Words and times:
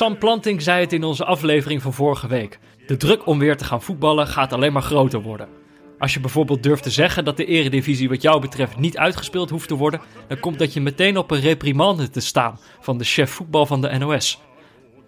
Sam 0.00 0.18
Planting 0.18 0.62
zei 0.62 0.80
het 0.80 0.92
in 0.92 1.04
onze 1.04 1.24
aflevering 1.24 1.82
van 1.82 1.92
vorige 1.92 2.28
week. 2.28 2.58
De 2.86 2.96
druk 2.96 3.26
om 3.26 3.38
weer 3.38 3.56
te 3.56 3.64
gaan 3.64 3.82
voetballen 3.82 4.26
gaat 4.26 4.52
alleen 4.52 4.72
maar 4.72 4.82
groter 4.82 5.22
worden. 5.22 5.48
Als 5.98 6.14
je 6.14 6.20
bijvoorbeeld 6.20 6.62
durft 6.62 6.82
te 6.82 6.90
zeggen 6.90 7.24
dat 7.24 7.36
de 7.36 7.44
eredivisie 7.44 8.08
wat 8.08 8.22
jou 8.22 8.40
betreft 8.40 8.76
niet 8.76 8.98
uitgespeeld 8.98 9.50
hoeft 9.50 9.68
te 9.68 9.74
worden, 9.74 10.00
dan 10.28 10.40
komt 10.40 10.58
dat 10.58 10.72
je 10.72 10.80
meteen 10.80 11.16
op 11.16 11.30
een 11.30 11.40
reprimande 11.40 12.10
te 12.10 12.20
staan 12.20 12.60
van 12.80 12.98
de 12.98 13.04
chef 13.04 13.30
voetbal 13.30 13.66
van 13.66 13.80
de 13.80 13.98
NOS. 13.98 14.40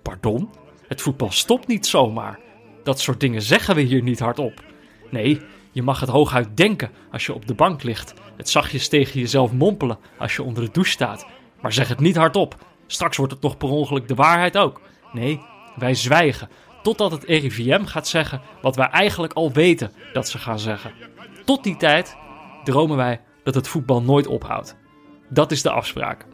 Pardon? 0.02 0.50
Het 0.88 1.00
voetbal 1.00 1.30
stopt 1.30 1.66
niet 1.66 1.86
zomaar. 1.86 2.38
Dat 2.82 3.00
soort 3.00 3.20
dingen 3.20 3.42
zeggen 3.42 3.74
we 3.74 3.80
hier 3.80 4.02
niet 4.02 4.20
hardop. 4.20 4.64
Nee, 5.10 5.40
je 5.70 5.82
mag 5.82 6.00
het 6.00 6.08
hooguit 6.08 6.56
denken 6.56 6.90
als 7.12 7.26
je 7.26 7.34
op 7.34 7.46
de 7.46 7.54
bank 7.54 7.82
ligt. 7.82 8.14
Het 8.36 8.48
zachtjes 8.48 8.88
tegen 8.88 9.20
jezelf 9.20 9.52
mompelen 9.52 9.98
als 10.18 10.36
je 10.36 10.42
onder 10.42 10.64
de 10.64 10.70
douche 10.70 10.92
staat. 10.92 11.26
Maar 11.60 11.72
zeg 11.72 11.88
het 11.88 12.00
niet 12.00 12.16
hardop. 12.16 12.56
Straks 12.86 13.16
wordt 13.16 13.32
het 13.32 13.42
nog 13.42 13.56
per 13.56 13.68
ongeluk 13.68 14.08
de 14.08 14.14
waarheid 14.14 14.58
ook. 14.58 14.80
Nee, 15.12 15.40
wij 15.76 15.94
zwijgen. 15.94 16.48
Totdat 16.82 17.10
het 17.10 17.24
RIVM 17.24 17.84
gaat 17.84 18.08
zeggen 18.08 18.40
wat 18.62 18.76
wij 18.76 18.86
eigenlijk 18.88 19.32
al 19.32 19.52
weten 19.52 19.92
dat 20.12 20.28
ze 20.28 20.38
gaan 20.38 20.58
zeggen. 20.58 20.92
Tot 21.44 21.64
die 21.64 21.76
tijd 21.76 22.16
dromen 22.64 22.96
wij 22.96 23.20
dat 23.44 23.54
het 23.54 23.68
voetbal 23.68 24.02
nooit 24.02 24.26
ophoudt. 24.26 24.76
Dat 25.28 25.50
is 25.50 25.62
de 25.62 25.70
afspraak. 25.70 26.26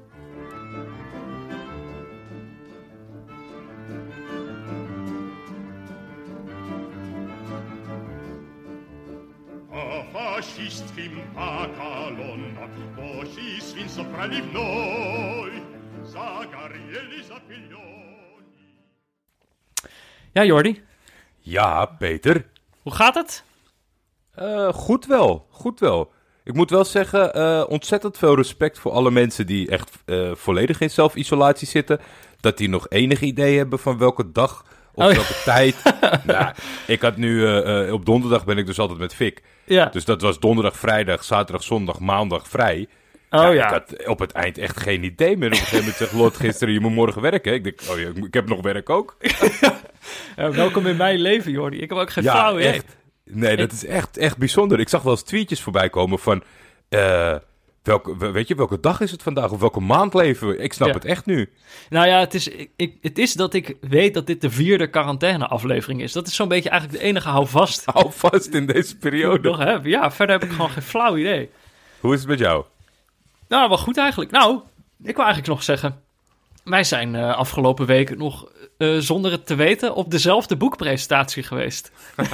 A 11.36 11.66
Ja, 20.32 20.44
Jordi, 20.44 20.82
Ja, 21.38 21.84
Peter. 21.86 22.46
hoe 22.82 22.94
gaat 22.94 23.14
het? 23.14 23.44
Eh, 24.34 24.72
goed 24.72 25.06
wel, 25.06 25.46
goed 25.50 25.80
wel. 25.80 26.12
Ik 26.44 26.54
moet 26.54 26.70
wel 26.70 26.84
zeggen, 26.84 27.34
eh, 27.34 27.64
ontzettend 27.68 28.18
veel 28.18 28.36
respect 28.36 28.78
voor 28.78 28.92
alle 28.92 29.10
mensen 29.10 29.46
die 29.46 29.70
echt 29.70 29.90
eh, 30.04 30.30
volledig 30.34 30.80
in 30.80 30.90
zelfisolatie 30.90 31.68
zitten. 31.68 32.00
Dat 32.40 32.56
die 32.58 32.68
nog 32.68 32.86
enig 32.88 33.20
idee 33.20 33.56
hebben 33.56 33.78
van 33.78 33.98
welke 33.98 34.32
dag 34.32 34.64
of 34.94 35.04
Oh, 35.04 35.10
ja. 35.10 35.16
welke 35.16 35.42
tijd. 35.44 35.82
nou, 36.24 36.54
ik 36.86 37.02
had 37.02 37.16
nu, 37.16 37.60
op 37.90 38.06
donderdag 38.06 38.44
ben 38.44 38.58
ik 38.58 38.66
dus 38.66 38.78
altijd 38.78 38.98
met 38.98 39.14
Fik. 39.14 39.42
Ja. 39.64 39.86
Dus 39.86 40.04
dat 40.04 40.20
was 40.22 40.38
donderdag, 40.38 40.76
vrijdag, 40.76 41.24
zaterdag, 41.24 41.62
zondag, 41.62 41.98
maandag 41.98 42.48
vrij. 42.48 42.88
Oh 43.30 43.54
ja. 43.54 43.64
Ik 43.66 43.72
had 43.72 44.06
op 44.06 44.18
het 44.18 44.32
eind 44.32 44.58
echt 44.58 44.80
geen 44.80 45.02
idee 45.04 45.36
meer. 45.36 45.46
Op 45.48 45.52
een 45.52 45.58
gegeven 45.58 45.78
moment 45.78 45.96
zegt 45.96 46.12
Lot 46.12 46.36
gisteren, 46.36 46.74
je 46.74 46.80
moet 46.80 46.92
morgen 46.92 47.22
werken. 47.22 47.52
Ik 47.54 47.64
denk, 47.64 47.80
oh 47.90 47.98
ja, 47.98 48.08
ik 48.26 48.34
heb 48.34 48.48
nog 48.48 48.60
werk 48.60 48.90
ook. 48.90 49.16
Welkom 50.36 50.86
in 50.86 50.96
mijn 50.96 51.18
leven, 51.20 51.50
Jordi. 51.52 51.76
Ik 51.80 51.88
heb 51.88 51.98
ook 51.98 52.10
geen 52.10 52.24
Ja, 52.24 52.32
flauw 52.32 52.58
idee. 52.58 52.72
echt. 52.72 52.96
Nee, 53.24 53.56
dat 53.56 53.72
is 53.72 53.84
echt, 53.86 54.16
echt 54.16 54.36
bijzonder. 54.36 54.80
Ik 54.80 54.88
zag 54.88 55.02
wel 55.02 55.12
eens 55.12 55.22
tweetjes 55.22 55.62
voorbij 55.62 55.90
komen 55.90 56.18
van... 56.18 56.42
eh, 56.88 57.34
welke, 57.82 58.16
we- 58.16 58.30
weet 58.30 58.48
je, 58.48 58.54
welke 58.54 58.80
dag 58.80 59.00
is 59.00 59.10
het 59.10 59.22
vandaag? 59.22 59.50
Of 59.50 59.60
welke 59.60 59.80
maand 59.80 60.14
leven 60.14 60.48
we? 60.48 60.56
Ik 60.56 60.72
snap 60.72 60.88
Ja. 60.88 60.94
het 60.94 61.04
echt 61.04 61.26
nu. 61.26 61.50
Nou 61.88 62.06
ja, 62.08 62.18
het 62.20 62.34
is, 62.34 62.48
ik, 62.76 62.92
het 63.00 63.18
is 63.18 63.32
dat 63.32 63.54
ik 63.54 63.76
weet 63.80 64.14
dat 64.14 64.26
dit 64.26 64.40
de 64.40 64.50
vierde 64.50 64.86
quarantaine-aflevering 64.86 66.02
is. 66.02 66.12
Dat 66.12 66.26
is 66.26 66.34
zo'n 66.34 66.48
beetje 66.48 66.68
eigenlijk 66.70 67.00
de 67.02 67.06
enige 67.08 67.28
houvast 67.28 67.84
Hou 67.92 68.12
vast 68.12 68.54
in 68.54 68.66
deze 68.66 68.96
periode. 68.96 69.48
nog 69.48 69.58
heb. 69.58 69.84
Ja, 69.84 70.10
verder 70.10 70.38
heb 70.38 70.48
ik 70.48 70.54
gewoon 70.54 70.70
geen 70.70 70.82
flauw 70.82 71.16
idee. 71.16 71.50
Hoe 72.00 72.14
is 72.14 72.20
het 72.20 72.28
met 72.28 72.38
jou? 72.38 72.64
Nou, 73.48 73.68
wel 73.68 73.78
goed 73.78 73.96
eigenlijk. 73.96 74.30
Nou, 74.30 74.60
ik 75.02 75.16
wil 75.16 75.24
eigenlijk 75.24 75.46
nog 75.46 75.62
zeggen... 75.62 76.06
Wij 76.68 76.84
zijn 76.84 77.14
eh, 77.14 77.36
afgelopen 77.36 77.86
week 77.86 78.16
nog, 78.18 78.48
eh, 78.78 78.96
zonder 78.98 79.30
het 79.30 79.46
te 79.46 79.54
weten, 79.54 79.94
op 79.94 80.10
dezelfde 80.10 80.56
boekpresentatie 80.56 81.42
geweest. 81.42 81.92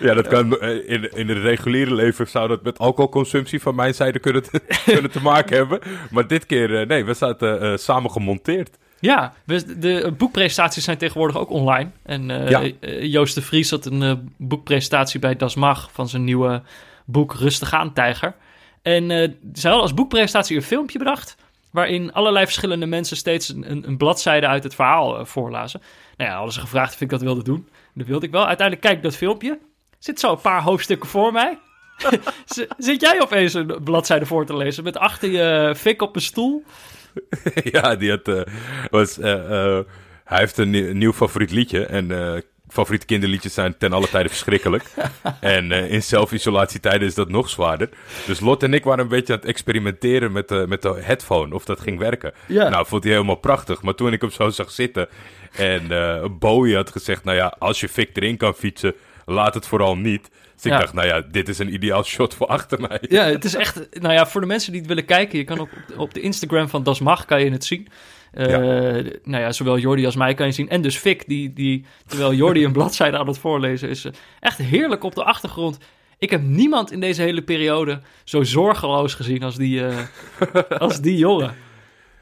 Ja, 0.00 0.14
dat 0.14 0.28
kan 0.28 0.58
eh, 0.58 0.90
in, 0.90 1.12
in 1.12 1.28
het 1.28 1.38
reguliere 1.38 1.94
leven 1.94 2.28
zou 2.28 2.48
dat 2.48 2.62
met 2.62 2.78
alcoholconsumptie 2.78 3.60
van 3.60 3.74
mijn 3.74 3.94
zijde 3.94 4.18
kunnen 4.18 4.42
te, 4.42 4.62
kunnen 4.92 5.10
te 5.10 5.20
maken 5.20 5.56
hebben. 5.56 5.80
Maar 6.10 6.26
dit 6.26 6.46
keer, 6.46 6.86
nee, 6.86 7.04
we 7.04 7.14
zaten 7.14 7.78
samen 7.78 8.10
gemonteerd. 8.10 8.78
Ja, 9.00 9.34
we, 9.44 9.78
de 9.78 10.14
boekpresentaties 10.16 10.84
zijn 10.84 10.98
tegenwoordig 10.98 11.36
ook 11.36 11.50
online. 11.50 11.90
En 12.02 12.28
Ja. 12.28 12.70
Joost 13.00 13.34
de 13.34 13.42
Vries 13.42 13.70
had 13.70 13.84
een 13.86 14.32
boekpresentatie 14.36 15.20
bij 15.20 15.36
Das 15.36 15.54
Mag 15.54 15.90
van 15.92 16.08
zijn 16.08 16.24
nieuwe 16.24 16.62
boek 17.04 17.34
Rustig 17.34 17.72
aan, 17.72 17.92
Tijger. 17.92 18.34
En 18.82 19.10
eh 19.10 19.28
ze 19.54 19.66
hadden 19.66 19.82
als 19.82 19.94
boekpresentatie 19.94 20.56
een 20.56 20.62
filmpje 20.62 20.98
bedacht... 20.98 21.36
waarin 21.70 22.12
allerlei 22.12 22.44
verschillende 22.44 22.86
mensen 22.86 23.16
steeds 23.16 23.48
een, 23.48 23.88
een, 23.88 23.96
bladzijde 23.96 24.46
uit 24.46 24.62
het 24.62 24.74
verhaal 24.74 25.18
eh, 25.18 25.24
voorlazen. 25.24 25.80
Nou 26.16 26.30
ja, 26.30 26.36
hadden 26.36 26.54
ze 26.54 26.60
gevraagd 26.60 26.94
of 26.94 27.00
ik 27.00 27.08
dat 27.08 27.22
wilde 27.22 27.42
doen. 27.42 27.68
Dat 27.94 28.06
wilde 28.06 28.26
ik 28.26 28.32
wel. 28.32 28.46
Uiteindelijk 28.46 28.86
kijk 28.86 28.96
ik 28.96 29.02
dat 29.02 29.16
filmpje. 29.16 29.58
Zit 29.98 30.20
zo 30.20 30.30
een 30.30 30.40
paar 30.40 30.62
hoofdstukken 30.62 31.08
voor 31.08 31.32
mij. 31.32 31.58
Zit 32.78 33.00
jij 33.00 33.20
opeens 33.20 33.54
een 33.54 33.80
bladzijde 33.84 34.26
voor 34.26 34.46
te 34.46 34.56
lezen 34.56 34.84
met 34.84 34.96
achter 34.96 35.30
je 35.30 35.74
fik 35.76 36.02
op 36.02 36.14
een 36.16 36.22
stoel? 36.22 36.64
ja, 37.72 37.96
die 37.96 38.10
had, 38.10 38.28
eh, 38.28 38.40
was, 38.90 39.16
hij 39.16 40.38
heeft 40.38 40.58
een, 40.58 40.70
nieuw- 40.70 40.88
een 40.88 40.98
nieuw 40.98 41.12
favoriet 41.12 41.50
liedje. 41.50 41.86
En 41.86 42.10
favoriete 42.72 43.06
kinderliedjes 43.06 43.54
zijn 43.54 43.76
ten 43.78 43.92
alle 43.92 44.08
tijde 44.08 44.28
verschrikkelijk. 44.28 44.84
en 45.40 45.72
eh, 45.72 45.92
in 45.92 46.02
zelfisolatietijden 46.02 47.06
is 47.08 47.14
dat 47.14 47.28
nog 47.28 47.48
zwaarder. 47.48 47.88
Dus 48.26 48.40
Lot 48.40 48.62
en 48.62 48.74
ik 48.74 48.84
waren 48.84 49.02
een 49.04 49.10
beetje 49.10 49.32
aan 49.32 49.38
het 49.38 49.48
experimenteren 49.48 50.32
met 50.32 50.48
de, 50.48 50.64
met 50.68 50.82
de 50.82 50.98
headphone, 51.00 51.54
of 51.54 51.64
dat 51.64 51.80
ging 51.80 51.98
werken. 51.98 52.32
Ja. 52.46 52.68
Nou, 52.68 52.86
vond 52.86 53.02
hij 53.04 53.12
helemaal 53.12 53.34
prachtig. 53.34 53.82
Maar 53.82 53.94
toen 53.94 54.12
ik 54.12 54.20
hem 54.20 54.30
zo 54.30 54.48
zag 54.50 54.70
zitten 54.70 55.08
en 55.52 55.90
eh 55.90 56.24
Bowie 56.38 56.74
had 56.76 56.90
gezegd, 56.90 57.24
nou 57.24 57.36
ja, 57.36 57.54
als 57.58 57.80
je 57.80 57.88
fik 57.88 58.10
erin 58.16 58.36
kan 58.36 58.54
fietsen, 58.54 58.94
laat 59.26 59.54
het 59.54 59.66
vooral 59.66 59.96
niet. 59.96 60.30
Dus 60.54 60.64
ik 60.64 60.72
Ja. 60.72 60.78
dacht, 60.78 60.92
nou 60.94 61.06
ja, 61.06 61.20
dit 61.30 61.48
is 61.48 61.58
een 61.58 61.74
ideaal 61.74 62.04
shot 62.04 62.34
voor 62.34 62.46
achter 62.46 62.80
mij. 62.80 62.98
Ja, 63.00 63.24
het 63.24 63.44
is 63.44 63.54
echt. 63.54 64.00
Nou 64.00 64.14
ja, 64.14 64.26
voor 64.26 64.40
de 64.40 64.46
mensen 64.46 64.70
die 64.72 64.80
het 64.80 64.88
willen 64.88 65.04
kijken, 65.04 65.38
je 65.38 65.44
kan 65.44 65.58
op, 65.58 65.68
op 65.96 66.14
de 66.14 66.20
Instagram 66.20 66.68
van 66.68 66.82
Das 66.82 67.00
Mag 67.00 67.24
kan 67.24 67.44
je 67.44 67.50
het 67.50 67.64
zien. 67.64 67.88
Eh, 68.32 68.48
Ja. 68.48 68.58
Nou 69.24 69.42
ja, 69.42 69.52
zowel 69.52 69.78
Jordi 69.78 70.04
als 70.04 70.16
mij 70.16 70.34
kan 70.34 70.46
je 70.46 70.52
zien. 70.52 70.68
En 70.68 70.82
dus 70.82 70.96
Fik, 70.96 71.28
die, 71.28 71.52
die 71.52 71.84
terwijl 72.06 72.32
Jordi 72.32 72.64
een 72.64 72.72
bladzijde 72.78 73.18
aan 73.18 73.26
het 73.26 73.38
voorlezen 73.38 73.88
is, 73.88 74.04
eh, 74.04 74.12
echt 74.40 74.58
heerlijk 74.58 75.04
op 75.04 75.14
de 75.14 75.24
achtergrond. 75.24 75.78
Ik 76.18 76.30
heb 76.30 76.42
niemand 76.42 76.92
in 76.92 77.00
deze 77.00 77.22
hele 77.22 77.42
periode 77.42 78.00
zo 78.24 78.42
zorgeloos 78.42 79.14
gezien 79.14 79.42
als 79.42 79.56
die, 79.56 79.86
eh, 79.86 79.98
als 80.78 81.00
die 81.00 81.16
jongen. 81.16 81.54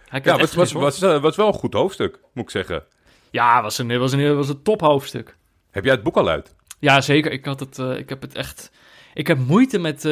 Hij 0.08 0.20
Ja, 0.24 0.36
het 0.36 0.54
was, 0.54 0.72
was, 0.72 1.00
was, 1.00 1.20
was 1.20 1.36
wel 1.36 1.46
een 1.46 1.52
goed 1.52 1.74
hoofdstuk, 1.74 2.18
moet 2.32 2.44
ik 2.44 2.50
zeggen. 2.50 2.84
ja, 3.30 3.62
was 3.62 3.78
een, 3.78 3.98
was 3.98 4.12
een, 4.12 4.36
was 4.36 4.48
een 4.48 4.62
tophoofdstuk. 4.62 5.36
Heb 5.70 5.84
jij 5.84 5.92
het 5.92 6.02
boek 6.02 6.16
al 6.16 6.28
uit? 6.28 6.54
Ja, 6.78 7.00
zeker. 7.00 7.32
Ik, 7.32 7.44
had 7.44 7.60
het, 7.60 7.78
ik 7.78 8.08
heb 8.08 8.20
het 8.20 8.34
echt. 8.34 8.70
Ik 9.14 9.26
heb 9.26 9.38
moeite 9.38 9.78
met, 9.78 10.02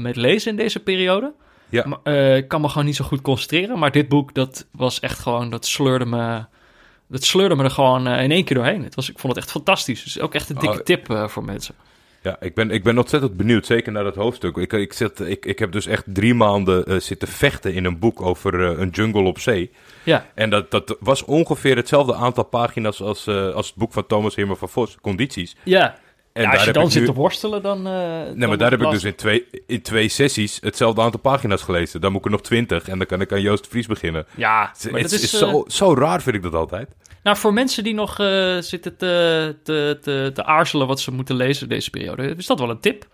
met 0.00 0.16
lezen 0.16 0.50
in 0.50 0.56
deze 0.56 0.80
periode. 0.80 1.34
Ja. 1.72 1.86
Maar, 1.86 1.98
eh, 2.02 2.36
ik 2.36 2.48
kan 2.48 2.60
me 2.60 2.68
gewoon 2.68 2.84
niet 2.84 2.96
zo 2.96 3.04
goed 3.04 3.20
concentreren. 3.20 3.78
Maar 3.78 3.90
dit 3.92 4.08
boek, 4.08 4.34
dat 4.34 4.66
was 4.72 5.00
echt 5.00 5.18
gewoon. 5.18 5.50
Dat 5.50 5.66
sleurde 5.66 6.04
me. 6.06 6.44
Dat 7.08 7.24
sleurde 7.24 7.54
me 7.54 7.64
er 7.64 7.70
gewoon 7.70 8.06
eh, 8.06 8.22
in 8.24 8.30
één 8.30 8.44
keer 8.44 8.56
doorheen. 8.56 8.84
Het 8.84 8.94
was, 8.94 9.10
ik 9.10 9.18
vond 9.18 9.34
het 9.34 9.42
echt 9.42 9.52
fantastisch. 9.52 10.02
Dus 10.04 10.20
ook 10.20 10.34
echt 10.34 10.48
een 10.50 10.58
dikke 10.58 10.78
Oh. 10.78 10.84
tip 10.84 11.10
eh, 11.10 11.28
voor 11.28 11.44
mensen. 11.44 11.74
Ja, 12.22 12.36
ik 12.40 12.54
ben, 12.54 12.70
ik 12.70 12.82
ben 12.82 12.98
ontzettend 12.98 13.36
benieuwd, 13.36 13.66
zeker 13.66 13.92
naar 13.92 14.04
dat 14.04 14.14
hoofdstuk. 14.14 14.56
Ik, 14.56 14.72
ik, 14.72 14.92
zit, 14.92 15.20
ik, 15.20 15.46
ik 15.46 15.58
heb 15.58 15.72
dus 15.72 15.86
echt 15.86 16.04
drie 16.06 16.34
maanden 16.34 17.02
zitten 17.02 17.28
vechten 17.28 17.74
in 17.74 17.84
een 17.84 17.98
boek 17.98 18.20
over 18.20 18.60
een 18.60 18.88
jungle 18.88 19.22
op 19.22 19.38
zee. 19.38 19.70
Ja, 20.02 20.26
En 20.34 20.50
dat, 20.50 20.70
dat 20.70 20.96
was 21.00 21.24
ongeveer 21.24 21.76
hetzelfde 21.76 22.14
aantal 22.14 22.44
pagina's 22.44 23.00
als, 23.00 23.28
als 23.28 23.66
het 23.66 23.74
boek 23.76 23.92
van 23.92 24.06
Thomas 24.06 24.34
Himmer 24.34 24.56
van 24.56 24.68
Vos, 24.68 24.96
Condities. 25.00 25.56
ja. 25.62 25.98
En 26.32 26.42
Ja, 26.42 26.50
als 26.50 26.64
je 26.64 26.72
dan 26.72 26.90
zit 26.90 27.00
nu- 27.00 27.06
te 27.06 27.12
worstelen, 27.14 27.62
dan. 27.62 27.86
eh, 27.86 27.92
Nee, 28.34 28.48
maar 28.48 28.58
daar 28.58 28.70
heb 28.70 28.82
ik 28.82 28.90
dus 28.90 29.04
in 29.04 29.14
twee, 29.14 29.46
in 29.66 29.82
twee 29.82 30.08
sessies 30.08 30.58
hetzelfde 30.60 31.00
aantal 31.00 31.20
pagina's 31.20 31.62
gelezen. 31.62 32.00
Dan 32.00 32.10
moet 32.12 32.20
ik 32.20 32.26
er 32.26 32.30
nog 32.32 32.42
twintig 32.42 32.88
en 32.88 32.98
dan 32.98 33.06
kan 33.06 33.20
ik 33.20 33.32
aan 33.32 33.40
Joost 33.40 33.66
Vries 33.68 33.86
beginnen. 33.86 34.26
Ja, 34.34 34.70
Het, 34.72 34.90
maar 34.90 35.00
het 35.00 35.10
dat 35.10 35.18
is, 35.20 35.32
is, 35.32 35.38
zo, 35.38 35.50
eh, 35.50 35.70
zo 35.70 35.94
raar, 35.94 36.22
vind 36.22 36.36
ik 36.36 36.42
dat 36.42 36.54
altijd. 36.54 36.88
Nou, 37.22 37.36
voor 37.36 37.52
mensen 37.52 37.84
die 37.84 37.94
nog 37.94 38.18
eh, 38.18 38.56
zitten 38.58 38.96
te, 38.96 39.56
te, 39.62 39.98
te, 40.02 40.30
te 40.34 40.44
aarzelen 40.44 40.86
wat 40.86 41.00
ze 41.00 41.12
moeten 41.12 41.36
lezen 41.36 41.68
deze 41.68 41.90
periode, 41.90 42.34
is 42.36 42.46
dat 42.46 42.58
wel 42.58 42.70
een 42.70 42.80
tip? 42.80 43.06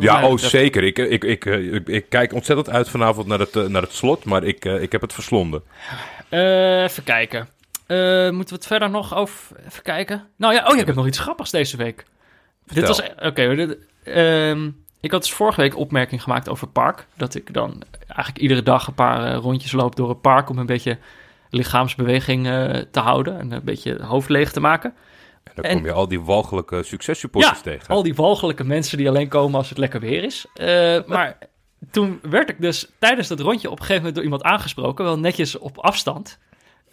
Ja, 0.00 0.26
oh 0.28 0.38
zeker. 0.38 0.82
Ik, 0.84 0.98
ik, 0.98 1.24
ik, 1.24 1.44
ik, 1.44 1.88
ik 1.88 2.06
kijk 2.08 2.32
ontzettend 2.32 2.70
uit 2.70 2.88
vanavond 2.88 3.26
naar 3.26 3.38
het, 3.38 3.68
naar 3.68 3.82
het 3.82 3.92
slot, 3.92 4.24
maar 4.24 4.44
ik, 4.44 4.64
ik 4.64 4.92
heb 4.92 5.00
het 5.00 5.12
verslonden. 5.12 5.62
Even 6.30 7.02
kijken. 7.04 7.48
Moeten 8.34 8.48
we 8.48 8.54
het 8.54 8.66
verder 8.66 8.90
nog 8.90 9.14
over... 9.14 9.56
Even 9.66 9.82
kijken. 9.82 10.26
Nou 10.36 10.54
ja, 10.54 10.64
oh 10.66 10.74
ja, 10.74 10.80
ik 10.80 10.86
heb 10.86 10.96
nog 10.96 11.06
iets 11.06 11.18
grappigs 11.18 11.50
deze 11.50 11.76
week. 11.76 12.04
Dit 12.66 12.86
was... 12.86 13.02
Oké, 13.22 13.76
ehm, 14.02 14.70
ik 15.00 15.10
had 15.10 15.20
dus 15.20 15.32
vorige 15.32 15.60
week 15.60 15.76
opmerking 15.76 16.22
gemaakt 16.22 16.48
over 16.48 16.68
park. 16.68 17.06
Dat 17.16 17.34
ik 17.34 17.54
dan 17.54 17.82
eigenlijk 18.06 18.38
iedere 18.38 18.62
dag 18.62 18.86
een 18.86 18.94
paar 18.94 19.32
eh, 19.32 19.38
rondjes 19.38 19.72
loop 19.72 19.96
door 19.96 20.08
het 20.08 20.20
park... 20.20 20.48
om 20.48 20.58
een 20.58 20.66
beetje 20.66 20.98
lichaamsbeweging 21.50 22.46
eh, 22.46 22.70
te 22.90 23.00
houden. 23.00 23.38
En 23.38 23.52
een 23.52 23.64
beetje 23.64 23.92
het 23.92 24.00
hoofd 24.00 24.28
leeg 24.28 24.52
te 24.52 24.60
maken. 24.60 24.94
En 25.44 25.52
dan 25.54 25.64
En- 25.64 25.76
kom 25.76 25.84
je 25.84 25.92
al 25.92 26.08
die 26.08 26.20
walgelijke 26.20 26.82
successupporters 26.82 27.56
ja, 27.56 27.62
tegen. 27.62 27.88
al 27.88 28.02
die 28.02 28.14
walgelijke 28.14 28.64
mensen 28.64 28.98
die 28.98 29.08
alleen 29.08 29.28
komen 29.28 29.58
als 29.58 29.68
het 29.68 29.78
lekker 29.78 30.00
weer 30.00 30.24
is. 30.24 30.46
Eh, 30.54 30.98
maar 31.06 31.38
toen 31.90 32.18
werd 32.22 32.50
ik 32.50 32.60
dus 32.60 32.92
tijdens 32.98 33.28
dat 33.28 33.40
rondje 33.40 33.70
op 33.70 33.78
een 33.78 33.84
gegeven 33.84 33.96
moment 33.96 34.14
door 34.14 34.24
iemand 34.24 34.42
aangesproken, 34.42 35.04
wel 35.04 35.18
netjes 35.18 35.58
op 35.58 35.78
afstand. 35.78 36.38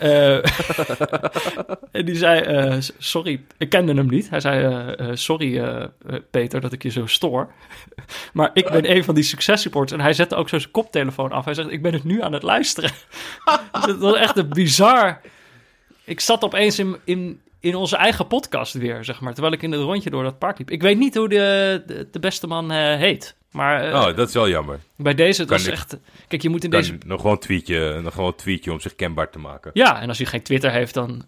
Eh, 0.03 0.37
en 1.97 2.05
die 2.05 2.15
zei, 2.15 2.41
eh, 2.41 2.75
sorry, 2.97 3.43
ik 3.57 3.69
kende 3.69 3.93
hem 3.93 4.09
niet. 4.09 4.29
Hij 4.29 4.39
zei, 4.39 4.93
eh, 4.95 5.09
sorry 5.13 5.61
Peter 6.31 6.61
dat 6.61 6.73
ik 6.73 6.83
je 6.83 6.89
zo 6.89 7.05
stoor. 7.05 7.51
maar 8.33 8.51
ik 8.53 8.69
ben 8.69 8.91
een 8.91 9.03
van 9.03 9.15
die 9.15 9.23
successupporters. 9.23 9.99
En 9.99 10.05
hij 10.05 10.13
zette 10.13 10.35
ook 10.35 10.49
zo 10.49 10.59
zijn 10.59 10.71
koptelefoon 10.71 11.31
af. 11.31 11.45
Hij 11.45 11.53
zegt, 11.53 11.71
ik 11.71 11.81
ben 11.81 11.93
het 11.93 12.03
nu 12.03 12.21
aan 12.21 12.33
het 12.33 12.43
luisteren. 12.43 12.91
dat 13.71 13.97
was 13.97 14.15
echt 14.15 14.37
een 14.37 14.49
bizar... 14.49 15.21
Ik 16.05 16.19
zat 16.19 16.43
opeens 16.43 16.79
in, 16.79 16.97
in, 17.03 17.41
in 17.63 17.75
onze 17.75 17.97
eigen 17.97 18.27
podcast 18.27 18.73
weer, 18.73 19.03
zeg 19.03 19.21
maar. 19.21 19.33
Terwijl 19.33 19.53
ik 19.53 19.61
in 19.61 19.71
het 19.71 19.81
rondje 19.81 20.09
door 20.09 20.23
dat 20.23 20.37
park 20.39 20.57
liep. 20.57 20.71
Ik 20.71 20.81
weet 20.81 20.97
niet 20.97 21.15
hoe 21.15 21.29
de, 21.29 21.83
de, 21.87 22.07
de 22.11 22.19
beste 22.19 22.47
man 22.47 22.71
eh, 22.71 22.95
heet. 22.97 23.35
Maar 23.51 23.83
eh, 23.91 23.93
Oh, 24.07 24.15
dat 24.15 24.27
is 24.27 24.33
wel 24.33 24.49
jammer. 24.49 24.79
bij 24.95 25.13
deze, 25.13 25.39
het 25.41 25.49
kan 25.49 25.57
was 25.57 25.67
ik- 25.67 25.73
echt... 25.73 25.97
Kijk, 26.27 26.41
je 26.41 26.49
moet 26.49 26.63
in 26.63 26.69
deze... 26.69 26.97
nog 27.05 27.17
gewoon 27.21 27.35
een 27.35 27.41
tweetje, 27.41 27.99
nog 28.01 28.13
gewoon 28.13 28.29
een 28.29 28.35
tweetje 28.35 28.71
om 28.71 28.79
zich 28.79 28.95
kenbaar 28.95 29.29
te 29.29 29.39
maken. 29.39 29.71
Ja, 29.73 30.01
en 30.01 30.07
als 30.07 30.17
je 30.17 30.25
geen 30.25 30.41
Twitter 30.41 30.71
heeft, 30.71 30.93
dan 30.93 31.23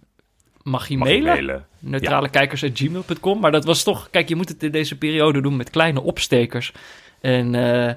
mag 0.62 0.88
je 0.88 0.98
Mag 0.98 1.08
mailen. 1.08 1.26
mailen. 1.26 1.66
neutralekijkers.gmail.com. 1.80 3.40
Maar 3.40 3.52
dat 3.52 3.66
was 3.66 3.84
toch... 3.84 4.10
Kijk, 4.10 4.30
je 4.30 4.36
moet 4.36 4.50
het 4.50 4.64
in 4.64 4.72
deze 4.72 4.98
periode 4.98 5.42
doen 5.42 5.56
met 5.56 5.70
kleine 5.70 6.02
opstekers. 6.02 6.72
En 7.22 7.56
eh, 7.56 7.94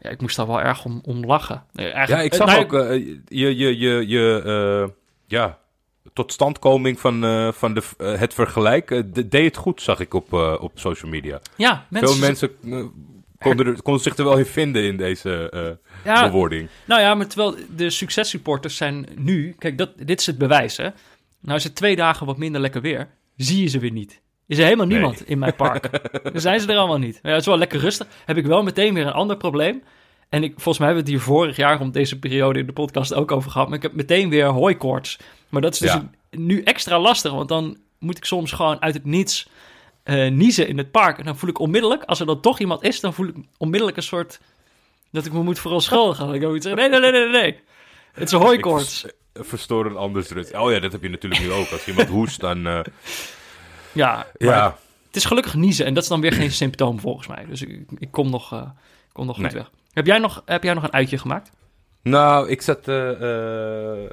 ja, 0.00 0.10
ik 0.10 0.20
moest 0.20 0.36
daar 0.36 0.46
wel 0.46 0.60
erg 0.60 0.84
om, 0.84 1.00
om 1.04 1.24
lachen. 1.26 1.62
Nee, 1.72 1.88
Ja, 1.88 2.20
ik 2.20 2.34
zag 2.34 2.46
nou, 2.46 2.62
ook 2.64 2.72
je, 3.28 3.56
je, 3.56 3.78
je, 3.78 4.06
je 4.08 4.90
ja, 5.26 5.58
totstandkoming 6.16 7.00
van, 7.00 7.24
eh, 7.24 7.52
van 7.52 7.74
de, 7.74 7.82
eh, 7.98 8.18
het 8.18 8.34
vergelijk. 8.34 8.90
eh, 8.90 9.02
de- 9.12 9.28
deed 9.28 9.44
het 9.44 9.56
goed, 9.56 9.82
zag 9.82 10.00
ik 10.00 10.14
op, 10.14 10.32
op 10.60 10.72
social 10.74 11.10
media. 11.10 11.40
Ja, 11.56 11.86
mensen... 11.90 12.10
Veel 12.16 12.26
mensen 12.26 12.50
konden, 13.38 13.66
er- 13.66 13.82
konden 13.82 14.02
zich 14.02 14.16
er 14.16 14.24
wel 14.24 14.38
in 14.38 14.46
vinden 14.46 14.84
in 14.84 14.96
deze 14.96 15.50
ja, 16.04 16.24
bewoording. 16.26 16.68
Nou 16.84 17.00
ja, 17.00 17.14
maar 17.14 17.26
terwijl 17.26 17.54
de 17.76 17.90
successupporters 17.90 18.76
zijn 18.76 19.06
nu... 19.16 19.54
Kijk, 19.58 19.78
dat, 19.78 19.90
dit 20.06 20.20
is 20.20 20.26
het 20.26 20.38
bewijs, 20.38 20.76
hè. 20.76 20.88
Nou 21.40 21.58
is 21.58 21.64
het 21.64 21.74
twee 21.74 21.96
dagen 21.96 22.26
wat 22.26 22.36
minder 22.38 22.60
lekker 22.60 22.80
weer. 22.80 23.08
Zie 23.36 23.62
je 23.62 23.68
ze 23.68 23.78
weer 23.78 23.90
niet. 23.92 24.20
Is 24.46 24.58
er 24.58 24.64
helemaal 24.64 24.86
Nee. 24.86 24.96
niemand 24.98 25.28
in 25.28 25.38
mijn 25.38 25.54
park. 25.56 25.90
Dan 26.32 26.40
zijn 26.40 26.60
ze 26.60 26.72
er 26.72 26.76
allemaal 26.78 26.98
niet. 26.98 27.18
Ja, 27.22 27.30
het 27.30 27.40
is 27.40 27.46
wel 27.46 27.58
lekker 27.58 27.80
rustig. 27.80 28.06
Heb 28.24 28.36
ik 28.36 28.46
wel 28.46 28.62
meteen 28.62 28.94
weer 28.94 29.06
een 29.06 29.12
ander 29.12 29.36
probleem. 29.36 29.82
En 30.28 30.42
ik, 30.42 30.52
volgens 30.54 30.78
mij 30.78 30.86
hebben 30.86 31.04
we 31.06 31.10
het 31.12 31.20
hier 31.20 31.32
vorig 31.34 31.56
jaar 31.56 31.80
om 31.80 31.90
deze 31.90 32.18
periode 32.18 32.58
in 32.58 32.66
de 32.66 32.72
podcast 32.72 33.14
ook 33.14 33.32
over 33.32 33.50
gehad. 33.50 33.66
Maar 33.68 33.76
ik 33.76 33.82
heb 33.82 33.92
meteen 33.94 34.28
weer 34.28 34.46
hooikoorts. 34.46 35.18
Maar 35.48 35.60
dat 35.62 35.72
is 35.72 35.78
dus 35.78 35.92
Ja. 35.92 36.10
nu 36.30 36.62
extra 36.62 36.98
lastig. 37.00 37.32
Want 37.32 37.48
dan 37.48 37.76
moet 37.98 38.16
ik 38.16 38.24
soms 38.24 38.52
gewoon 38.52 38.82
uit 38.82 38.94
het 38.94 39.04
niets 39.04 39.48
eh, 40.02 40.30
niezen 40.30 40.68
in 40.68 40.78
het 40.78 40.90
park. 40.90 41.18
En 41.18 41.24
dan 41.24 41.36
voel 41.36 41.50
ik 41.50 41.58
onmiddellijk, 41.58 42.02
als 42.04 42.20
er 42.20 42.26
dan 42.26 42.40
toch 42.40 42.58
iemand 42.58 42.82
is... 42.82 43.00
dan 43.00 43.14
voel 43.14 43.26
ik 43.26 43.34
onmiddellijk 43.58 43.96
een 43.96 44.02
soort... 44.02 44.40
dat 45.10 45.26
ik 45.26 45.32
me 45.32 45.42
moet 45.42 45.58
verontschuldigen. 45.58 46.34
Ik 46.34 46.40
moet 46.42 46.62
zeggen, 46.62 46.90
nee, 46.90 47.00
nee, 47.00 47.10
nee, 47.10 47.22
nee, 47.22 47.42
nee. 47.42 47.58
Het 48.12 48.26
is 48.26 48.32
een 48.32 48.40
hooikoorts. 48.40 49.00
Vers- 49.00 49.12
eh, 49.32 49.42
verstoor 49.42 49.86
een 49.86 49.96
anders 49.96 50.28
rust. 50.28 50.54
Oh 50.56 50.70
ja, 50.72 50.78
dat 50.80 50.92
heb 50.92 51.02
je 51.02 51.08
natuurlijk 51.08 51.42
nu 51.42 51.52
ook. 51.52 51.70
Als 51.70 51.86
iemand 51.86 52.08
hoest, 52.08 52.40
dan... 52.40 52.66
eh, 52.66 52.80
Ja, 53.92 54.26
ja, 54.38 54.76
het 55.06 55.16
is 55.16 55.24
gelukkig 55.24 55.54
niezen. 55.54 55.86
En 55.86 55.94
dat 55.94 56.02
is 56.02 56.08
dan 56.08 56.20
weer 56.20 56.32
geen 56.32 56.52
symptoom 56.52 57.00
volgens 57.00 57.26
mij. 57.26 57.44
Dus 57.48 57.62
ik, 57.62 57.80
ik 57.98 58.10
kom 58.10 58.30
nog, 58.30 58.52
ik 58.52 59.12
kom 59.12 59.26
nog 59.26 59.36
goed 59.36 59.52
weg. 59.52 59.70
Heb 59.96 60.06
jij, 60.06 60.18
nog, 60.18 60.42
heb 60.44 60.62
jij 60.62 60.74
nog 60.74 60.82
een 60.82 60.92
uitje 60.92 61.18
gemaakt? 61.18 61.50
Nou, 62.02 62.48
ik 62.48 62.62
zat. 62.62 62.88
eh, 62.88 63.10
eh, 64.02 64.10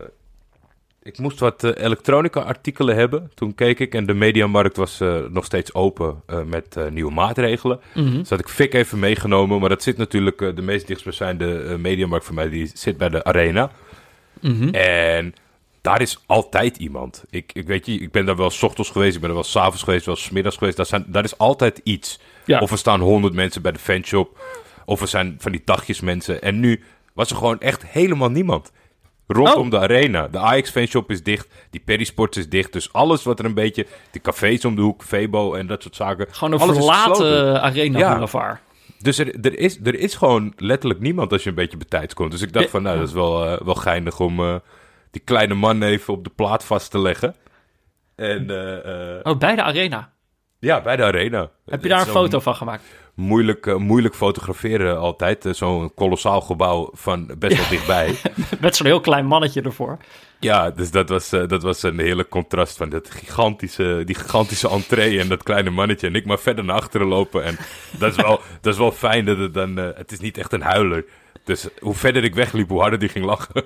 ik 1.01 1.17
moest 1.17 1.39
wat 1.39 1.63
eh, 1.63 1.83
elektronica-artikelen 1.85 2.95
hebben. 2.95 3.31
Toen 3.35 3.55
keek 3.55 3.79
ik 3.79 3.93
en 3.95 4.05
de 4.05 4.13
mediamarkt 4.13 4.77
was 4.77 5.01
nog 5.29 5.45
steeds 5.45 5.73
open 5.73 6.23
met 6.45 6.77
nieuwe 6.89 7.11
maatregelen. 7.11 7.79
Mhm. 7.93 8.17
Dus 8.17 8.29
had 8.29 8.39
ik 8.39 8.47
Fik 8.47 8.73
even 8.73 8.99
meegenomen. 8.99 9.59
Maar 9.59 9.69
dat 9.69 9.83
zit 9.83 9.97
natuurlijk. 9.97 10.37
de 10.37 10.61
meest 10.61 10.87
dichtstbijzijnde 10.87 11.77
mediamarkt 11.79 12.25
voor 12.25 12.35
mij 12.35 12.49
die 12.49 12.71
zit 12.73 12.97
bij 12.97 13.09
de 13.09 13.23
Arena. 13.23 13.71
Mhm. 14.41 14.69
En 14.75 15.33
daar 15.81 16.01
is 16.01 16.19
altijd 16.25 16.77
iemand. 16.77 17.23
Ik, 17.29 17.51
ik 17.53 17.67
weet 17.67 17.85
je, 17.85 17.93
ik 17.93 18.11
ben 18.11 18.25
daar 18.25 18.35
wel 18.35 18.49
's 18.49 18.63
ochtends 18.63 18.89
geweest, 18.89 19.15
ik 19.15 19.21
ben 19.21 19.29
er 19.29 19.35
wel 19.35 19.43
's 19.43 19.55
avonds 19.55 19.83
geweest, 19.83 20.05
wel 20.05 20.15
's 20.15 20.29
middags 20.29 20.57
geweest. 20.57 20.77
Daar, 20.77 20.85
zijn, 20.85 21.05
daar 21.07 21.23
is 21.23 21.37
altijd 21.37 21.81
iets. 21.83 22.19
Ja. 22.45 22.59
Of 22.59 22.71
er 22.71 22.77
staan 22.77 22.99
honderd 22.99 23.33
mensen 23.33 23.61
bij 23.61 23.71
de 23.71 23.79
fanshop, 23.79 24.37
of 24.85 25.01
er 25.01 25.07
zijn 25.07 25.35
van 25.39 25.51
die 25.51 25.61
dagjes 25.65 25.99
mensen. 26.01 26.41
En 26.41 26.59
nu 26.59 26.83
was 27.13 27.29
er 27.29 27.35
gewoon 27.35 27.59
echt 27.59 27.85
helemaal 27.87 28.29
niemand. 28.29 28.71
Rondom 29.27 29.65
Oh. 29.65 29.69
de 29.71 29.79
arena. 29.79 30.27
De 30.27 30.37
Ajax 30.37 30.69
fanshop 30.69 31.11
is 31.11 31.23
dicht, 31.23 31.47
die 31.69 31.81
Perisport 31.85 32.35
is 32.35 32.49
dicht. 32.49 32.73
Dus 32.73 32.93
alles 32.93 33.23
wat 33.23 33.39
er 33.39 33.45
een 33.45 33.53
beetje, 33.53 33.85
de 34.11 34.19
cafés 34.21 34.65
om 34.65 34.75
de 34.75 34.81
hoek, 34.81 35.03
Febo 35.03 35.53
en 35.53 35.67
dat 35.67 35.81
soort 35.81 35.95
zaken. 35.95 36.27
Gewoon 36.31 36.53
een 36.53 36.73
verlaten 36.75 37.61
arena 37.61 37.99
Ja. 37.99 38.09
boulevard. 38.11 38.59
Dus 38.99 39.17
er, 39.17 39.39
er, 39.41 39.57
is, 39.59 39.79
er 39.83 39.95
is 39.99 40.15
gewoon 40.15 40.53
letterlijk 40.57 40.99
niemand 41.01 41.31
als 41.31 41.43
je 41.43 41.49
een 41.49 41.55
beetje 41.55 41.77
betijds 41.77 42.13
komt. 42.13 42.31
Dus 42.31 42.41
ik 42.41 42.53
dacht 42.53 42.69
van, 42.69 42.81
nou, 42.83 42.97
dat 42.97 43.07
is 43.07 43.13
wel, 43.13 43.45
eh, 43.45 43.61
wel 43.65 43.75
geinig 43.75 44.19
om 44.19 44.39
eh, 44.39 44.55
die 45.11 45.21
kleine 45.25 45.53
man 45.53 45.81
even 45.83 46.13
op 46.13 46.23
de 46.23 46.29
plaat 46.35 46.63
vast 46.65 46.91
te 46.91 46.99
leggen. 46.99 47.35
En 48.15 48.49
eh, 48.49 49.31
Oh, 49.31 49.37
bij 49.37 49.55
de 49.55 49.63
arena. 49.63 50.11
Ja, 50.63 50.81
bij 50.81 50.95
de 50.95 51.03
arena. 51.03 51.49
Heb 51.65 51.83
je 51.83 51.89
daar 51.89 51.99
een 51.99 52.05
foto 52.05 52.39
van 52.39 52.55
gemaakt? 52.55 52.83
Moeilijk, 53.13 53.67
eh, 53.67 53.75
moeilijk 53.75 54.15
fotograferen 54.15 54.97
altijd. 54.97 55.45
Eh, 55.45 55.53
Zo'n 55.53 55.93
kolossaal 55.93 56.41
gebouw 56.41 56.89
van 56.93 57.35
best 57.37 57.57
wel 57.57 57.69
dichtbij. 57.69 58.15
Met 58.59 58.75
zo'n 58.75 58.85
heel 58.85 58.99
klein 58.99 59.25
mannetje 59.25 59.61
ervoor. 59.61 59.97
Ja, 60.39 60.71
dus 60.71 60.91
dat 60.91 61.09
was, 61.09 61.31
eh, 61.31 61.47
dat 61.47 61.63
was 61.63 61.83
een 61.83 61.99
hele 61.99 62.27
contrast 62.27 62.77
van 62.77 62.89
dat 62.89 63.11
gigantische, 63.11 64.01
die 64.05 64.15
gigantische 64.15 64.69
entree 64.69 65.19
en 65.19 65.27
dat 65.27 65.43
kleine 65.43 65.69
mannetje. 65.69 66.07
En 66.07 66.15
ik 66.15 66.25
maar 66.25 66.39
verder 66.39 66.63
naar 66.63 66.75
achteren 66.75 67.07
lopen. 67.07 67.43
En 67.43 67.57
dat 67.99 68.11
is 68.11 68.15
wel, 68.15 68.41
dat 68.61 68.73
is 68.73 68.79
wel 68.79 68.91
fijn 68.91 69.25
dat 69.25 69.37
het 69.37 69.53
dan... 69.53 69.77
het 69.77 70.11
is 70.11 70.19
niet 70.19 70.37
echt 70.37 70.53
een 70.53 70.61
huiler. 70.61 71.05
Dus 71.43 71.67
hoe 71.79 71.93
verder 71.95 72.23
ik 72.23 72.35
wegliep, 72.35 72.69
hoe 72.69 72.81
harder 72.81 72.99
die 72.99 73.09
ging 73.09 73.25
lachen. 73.25 73.63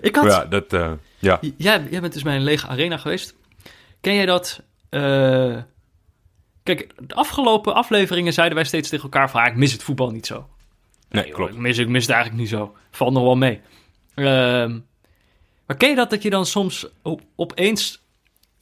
Ik 0.00 0.16
had... 0.16 0.24
ja, 0.24 0.44
dat... 0.44 0.70
ja. 1.18 1.38
Jij, 1.56 1.86
jij 1.90 2.00
bent 2.00 2.12
dus 2.12 2.22
bij 2.22 2.36
een 2.36 2.42
lege 2.42 2.66
arena 2.66 2.96
geweest. 2.96 3.34
Ken 4.00 4.14
jij 4.14 4.26
dat? 4.26 4.62
eh, 4.88 5.56
Kijk, 6.62 6.92
de 7.08 7.14
afgelopen 7.14 7.74
afleveringen 7.74 8.32
zeiden 8.32 8.56
wij 8.56 8.66
steeds 8.66 8.88
tegen 8.88 9.04
elkaar 9.04 9.30
van... 9.30 9.40
"Ah, 9.40 9.46
ik 9.46 9.56
mis 9.56 9.72
het 9.72 9.82
voetbal 9.82 10.10
niet 10.10 10.26
zo. 10.26 10.48
Nee, 11.08 11.30
klopt. 11.30 11.52
Ik 11.52 11.58
mis, 11.58 11.78
ik 11.78 11.88
mis 11.88 12.02
het 12.02 12.10
eigenlijk 12.10 12.40
niet 12.42 12.50
zo. 12.50 12.76
Valt 12.90 13.12
nog 13.12 13.22
wel 13.22 13.36
mee. 13.36 13.60
Ehm, 14.14 14.78
maar 15.66 15.76
ken 15.76 15.88
je 15.88 15.94
dat 15.94 16.10
dat 16.10 16.22
je 16.22 16.30
dan 16.30 16.46
soms 16.46 16.86
op, 17.02 17.20
opeens 17.36 18.02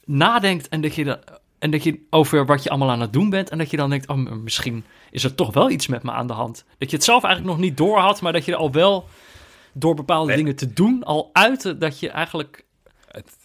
nadenkt... 0.05 0.69
En 0.69 0.81
dat, 0.81 0.95
je 0.95 1.03
da- 1.03 1.19
en 1.59 1.71
dat 1.71 1.83
je 1.83 2.05
over 2.09 2.45
wat 2.45 2.63
je 2.63 2.69
allemaal 2.69 2.89
aan 2.91 3.01
het 3.01 3.13
doen 3.13 3.29
bent... 3.29 3.49
en 3.49 3.57
dat 3.57 3.69
je 3.71 3.77
dan 3.77 3.89
denkt, 3.89 4.07
oh, 4.07 4.17
misschien 4.17 4.85
is 5.11 5.23
er 5.23 5.35
toch 5.35 5.53
wel 5.53 5.69
iets 5.69 5.87
met 5.87 6.03
me 6.03 6.11
aan 6.11 6.27
de 6.27 6.33
hand. 6.33 6.65
Dat 6.77 6.89
je 6.89 6.95
het 6.95 7.05
zelf 7.05 7.23
eigenlijk 7.23 7.55
nog 7.55 7.65
niet 7.65 7.77
door 7.77 7.97
had... 7.99 8.21
maar 8.21 8.33
dat 8.33 8.45
je 8.45 8.51
er 8.51 8.57
al 8.57 8.71
wel 8.71 9.07
door 9.73 9.95
bepaalde 9.95 10.27
Nee. 10.27 10.37
dingen 10.37 10.55
te 10.55 10.73
doen... 10.73 11.03
al 11.03 11.29
uitte 11.33 11.77
dat 11.77 11.99
je 11.99 12.09
eigenlijk 12.09 12.65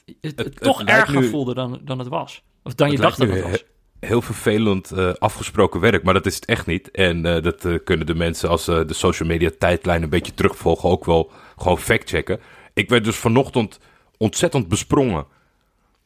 Het, 0.04 0.16
het, 0.20 0.36
het, 0.36 0.46
het 0.46 0.60
toch 0.62 0.82
erger 0.82 1.20
nu- 1.20 1.28
voelde 1.28 1.54
dan, 1.54 1.80
dan 1.82 1.98
het 1.98 2.08
was. 2.08 2.42
Of 2.62 2.74
dan 2.74 2.90
je 2.90 2.96
dacht 2.96 3.18
dat 3.18 3.28
het 3.28 3.42
was. 3.42 3.64
heel 4.00 4.22
vervelend 4.22 4.90
eh, 4.90 5.12
afgesproken 5.12 5.80
werk, 5.80 6.02
maar 6.02 6.14
dat 6.14 6.26
is 6.26 6.34
het 6.34 6.44
echt 6.44 6.66
niet. 6.66 6.90
En 6.90 7.26
eh, 7.26 7.42
dat 7.42 7.64
eh, 7.64 7.74
kunnen 7.84 8.06
de 8.06 8.14
mensen 8.14 8.48
als 8.48 8.64
ze 8.64 8.84
de 8.86 8.94
social 8.94 9.28
media 9.28 9.50
tijdlijn 9.58 10.02
een 10.02 10.08
beetje 10.08 10.34
terugvolgen 10.34 10.88
ook 10.88 11.04
wel 11.04 11.30
gewoon 11.56 11.78
factchecken. 11.78 12.40
Ik 12.74 12.88
werd 12.88 13.04
dus 13.04 13.16
vanochtend 13.16 13.78
ontzettend 14.16 14.68
besprongen. 14.68 15.26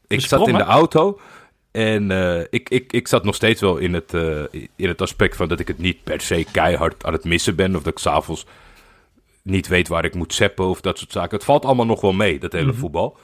Ik 0.07 0.21
zat 0.21 0.49
in 0.49 0.55
de 0.55 0.63
auto 0.63 1.21
en 1.71 2.11
ik, 2.51 2.69
ik, 2.69 2.93
ik 2.93 3.09
zat 3.09 3.25
nog 3.25 3.35
steeds 3.35 3.61
wel 3.61 3.77
in 3.77 3.95
het, 3.95 4.13
in 4.77 4.89
het 4.89 5.03
aspect 5.03 5.37
van 5.37 5.49
dat 5.49 5.61
ik 5.61 5.69
het 5.69 5.79
niet 5.79 6.05
per 6.05 6.21
se 6.21 6.47
keihard 6.53 7.05
aan 7.05 7.13
het 7.13 7.25
missen 7.25 7.57
ben. 7.57 7.77
Of 7.77 7.83
dat 7.83 7.93
ik 7.93 7.99
s'avonds 7.99 8.47
niet 9.43 9.69
weet 9.69 9.89
waar 9.89 10.05
ik 10.05 10.15
moet 10.15 10.35
zeppen 10.35 10.67
of 10.67 10.81
dat 10.81 10.99
soort 10.99 11.13
zaken. 11.13 11.37
Het 11.37 11.45
valt 11.45 11.65
allemaal 11.65 11.87
nog 11.87 12.01
wel 12.01 12.13
mee, 12.13 12.39
dat 12.39 12.53
hele 12.53 12.75
voetbal. 12.75 13.19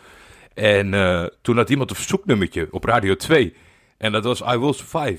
En 0.54 0.94
eh, 0.94 1.24
toen 1.42 1.56
had 1.56 1.70
iemand 1.70 1.90
een 1.90 1.96
verzoeknummertje 1.96 2.68
op 2.70 2.84
Radio 2.84 3.16
2. 3.16 3.54
En 3.98 4.12
dat 4.12 4.24
was 4.24 4.40
I 4.40 4.56
Will 4.58 4.72
Survive. 4.72 5.18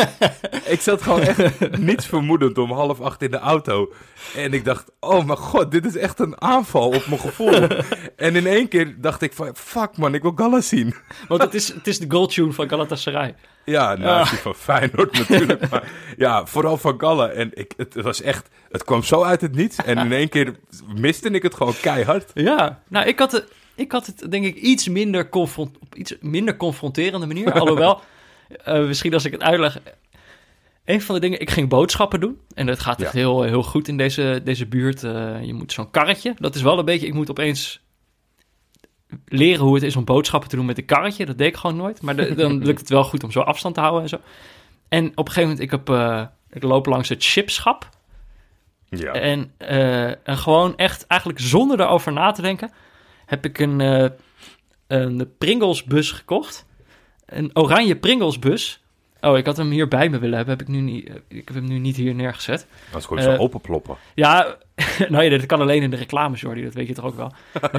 ik 0.74 0.80
zat 0.80 1.02
gewoon 1.02 1.20
echt 1.20 1.78
niets 1.78 2.06
vermoedend 2.06 2.58
om 2.58 2.72
half 2.72 3.00
acht 3.00 3.22
in 3.22 3.30
de 3.30 3.38
auto. 3.38 3.92
En 4.36 4.52
ik 4.52 4.64
dacht, 4.64 4.90
oh 5.00 5.24
mijn 5.24 5.38
god, 5.38 5.70
dit 5.70 5.84
is 5.86 5.96
echt 5.96 6.18
een 6.18 6.40
aanval 6.42 6.88
op 6.88 7.06
mijn 7.06 7.20
gevoel. 7.20 7.52
en 8.16 8.36
in 8.36 8.46
één 8.46 8.68
keer 8.68 8.94
dacht 9.00 9.22
ik 9.22 9.32
van, 9.32 9.56
fuck 9.56 9.96
man, 9.96 10.14
ik 10.14 10.22
wil 10.22 10.32
Galla 10.34 10.60
zien. 10.60 10.94
Want 11.28 11.42
het 11.42 11.54
is, 11.54 11.68
het 11.72 11.86
is 11.86 11.98
de 11.98 12.06
goaltune 12.08 12.52
van 12.52 12.68
Galatasaray. 12.68 13.34
Ja, 13.64 13.94
nou, 13.96 14.20
Ah. 14.20 14.30
die 14.30 14.38
van 14.38 14.54
Feyenoord 14.54 15.18
natuurlijk. 15.18 15.68
Maar 15.70 15.92
ja, 16.16 16.46
vooral 16.46 16.76
van 16.76 17.00
Galla. 17.00 17.28
En 17.28 17.50
ik, 17.54 17.72
het 17.76 17.94
was 17.94 18.20
echt, 18.22 18.48
het 18.70 18.84
kwam 18.84 19.02
zo 19.02 19.22
uit 19.22 19.40
het 19.40 19.54
niets. 19.54 19.76
En 19.76 19.98
in 19.98 20.12
één 20.12 20.28
keer 20.28 20.54
miste 20.94 21.30
ik 21.30 21.42
het 21.42 21.54
gewoon 21.54 21.74
keihard. 21.80 22.30
Ja, 22.34 22.82
nou, 22.88 23.06
ik 23.06 23.18
had 23.18 23.44
ik 23.76 23.92
had 23.92 24.06
het 24.06 24.30
denk 24.30 24.44
ik 24.44 24.54
iets 24.56 24.88
minder, 24.88 25.28
confront, 25.28 25.78
op 25.78 25.94
iets 25.94 26.14
minder 26.20 26.56
confronterende 26.56 27.26
manier. 27.26 27.52
Alhoewel, 27.60 28.00
eh, 28.64 28.86
misschien 28.86 29.14
als 29.14 29.24
ik 29.24 29.32
het 29.32 29.42
uitleg. 29.42 29.78
Een 30.84 31.02
van 31.02 31.14
de 31.14 31.20
dingen, 31.20 31.40
ik 31.40 31.50
ging 31.50 31.68
boodschappen 31.68 32.20
doen. 32.20 32.40
En 32.54 32.66
dat 32.66 32.80
gaat 32.80 33.00
echt 33.02 33.12
Ja. 33.12 33.18
heel, 33.18 33.42
heel 33.42 33.62
goed 33.62 33.88
in 33.88 33.96
deze, 33.96 34.40
deze 34.44 34.66
buurt. 34.66 35.02
Eh, 35.04 35.42
je 35.44 35.54
moet 35.54 35.72
zo'n 35.72 35.90
karretje. 35.90 36.34
Dat 36.38 36.54
is 36.54 36.62
wel 36.62 36.78
een 36.78 36.84
beetje, 36.84 37.06
ik 37.06 37.14
moet 37.14 37.30
opeens 37.30 37.80
leren 39.24 39.64
hoe 39.64 39.74
het 39.74 39.82
is 39.82 39.96
om 39.96 40.04
boodschappen 40.04 40.48
te 40.48 40.56
doen 40.56 40.66
met 40.66 40.78
een 40.78 40.84
karretje. 40.84 41.26
Dat 41.26 41.38
deed 41.38 41.48
ik 41.48 41.56
gewoon 41.56 41.76
nooit. 41.76 42.02
Maar 42.02 42.16
de- 42.16 42.34
dan 42.34 42.58
lukt 42.64 42.80
het 42.80 42.88
wel 42.88 43.04
goed 43.04 43.24
om 43.24 43.30
zo 43.30 43.40
afstand 43.40 43.74
te 43.74 43.80
houden 43.80 44.02
en 44.02 44.08
zo. 44.08 44.18
En 44.88 45.06
op 45.06 45.26
een 45.26 45.32
gegeven 45.32 45.42
moment, 45.42 45.60
ik, 45.60 45.70
heb, 45.70 45.88
eh, 45.88 46.24
ik 46.50 46.62
loop 46.62 46.86
langs 46.86 47.08
het 47.08 47.24
chipschap. 47.24 47.88
Ja. 48.88 49.12
En, 49.12 49.52
en 49.58 50.18
gewoon 50.38 50.76
echt, 50.76 51.06
eigenlijk 51.06 51.40
zonder 51.40 51.80
erover 51.80 52.12
na 52.12 52.30
te 52.32 52.42
denken, 52.42 52.70
heb 53.34 53.44
ik 53.44 53.58
een, 53.58 53.80
eh 53.80 54.10
een 54.86 55.30
Pringles 55.38 55.84
bus 55.84 56.10
gekocht. 56.10 56.66
Een 57.26 57.50
oranje 57.56 57.96
Pringles 57.96 58.38
bus. 58.38 58.82
Oh, 59.20 59.36
ik 59.36 59.46
had 59.46 59.56
hem 59.56 59.70
hier 59.70 59.88
bij 59.88 60.08
me 60.08 60.18
willen 60.18 60.36
hebben. 60.36 60.56
Heb 60.58 60.66
ik, 60.68 60.74
nu 60.74 60.80
niet, 60.80 61.08
eh, 61.08 61.14
ik 61.28 61.46
heb 61.48 61.56
hem 61.56 61.64
nu 61.68 61.78
niet 61.78 61.96
hier 61.96 62.14
neergezet. 62.14 62.66
Als 62.94 63.06
gewoon 63.06 63.22
zo 63.22 63.30
Eh, 63.30 63.40
openploppen. 63.40 63.96
Ja, 64.14 64.56
nou 65.08 65.24
ja, 65.24 65.30
dat 65.30 65.46
kan 65.46 65.60
alleen 65.60 65.82
in 65.82 65.90
de 65.90 65.96
reclames, 65.96 66.40
Jordi. 66.40 66.62
Dat 66.62 66.74
weet 66.74 66.86
je 66.88 66.94
toch 66.94 67.04
ook 67.04 67.16
wel. 67.16 67.32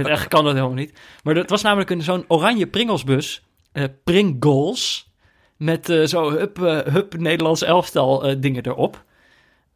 Echt 0.04 0.28
kan 0.28 0.44
dat 0.44 0.54
helemaal 0.54 0.76
niet. 0.76 1.00
Maar 1.24 1.34
dat 1.34 1.50
was 1.50 1.62
namelijk 1.62 1.90
een, 1.90 2.02
zo'n 2.02 2.26
oranje 2.28 2.68
Pringlesbus. 2.68 3.44
eh 3.72 3.84
Pringles. 4.04 5.10
Met 5.58 5.90
eh, 5.90 6.04
zo 6.06 6.32
hup, 6.32 6.58
hup 6.92 7.18
Nederlands 7.18 7.62
elftal 7.64 8.40
dingen 8.40 8.66
erop. 8.66 9.04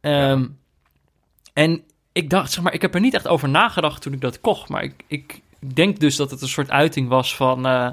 Ehm, 0.01 0.45
En 1.53 1.83
ik 2.11 2.29
dacht, 2.29 2.51
zeg 2.51 2.63
maar, 2.63 2.73
ik 2.73 2.81
heb 2.81 2.93
er 2.93 2.99
niet 3.01 3.13
echt 3.13 3.27
over 3.27 3.49
nagedacht 3.49 4.01
toen 4.01 4.13
ik 4.13 4.21
dat 4.21 4.41
kocht. 4.41 4.69
Maar 4.69 4.83
ik, 4.83 4.93
ik 5.07 5.41
denk 5.59 5.99
dus 5.99 6.15
dat 6.15 6.31
het 6.31 6.41
een 6.41 6.47
soort 6.47 6.69
uiting 6.69 7.07
was 7.07 7.35
van, 7.35 7.65
eh, 7.65 7.89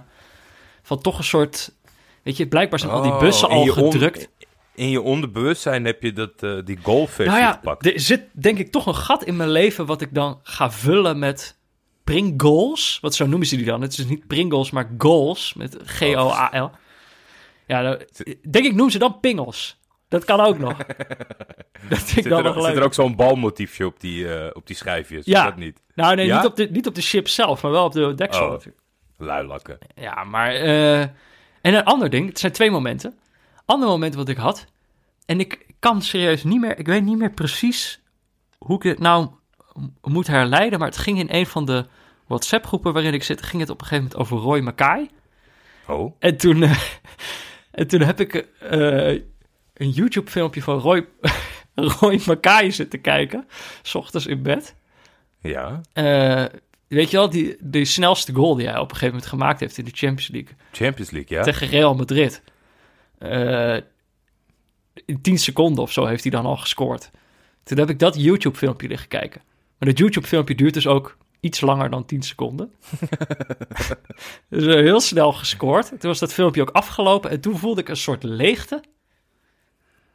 van 0.83 1.01
toch 1.01 1.19
een 1.19 1.25
soort... 1.25 1.75
Weet 2.23 2.37
je, 2.37 2.47
blijkbaar 2.47 2.79
zijn 2.79 2.93
al 2.93 3.03
die 3.03 3.13
Oh, 3.13 3.21
bussen 3.21 3.49
al 3.49 3.67
gedrukt. 3.67 4.29
In 4.75 4.91
je 4.91 5.01
onderbewustzijn 5.01 5.85
heb 5.85 6.03
je 6.03 6.13
dat, 6.13 6.43
eh, 6.43 6.59
die 6.65 6.79
golfversie 6.83 7.33
Nou 7.33 7.45
ja, 7.47 7.53
gepakt. 7.53 7.87
er 7.87 8.01
zit 8.01 8.23
denk 8.33 8.59
ik 8.59 8.73
toch 8.73 8.87
een 8.87 8.95
gat 8.95 9.25
in 9.25 9.37
mijn 9.37 9.51
leven 9.51 9.87
wat 9.87 10.01
ik 10.01 10.15
dan 10.15 10.41
ga 10.43 10.71
vullen 10.71 11.19
met 11.19 11.57
Pringles. 12.05 12.99
Wat 13.01 13.15
zo 13.15 13.27
noemen 13.27 13.47
ze 13.47 13.57
die 13.57 13.65
dan? 13.65 13.81
Het 13.81 13.91
is 13.91 13.97
dus 13.97 14.07
niet 14.07 14.27
Pringles, 14.27 14.71
maar 14.71 14.91
goals 14.99 15.55
met 15.55 15.77
G-O-A-L. 15.85 16.71
Ja, 17.67 17.83
dan, 17.83 18.01
denk 18.51 18.65
ik 18.65 18.75
noem 18.75 18.91
ze 18.91 18.99
dan 18.99 19.21
pingels. 19.21 19.76
Dat 20.09 20.25
kan 20.25 20.41
ook 20.41 20.59
nog. 20.59 20.77
dat 21.89 21.99
vind 21.99 22.01
ik 22.01 22.09
Zit 22.09 22.25
dan 22.29 22.45
er, 22.47 22.55
nog 22.55 22.65
zit 22.67 22.77
er 22.77 22.83
ook 22.83 22.95
zo'n 22.95 23.17
balmotiefje 23.17 23.87
op 23.87 24.01
die, 24.01 24.35
eh, 24.35 24.51
op 24.53 24.67
die 24.67 24.77
schijfjes? 24.77 25.25
Ja. 25.27 25.45
Dat 25.45 25.57
niet. 25.57 25.83
Nou 25.95 26.15
nee, 26.15 26.27
Ja? 26.27 26.37
niet, 26.37 26.47
op 26.47 26.57
de, 26.57 26.69
niet 26.71 26.87
op 26.87 26.95
de 26.95 27.01
chip 27.01 27.29
zelf, 27.29 27.63
maar 27.63 27.73
wel 27.73 27.85
op 27.85 27.93
de 27.93 28.15
deksel 28.15 28.49
Oh. 28.51 28.61
Luilakken. 29.19 29.79
Ja, 29.95 30.25
maar... 30.25 30.53
eh, 30.55 31.01
en 31.01 31.75
een 31.75 31.85
ander 31.85 32.11
ding, 32.11 32.29
het 32.29 32.39
zijn 32.39 32.53
twee 32.53 32.71
momenten. 32.71 33.19
Ander 33.65 33.89
moment 33.89 34.15
wat 34.15 34.29
ik 34.29 34.37
had, 34.37 34.65
en 35.27 35.41
ik 35.41 35.67
kan 35.79 36.03
serieus 36.03 36.45
niet 36.45 36.61
meer... 36.61 36.79
Ik 36.79 36.87
weet 36.87 37.03
niet 37.05 37.19
meer 37.19 37.33
precies 37.33 38.01
hoe 38.59 38.77
ik 38.77 38.83
het 38.83 38.99
nou 38.99 39.29
moet 40.03 40.27
herleiden, 40.27 40.79
maar 40.79 40.89
het 40.89 40.97
ging 40.97 41.19
in 41.19 41.29
een 41.31 41.47
van 41.47 41.65
de 41.65 41.87
WhatsApp-groepen 42.27 42.93
waarin 42.93 43.15
ik 43.15 43.23
zit, 43.23 43.43
ging 43.43 43.61
het 43.63 43.71
op 43.71 43.81
een 43.81 43.87
gegeven 43.87 44.11
moment 44.11 44.21
over 44.33 44.39
Roy 44.49 44.61
Mackay. 44.61 45.11
Oh, 45.87 46.15
En 46.19 46.37
toen, 46.37 46.63
eh, 46.63 46.79
en 47.71 47.87
toen 47.87 48.01
heb 48.01 48.21
ik 48.21 48.49
een 49.77 49.91
YouTube-filmpje 49.91 50.63
van 50.63 50.79
Roy, 50.79 51.07
Roy 52.01 52.21
Mackay 52.27 52.71
zitten 52.71 53.01
kijken, 53.01 53.47
s 53.83 53.95
ochtends 53.95 54.27
in 54.27 54.43
bed. 54.43 54.75
ja. 55.41 55.81
Eh, 55.93 56.45
weet 56.89 57.11
je 57.11 57.17
wel, 57.17 57.31
die, 57.31 57.57
de 57.61 57.85
snelste 57.85 58.33
goal 58.33 58.55
die 58.55 58.67
hij 58.67 58.79
op 58.79 58.91
een 58.91 58.97
gegeven 58.97 59.15
moment 59.15 59.31
gemaakt 59.31 59.61
heeft 59.61 59.79
in 59.79 59.85
de 59.85 59.91
Champions 59.95 60.29
League 60.29 60.55
Champions 60.73 61.11
League, 61.11 61.37
ja. 61.37 61.43
tegen 61.43 61.67
Real 61.67 61.95
Madrid. 61.95 62.43
Eh, 63.19 63.77
in 65.05 65.21
10 65.21 65.39
seconden 65.39 65.83
of 65.83 65.93
zo 65.93 66.07
heeft 66.07 66.23
hij 66.23 66.33
dan 66.33 66.47
al 66.47 66.57
gescoord. 66.57 67.11
Toen 67.63 67.79
heb 67.79 67.91
ik 67.91 67.99
dat 67.99 68.23
YouTube-filmpje 68.23 68.89
liggen 68.89 69.09
kijken. 69.09 69.43
Maar 69.79 69.89
dat 69.89 69.99
YouTube-filmpje 69.99 70.55
duurt 70.55 70.75
dus 70.75 70.87
ook 70.87 71.17
iets 71.41 71.61
langer 71.61 71.91
dan 71.91 72.05
10 72.05 72.23
seconden. 72.23 72.73
dus 74.49 74.65
heel 74.65 75.01
snel 75.01 75.33
gescoord. 75.33 75.89
Toen 75.89 75.99
was 76.11 76.19
dat 76.19 76.33
filmpje 76.33 76.61
ook 76.61 76.71
afgelopen 76.71 77.31
en 77.31 77.41
toen 77.41 77.59
voelde 77.59 77.81
ik 77.81 77.89
een 77.89 77.97
soort 77.97 78.23
leegte. 78.23 78.83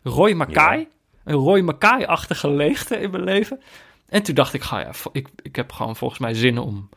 Roy 0.03 0.33
Mackay. 0.33 0.87
Een 1.23 1.35
Roy 1.35 1.59
Mackay-achtige 1.59 2.49
leegte 2.49 2.97
in 2.97 3.11
mijn 3.11 3.23
leven. 3.23 3.61
En 4.09 4.23
toen 4.23 4.35
dacht 4.35 4.53
ik, 4.53 4.61
ga 4.61 4.79
ja, 4.79 4.91
ik, 5.11 5.27
ik 5.41 5.55
heb 5.55 5.71
gewoon 5.71 5.95
volgens 5.95 6.19
mij 6.19 6.33
zin 6.33 6.57
om... 6.57 6.89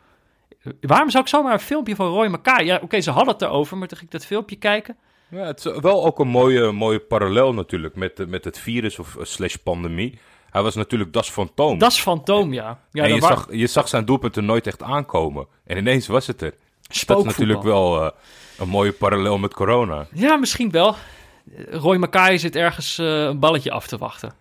Waarom 0.81 1.11
zou 1.11 1.23
ik 1.23 1.29
zomaar 1.29 1.53
een 1.53 1.61
filmpje 1.61 1.97
van 1.97 2.09
Roy 2.09 2.27
Mackay... 2.27 2.65
Ja, 2.65 2.79
oké, 2.83 3.01
ze 3.01 3.11
hadden 3.11 3.33
het 3.33 3.43
erover, 3.43 3.77
maar 3.77 3.89
toen 3.89 3.99
ging 3.99 4.11
ik 4.11 4.19
dat 4.19 4.27
filmpje 4.27 4.57
kijken. 4.57 4.97
Ja, 5.29 5.47
het 5.47 5.65
is 5.65 5.81
wel 5.81 6.05
ook 6.05 6.19
een 6.19 6.29
mooie, 6.29 6.73
mooie 6.73 6.99
parallel 6.99 7.55
natuurlijk 7.55 7.97
met, 7.97 8.29
met 8.29 8.45
het 8.45 8.59
virus 8.59 8.99
of 8.99 9.17
eh, 9.17 9.25
slash 9.25 9.55
pandemie. 9.55 10.19
Hij 10.51 10.63
was 10.63 10.75
natuurlijk 10.75 11.13
Das 11.13 11.31
Fantoom. 11.31 11.79
Dat 11.79 11.91
is 11.91 11.99
Fantoom, 12.01 12.53
ja. 12.53 12.81
ja 12.93 13.05
en 13.05 13.15
je 13.15 13.21
zag, 13.21 13.47
je 13.51 13.67
zag 13.67 13.89
zijn 13.89 14.05
doelpunten 14.05 14.45
nooit 14.45 14.67
echt 14.67 14.83
aankomen. 14.83 15.47
En 15.65 15.77
ineens 15.77 16.07
was 16.07 16.27
het 16.27 16.43
er. 16.43 16.55
Dat 17.07 17.19
is 17.19 17.25
natuurlijk 17.25 17.63
wel 17.63 18.05
eh, 18.05 18.11
een 18.59 18.69
mooie 18.69 18.93
parallel 18.93 19.39
met 19.39 19.55
corona. 19.55 20.07
Ja, 20.13 20.37
misschien 20.37 20.71
wel. 20.71 20.97
Roy 21.71 21.97
Mackay 21.97 22.39
zit 22.39 22.57
ergens 22.57 22.99
eh, 22.99 23.23
een 23.23 23.39
balletje 23.39 23.71
af 23.71 23.87
te 23.87 23.99
wachten. 23.99 24.33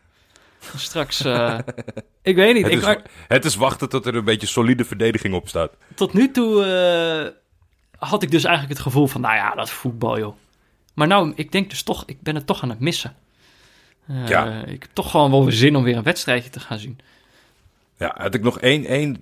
Straks, 0.75 1.25
eh, 1.25 1.59
ik 2.21 2.35
weet 2.35 2.53
niet. 2.53 2.63
Het 2.63 2.71
Ik, 2.71 2.79
is, 2.79 2.85
maar 2.85 3.01
het 3.27 3.45
is 3.45 3.55
wachten 3.55 3.89
tot 3.89 4.05
er 4.05 4.15
een 4.15 4.23
beetje 4.23 4.47
solide 4.47 4.85
verdediging 4.85 5.33
op 5.33 5.47
staat. 5.47 5.71
tot 5.95 6.13
nu 6.13 6.31
toe 6.31 6.65
eh, 6.65 7.31
had 8.09 8.23
ik 8.23 8.31
dus 8.31 8.43
eigenlijk 8.43 8.73
het 8.73 8.83
gevoel 8.83 9.07
van, 9.07 9.21
nou 9.21 9.35
ja, 9.35 9.55
dat 9.55 9.67
is 9.67 9.73
voetbal, 9.73 10.19
joh. 10.19 10.35
Maar 10.93 11.07
nou, 11.07 11.33
ik 11.35 11.51
denk 11.51 11.69
dus 11.69 11.83
toch, 11.83 12.03
ik 12.05 12.21
ben 12.21 12.35
het 12.35 12.47
toch 12.47 12.63
aan 12.63 12.69
het 12.69 12.79
missen. 12.79 13.15
Ja. 14.07 14.63
Ik 14.65 14.81
heb 14.81 14.91
toch 14.93 15.11
gewoon 15.11 15.31
wel 15.31 15.43
weer 15.43 15.53
zin 15.53 15.75
om 15.75 15.83
weer 15.83 15.97
een 15.97 16.03
wedstrijdje 16.03 16.49
te 16.49 16.59
gaan 16.59 16.79
zien. 16.79 16.99
Ja, 17.97 18.15
had 18.17 18.33
ik 18.33 18.41
nog 18.41 18.59
één, 18.59 18.85
één 18.85 19.17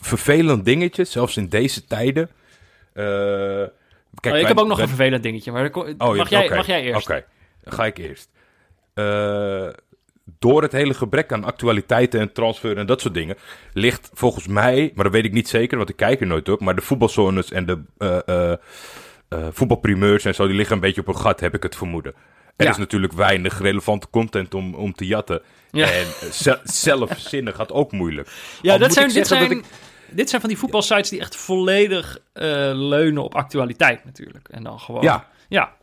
vervelend 0.00 0.64
dingetje, 0.64 1.04
zelfs 1.04 1.36
in 1.36 1.48
deze 1.48 1.84
tijden. 1.84 2.30
Kijk, 4.20 4.34
Oh, 4.34 4.40
ik 4.40 4.46
wij- 4.46 4.54
heb 4.54 4.58
ook 4.58 4.66
nog 4.68 4.76
wij- 4.78 4.86
een 4.86 4.94
vervelend 4.94 5.22
dingetje, 5.22 5.52
maar 5.52 5.70
Oh, 5.74 6.16
mag, 6.16 6.28
jij, 6.28 6.48
mag 6.48 6.66
jij 6.66 6.82
eerst? 6.82 7.10
Oké, 7.10 7.24
ga 7.64 7.86
ik 7.86 7.98
eerst. 7.98 8.28
Eh, 8.94 9.68
door 10.38 10.62
het 10.62 10.72
hele 10.72 10.94
gebrek 10.94 11.32
aan 11.32 11.44
actualiteiten 11.44 12.20
en 12.20 12.32
transfer 12.32 12.76
en 12.76 12.86
dat 12.86 13.00
soort 13.00 13.14
dingen... 13.14 13.36
ligt 13.72 14.10
volgens 14.14 14.46
mij, 14.46 14.92
maar 14.94 15.04
dat 15.04 15.12
weet 15.12 15.24
ik 15.24 15.32
niet 15.32 15.48
zeker, 15.48 15.76
want 15.76 15.88
ik 15.88 15.96
kijk 15.96 16.20
er 16.20 16.26
nooit 16.26 16.48
op... 16.48 16.60
maar 16.60 16.74
de 16.74 16.82
voetbalzones 16.82 17.50
en 17.52 17.66
de 17.66 17.82
eh, 17.98 18.52
eh, 18.52 19.48
voetbalprimeurs 19.52 20.24
en 20.24 20.34
zo... 20.34 20.46
die 20.46 20.56
liggen 20.56 20.74
een 20.74 20.80
beetje 20.80 21.00
op 21.00 21.08
een 21.08 21.16
gat, 21.16 21.40
heb 21.40 21.54
ik 21.54 21.62
het 21.62 21.76
vermoeden. 21.76 22.14
Er 22.56 22.64
Ja. 22.64 22.70
is 22.70 22.76
natuurlijk 22.76 23.12
weinig 23.12 23.60
relevante 23.60 24.06
content 24.10 24.54
om, 24.54 24.74
om 24.74 24.92
te 24.94 25.06
jatten. 25.06 25.42
Ja. 25.70 25.90
En 25.90 26.06
ze- 26.32 26.60
zelfzinnig 26.64 27.56
gaat 27.56 27.72
ook 27.72 27.92
moeilijk. 27.92 28.28
Ja, 28.62 28.72
Al 28.72 28.78
dat 28.78 28.92
zijn, 28.92 29.08
dit, 29.12 29.26
zijn, 29.26 29.48
dat 29.48 29.62
dit 30.10 30.28
zijn 30.28 30.40
van 30.40 30.50
die 30.50 30.58
voetbalsites 30.58 31.08
die 31.08 31.20
echt 31.20 31.36
volledig 31.36 32.18
eh, 32.32 32.44
leunen 32.74 33.22
op 33.22 33.34
actualiteit 33.34 34.04
natuurlijk. 34.04 34.48
En 34.48 34.62
dan 34.62 34.80
gewoon... 34.80 35.02
Ja. 35.02 35.28
Ja, 35.48 35.74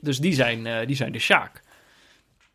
dus 0.00 0.18
die 0.18 0.34
zijn, 0.34 0.66
eh, 0.66 0.86
die 0.86 0.96
zijn 0.96 1.12
de 1.12 1.18
Sjaak. 1.18 1.62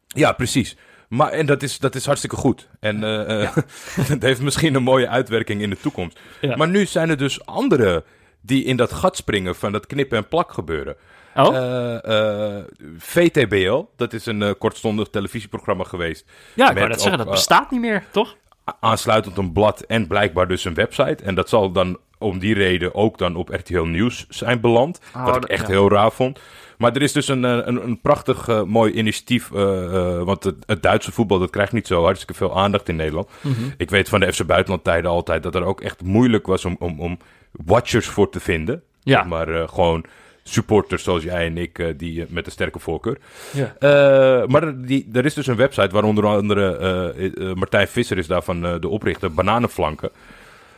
Ja, 0.08 0.32
precies. 0.32 0.76
Maar, 1.08 1.32
en 1.32 1.46
dat 1.46 1.64
is, 1.64 1.80
dat 1.80 1.96
is 1.96 2.06
hartstikke 2.06 2.36
goed. 2.36 2.68
En 2.80 3.04
eh, 3.04 3.56
het 4.02 4.22
heeft 4.28 4.42
misschien 4.42 4.76
een 4.76 4.84
mooie 4.84 5.08
uitwerking 5.08 5.62
in 5.62 5.70
de 5.70 5.78
toekomst. 5.78 6.20
Ja. 6.42 6.56
Maar 6.56 6.70
nu 6.70 6.86
zijn 6.86 7.10
er 7.10 7.18
dus 7.18 7.46
anderen 7.46 8.04
die 8.42 8.64
in 8.64 8.78
dat 8.78 8.94
gat 8.94 9.18
springen 9.18 9.56
van 9.56 9.72
dat 9.72 9.88
knippen 9.88 10.18
en 10.18 10.28
plak 10.28 10.52
gebeuren. 10.52 10.96
Oh, 11.36 12.64
VTBL, 12.98 13.84
dat 13.96 14.14
is 14.14 14.26
een 14.26 14.58
kortstondig 14.58 15.08
televisieprogramma 15.08 15.84
geweest. 15.84 16.26
ja, 16.54 16.70
ik 16.70 16.76
wou 16.76 16.88
net 16.88 17.02
zeggen, 17.02 17.18
dat 17.18 17.30
bestaat 17.30 17.72
niet 17.72 17.80
meer, 17.80 18.04
toch? 18.12 18.36
Aansluitend 18.80 19.38
een 19.38 19.52
blad 19.52 19.82
en 19.82 20.08
blijkbaar 20.08 20.48
dus 20.48 20.66
een 20.66 20.74
website. 20.74 21.24
En 21.24 21.36
dat 21.36 21.50
zal 21.50 21.72
dan 21.72 21.98
om 22.18 22.40
die 22.40 22.54
reden 22.54 22.96
ook 22.96 23.18
dan 23.18 23.36
op 23.36 23.50
RTL 23.50 23.82
Nieuws 23.82 24.26
zijn 24.30 24.62
beland. 24.62 25.00
Oh, 25.16 25.26
wat 25.26 25.36
ik 25.36 25.44
echt 25.44 25.68
ja. 25.68 25.74
heel 25.74 25.90
raar 25.90 26.12
vond. 26.12 26.40
Maar 26.78 26.96
er 26.96 27.02
is 27.02 27.12
dus 27.12 27.28
een, 27.28 27.46
eh, 27.46 27.52
een, 27.52 27.84
een 27.84 28.02
prachtig 28.02 28.48
eh, 28.48 28.64
mooi 28.64 28.94
initiatief. 28.94 29.52
eh, 29.52 30.24
want 30.24 30.44
het, 30.44 30.56
het 30.66 30.84
Duitse 30.84 31.12
voetbal 31.12 31.40
dat 31.40 31.50
krijgt 31.50 31.72
niet 31.72 31.88
zo 31.88 32.04
hartstikke 32.04 32.34
veel 32.34 32.58
aandacht 32.58 32.90
in 32.90 32.96
Nederland. 32.96 33.30
Mhm. 33.42 33.54
Ik 33.78 33.90
weet 33.90 34.10
van 34.10 34.20
de 34.20 34.34
FC 34.34 34.46
Buitenlandtijden 34.46 35.12
altijd 35.12 35.44
dat 35.44 35.56
er 35.56 35.64
ook 35.64 35.82
echt 35.82 36.04
moeilijk 36.04 36.48
was 36.48 36.66
om, 36.66 36.76
om, 36.80 37.00
om 37.00 37.18
watchers 37.52 38.08
voor 38.08 38.30
te 38.30 38.40
vinden. 38.40 38.84
Ja. 39.02 39.18
Zeg 39.18 39.26
maar 39.26 39.70
gewoon 39.70 40.06
supporters 40.48 41.04
zoals 41.04 41.24
jij 41.24 41.46
en 41.46 41.58
ik, 41.58 41.80
eh, 41.80 41.94
die 41.98 42.22
eh, 42.22 42.28
met 42.30 42.46
een 42.46 42.52
sterke 42.52 42.80
voorkeur. 42.80 43.18
Ja. 43.54 43.76
Eh, 43.80 44.48
maar 44.48 44.64
er, 44.64 44.86
die, 44.86 45.10
er 45.14 45.26
is 45.26 45.34
dus 45.34 45.48
een 45.48 45.56
website 45.56 45.90
waar 45.90 46.04
onder 46.04 46.26
andere 46.26 47.54
Martijn 47.56 47.88
Visser 47.88 48.18
is 48.18 48.28
daarvan 48.28 48.62
de 48.62 48.88
oprichter, 48.88 49.34
Bananenflanken. 49.34 50.10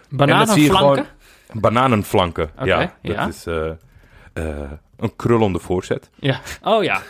Bananenflanken? 0.10 1.06
Bananenflanken, 1.54 2.50
ja. 2.64 2.80
Dat 2.80 2.92
ja. 3.02 3.28
is 3.28 3.46
een 4.98 5.16
krullende 5.16 5.60
voorzet. 5.60 6.10
Ja. 6.16 6.42
Oh 6.64 6.84
ja. 6.84 6.96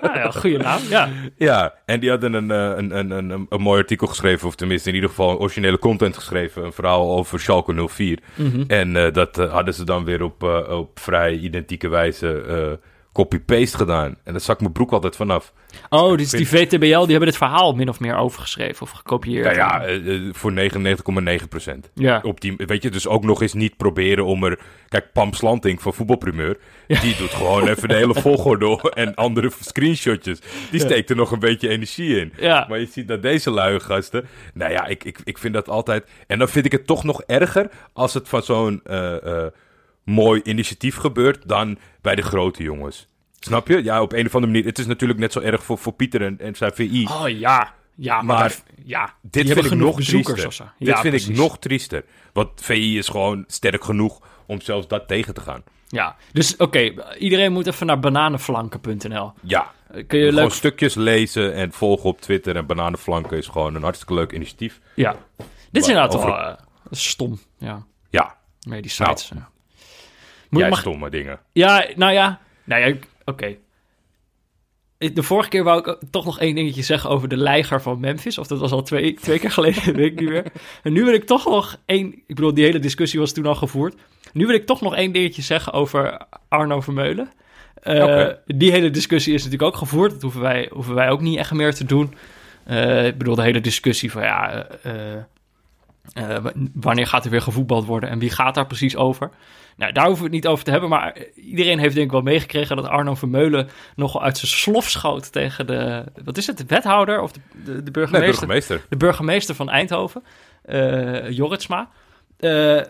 ah, 0.00 0.14
ja, 0.14 0.30
goede 0.30 0.58
naam, 0.58 0.80
ja. 0.88 1.08
Ja, 1.36 1.74
en 1.86 2.00
die 2.00 2.10
hadden 2.10 2.32
een, 2.32 2.50
eh, 2.50 2.76
een, 2.76 2.98
een, 2.98 3.10
een, 3.10 3.30
een, 3.30 3.46
een 3.48 3.60
mooi 3.60 3.80
artikel 3.80 4.06
geschreven, 4.06 4.48
of 4.48 4.54
tenminste 4.54 4.88
in 4.88 4.94
ieder 4.94 5.10
geval 5.10 5.38
originele 5.38 5.78
content 5.78 6.16
geschreven. 6.16 6.64
Een 6.64 6.72
verhaal 6.72 7.16
over 7.16 7.40
Schalke 7.40 7.88
04. 7.88 8.18
Mhm. 8.34 8.64
En 8.66 8.96
eh, 8.96 9.12
dat 9.12 9.38
eh, 9.38 9.52
hadden 9.52 9.74
ze 9.74 9.84
dan 9.84 10.04
weer 10.04 10.22
op, 10.22 10.42
eh, 10.42 10.78
op 10.78 10.98
vrij 10.98 11.36
identieke 11.36 11.88
wijze 11.88 12.42
eh, 12.48 12.88
copy-paste 13.12 13.76
gedaan. 13.76 14.16
En 14.24 14.32
daar 14.32 14.40
zak 14.40 14.60
mijn 14.60 14.72
broek 14.72 14.92
altijd 14.92 15.16
vanaf. 15.16 15.52
Oh, 15.88 16.16
dus 16.16 16.30
die 16.30 16.48
VTBL, 16.48 16.76
die 16.78 17.10
hebben 17.10 17.28
dit 17.28 17.36
verhaal 17.36 17.72
min 17.72 17.88
of 17.88 18.00
meer 18.00 18.16
overgeschreven 18.16 18.82
of 18.82 18.90
gekopieerd. 18.90 19.44
Nou 19.44 19.56
ja, 19.56 19.82
eh, 19.84 20.14
eh, 20.14 20.34
voor 20.34 20.52
99,9% 20.52 21.90
Ja. 21.94 22.20
Op 22.22 22.40
die, 22.40 22.54
weet 22.56 22.82
je, 22.82 22.90
dus 22.90 23.06
ook 23.06 23.24
nog 23.24 23.42
eens 23.42 23.52
niet 23.52 23.76
proberen 23.76 24.24
om 24.24 24.44
er... 24.44 24.58
Kijk, 24.88 25.12
Pam 25.12 25.32
Slanting 25.32 25.82
van 25.82 25.94
Voetbalprimeur, 25.94 26.58
die 26.86 27.16
doet 27.16 27.30
gewoon 27.30 27.68
even 27.68 27.88
de 27.88 27.94
hele 27.94 28.14
volgorde 28.26 28.90
en 28.94 29.14
andere 29.14 29.50
screenshotjes. 29.60 30.38
Die 30.70 30.80
steekt 30.80 31.10
er 31.10 31.16
nog 31.16 31.30
een 31.30 31.38
beetje 31.38 31.68
energie 31.68 32.20
in. 32.20 32.32
Ja. 32.36 32.66
Maar 32.68 32.78
je 32.78 32.86
ziet 32.86 33.08
dat 33.08 33.22
deze 33.22 33.50
luie 33.50 33.80
gasten... 33.80 34.28
Nou 34.54 34.72
ja, 34.72 34.86
ik, 34.86 35.04
ik, 35.04 35.18
ik 35.24 35.38
vind 35.38 35.54
dat 35.54 35.68
altijd... 35.68 36.08
En 36.26 36.38
dan 36.38 36.48
vind 36.48 36.64
ik 36.64 36.72
het 36.72 36.86
toch 36.86 37.04
nog 37.04 37.22
erger 37.22 37.70
als 37.92 38.14
het 38.14 38.28
van 38.28 38.42
zo'n 38.42 38.80
eh, 38.84 39.46
mooi 40.04 40.40
initiatief 40.44 40.96
gebeurt 40.96 41.48
dan 41.48 41.78
bij 42.00 42.14
de 42.14 42.22
grote 42.22 42.62
jongens. 42.62 43.08
Snap 43.38 43.68
je? 43.68 43.82
Ja, 43.84 44.02
op 44.02 44.12
een 44.12 44.26
of 44.26 44.34
andere 44.34 44.52
manier. 44.52 44.66
Het 44.68 44.78
is 44.78 44.86
natuurlijk 44.86 45.18
net 45.18 45.32
zo 45.32 45.40
erg 45.40 45.62
voor, 45.64 45.78
voor 45.78 45.92
Pieter 45.92 46.22
en, 46.22 46.38
en 46.40 46.54
zijn 46.54 46.72
VI. 46.72 47.06
Oh 47.06 47.28
ja, 47.28 47.74
ja, 47.94 48.22
maar, 48.22 48.56
ja, 48.84 49.14
Dit 49.22 49.46
vind 49.52 49.64
ik 49.64 49.74
nog 49.74 50.00
triester. 50.02 50.72
Dit 50.78 50.98
vind 50.98 51.14
ik 51.28 51.36
nog 51.36 51.58
triester. 51.58 52.04
Want 52.32 52.50
VI 52.62 52.98
is 52.98 53.08
gewoon 53.08 53.44
sterk 53.46 53.84
genoeg 53.84 54.20
om 54.46 54.60
zelfs 54.60 54.88
dat 54.88 55.08
tegen 55.08 55.34
te 55.34 55.40
gaan. 55.40 55.62
Ja, 55.88 56.16
dus 56.32 56.56
oké, 56.56 56.92
iedereen 57.18 57.52
moet 57.52 57.66
even 57.66 57.86
naar 57.86 58.00
bananenflanken.nl. 58.00 59.32
Ja, 59.42 59.72
Eh, 59.90 60.06
Kun 60.06 60.18
je 60.18 60.28
gewoon 60.28 60.42
leuk... 60.44 60.52
stukjes 60.52 60.94
lezen 60.94 61.54
en 61.54 61.72
volgen 61.72 62.08
op 62.08 62.20
Twitter. 62.20 62.56
En 62.56 62.66
Bananenflanken 62.66 63.36
is 63.38 63.46
gewoon 63.46 63.74
een 63.74 63.82
hartstikke 63.82 64.14
leuk 64.14 64.32
initiatief. 64.32 64.80
Ja, 64.94 65.16
dit 65.70 65.82
is 65.82 65.88
inderdaad 65.88 66.14
over- 66.16 66.28
wel 66.30 66.38
eh, 66.48 66.54
stom. 66.90 67.38
Ja, 67.58 67.86
Ja, 68.10 68.36
nee, 68.60 68.82
die 68.82 68.90
sites. 68.90 69.30
Nou, 69.30 69.42
ja. 69.42 69.50
Moet, 70.50 70.60
jij 70.60 70.70
mag, 70.70 70.80
stomme 70.80 71.10
dingen. 71.10 71.40
Ja, 71.52 71.86
nou 71.96 72.12
ja. 72.12 72.40
Nou 72.64 72.86
ja, 72.86 72.96
oké. 73.24 73.56
De 74.98 75.22
vorige 75.22 75.48
keer 75.48 75.64
wou 75.64 75.78
ik 75.90 75.98
toch 76.10 76.24
nog 76.24 76.38
één 76.38 76.54
dingetje 76.54 76.82
zeggen 76.82 77.10
over 77.10 77.28
de 77.28 77.36
leiger 77.36 77.82
van 77.82 78.00
Memphis. 78.00 78.38
Of 78.38 78.46
dat 78.46 78.58
was 78.58 78.72
al 78.72 78.82
twee, 78.82 79.14
twee 79.14 79.38
keer 79.38 79.50
geleden, 79.50 79.94
weet 79.96 80.12
ik 80.12 80.20
niet 80.20 80.28
meer. 80.28 80.44
En 80.82 80.92
nu 80.92 81.04
wil 81.04 81.14
ik 81.14 81.24
toch 81.24 81.44
nog 81.44 81.76
één... 81.86 82.14
Ik 82.14 82.34
bedoel, 82.34 82.54
die 82.54 82.64
hele 82.64 82.78
discussie 82.78 83.20
was 83.20 83.32
toen 83.32 83.46
al 83.46 83.54
gevoerd. 83.54 83.94
Nu 84.32 84.46
wil 84.46 84.54
ik 84.54 84.66
toch 84.66 84.80
nog 84.80 84.94
één 84.94 85.12
dingetje 85.12 85.42
zeggen 85.42 85.72
over 85.72 86.26
Arno 86.48 86.80
Vermeulen. 86.80 87.30
Eh. 87.82 88.28
Die 88.46 88.70
hele 88.70 88.90
discussie 88.90 89.34
is 89.34 89.44
natuurlijk 89.44 89.72
ook 89.72 89.78
gevoerd. 89.78 90.10
Dat 90.10 90.22
hoeven 90.22 90.40
wij, 90.40 90.68
hoeven 90.72 90.94
wij 90.94 91.10
ook 91.10 91.20
niet 91.20 91.38
echt 91.38 91.52
meer 91.52 91.74
te 91.74 91.84
doen. 91.84 92.14
Eh, 92.64 93.06
ik 93.06 93.18
bedoel, 93.18 93.34
de 93.34 93.42
hele 93.42 93.60
discussie 93.60 94.10
van 94.10 94.22
ja... 94.22 94.66
eh, 94.82 96.36
wanneer 96.72 97.06
gaat 97.06 97.24
er 97.24 97.30
weer 97.30 97.42
gevoetbald 97.42 97.86
worden 97.86 98.10
en 98.10 98.18
wie 98.18 98.30
gaat 98.30 98.54
daar 98.54 98.66
precies 98.66 98.96
over? 98.96 99.30
Nou, 99.80 99.92
daar 99.92 100.06
hoeven 100.06 100.24
we 100.24 100.30
het 100.34 100.42
niet 100.42 100.52
over 100.52 100.64
te 100.64 100.70
hebben, 100.70 100.88
maar 100.88 101.16
iedereen 101.34 101.78
heeft 101.78 101.94
denk 101.94 102.06
ik 102.06 102.12
wel 102.12 102.20
meegekregen 102.22 102.76
dat 102.76 102.86
Arno 102.86 103.14
Vermeulen 103.14 103.68
nogal 103.96 104.22
uit 104.22 104.38
zijn 104.38 104.50
slof 104.50 104.88
schoot 104.88 105.32
tegen 105.32 105.66
de, 105.66 106.04
wat 106.24 106.36
is 106.36 106.46
het, 106.46 106.58
de 106.58 106.64
wethouder 106.66 107.20
of 107.20 107.32
de, 107.32 107.40
de, 107.64 107.82
de 107.82 107.90
Nee, 108.00 108.20
burgemeester? 108.22 108.86
de 108.88 108.96
burgemeester 108.96 109.54
van 109.54 109.68
Eindhoven, 109.70 110.22
eh 110.62 111.30
Jorritsma. 111.30 111.90
Eh, 112.38 112.80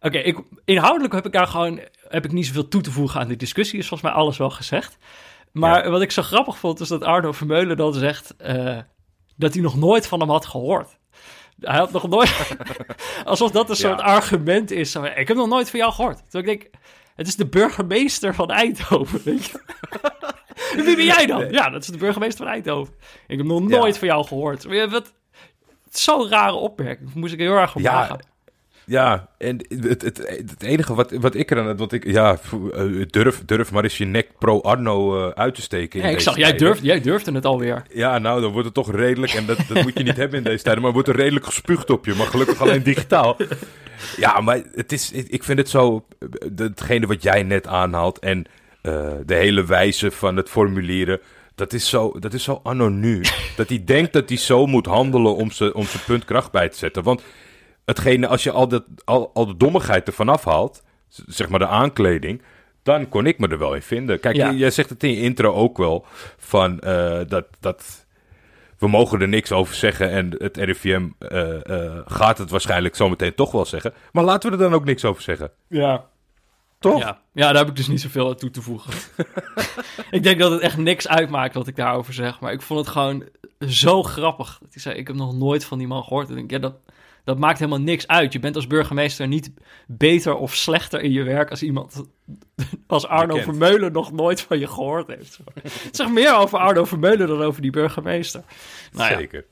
Oké, 0.00 0.34
inhoudelijk 0.64 1.14
heb 1.14 1.26
ik 1.26 1.32
daar 1.32 1.46
gewoon 1.46 1.80
heb 2.08 2.24
ik 2.24 2.32
niet 2.32 2.46
zoveel 2.46 2.68
toe 2.68 2.80
te 2.82 2.90
voegen 2.90 3.20
aan 3.20 3.28
die 3.28 3.36
discussie. 3.36 3.78
Is 3.78 3.88
volgens 3.88 4.10
mij 4.10 4.20
alles 4.20 4.36
wel 4.38 4.50
gezegd. 4.50 4.98
Maar 5.52 5.90
wat 5.90 6.02
ik 6.02 6.10
zo 6.10 6.22
grappig 6.22 6.58
vond, 6.58 6.80
is 6.80 6.88
dat 6.88 7.04
Arno 7.04 7.32
Vermeulen 7.32 7.76
dan 7.76 7.94
zegt 7.94 8.36
eh, 8.36 8.78
dat 9.36 9.52
hij 9.52 9.62
nog 9.62 9.76
nooit 9.76 10.06
van 10.06 10.20
hem 10.20 10.30
had 10.30 10.46
gehoord. 10.46 10.98
Hij 11.60 11.78
had 11.78 11.92
nog 11.92 12.08
nooit... 12.08 12.56
alsof 13.24 13.50
dat 13.50 13.64
een 13.70 13.76
Ja. 13.78 13.80
soort 13.88 14.00
argument 14.00 14.70
is. 14.70 14.94
Ik 14.94 15.28
heb 15.28 15.36
nog 15.36 15.48
nooit 15.48 15.70
van 15.70 15.78
jou 15.78 15.92
gehoord. 15.92 16.18
Terwijl 16.30 16.52
ik 16.52 16.60
denk, 16.60 16.74
het 17.16 17.26
is 17.26 17.36
de 17.36 17.46
burgemeester 17.46 18.34
van 18.34 18.50
Eindhoven, 18.50 19.20
weet 19.24 19.44
je. 19.44 19.60
Wie 20.84 20.96
ben 20.96 21.04
jij 21.04 21.26
dan? 21.26 21.50
Ja, 21.50 21.70
dat 21.70 21.82
is 21.82 21.88
de 21.88 21.98
burgemeester 21.98 22.44
van 22.44 22.54
Eindhoven. 22.54 22.94
Ik 23.26 23.36
heb 23.38 23.46
nog 23.46 23.60
Ja. 23.60 23.66
nooit 23.78 23.98
van 23.98 24.08
jou 24.08 24.26
gehoord. 24.26 24.64
Wat, 24.90 25.12
Zo'n 25.90 26.28
rare 26.28 26.54
opmerking. 26.54 27.14
Moest 27.14 27.32
ik 27.32 27.38
heel 27.38 27.56
erg 27.56 27.74
om 27.76 27.82
Ja. 27.82 28.18
Ja, 28.90 29.28
en 29.38 29.56
het, 29.68 30.02
het, 30.02 30.18
het 30.26 30.62
enige 30.62 30.94
wat, 30.94 31.10
wat 31.10 31.34
ik 31.34 31.50
eraan... 31.50 31.76
Wat 31.76 31.92
ik, 31.92 32.06
ja, 32.06 32.38
eh, 32.72 32.84
durf, 33.06 33.42
durf 33.46 33.72
maar 33.72 33.82
eens 33.82 33.98
je 33.98 34.04
nek 34.04 34.28
pro-Arno 34.38 35.26
eh, 35.26 35.32
uit 35.34 35.54
te 35.54 35.62
steken. 35.62 36.00
Ja, 36.00 36.08
ik 36.08 36.20
zag, 36.20 36.36
jij, 36.36 36.56
durfde, 36.56 36.86
jij 36.86 37.00
durfde 37.00 37.32
het 37.32 37.44
alweer. 37.44 37.82
Ja, 37.92 38.18
nou, 38.18 38.40
dan 38.40 38.50
wordt 38.50 38.64
het 38.64 38.74
toch 38.74 38.94
redelijk. 38.94 39.32
En 39.32 39.46
dat, 39.46 39.58
dat 39.68 39.82
moet 39.82 39.98
je 39.98 40.04
niet 40.04 40.16
hebben 40.16 40.38
in 40.38 40.44
deze 40.44 40.62
tijden. 40.62 40.82
Maar 40.82 40.92
wordt 40.92 41.08
er 41.08 41.16
redelijk 41.16 41.44
gespuugd 41.44 41.90
op 41.90 42.04
je. 42.04 42.14
Maar 42.14 42.26
gelukkig 42.26 42.60
alleen 42.60 42.82
digitaal. 42.82 43.36
Ja, 44.16 44.40
maar 44.40 44.62
het 44.74 44.92
is, 44.92 45.12
ik 45.12 45.44
vind 45.44 45.58
het 45.58 45.68
zo. 45.68 46.04
Hetgene 46.56 47.06
wat 47.06 47.22
jij 47.22 47.42
net 47.42 47.66
aanhaalt. 47.66 48.18
En 48.18 48.44
eh, 48.82 49.10
de 49.26 49.34
hele 49.34 49.64
wijze 49.64 50.10
van 50.10 50.36
het 50.36 50.48
formulieren. 50.48 51.20
Dat 51.54 51.72
is 51.72 51.88
zo, 51.88 52.18
dat 52.18 52.32
is 52.32 52.42
zo 52.42 52.60
anonu. 52.62 53.20
dat 53.56 53.68
hij 53.68 53.82
denkt 53.84 54.12
dat 54.12 54.28
hij 54.28 54.38
zo 54.38 54.66
moet 54.66 54.86
handelen 54.86 55.34
om 55.34 55.50
zijn 55.50 55.74
om 55.74 55.84
zijn 55.84 56.02
punt 56.06 56.24
kracht 56.24 56.50
bij 56.50 56.68
te 56.68 56.76
zetten. 56.76 57.02
Want 57.02 57.22
hetgene, 57.90 58.26
als 58.26 58.42
je 58.42 58.50
al, 58.50 58.68
dat, 58.68 58.84
al, 59.04 59.30
al 59.34 59.46
de 59.46 59.56
dommigheid 59.56 60.06
ervan 60.06 60.28
afhaalt. 60.28 60.82
Zeg 61.08 61.48
maar 61.48 61.58
de 61.58 61.66
aankleding. 61.66 62.42
Dan 62.82 63.08
kon 63.08 63.26
ik 63.26 63.38
me 63.38 63.48
er 63.48 63.58
wel 63.58 63.74
in 63.74 63.82
vinden. 63.82 64.20
Kijk, 64.20 64.36
Ja. 64.36 64.52
jij 64.52 64.70
zegt 64.70 64.90
het 64.90 65.02
in 65.02 65.10
je 65.10 65.20
intro 65.20 65.52
ook 65.52 65.78
wel. 65.78 66.04
Van 66.38 66.80
eh, 66.80 67.20
dat. 67.26 67.46
dat 67.60 68.08
we 68.78 68.88
mogen 68.88 69.20
er 69.20 69.28
niks 69.28 69.52
over 69.52 69.74
zeggen 69.74 70.10
en 70.10 70.34
het 70.38 70.56
RIVM 70.56 71.08
eh, 71.18 71.86
eh, 71.86 72.02
gaat 72.04 72.38
het 72.38 72.50
waarschijnlijk 72.50 72.96
zometeen 72.96 73.34
toch 73.34 73.52
wel 73.52 73.64
zeggen. 73.64 73.92
Maar 74.12 74.24
laten 74.24 74.50
we 74.50 74.56
er 74.56 74.62
dan 74.62 74.74
ook 74.74 74.84
niks 74.84 75.04
over 75.04 75.22
zeggen. 75.22 75.50
Ja. 75.68 76.04
Toch? 76.78 76.98
Ja. 77.00 77.20
ja, 77.32 77.46
daar 77.46 77.56
heb 77.56 77.68
ik 77.68 77.76
dus 77.76 77.88
niet 77.88 78.00
zoveel 78.00 78.28
aan 78.28 78.36
toe 78.36 78.50
te 78.50 78.62
voegen. 78.62 78.92
ik 80.10 80.22
denk 80.22 80.38
dat 80.38 80.50
het 80.50 80.60
echt 80.60 80.76
niks 80.76 81.08
uitmaakt 81.08 81.54
wat 81.54 81.66
ik 81.66 81.76
daarover 81.76 82.12
zeg. 82.14 82.40
Maar 82.40 82.52
ik 82.52 82.62
vond 82.62 82.80
het 82.80 82.88
gewoon 82.88 83.24
zo 83.68 84.02
grappig. 84.02 84.58
Dat 84.60 84.72
hij 84.72 84.82
zei, 84.82 84.96
ik 84.96 85.06
heb 85.06 85.16
nog 85.16 85.34
nooit 85.34 85.64
van 85.64 85.78
die 85.78 85.86
man 85.86 86.02
gehoord. 86.02 86.28
En 86.30 86.36
ik 86.36 86.48
denk, 86.48 86.62
ja, 86.62 86.68
dat, 86.68 86.92
dat 87.24 87.38
maakt 87.38 87.58
helemaal 87.58 87.80
niks 87.80 88.06
uit. 88.06 88.32
Je 88.32 88.38
bent 88.38 88.56
als 88.56 88.66
burgemeester 88.66 89.26
niet 89.28 89.50
beter 89.86 90.34
of 90.36 90.54
slechter 90.54 91.00
in 91.00 91.12
je 91.12 91.22
werk... 91.22 91.50
als 91.50 91.62
iemand 91.62 92.02
als 92.86 93.06
Arno. 93.06 93.36
Vermeulen 93.36 93.92
nog 93.92 94.12
nooit 94.12 94.40
van 94.40 94.58
je 94.58 94.66
gehoord 94.66 95.06
heeft. 95.06 95.38
Het 95.62 95.96
zegt 95.96 96.10
meer 96.10 96.34
over 96.34 96.58
Arno 96.58 96.84
Vermeulen 96.84 97.28
dan 97.28 97.42
over 97.42 97.62
die 97.62 97.70
burgemeester. 97.70 98.42
Nou 98.92 99.10
ja, 99.10 99.16
Zeker. 99.18 99.44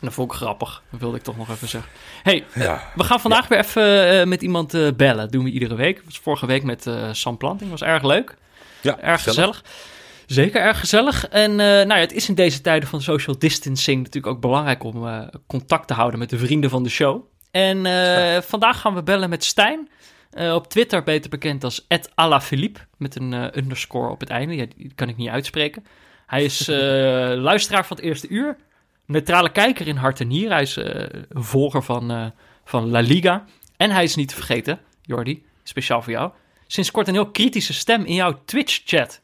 dat 0.00 0.12
vond 0.12 0.30
ik 0.32 0.36
grappig. 0.36 0.82
Dat 0.90 1.00
wilde 1.00 1.16
ik 1.16 1.22
toch 1.22 1.36
nog 1.36 1.50
even 1.50 1.68
zeggen. 1.68 1.90
hey, 2.22 2.44
Ja. 2.54 2.90
we 2.94 3.04
gaan 3.04 3.20
vandaag 3.20 3.48
weer 3.48 3.58
even 3.58 4.10
eh, 4.20 4.26
met 4.26 4.42
iemand 4.42 4.74
eh, 4.74 4.88
bellen. 4.96 5.16
Dat 5.16 5.32
doen 5.32 5.44
we 5.44 5.50
iedere 5.50 5.74
week. 5.74 5.96
Dat 5.96 6.04
was 6.04 6.18
vorige 6.18 6.46
week 6.46 6.62
met 6.62 6.86
eh, 6.86 7.08
Sam 7.12 7.36
Planting. 7.36 7.70
was 7.70 7.82
erg 7.82 8.02
leuk. 8.02 8.36
Ja, 8.80 8.98
Erg 9.00 9.22
gezellig. 9.22 9.64
Zeker 10.28 10.60
erg 10.60 10.80
gezellig. 10.80 11.28
En 11.28 11.50
eh, 11.50 11.66
nou 11.66 11.88
ja, 11.88 11.96
het 11.96 12.12
is 12.12 12.28
in 12.28 12.34
deze 12.34 12.60
tijden 12.60 12.88
van 12.88 13.02
social 13.02 13.38
distancing 13.38 13.96
natuurlijk 13.96 14.34
ook 14.34 14.40
belangrijk 14.40 14.84
om 14.84 15.06
eh, 15.06 15.26
contact 15.46 15.86
te 15.86 15.94
houden 15.94 16.18
met 16.18 16.30
de 16.30 16.38
vrienden 16.38 16.70
van 16.70 16.82
de 16.82 16.88
show. 16.88 17.24
En 17.50 17.86
eh, 17.86 18.42
vandaag 18.42 18.80
gaan 18.80 18.94
we 18.94 19.02
bellen 19.02 19.30
met 19.30 19.44
Stijn. 19.44 19.88
Op 20.54 20.68
Twitter 20.68 21.02
beter 21.02 21.30
bekend 21.30 21.64
als 21.64 21.86
@alaphilippe 22.14 22.80
met 22.96 23.16
een 23.16 23.58
underscore 23.58 24.10
op 24.10 24.20
het 24.20 24.28
einde. 24.28 24.56
Ja, 24.56 24.66
die 24.76 24.92
kan 24.94 25.08
ik 25.08 25.16
niet 25.16 25.28
uitspreken. 25.28 25.84
Hij 26.26 26.44
is 26.44 26.66
luisteraar 27.50 27.86
van 27.86 27.96
het 27.96 28.06
eerste 28.06 28.28
uur. 28.28 28.56
Neutrale 29.06 29.52
kijker 29.52 29.86
in 29.86 29.96
hart 29.96 30.20
en 30.20 30.28
nier. 30.28 30.50
Hij 30.50 30.62
is 30.62 30.76
een 30.76 31.44
volger 31.44 31.82
van, 31.82 32.32
van 32.64 32.90
La 32.90 33.00
Liga. 33.00 33.44
En 33.76 33.90
hij 33.90 34.04
is 34.04 34.14
niet 34.14 34.28
te 34.28 34.34
vergeten, 34.34 34.80
Jordi, 35.02 35.44
speciaal 35.62 36.02
voor 36.02 36.12
jou. 36.12 36.30
Sinds 36.66 36.90
kort 36.90 37.08
een 37.08 37.14
heel 37.14 37.30
kritische 37.30 37.74
stem 37.74 38.04
in 38.04 38.14
jouw 38.14 38.40
Twitch-chat. 38.44 39.20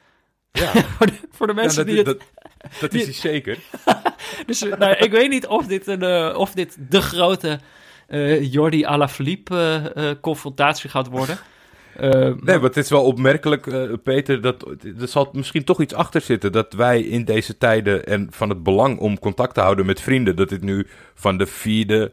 Ja. 0.59 0.73
voor, 0.97 1.07
de, 1.07 1.13
voor 1.31 1.47
de 1.47 1.55
mensen 1.55 1.87
Ja, 1.87 1.95
die 1.95 2.05
dat, 2.05 2.15
het... 2.15 2.23
dat, 2.71 2.81
dat 2.81 2.95
is 2.95 3.05
hij 3.05 3.13
zeker. 3.13 3.59
Dus, 4.47 4.63
eh, 4.63 4.79
nou, 4.79 4.95
ik 4.97 5.11
weet 5.11 5.29
niet 5.31 5.47
of 5.47 5.67
dit, 5.67 5.87
een, 5.87 6.03
eh, 6.03 6.39
of 6.39 6.53
dit 6.53 6.77
de 6.89 7.01
grote 7.01 7.59
eh 8.07 8.53
Jordi 8.53 8.85
Alaphilippe 8.85 9.93
eh 9.95 10.11
confrontatie 10.21 10.91
gaat 10.91 11.09
worden. 11.09 11.39
Nee, 12.01 12.35
maar- 12.41 12.61
het 12.61 12.77
is 12.77 12.91
wel 12.91 13.05
opmerkelijk, 13.05 13.67
Peter, 14.03 14.41
dat 14.41 14.63
er 15.01 15.09
zal 15.09 15.29
misschien 15.33 15.65
toch 15.65 15.81
iets 15.81 15.95
achter 15.95 16.21
zitten. 16.21 16.53
Dat 16.53 16.73
wij 16.73 17.01
in 17.03 17.25
deze 17.25 17.59
tijden 17.59 18.07
en 18.07 18.27
van 18.31 18.49
het 18.49 18.63
belang 18.63 18.99
om 18.99 19.19
contact 19.19 19.55
te 19.55 19.61
houden 19.61 19.87
met 19.87 20.01
vrienden, 20.01 20.37
dat 20.37 20.49
dit 20.49 20.63
nu 20.63 20.87
van 21.15 21.37
de 21.39 21.47
vierde, 21.47 22.13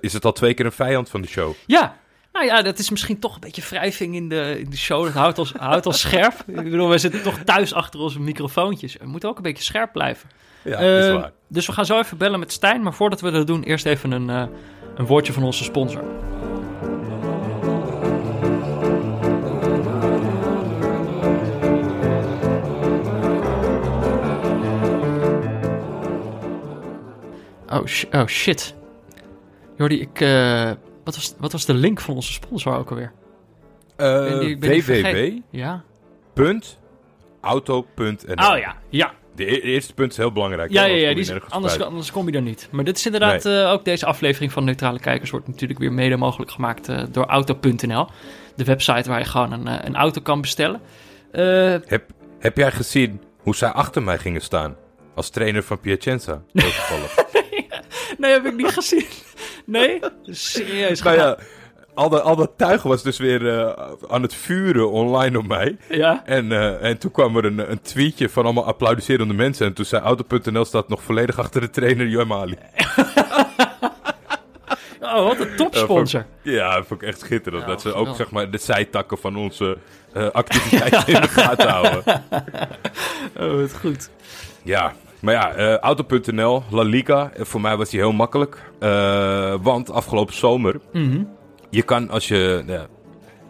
is 0.00 0.12
het 0.12 0.24
al 0.24 0.32
twee 0.32 0.54
keer 0.54 0.64
een 0.64 0.72
vijand 0.72 1.10
van 1.10 1.20
de 1.20 1.28
show. 1.28 1.52
Ja, 1.66 1.96
nou 2.32 2.46
ja, 2.46 2.62
dat 2.62 2.78
is 2.78 2.90
misschien 2.90 3.18
toch 3.18 3.34
een 3.34 3.40
beetje 3.40 3.62
wrijving 3.62 4.14
in 4.14 4.28
de, 4.28 4.56
in 4.58 4.70
de 4.70 4.76
show. 4.76 5.04
Dat 5.04 5.12
houdt 5.12 5.38
ons, 5.38 5.52
houdt 5.52 5.86
ons 5.86 6.00
scherp. 6.00 6.34
Ik 6.46 6.54
bedoel, 6.70 6.88
we 6.88 6.98
zitten 6.98 7.22
toch 7.22 7.38
thuis 7.44 7.74
achter 7.74 8.00
onze 8.00 8.20
microfoontjes. 8.20 8.96
We 9.00 9.06
moeten 9.06 9.28
ook 9.28 9.36
een 9.36 9.42
beetje 9.42 9.64
scherp 9.64 9.92
blijven. 9.92 10.28
Ja, 10.64 10.76
Eh, 10.78 10.98
is 10.98 11.12
waar. 11.12 11.32
Dus 11.48 11.66
we 11.66 11.72
gaan 11.72 11.86
zo 11.86 11.98
even 11.98 12.16
bellen 12.18 12.38
met 12.38 12.52
Stijn. 12.52 12.82
Maar 12.82 12.94
voordat 12.94 13.20
we 13.20 13.30
dat 13.30 13.46
doen, 13.46 13.62
eerst 13.62 13.86
even 13.86 14.10
een, 14.12 14.30
eh, 14.30 14.44
een 14.94 15.06
woordje 15.06 15.32
van 15.32 15.42
onze 15.42 15.64
sponsor. 15.64 16.02
Oh, 27.70 27.86
sh- 27.86 28.04
oh 28.12 28.26
shit. 28.26 28.74
Jordi, 29.76 30.00
ik, 30.00 30.20
eh, 30.20 30.70
wat, 31.04 31.14
was, 31.14 31.34
wat 31.38 31.52
was 31.52 31.64
de 31.66 31.74
link 31.74 32.00
van 32.00 32.14
onze 32.14 32.32
sponsor 32.32 32.76
ook 32.76 32.90
alweer? 32.90 33.12
Eh, 33.96 34.18
ben 34.24 34.40
die- 34.40 34.56
ben 34.58 34.70
die 34.70 34.84
vergeten. 34.84 35.12
www. 35.34 35.40
Ja? 35.50 35.82
Auto.nl. 37.40 38.50
Oh 38.50 38.58
ja, 38.58 38.76
ja. 38.88 39.12
De 39.34 39.44
e- 39.52 39.60
eerste 39.60 39.94
punt 39.94 40.10
is 40.10 40.16
heel 40.16 40.32
belangrijk. 40.32 40.70
Ja, 40.70 40.84
ja, 40.84 40.94
ja 40.94 41.14
die 41.14 41.18
is, 41.18 41.32
anders, 41.78 42.10
kom 42.12 42.28
je 42.28 42.36
er 42.36 42.42
niet. 42.42 42.68
Maar 42.70 42.84
dit 42.84 42.96
is 42.96 43.04
inderdaad 43.06 43.44
eh, 43.44 43.70
ook 43.70 43.84
deze 43.84 44.06
aflevering 44.06 44.52
van 44.52 44.64
Neutrale 44.64 44.98
Kijkers 45.00 45.30
wordt 45.30 45.46
natuurlijk 45.48 45.78
weer 45.80 45.92
mede 45.92 46.16
mogelijk 46.16 46.50
gemaakt 46.50 46.88
eh, 46.88 47.02
door 47.10 47.24
Auto.nl. 47.26 48.06
De 48.56 48.64
website 48.64 49.08
waar 49.08 49.18
je 49.18 49.24
gewoon 49.24 49.52
een, 49.52 49.66
eh, 49.68 49.78
een 49.86 49.96
auto 49.96 50.20
kan 50.20 50.40
bestellen. 50.40 50.80
Eh, 51.32 51.42
Heb, 51.86 52.10
heb 52.38 52.56
jij 52.56 52.70
gezien 52.72 53.20
hoe 53.38 53.54
zij 53.56 53.68
achter 53.70 54.02
mij 54.02 54.18
gingen 54.18 54.40
staan? 54.42 54.76
Als 55.14 55.30
trainer 55.30 55.62
van 55.62 55.80
Piacenza. 55.80 56.42
Toevallig. 56.52 57.16
nee, 58.18 58.32
heb 58.32 58.44
ik 58.46 58.56
niet 58.56 58.66
gezien. 58.72 59.06
Nee? 59.64 60.00
Serieus? 60.24 61.02
nou 61.02 61.16
ja, 61.16 61.36
al, 61.94 62.08
dat- 62.08 62.22
al 62.22 62.36
dat 62.36 62.50
tuig 62.56 62.82
was 62.82 63.02
dus 63.02 63.18
weer 63.18 63.58
eh, 63.58 63.82
aan 64.08 64.22
het 64.22 64.34
vuren 64.34 64.90
online 64.90 65.38
op 65.38 65.46
mij. 65.46 65.76
Ja? 65.88 66.22
En, 66.24 66.52
eh, 66.52 66.84
en 66.90 66.98
toen 66.98 67.10
kwam 67.10 67.36
er 67.36 67.44
een, 67.44 67.70
een 67.70 67.80
tweetje 67.82 68.28
van 68.28 68.44
allemaal 68.44 68.64
applaudisserende 68.66 69.34
mensen. 69.34 69.66
En 69.66 69.72
toen 69.72 69.84
zei 69.84 70.02
Auto.nl 70.02 70.64
staat 70.64 70.88
nog 70.88 71.02
volledig 71.02 71.38
achter 71.38 71.60
de 71.60 71.70
trainer 71.70 72.06
Joem 72.08 72.32
Ali. 72.32 72.56
Oh, 75.00 75.26
wat 75.26 75.40
een 75.40 75.56
topsponsor. 75.56 76.26
Ja, 76.42 76.74
dat 76.76 76.86
vond 76.86 77.02
ik 77.02 77.08
echt 77.08 77.20
schitterend. 77.20 77.62
Ja, 77.62 77.68
dat 77.68 77.80
ze 77.80 77.92
ook 77.94 78.16
zeg 78.16 78.30
maar, 78.30 78.50
de 78.50 78.58
zijtakken 78.58 79.18
van 79.18 79.36
onze 79.36 79.78
eh, 80.12 80.30
activiteiten 80.30 81.06
in 81.14 81.20
de 81.20 81.28
gaten 81.28 81.68
houden. 81.68 82.02
Oh, 83.40 83.60
wat 83.60 83.74
goed. 83.80 84.10
Ja, 84.62 84.92
maar 85.22 85.34
ja, 85.34 85.54
eh, 85.54 85.76
Auto.nl, 85.76 86.62
La 86.70 86.82
Liga, 86.82 87.30
eh, 87.34 87.44
voor 87.44 87.60
mij 87.60 87.76
was 87.76 87.90
die 87.90 88.00
heel 88.00 88.12
makkelijk. 88.12 88.70
Eh, 88.78 89.54
want 89.62 89.90
afgelopen 89.90 90.34
zomer, 90.34 90.80
Mhm. 90.92 91.24
je 91.70 91.82
kan 91.82 92.10
als 92.10 92.28
je, 92.28 92.62
ja, 92.66 92.76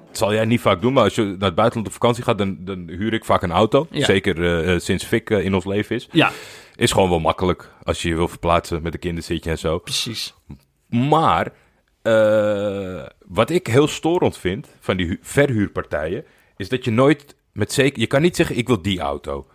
dat 0.07 0.19
zal 0.19 0.33
jij 0.33 0.45
niet 0.45 0.61
vaak 0.61 0.81
doen, 0.81 0.93
maar 0.93 1.03
als 1.05 1.15
je 1.15 1.23
naar 1.23 1.39
het 1.49 1.55
buitenland 1.55 1.87
op 1.87 1.93
vakantie 1.93 2.25
gaat, 2.25 2.39
dan, 2.39 2.57
dan 2.61 2.89
huur 2.89 3.13
ik 3.13 3.25
vaak 3.25 3.43
een 3.43 3.53
auto. 3.53 3.87
Ja. 3.91 4.05
Zeker 4.05 4.81
sinds 4.81 5.05
Fik 5.05 5.31
in 5.31 5.55
ons 5.55 5.65
leven 5.65 5.97
is. 5.97 6.09
Ja, 6.13 6.31
Is 6.77 6.93
gewoon 6.93 7.09
wel 7.09 7.21
makkelijk 7.21 7.71
als 7.83 8.03
je 8.03 8.09
je 8.09 8.15
wil 8.15 8.29
verplaatsen 8.29 8.83
met 8.83 8.95
een 8.95 9.01
kinderzitje 9.01 9.51
en 9.51 9.59
zo. 9.59 9.79
precies. 9.79 10.35
Maar 10.89 11.53
wat 13.27 13.51
ik 13.51 13.67
heel 13.67 13.89
storend 13.89 14.37
vind 14.39 14.69
van 14.81 14.97
die 14.97 15.07
hu- 15.07 15.19
verhuurpartijen, 15.23 16.25
is 16.57 16.69
dat 16.69 16.85
je 16.85 16.91
nooit 16.91 17.37
met 17.53 17.73
zeker. 17.73 18.01
Je 18.01 18.07
kan 18.07 18.23
niet 18.23 18.37
zeggen: 18.37 18.57
ik 18.57 18.67
wil 18.67 18.83
die 18.83 19.01
auto. 19.01 19.47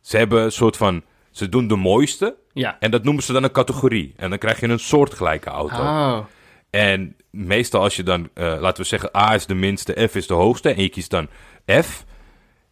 Ze 0.00 0.16
hebben 0.16 0.42
een 0.42 0.52
soort 0.52 0.76
van. 0.76 1.02
Ze 1.36 1.48
doen 1.48 1.68
de 1.68 1.76
mooiste. 1.76 2.36
Ja. 2.52 2.76
En 2.80 2.90
dat 2.90 3.04
noemen 3.04 3.22
ze 3.22 3.32
dan 3.32 3.44
een 3.44 3.50
categorie. 3.50 4.14
En 4.16 4.30
dan 4.30 4.38
krijg 4.38 4.60
je 4.60 4.68
een 4.68 4.78
soortgelijke 4.78 5.50
auto. 5.50 5.76
Oh. 5.76 6.18
En 6.70 7.16
meestal 7.30 7.82
als 7.82 7.96
je 7.96 8.02
dan, 8.02 8.28
eh, 8.34 8.56
laten 8.60 8.82
we 8.82 8.88
zeggen, 8.88 9.10
A 9.16 9.34
is 9.34 9.46
de 9.46 9.54
minste, 9.54 10.08
F 10.10 10.14
is 10.14 10.26
de 10.26 10.34
hoogste. 10.34 10.70
En 10.70 10.82
je 10.82 10.88
kiest 10.88 11.10
dan 11.10 11.28
F. 11.82 12.04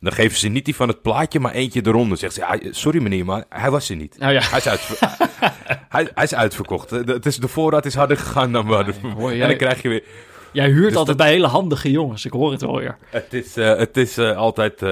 Dan 0.01 0.13
geven 0.13 0.39
ze 0.39 0.49
niet 0.49 0.65
die 0.65 0.77
van 0.77 0.89
het 0.89 1.03
plaatje, 1.03 1.41
maar 1.41 1.53
eentje 1.53 1.81
eronder. 1.85 2.19
Zegt 2.19 2.35
ze, 2.35 2.69
sorry 2.71 3.03
meneer, 3.03 3.25
maar 3.25 3.45
hij 3.49 3.71
was 3.71 3.91
er 3.91 3.97
niet. 3.97 4.17
Ja. 4.19 4.27
Hij 4.27 4.59
is, 4.59 4.65
hij, 5.97 6.11
hij 6.15 6.25
is 6.25 6.35
uitverkocht. 6.35 6.89
De, 6.89 7.13
het 7.13 7.27
is, 7.27 7.37
de 7.37 7.49
voorraad 7.49 7.87
is 7.87 7.95
harder 7.95 8.17
gegaan 8.17 8.53
dan 8.53 8.67
we 8.67 8.75
hadden. 8.75 8.95
En 9.33 9.39
dan 9.39 9.57
krijg 9.57 9.83
je 9.83 9.89
weer... 9.89 10.05
Jij 10.53 10.69
huurt 10.69 10.89
Dus 10.89 10.97
altijd 10.97 11.17
bij 11.17 11.29
hele 11.31 11.47
handige 11.47 11.91
jongens. 11.91 12.25
Ik 12.25 12.33
hoor 12.33 12.51
het 12.51 12.61
wel 12.61 12.79
weer. 12.79 12.99
Het 13.11 13.33
is, 13.33 13.57
eh, 13.57 13.77
het 13.77 13.97
is 13.97 14.19
eh, 14.19 14.37
altijd 14.37 14.83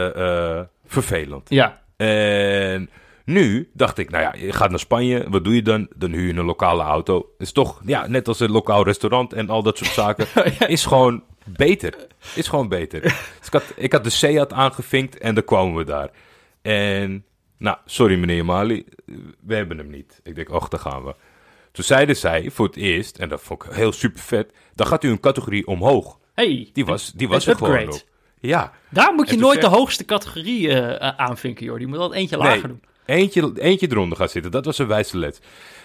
vervelend. 0.86 1.48
Ja. 1.48 1.80
En 1.96 2.90
nu 3.24 3.70
dacht 3.72 3.98
ik, 3.98 4.10
nou 4.10 4.22
ja, 4.22 4.34
je 4.46 4.52
gaat 4.52 4.70
naar 4.70 4.78
Spanje. 4.78 5.26
Wat 5.30 5.44
doe 5.44 5.54
je 5.54 5.62
dan? 5.62 5.88
Dan 5.96 6.10
huur 6.12 6.26
je 6.32 6.38
een 6.38 6.44
lokale 6.44 6.82
auto. 6.82 7.30
Is 7.38 7.52
toch, 7.52 7.80
ja, 7.84 8.06
net 8.06 8.28
als 8.28 8.40
een 8.40 8.50
lokaal 8.50 8.84
restaurant 8.84 9.32
en 9.32 9.48
al 9.48 9.62
dat 9.62 9.78
soort 9.78 9.90
zaken. 9.90 10.26
Is 10.68 10.86
gewoon 10.86 11.22
beter. 11.44 11.94
Is 12.34 12.48
gewoon 12.48 12.68
beter. 12.68 13.00
Dus 13.00 13.12
ik 13.46 13.52
had, 13.52 13.64
ik 13.76 13.92
had 13.92 14.04
de 14.04 14.10
Seat 14.10 14.52
aangevinkt 14.52 15.18
en 15.18 15.34
dan 15.34 15.44
kwamen 15.44 15.74
we 15.74 15.84
daar. 15.84 16.10
En, 16.62 17.24
nou, 17.58 17.76
sorry 17.84 18.18
meneer 18.18 18.44
Mali, 18.44 18.84
we 19.40 19.54
hebben 19.54 19.78
hem 19.78 19.90
niet. 19.90 20.20
Ik 20.22 20.34
denk, 20.34 20.50
och, 20.50 20.68
daar 20.68 20.80
gaan 20.80 21.04
we. 21.04 21.14
Toen 21.72 21.84
zeiden 21.84 22.16
zij 22.16 22.50
voor 22.50 22.66
het 22.66 22.76
eerst, 22.76 23.18
en 23.18 23.28
dat 23.28 23.40
vond 23.42 23.64
ik 23.64 23.72
heel 23.72 23.92
super 23.92 24.20
vet, 24.20 24.52
dan 24.74 24.86
gaat 24.86 25.04
u 25.04 25.10
een 25.10 25.20
categorie 25.20 25.66
omhoog. 25.66 26.18
Hey, 26.34 26.70
Die 26.72 26.84
was, 26.84 27.12
die 27.12 27.28
was 27.28 27.46
er 27.46 27.56
gewoon 27.56 27.72
upgrade. 27.72 27.96
op. 27.96 28.02
Ja, 28.40 28.72
Daar 28.90 29.14
moet 29.14 29.30
je 29.30 29.36
nooit 29.36 29.60
de 29.60 29.66
hoogste 29.66 30.04
categorie 30.04 30.68
eh, 30.80 31.08
aanvinken, 31.16 31.64
joh. 31.66 31.78
Die 31.78 31.86
moet 31.86 31.98
altijd 31.98 32.20
eentje 32.20 32.36
lager 32.36 32.68
doen. 32.68 32.82
Eentje, 33.04 33.52
eentje 33.54 33.90
eronder 33.90 34.18
gaan 34.18 34.28
zitten. 34.28 34.50
Dat 34.50 34.64
was 34.64 34.78
een 34.78 34.86
wijze 34.86 35.18
les. 35.18 35.38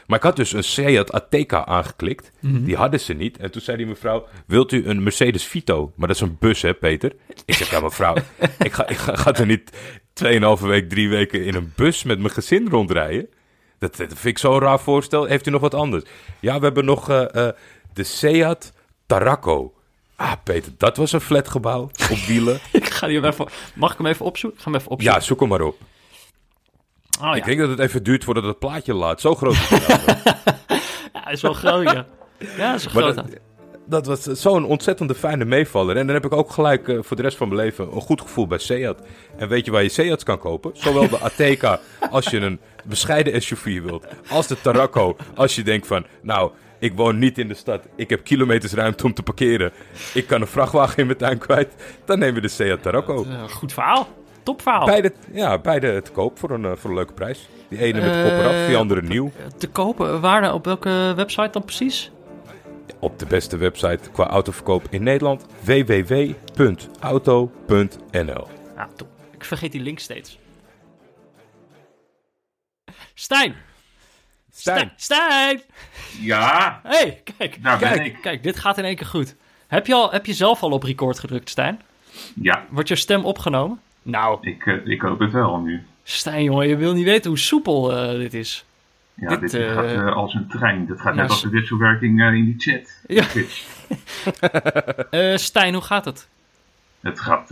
Maar 0.07 0.17
ik 0.17 0.23
had 0.23 0.35
dus 0.35 0.53
een 0.53 0.63
Seat 0.63 1.11
Ateca 1.11 1.65
aangeklikt. 1.65 2.31
Mhm. 2.39 2.63
Die 2.63 2.75
hadden 2.75 2.99
ze 2.99 3.13
niet. 3.13 3.37
En 3.37 3.51
toen 3.51 3.61
zei 3.61 3.77
die 3.77 3.85
mevrouw, 3.85 4.27
wilt 4.45 4.71
u 4.71 4.87
een 4.87 5.03
Mercedes 5.03 5.43
Vito? 5.43 5.91
Maar 5.95 6.07
dat 6.07 6.15
is 6.15 6.21
een 6.21 6.37
bus, 6.39 6.61
hè, 6.61 6.73
Peter? 6.73 7.15
Ik 7.45 7.53
zeg, 7.53 7.69
ja, 7.69 7.79
mevrouw, 7.79 8.15
ik 8.59 8.73
ga, 8.73 8.87
ik 8.87 8.97
ga, 8.97 9.15
ga 9.15 9.33
er 9.33 9.45
niet 9.45 9.71
2,5 10.59 10.65
week, 10.65 10.89
drie 10.89 11.09
weken 11.09 11.45
in 11.45 11.55
een 11.55 11.73
bus 11.75 12.03
met 12.03 12.19
mijn 12.19 12.33
gezin 12.33 12.69
rondrijden. 12.69 13.29
Dat, 13.79 13.95
dat 13.95 14.07
vind 14.07 14.25
ik 14.25 14.37
zo'n 14.37 14.59
raar 14.59 14.79
voorstel. 14.79 15.25
Heeft 15.25 15.47
u 15.47 15.51
nog 15.51 15.61
wat 15.61 15.73
anders? 15.73 16.03
Ja, 16.39 16.57
we 16.59 16.65
hebben 16.65 16.85
nog 16.85 17.09
eh, 17.09 17.47
eh, 17.47 17.53
de 17.93 18.03
Seat 18.03 18.73
Tarraco. 19.05 19.73
Ah, 20.15 20.33
Peter, 20.43 20.71
dat 20.77 20.97
was 20.97 21.11
een 21.11 21.21
flatgebouw 21.21 21.81
op 22.09 22.17
wielen. 22.27 22.59
Ik 22.71 22.89
ga 22.89 23.07
die 23.07 23.25
even... 23.25 23.47
Mag 23.75 23.91
ik 23.91 23.97
hem 23.97 24.07
even 24.07 24.25
opzoeken? 24.25 24.57
Ik 24.57 24.63
ga 24.63 24.71
hem 24.71 24.79
even 24.79 24.91
opzoeken. 24.91 25.19
Ja, 25.19 25.25
zoek 25.25 25.39
hem 25.39 25.49
maar 25.49 25.61
op. 25.61 25.77
Oh, 27.21 27.23
ja. 27.23 27.33
Ik 27.35 27.45
denk 27.45 27.59
dat 27.59 27.69
het 27.69 27.79
even 27.79 28.03
duurt 28.03 28.23
voordat 28.23 28.43
het 28.43 28.59
plaatje 28.59 28.93
laat. 28.93 29.21
Zo 29.21 29.35
groot 29.35 29.53
is 29.53 29.69
het. 29.69 29.89
auto. 29.89 30.13
ja, 31.13 31.29
is 31.29 31.41
wel 31.41 31.53
groot, 31.53 31.83
ja. 31.91 32.05
Ja, 32.57 32.73
is 32.73 32.85
groot. 32.85 33.15
dat, 33.15 33.25
dat 33.85 34.05
was 34.05 34.21
zo'n 34.23 34.65
ontzettende 34.65 35.15
fijne 35.15 35.45
meevaller. 35.45 35.97
En 35.97 36.05
dan 36.05 36.15
heb 36.15 36.25
ik 36.25 36.33
ook 36.33 36.51
gelijk 36.51 36.87
eh, 36.87 36.97
voor 37.01 37.15
de 37.15 37.21
rest 37.21 37.37
van 37.37 37.47
mijn 37.47 37.61
leven 37.61 37.95
een 37.95 38.01
goed 38.01 38.21
gevoel 38.21 38.47
bij 38.47 38.57
Seat. 38.57 39.01
En 39.37 39.47
weet 39.47 39.65
je 39.65 39.71
waar 39.71 39.83
je 39.83 39.89
Seats 39.89 40.23
kan 40.23 40.39
kopen? 40.39 40.71
Zowel 40.73 41.09
de 41.09 41.19
Ateca 41.19 41.79
als 42.11 42.25
je 42.25 42.37
een 42.37 42.59
bescheiden 42.83 43.41
SUV 43.41 43.81
wilt. 43.81 44.05
Als 44.29 44.47
de 44.47 44.61
Tarraco 44.61 45.15
als 45.35 45.55
je 45.55 45.63
denkt 45.63 45.87
van... 45.87 46.05
Nou, 46.21 46.51
ik 46.79 46.93
woon 46.93 47.19
niet 47.19 47.37
in 47.37 47.47
de 47.47 47.53
stad. 47.53 47.87
Ik 47.95 48.09
heb 48.09 48.23
kilometers 48.23 48.73
ruimte 48.73 49.05
om 49.05 49.13
te 49.13 49.23
parkeren. 49.23 49.71
Ik 50.13 50.27
kan 50.27 50.41
een 50.41 50.47
vrachtwagen 50.47 50.97
in 50.97 51.05
mijn 51.05 51.17
tuin 51.17 51.37
kwijt. 51.37 51.73
Dan 52.05 52.19
nemen 52.19 52.35
we 52.35 52.41
de 52.41 52.47
Seat 52.47 52.81
Tarraco. 52.81 53.23
Eh, 53.23 53.49
goed 53.49 53.73
verhaal. 53.73 54.07
Beide, 54.85 55.13
ja, 55.31 55.57
beide 55.59 56.01
te 56.01 56.11
koop 56.11 56.39
voor 56.39 56.51
een, 56.51 56.65
eh, 56.65 56.71
voor 56.75 56.89
een 56.89 56.95
leuke 56.95 57.13
prijs. 57.13 57.47
Die 57.67 57.79
ene 57.79 58.01
met 58.01 58.23
kop 58.23 58.31
eraf, 58.39 58.51
die 58.65 58.73
Eh, 58.73 58.77
andere 58.77 59.01
nieuw. 59.01 59.31
Te 59.57 59.67
kopen. 59.67 60.21
Waar 60.21 60.41
dan? 60.41 60.53
Op 60.53 60.65
welke 60.65 61.13
website 61.15 61.49
dan 61.51 61.63
precies? 61.63 62.11
op 62.99 63.19
de 63.19 63.25
beste 63.25 63.57
website 63.57 63.99
qua 64.11 64.27
autoverkoop 64.27 64.83
in 64.89 65.03
Nederland. 65.03 65.45
www.auto.nl 65.61 66.35
Ja, 68.75 68.89
top. 68.95 69.07
Ik 69.31 69.45
vergeet 69.45 69.71
die 69.71 69.81
link 69.81 69.99
steeds. 69.99 70.39
Stijn! 73.13 73.55
Stijn, 74.53 74.93
Stijn! 74.95 75.61
Ja, 76.21 76.79
hey, 76.83 77.21
kijk. 77.37 77.63
daar 77.63 77.77
ben 77.79 77.89
kijk, 77.93 78.05
ik. 78.05 78.17
kijk, 78.21 78.43
dit 78.43 78.59
gaat 78.59 78.77
in 78.77 78.85
één 78.85 78.95
keer 78.95 79.07
goed. 79.07 79.35
Heb 79.67 79.87
je, 79.87 79.93
al, 79.93 80.11
heb 80.11 80.25
je 80.25 80.33
zelf 80.33 80.63
al 80.63 80.71
op 80.71 80.83
record 80.83 81.19
gedrukt, 81.19 81.49
Stijn? 81.49 81.81
Ja, 82.41 82.65
Wordt 82.69 82.89
je 82.89 82.95
stem 82.95 83.25
opgenomen? 83.25 83.81
Nou, 84.07 84.37
ik, 84.41 84.65
eh, 84.65 84.85
ik 84.85 85.01
hoop 85.01 85.19
het 85.19 85.31
wel 85.31 85.59
nu. 85.59 85.83
Stijn, 86.03 86.43
jongen, 86.43 86.67
je 86.67 86.75
wil 86.75 86.93
niet 86.93 87.05
weten 87.05 87.29
hoe 87.29 87.39
soepel 87.39 87.97
eh, 87.97 88.17
dit 88.17 88.33
is. 88.33 88.65
Ja, 89.13 89.29
Dit, 89.29 89.39
dit, 89.39 89.53
eh, 89.53 89.73
gaat 89.73 90.13
als 90.13 90.33
een 90.33 90.47
trein. 90.47 90.85
Dit 90.85 90.95
gaat 91.01 91.05
nou, 91.15 91.17
net 91.17 91.29
als 91.29 91.41
de 91.41 91.49
wisselwerking 91.49 92.21
in 92.21 92.45
die 92.45 92.55
chat. 92.57 93.03
Ja. 93.07 93.23
Stijn, 95.47 95.73
hoe 95.73 95.83
gaat 95.83 96.05
het? 96.05 96.27
Het 96.99 97.19
gaat 97.19 97.49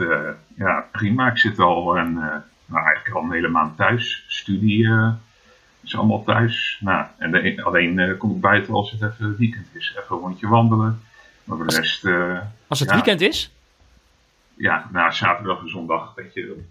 ja, 0.55 0.85
prima. 0.91 1.31
Ik 1.31 1.37
zit 1.37 1.59
al 1.59 1.97
een, 1.97 2.13
nou, 2.13 2.85
eigenlijk 2.85 3.15
al 3.15 3.23
een 3.23 3.31
hele 3.31 3.47
maand 3.47 3.77
thuis. 3.77 4.25
Studie 4.27 4.89
is 5.83 5.95
allemaal 5.95 6.23
thuis. 6.23 6.77
Nou, 6.79 7.05
en 7.17 7.31
de, 7.31 7.63
alleen 7.63 8.17
kom 8.17 8.31
ik 8.31 8.41
buiten 8.41 8.73
als 8.73 8.91
het 8.91 9.01
even 9.01 9.35
weekend 9.37 9.67
is. 9.73 9.95
Even 9.99 10.15
een 10.15 10.21
rondje 10.21 10.47
wandelen. 10.47 11.01
Maar 11.43 11.57
voor 11.57 11.67
de 11.67 11.75
rest, 11.75 12.05
Als 12.67 12.79
het 12.79 12.89
Ja. 12.89 12.95
weekend 12.95 13.21
is? 13.21 13.51
Ja, 14.57 14.89
na 14.91 15.11
zaterdag 15.11 15.59
en 15.61 15.69
zondag, 15.69 16.13
weet 16.15 16.33
je. 16.33 16.63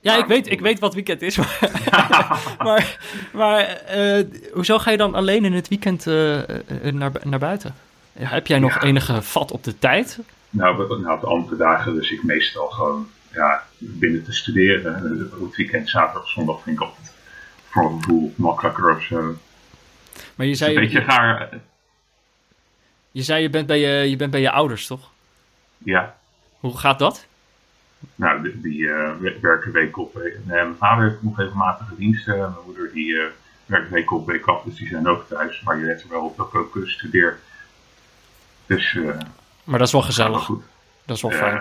Ja, 0.00 0.10
Nou, 0.10 0.22
ik 0.22 0.28
weet, 0.28 0.50
ik 0.50 0.60
weet 0.60 0.78
wat 0.78 0.94
weekend 0.94 1.22
is. 1.22 1.36
Maar, 1.38 2.56
maar, 2.58 2.98
maar 3.32 3.60
eh, 3.66 4.24
hoezo 4.52 4.78
ga 4.78 4.90
je 4.90 4.96
dan 4.96 5.14
alleen 5.14 5.44
in 5.44 5.52
het 5.52 5.68
weekend 5.68 6.06
eh, 6.06 6.38
eh, 6.86 6.94
naar, 6.94 7.12
naar 7.22 7.38
buiten? 7.38 7.74
Heb 8.12 8.46
jij 8.46 8.58
nog 8.58 8.74
Ja. 8.74 8.82
enige 8.82 9.22
vat 9.22 9.50
op 9.50 9.64
de 9.64 9.78
tijd? 9.78 10.18
Nou, 10.50 10.76
nou, 11.00 11.14
op 11.14 11.20
de 11.20 11.26
andere 11.26 11.56
dagen 11.56 11.94
dus 11.94 12.10
ik 12.10 12.22
meestal 12.22 12.66
gewoon 12.68 13.08
ja, 13.32 13.66
binnen 13.78 14.24
te 14.24 14.32
studeren. 14.32 14.94
Het 15.40 15.56
weekend, 15.56 15.88
zaterdag, 15.88 16.28
zondag 16.28 16.62
vind 16.62 16.76
ik 16.80 16.82
altijd 16.82 17.12
voor 17.68 17.84
een 17.90 18.02
gevoel 18.02 18.32
makkelijker 18.36 18.96
of 18.96 19.02
zo. 19.02 19.34
Maar 20.34 20.46
je 20.46 20.52
Een 20.52 20.56
zei, 20.56 20.74
beetje 20.74 20.98
je, 20.98 21.04
gaar. 21.04 21.48
eh, 21.50 21.58
je, 23.10 23.22
zei 23.22 23.42
je, 23.42 23.50
bent 23.50 23.66
bij 23.66 23.78
je, 23.80 24.10
je 24.10 24.16
bent 24.16 24.30
bij 24.30 24.40
je 24.40 24.50
ouders, 24.50 24.86
toch? 24.86 25.10
Ja, 25.78 26.16
Hoe 26.60 26.76
gaat 26.78 26.98
dat? 26.98 27.26
Nou, 28.14 28.42
die, 28.42 28.60
die 28.60 28.90
eh, 28.92 29.10
we- 29.18 29.38
werken 29.40 29.72
week 29.72 29.98
op 29.98 30.14
week. 30.14 30.34
Nee, 30.34 30.62
mijn 30.62 30.74
vader 30.78 31.08
heeft 31.08 31.22
nog 31.22 31.38
regelmatige 31.38 31.94
diensten. 31.96 32.38
Mijn 32.38 32.52
moeder 32.66 32.92
die 32.92 33.18
eh, 33.20 33.26
werkt 33.66 33.90
week 33.90 34.10
op 34.12 34.26
week 34.26 34.46
af, 34.46 34.62
dus 34.62 34.76
die 34.76 34.88
zijn 34.88 35.08
ook 35.08 35.28
thuis. 35.28 35.60
Maar 35.60 35.78
je 35.78 35.84
let 35.84 36.02
er 36.02 36.08
wel 36.08 36.24
op 36.24 36.36
dat 36.36 36.46
ik 36.46 36.54
ook 36.54 36.76
eh, 36.76 36.82
studeer. 36.86 37.38
Dus 38.66 38.94
eh 38.96 39.18
Maar 39.64 39.78
dat 39.78 39.86
is 39.86 39.92
wel 39.92 40.02
gezellig. 40.02 40.42
goed. 40.44 40.62
Dat 41.04 41.16
is 41.16 41.22
wel 41.22 41.30
Eh, 41.30 41.38
fijn. 41.38 41.60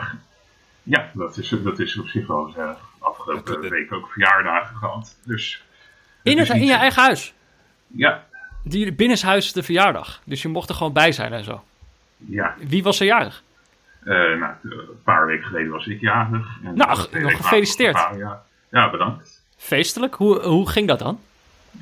ja, 0.83 1.09
dat 1.13 1.37
is, 1.37 1.55
dat 1.63 1.79
is 1.79 1.97
op 1.99 2.07
zich 2.07 2.27
wel 2.27 2.43
gezellig. 2.43 2.77
Af 2.99 3.17
afgelopen 3.17 3.61
Dat- 3.61 3.71
week 3.71 3.93
ook 3.93 4.07
verjaardagen 4.11 4.75
gehad. 4.75 5.15
Dus 5.25 5.63
In, 6.23 6.37
het 6.37 6.49
is 6.49 6.55
in 6.55 6.65
je 6.65 6.73
eigen 6.73 7.01
huis. 7.01 7.33
Ja, 7.87 8.25
Die 8.63 8.93
binnenshuis 8.93 9.53
de 9.53 9.63
verjaardag. 9.63 10.21
Dus 10.23 10.41
je 10.41 10.47
mocht 10.47 10.69
er 10.69 10.75
gewoon 10.75 10.93
bij 10.93 11.11
zijn 11.11 11.33
en 11.33 11.43
zo. 11.43 11.63
ja. 12.17 12.55
Wie 12.67 12.83
was 12.83 12.99
er 12.99 13.05
jarig? 13.05 13.43
Eh, 14.03 14.13
nou, 14.15 14.53
een 14.61 15.01
paar 15.03 15.25
weken 15.25 15.45
geleden 15.45 15.71
was 15.71 15.87
ik 15.87 16.01
jarig. 16.01 16.47
En 16.63 16.75
Nou, 16.75 17.07
nog 17.21 17.35
gefeliciteerd. 17.35 18.07
Ja. 18.17 18.43
ja, 18.71 18.89
bedankt. 18.89 19.41
Feestelijk? 19.57 20.15
Hoe, 20.15 20.39
hoe 20.41 20.69
ging 20.69 20.87
dat 20.87 20.99
dan? 20.99 21.19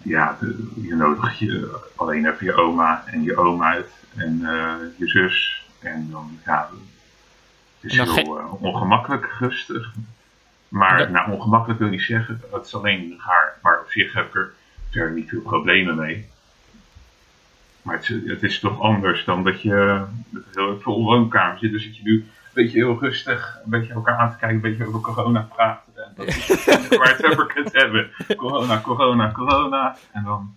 Ja, 0.04 0.38
je 0.82 0.96
nodigt 0.96 1.38
je 1.40 1.80
alleen 1.96 2.26
even 2.26 2.46
je 2.46 2.54
oma 2.54 3.04
en 3.06 3.24
je 3.24 3.38
oom 3.38 3.64
uit 3.64 3.90
en 4.16 4.40
eh, 4.44 4.74
je 4.98 5.08
zus. 5.08 5.66
En 5.80 6.08
dan, 6.12 6.40
ja, 6.46 6.70
het 7.82 7.92
is 7.92 7.98
heel 7.98 8.40
eh, 8.40 8.64
ongemakkelijk, 8.64 9.36
rustig. 9.40 9.94
Maar, 10.68 10.98
Dat- 10.98 11.10
nou, 11.10 11.32
ongemakkelijk 11.32 11.80
wil 11.80 11.90
niet 11.90 12.02
zeggen, 12.02 12.42
het 12.52 12.66
is 12.66 12.76
alleen 12.76 13.16
haar. 13.18 13.58
Maar 13.62 13.80
op 13.80 13.92
zich 13.92 14.14
heb 14.14 14.28
ik 14.28 14.36
er 14.36 14.54
verder 14.92 15.12
niet 15.16 15.30
veel 15.30 15.42
problemen 15.42 15.96
mee. 15.96 16.30
Maar 17.88 17.95
het, 17.95 18.08
het 18.26 18.43
is 18.43 18.60
toch 18.60 18.82
anders 18.82 19.26
dan 19.26 19.43
dat 19.43 19.62
je 19.62 20.04
heel 20.54 20.80
vol 20.80 21.04
woonkamer 21.04 21.58
zit. 21.58 21.71
Dus 21.71 21.84
zit 21.84 21.97
je 21.97 22.04
nu 22.04 22.13
een 22.13 22.54
beetje 22.54 22.78
heel 22.78 23.00
rustig, 23.00 23.60
een 23.63 23.69
beetje 23.69 23.93
elkaar 23.93 24.17
aan 24.17 24.32
te 24.32 24.38
kijken, 24.38 24.56
een 24.56 24.62
beetje 24.62 24.88
over 24.88 25.00
corona 25.00 25.47
praten. 25.56 25.93
En 25.95 26.12
dat 26.15 26.28
is 26.28 26.97
waar 26.97 27.15
het 27.17 27.26
over 27.26 27.45
kunt 27.45 27.73
hebben. 27.73 28.10
Corona, 28.38 28.82
corona, 28.82 29.32
corona. 29.32 29.97
En 30.12 30.23
dan, 30.23 30.54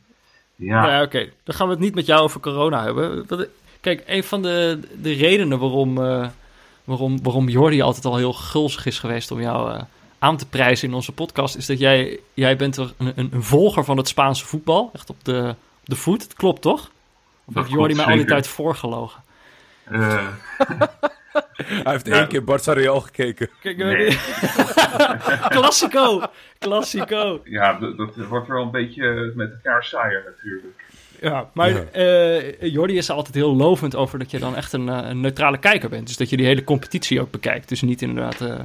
ja. 0.57 0.87
Ja, 0.87 1.03
oké. 1.03 1.29
Dan 1.45 1.55
gaan 1.55 1.67
we 1.67 1.73
het 1.73 1.83
niet 1.83 1.95
met 1.95 2.07
jou 2.07 2.23
over 2.23 2.41
corona 2.41 2.85
hebben. 2.85 3.27
Kijk, 3.81 4.03
een 4.07 4.25
van 4.25 4.43
de, 4.43 4.81
de 5.03 5.13
redenen 5.13 5.59
waarom, 5.59 6.03
eh, 6.03 6.29
waarom, 6.85 7.23
waarom 7.23 7.49
Jordi 7.49 7.81
altijd 7.81 8.05
al 8.05 8.17
heel 8.17 8.33
gulzig 8.33 8.87
is 8.87 8.99
geweest 8.99 9.31
om 9.31 9.41
jou 9.41 9.73
eh, 9.73 9.83
aan 10.19 10.37
te 10.37 10.47
prijzen 10.47 10.89
in 10.89 10.95
onze 10.95 11.13
podcast, 11.13 11.57
is 11.57 11.67
dat 11.67 11.79
jij, 11.79 12.21
jij 12.35 12.57
bent 12.57 12.77
een, 12.77 12.93
een, 12.97 13.31
een 13.33 13.43
volger 13.43 13.85
van 13.85 13.97
het 13.97 14.09
Spaanse 14.09 14.47
voetbal. 14.47 14.91
Echt 14.95 15.11
op 15.11 15.25
de, 15.25 15.55
op 15.81 15.89
de 15.89 15.97
voet. 15.97 16.23
Het 16.23 16.35
klopt 16.35 16.63
toch? 16.63 16.91
Of 17.51 17.55
Dat 17.57 17.65
heeft 17.65 17.77
Jordi 17.77 17.95
mij 17.95 18.05
al 18.05 18.15
die 18.17 18.25
tijd 18.25 18.47
voorgelogen? 18.47 19.23
Eh, 19.85 20.27
Hij 21.83 21.93
heeft 21.93 22.07
Ja. 22.07 22.15
één 22.19 22.29
keer 22.29 22.43
Barça 22.43 22.73
Real 22.73 23.01
gekeken. 23.01 23.49
Kijk, 23.61 23.77
Nee. 23.77 24.19
Classico! 25.57 26.23
Classico! 26.59 27.41
ja, 27.45 27.73
dat, 27.79 27.97
dat 27.97 28.17
wordt 28.17 28.49
wel 28.49 28.63
een 28.63 28.71
beetje 28.71 29.33
met 29.35 29.53
elkaar 29.53 29.85
saaier 29.85 30.23
natuurlijk. 30.27 30.85
Ja, 31.21 31.51
maar 31.53 31.69
Ja. 31.71 31.83
eh, 31.93 32.73
Jordi 32.73 32.97
is 32.97 33.09
er 33.09 33.15
altijd 33.15 33.35
heel 33.35 33.57
lovend 33.57 33.97
over 33.97 34.19
dat 34.19 34.31
je 34.31 34.39
dan 34.39 34.57
echt 34.57 34.73
een, 34.73 34.89
eh, 34.89 35.09
een 35.09 35.21
neutrale 35.21 35.59
kijker 35.59 35.89
bent. 35.89 36.07
Dus 36.07 36.17
dat 36.17 36.31
je 36.31 36.37
die 36.37 36.47
hele 36.47 36.65
competitie 36.65 37.21
ook 37.21 37.31
bekijkt. 37.31 37.69
Dus 37.69 37.83
niet 37.83 38.03
inderdaad... 38.03 38.41
eh, 38.41 38.59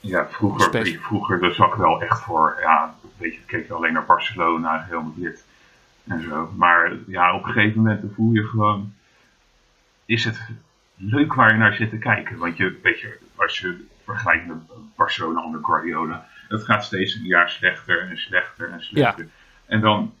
Ja, 0.00 0.26
vroeger, 0.30 0.98
vroeger 1.02 1.40
daar 1.40 1.52
zag 1.52 1.66
ik 1.68 1.74
wel 1.74 2.02
echt 2.02 2.20
voor, 2.20 2.56
ja, 2.60 2.94
weet 3.16 3.34
je, 3.34 3.40
keek 3.46 3.66
je 3.66 3.72
alleen 3.74 3.92
naar 3.92 4.04
Barcelona, 4.06 4.86
Real 4.90 5.02
Madrid 5.02 5.44
en 6.04 6.22
zo. 6.22 6.52
Maar 6.56 6.96
ja, 7.06 7.34
op 7.34 7.44
een 7.44 7.52
gegeven 7.52 7.82
moment 7.82 8.12
voel 8.14 8.32
je 8.32 8.44
gewoon, 8.44 8.94
is 10.04 10.24
het 10.24 10.48
leuk 10.96 11.34
waar 11.34 11.52
je 11.52 11.58
naar 11.58 11.74
zit 11.74 11.90
te 11.90 11.98
kijken. 11.98 12.38
Want 12.38 12.56
je, 12.56 12.78
weet 12.82 13.00
je, 13.00 13.18
als 13.36 13.58
je 13.58 13.86
vergelijkt 14.04 14.46
met 14.46 14.56
Barcelona 14.96 15.44
onder 15.44 15.64
Guardiola, 15.64 16.26
het 16.48 16.64
gaat 16.64 16.84
steeds 16.84 17.14
een 17.14 17.26
jaar 17.26 17.50
slechter 17.50 18.08
en 18.08 18.18
slechter 18.18 18.70
en 18.70 18.82
slechter. 18.82 19.28
En 19.66 19.80
dan 19.80 20.14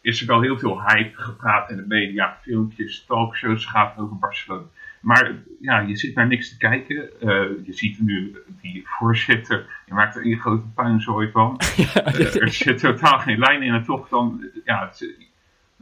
is 0.00 0.20
er 0.20 0.26
wel 0.26 0.40
heel 0.40 0.58
veel 0.58 0.82
hype 0.82 1.22
gepraat 1.22 1.70
in 1.70 1.76
de 1.76 1.86
media, 1.86 2.38
filmpjes, 2.42 3.04
talkshows 3.06 3.66
gaat 3.66 3.98
over 3.98 4.18
Barcelona. 4.18 4.66
Maar 5.00 5.34
ja, 5.60 5.78
je 5.78 5.96
zit 5.96 6.14
naar 6.14 6.26
niks 6.26 6.48
te 6.48 6.56
kijken. 6.56 7.20
Eh, 7.20 7.28
je 7.66 7.72
ziet 7.72 8.00
nu 8.00 8.36
die 8.60 8.82
voorzitter, 8.86 9.66
je 9.86 9.94
maakt 9.94 10.16
er 10.16 10.26
een 10.26 10.40
grote 10.40 10.66
puinzooi 10.74 11.30
van. 11.30 11.56
Eh, 11.94 12.42
er 12.42 12.52
zit 12.52 12.78
totaal 12.78 13.18
geen 13.18 13.38
lijn 13.38 13.62
in 13.62 13.74
en 13.74 13.84
toch 13.84 14.08
dan, 14.08 14.50
ja, 14.64 14.92
ze, 14.92 15.27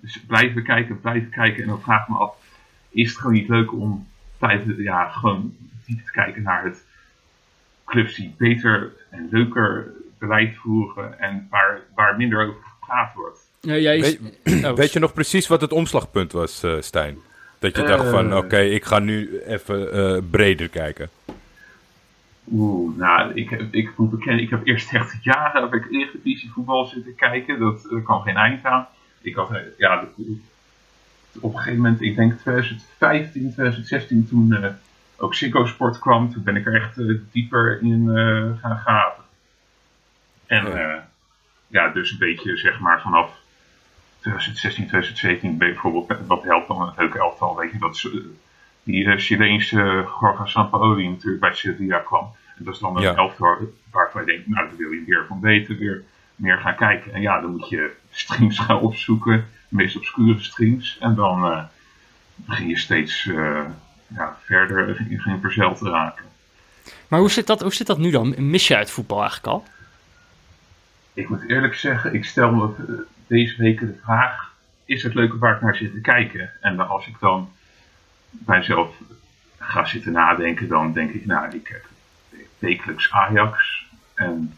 ze 0.05 0.27
blijven 0.27 0.63
kijken, 0.63 1.01
blijven 1.01 1.31
kijken. 1.31 1.63
En 1.63 1.69
dan 1.69 1.81
vraag 1.83 2.03
ik 2.03 2.09
me 2.09 2.17
af, 2.17 2.35
is 2.91 3.09
het 3.09 3.19
gewoon 3.19 3.33
niet 3.35 3.49
leuk 3.49 3.73
om 3.73 4.09
blijven, 4.39 4.83
ja, 4.83 5.09
gewoon 5.09 5.57
diep 5.87 6.05
te 6.05 6.11
kijken 6.13 6.43
naar 6.43 6.65
het 6.65 6.85
clubs 7.85 8.15
die 8.15 8.35
beter 8.39 8.93
en 9.11 9.29
leuker 9.31 9.93
beleid 10.19 10.57
voeren 10.57 11.19
en 11.21 11.47
waar, 11.51 11.81
waar 11.95 12.17
minder 12.17 12.47
over 12.49 12.61
gepraat 12.81 13.15
wordt. 13.15 13.39
ja, 13.61 13.77
jij 13.77 13.97
is- 13.99 14.19
Weet, 14.43 14.65
Oh, 14.67 14.73
weet 14.73 14.93
je 14.93 14.99
nog 14.99 15.13
precies 15.13 15.47
wat 15.47 15.61
het 15.61 15.73
omslagpunt 15.73 16.33
was, 16.33 16.63
eh, 16.63 16.77
Stijn? 16.81 17.17
Dat 17.59 17.77
je 17.77 17.83
dacht 17.83 18.09
van, 18.09 18.31
Eh. 18.31 18.37
oké, 18.37 18.59
ik 18.59 18.85
ga 18.85 18.99
nu 18.99 19.41
even 19.47 19.93
eh, 19.93 20.23
breder 20.31 20.69
kijken. 20.69 21.09
Oeh, 22.53 22.97
nou, 22.99 23.33
ik, 23.35 23.51
heb- 23.51 23.75
ik 23.75 23.91
moet 23.97 24.11
bekennen, 24.11 24.43
ik 24.43 24.51
heb 24.51 24.67
eerst 24.67 24.93
echt 24.95 25.25
jaren 25.25 25.63
heb 25.63 25.75
ik 25.75 25.91
Eredivisie 25.91 26.51
voetbal 26.53 26.85
zitten 26.85 27.15
kijken. 27.15 27.59
Dat 27.59 27.91
er 27.93 28.03
kwam 28.03 28.23
geen 28.23 28.37
eind 28.37 28.65
aan. 28.65 28.87
Ik 29.27 29.35
had, 29.35 29.51
eh, 29.51 29.61
ja, 29.79 30.05
op 31.41 31.53
een 31.53 31.59
gegeven 31.59 31.83
moment, 31.83 32.03
ik 32.03 32.17
denk 32.17 32.33
2015, 32.39 33.53
2016, 33.53 34.29
toen 34.29 34.53
eh, 34.53 34.71
ook 35.17 35.35
Ziggo 35.35 35.67
Sport 35.67 35.99
kwam, 35.99 36.33
toen 36.33 36.43
ben 36.43 36.57
ik 36.57 36.67
er 36.67 36.75
echt 36.75 36.99
eh, 36.99 37.15
dieper 37.33 37.83
in 37.83 38.09
eh, 38.11 38.61
gaan 38.63 38.79
graven. 38.79 39.25
En 40.47 40.67
Ja. 40.67 41.09
ja. 41.67 41.89
dus 41.89 42.11
een 42.11 42.19
beetje 42.19 42.57
zeg 42.57 42.81
maar 42.81 43.01
vanaf 43.01 43.31
2016, 44.19 44.87
2017 44.87 45.59
bijvoorbeeld, 45.59 46.27
wat 46.27 46.43
helpt 46.43 46.69
dan 46.69 46.87
het 46.87 46.97
leuke 46.97 47.19
elftal, 47.19 47.57
weet 47.57 47.73
je, 47.73 47.79
dat 47.79 48.11
die 48.83 49.05
uh, 49.05 49.19
Chileense 49.19 50.07
Jorge 50.21 50.47
Sampaoli 50.47 51.09
natuurlijk 51.09 51.41
bij 51.41 51.55
Sevilla 51.55 51.99
kwam. 51.99 52.35
En 52.57 52.65
dat 52.65 52.75
is 52.75 52.81
dan 52.81 52.97
een 52.97 53.03
Ja. 53.03 53.15
elftal 53.15 53.57
waarvan 53.91 54.21
je 54.21 54.27
denkt, 54.27 54.47
nou 54.49 54.67
daar 54.69 54.77
wil 54.77 54.91
je 54.91 55.05
meer 55.07 55.25
van 55.29 55.41
weten, 55.41 55.79
weer 55.79 56.05
meer 56.37 56.59
gaan 56.59 56.77
kijken. 56.77 57.15
En 57.15 57.21
ja, 57.21 57.41
dan 57.41 57.51
moet 57.51 57.69
je 57.69 57.97
streams 58.11 58.59
gaan 58.59 58.81
opzoeken, 58.81 59.49
de 59.69 59.77
meest 59.77 59.97
obscure 59.97 60.41
streams. 60.41 60.97
En 61.01 61.15
dan 61.15 61.45
eh, 61.45 61.65
begin 62.35 62.69
je 62.69 62.79
steeds 62.79 63.27
eh, 63.27 63.65
ja, 64.07 64.37
verder 64.45 65.07
in 65.11 65.21
geen 65.21 65.41
verzeld 65.41 65.79
te 65.79 65.91
raken. 65.91 66.25
Maar 67.09 67.21
hoe 67.21 67.31
zit, 67.31 67.47
dat, 67.47 67.61
hoe 67.61 67.75
zit 67.75 67.87
dat 67.87 67.99
nu 67.99 68.11
dan? 68.11 68.35
Mis 68.51 68.69
je 68.69 68.77
uit 68.77 68.91
voetbal 68.91 69.19
eigenlijk 69.21 69.47
al? 69.47 69.65
Ik 71.15 71.29
moet 71.29 71.49
eerlijk 71.49 71.75
zeggen, 71.75 72.15
ik 72.15 72.25
stel 72.25 72.53
me 72.53 72.65
eh, 72.79 72.95
deze 73.27 73.63
week 73.63 73.81
de 73.81 73.99
vraag: 74.05 74.53
is 74.85 75.03
het 75.03 75.15
leuk 75.15 75.35
waar 75.35 75.55
ik 75.55 75.63
naar 75.63 75.77
zit 75.77 75.93
te 75.93 76.01
kijken? 76.01 76.51
En 76.61 76.89
als 76.89 77.07
ik 77.07 77.17
dan 77.21 77.51
bij 78.31 78.59
mezelf 78.59 78.95
ga 79.59 79.85
zitten 79.85 80.13
nadenken, 80.13 80.69
dan 80.69 80.93
denk 80.93 81.11
ik, 81.11 81.27
nou, 81.27 81.57
ik 81.57 81.69
heb 81.69 81.85
wekelijks 82.59 83.11
Ajax. 83.11 83.87
En 84.15 84.55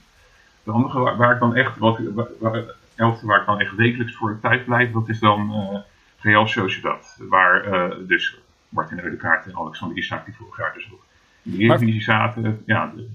de 0.69 0.75
andere 0.75 0.99
waar, 1.01 1.17
waar 1.17 1.35
ik 1.35 1.41
dan 1.41 1.55
echt, 1.55 1.79
wat, 1.79 1.99
waar, 2.15 2.27
waar, 2.39 2.65
elfde 2.97 3.27
waar 3.27 3.41
ik 3.41 3.47
dan 3.47 3.61
echt 3.61 3.75
wekelijks 3.75 4.15
voor 4.15 4.39
thuis 4.43 4.65
blijf, 4.65 4.93
dat 4.93 5.09
is 5.09 5.19
dan 5.21 5.51
eh 5.53 5.79
Real 6.21 6.47
Sociedad. 6.47 7.17
Waar 7.29 7.65
eh, 7.65 7.97
dus 8.07 8.37
Martin 8.69 9.01
Eudekaart 9.01 9.47
en 9.47 9.57
Alexander 9.57 9.97
Isak, 9.97 10.25
die 10.25 10.35
vorig 10.39 10.59
jaar 10.59 10.73
dus 10.75 10.89
nog 10.91 10.99
in 11.43 11.51
de 11.51 11.59
Eredivisie 11.59 12.03
zaten, 12.03 12.63
ja, 12.67 12.93
de- 12.97 13.09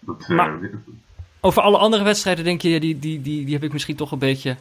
dat, 0.00 0.20
eh, 0.28 0.36
Maar- 0.36 0.58
Over 1.40 1.62
alle 1.62 1.78
andere 1.78 2.02
wedstrijden 2.04 2.44
denk 2.44 2.62
je, 2.62 2.68
ja, 2.68 2.78
die, 2.78 2.98
die, 2.98 3.20
die, 3.22 3.44
die 3.44 3.54
heb 3.54 3.62
ik 3.64 3.72
misschien 3.72 3.96
toch 3.96 4.12
een 4.12 4.18
beetje... 4.18 4.56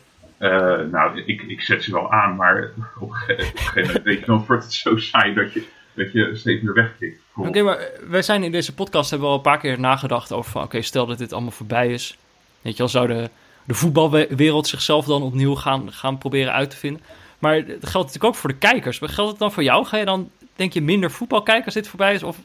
Nou, 0.91 1.21
ik, 1.25 1.41
ik 1.41 1.61
zet 1.61 1.83
ze 1.83 1.91
wel 1.91 2.11
aan, 2.11 2.35
maar 2.35 2.69
op 2.99 3.09
een 3.09 3.15
gegeven 3.15 3.85
moment 3.85 4.03
weet 4.03 4.19
je, 4.19 4.25
dan 4.25 4.43
wordt 4.47 4.63
het 4.63 4.73
zo 4.73 4.97
saai 4.97 5.33
dat 5.33 5.53
je, 5.53 5.67
dat 5.93 6.11
je 6.11 6.35
steeds 6.35 6.61
meer 6.63 6.73
wegklikt. 6.73 7.19
Oké, 7.35 7.61
maar 7.61 7.77
wij 8.09 8.21
zijn 8.21 8.43
in 8.43 8.51
deze 8.51 8.73
podcast 8.73 9.09
hebben 9.09 9.27
we 9.27 9.33
al 9.33 9.39
een 9.39 9.45
paar 9.51 9.59
keer 9.59 9.79
nagedacht 9.79 10.31
over 10.31 10.51
van... 10.51 10.63
Oké, 10.63 10.81
stel 10.81 11.05
dat 11.05 11.17
dit 11.17 11.33
allemaal 11.33 11.51
voorbij 11.51 11.87
is. 11.93 12.17
Weet 12.63 12.73
je 12.73 12.77
wel, 12.77 12.87
zou 12.87 13.07
de, 13.07 13.29
de 13.63 13.73
voetbalwereld 13.73 14.67
zichzelf 14.67 15.05
dan 15.05 15.21
opnieuw 15.21 15.55
gaan, 15.55 15.93
gaan 15.93 16.17
proberen 16.17 16.53
uit 16.53 16.69
te 16.69 16.75
vinden. 16.77 17.01
Maar 17.39 17.55
dat 17.55 17.67
geldt 17.67 17.93
natuurlijk 17.93 18.23
ook 18.23 18.35
voor 18.35 18.49
de 18.49 18.55
kijkers. 18.55 18.99
Maar 18.99 19.09
geldt 19.09 19.29
het 19.31 19.39
dan 19.39 19.51
voor 19.51 19.63
jou? 19.63 19.85
Ga 19.85 19.97
je 19.97 20.05
dan, 20.05 20.29
denk 20.55 20.73
je, 20.73 20.81
minder 20.81 21.11
voetbal 21.11 21.41
kijken 21.43 21.65
als 21.65 21.73
dit 21.73 21.87
voorbij 21.87 22.13
is? 22.13 22.23
Of 22.23 22.37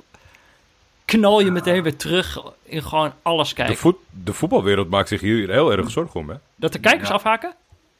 knal 1.05 1.41
je 1.41 1.51
meteen 1.51 1.83
weer 1.83 1.97
terug 1.97 2.39
in 2.63 2.83
gewoon 2.83 3.13
alles 3.23 3.49
De, 3.49 3.55
kijken? 3.55 3.77
voet, 3.77 3.97
de 4.11 4.33
voetbalwereld 4.33 4.91
maakt 4.91 5.09
zich 5.09 5.21
hier 5.21 5.51
heel 5.51 5.73
erg 5.73 5.91
zorgen 5.91 6.21
om, 6.21 6.29
hè? 6.29 6.35
Dat 6.57 6.73
de 6.73 6.79
kijkers 6.79 7.09
Ja. 7.09 7.15
afhaken? 7.15 7.55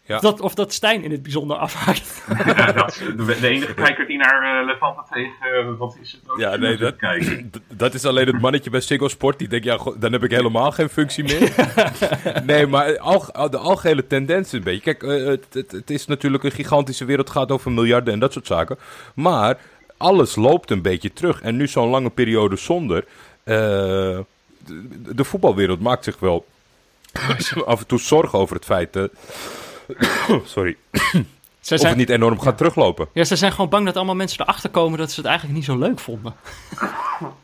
Ja. 0.09 0.15
Of, 0.17 0.21
dat, 0.23 0.41
of 0.41 0.55
dat 0.55 0.73
Stijn 0.73 1.03
in 1.03 1.11
het 1.11 1.23
bijzonder 1.23 1.57
afhaakt? 1.57 2.23
Ja, 2.47 2.73
dat 2.73 2.89
is 2.89 2.99
de, 3.17 3.37
de 3.41 3.49
enige 3.49 3.75
kijker 3.75 4.07
die 4.07 4.17
naar 4.19 4.61
uh, 4.61 4.67
Levante 4.67 5.01
tegen, 5.13 5.71
uh, 5.73 5.79
wat 5.79 5.97
is 6.03 6.13
het 6.13 6.21
ook? 6.31 6.39
Ja, 6.39 6.57
nee, 6.57 6.77
dat, 6.77 6.95
dat 7.69 7.95
is 7.95 8.05
alleen 8.05 8.27
het 8.27 8.41
mannetje 8.41 8.71
bij 8.71 8.81
Ziggo 8.81 9.09
Sport. 9.09 9.39
Die 9.39 9.49
denkt, 9.49 9.65
ja, 9.65 9.77
go- 9.79 9.99
dan 9.99 10.13
heb 10.13 10.25
ik 10.25 10.31
helemaal 10.31 10.71
geen 10.73 10.89
functie 10.89 11.25
meer. 11.25 11.55
nee, 12.47 12.67
maar 12.67 12.99
al, 12.99 13.51
de 13.51 13.59
algehele 13.59 14.07
tendens 14.07 14.53
een 14.53 14.63
beetje. 14.63 14.95
Kijk, 14.95 15.03
eh, 15.03 15.27
het, 15.27 15.47
het, 15.53 15.73
het 15.73 15.91
is 15.91 16.07
natuurlijk 16.07 16.45
een 16.45 16.51
gigantische 16.51 17.05
wereld. 17.05 17.29
Het 17.29 17.37
gaat 17.37 17.51
over 17.53 17.71
miljarden 17.73 18.13
en 18.13 18.19
dat 18.21 18.33
soort 18.33 18.47
zaken. 18.47 18.79
Maar 19.15 19.59
alles 19.97 20.37
loopt 20.37 20.71
een 20.71 20.83
beetje 20.83 21.13
terug. 21.13 21.41
En 21.41 21.57
nu 21.57 21.67
zo'n 21.69 21.89
lange 21.89 22.11
periode 22.11 22.57
zonder. 22.57 23.05
eh, 23.45 23.55
de, 23.55 24.25
de 25.15 25.25
voetbalwereld 25.25 25.81
maakt 25.81 26.05
zich 26.05 26.19
wel 26.19 26.47
af 27.67 27.81
en 27.81 27.87
toe 27.87 27.99
zorgen 28.01 28.39
over 28.39 28.57
het 28.57 28.65
feit... 28.65 28.97
sorry. 30.45 30.77
Ze 30.91 31.75
Of 31.75 31.81
het 31.81 31.81
zijn, 31.81 31.97
niet 31.97 32.09
enorm 32.11 32.41
gaat 32.41 32.57
teruglopen. 32.57 33.09
ja, 33.13 33.25
ze 33.25 33.37
zijn 33.37 33.53
gewoon 33.53 33.69
bang 33.71 33.87
dat 33.87 33.97
allemaal 33.97 34.15
mensen 34.15 34.41
erachter 34.41 34.71
komen 34.71 34.99
dat 34.99 35.11
ze 35.11 35.21
het 35.21 35.29
eigenlijk 35.29 35.59
niet 35.59 35.67
zo 35.67 35.79
leuk 35.79 35.99
vonden. 35.99 36.35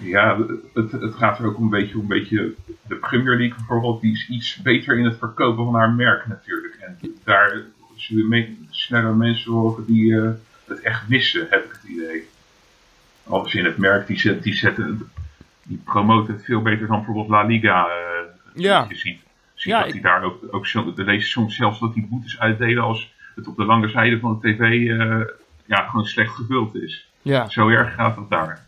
Ja, 0.00 0.38
het, 0.74 0.92
het 0.92 1.14
gaat 1.14 1.38
er 1.38 1.46
ook 1.46 1.58
een 1.58 1.68
beetje 1.70 1.94
om 1.94 2.00
een 2.00 2.06
beetje 2.06 2.54
de 2.88 2.94
Premier 2.94 3.36
League 3.36 3.54
bijvoorbeeld, 3.56 4.00
die 4.00 4.12
is 4.12 4.28
iets 4.28 4.56
beter 4.56 4.98
in 4.98 5.04
het 5.04 5.18
verkopen 5.18 5.64
van 5.64 5.74
haar 5.74 5.90
merk 5.92 6.26
natuurlijk. 6.26 6.74
En 6.80 6.98
daar 7.24 7.60
zullen 7.96 8.28
me- 8.28 8.54
sneller 8.70 9.14
mensen 9.14 9.52
horen 9.52 9.84
die 9.86 10.20
eh, 10.20 10.28
het 10.64 10.80
echt 10.80 11.08
missen, 11.08 11.46
heb 11.50 11.64
ik 11.64 11.70
het 11.72 11.90
idee. 11.90 12.28
Alles 13.28 13.54
in 13.54 13.64
het 13.64 13.76
merk, 13.78 14.06
die, 14.06 14.18
zet, 14.18 14.42
die, 14.42 14.54
zetten, 14.54 15.10
die 15.62 15.80
promoten 15.84 16.34
het 16.34 16.44
veel 16.44 16.62
beter 16.62 16.86
dan 16.86 16.96
bijvoorbeeld 16.96 17.28
La 17.28 17.42
Liga. 17.42 17.86
eh, 17.86 17.92
Ja. 18.54 18.86
Je 18.88 18.96
ziet, 18.96 19.20
Ja, 19.64 19.82
dat 19.82 19.92
die 19.92 20.02
daar 20.02 20.22
ook, 20.22 20.38
ook 20.50 20.66
zo, 20.66 20.92
de 20.94 21.04
lezen 21.04 21.30
soms 21.30 21.56
zelfs 21.56 21.80
dat 21.80 21.94
die 21.94 22.06
boetes 22.10 22.38
uitdelen 22.38 22.82
als 22.82 23.12
het 23.34 23.48
op 23.48 23.56
de 23.56 23.64
lange 23.64 23.88
zijde 23.88 24.18
van 24.18 24.38
de 24.40 24.52
tv 24.52 24.60
eh, 24.60 25.20
ja, 25.64 25.88
gewoon 25.88 26.06
slecht 26.06 26.34
gevuld 26.34 26.74
is. 26.74 27.08
Ja. 27.22 27.48
Zo 27.48 27.68
erg 27.68 27.94
gaat 27.94 28.16
het 28.16 28.30
daar. 28.30 28.66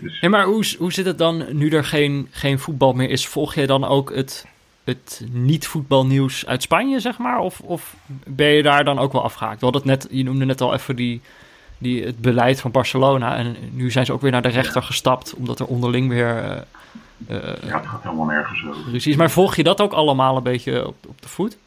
Dus, 0.00 0.20
maar 0.20 0.44
hoe, 0.44 0.64
hoe 0.78 0.92
zit 0.92 1.06
het 1.06 1.18
dan 1.18 1.44
nu 1.50 1.68
er 1.70 1.84
geen, 1.84 2.28
geen 2.30 2.58
voetbal 2.58 2.92
meer 2.92 3.10
is? 3.10 3.26
Volg 3.26 3.54
je 3.54 3.66
dan 3.66 3.84
ook 3.84 4.14
het, 4.14 4.46
het 4.84 5.26
niet-voetbalnieuws 5.32 6.46
uit 6.46 6.62
Spanje, 6.62 7.00
zeg 7.00 7.18
maar? 7.18 7.38
Of, 7.38 7.60
of 7.60 7.96
ben 8.26 8.48
je 8.48 8.62
daar 8.62 8.84
dan 8.84 8.98
ook 8.98 9.12
wel 9.12 9.22
afgehaakt? 9.22 9.60
We 9.60 9.66
hadden 9.66 9.82
net, 9.84 10.08
je 10.10 10.22
noemde 10.22 10.44
net 10.44 10.60
al 10.60 10.74
even 10.74 10.96
die, 10.96 11.20
die, 11.78 12.04
het 12.04 12.18
beleid 12.18 12.60
van 12.60 12.70
Barcelona. 12.70 13.36
En 13.36 13.56
nu 13.72 13.90
zijn 13.90 14.06
ze 14.06 14.12
ook 14.12 14.20
weer 14.20 14.30
naar 14.30 14.42
de 14.42 14.48
rechter 14.48 14.82
gestapt, 14.82 15.34
omdat 15.34 15.60
er 15.60 15.66
onderling 15.66 16.08
weer 16.08 16.36
eh, 16.36 16.60
ja, 17.28 17.36
het 17.36 17.86
gaat 17.86 18.02
helemaal 18.02 18.26
nergens 18.26 18.66
over. 18.66 18.94
is. 18.94 19.16
Maar 19.16 19.30
volg 19.30 19.56
je 19.56 19.62
dat 19.62 19.80
ook 19.80 19.92
allemaal 19.92 20.36
een 20.36 20.42
beetje 20.42 20.86
op, 20.86 20.96
op 21.08 21.22
de 21.22 21.28
voet? 21.28 21.58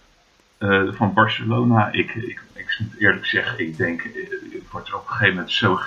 Eh, 0.57 0.83
van 0.91 1.13
Barcelona, 1.13 1.91
ik, 1.91 2.15
ik, 2.15 2.41
ik 2.53 2.77
moet 2.79 2.99
eerlijk 2.99 3.25
zeggen, 3.25 3.59
ik 3.59 3.77
denk, 3.77 4.01
eh, 4.01 4.21
ik 4.51 4.63
word 4.71 4.87
er 4.87 4.95
op 4.95 5.01
een 5.01 5.07
gegeven 5.07 5.33
moment 5.33 5.51
zo 5.51 5.79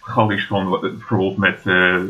gallisch 0.00 0.46
van, 0.46 0.74
eh, 0.74 0.80
bijvoorbeeld 0.80 1.36
met, 1.36 1.66
eh, 1.66 2.02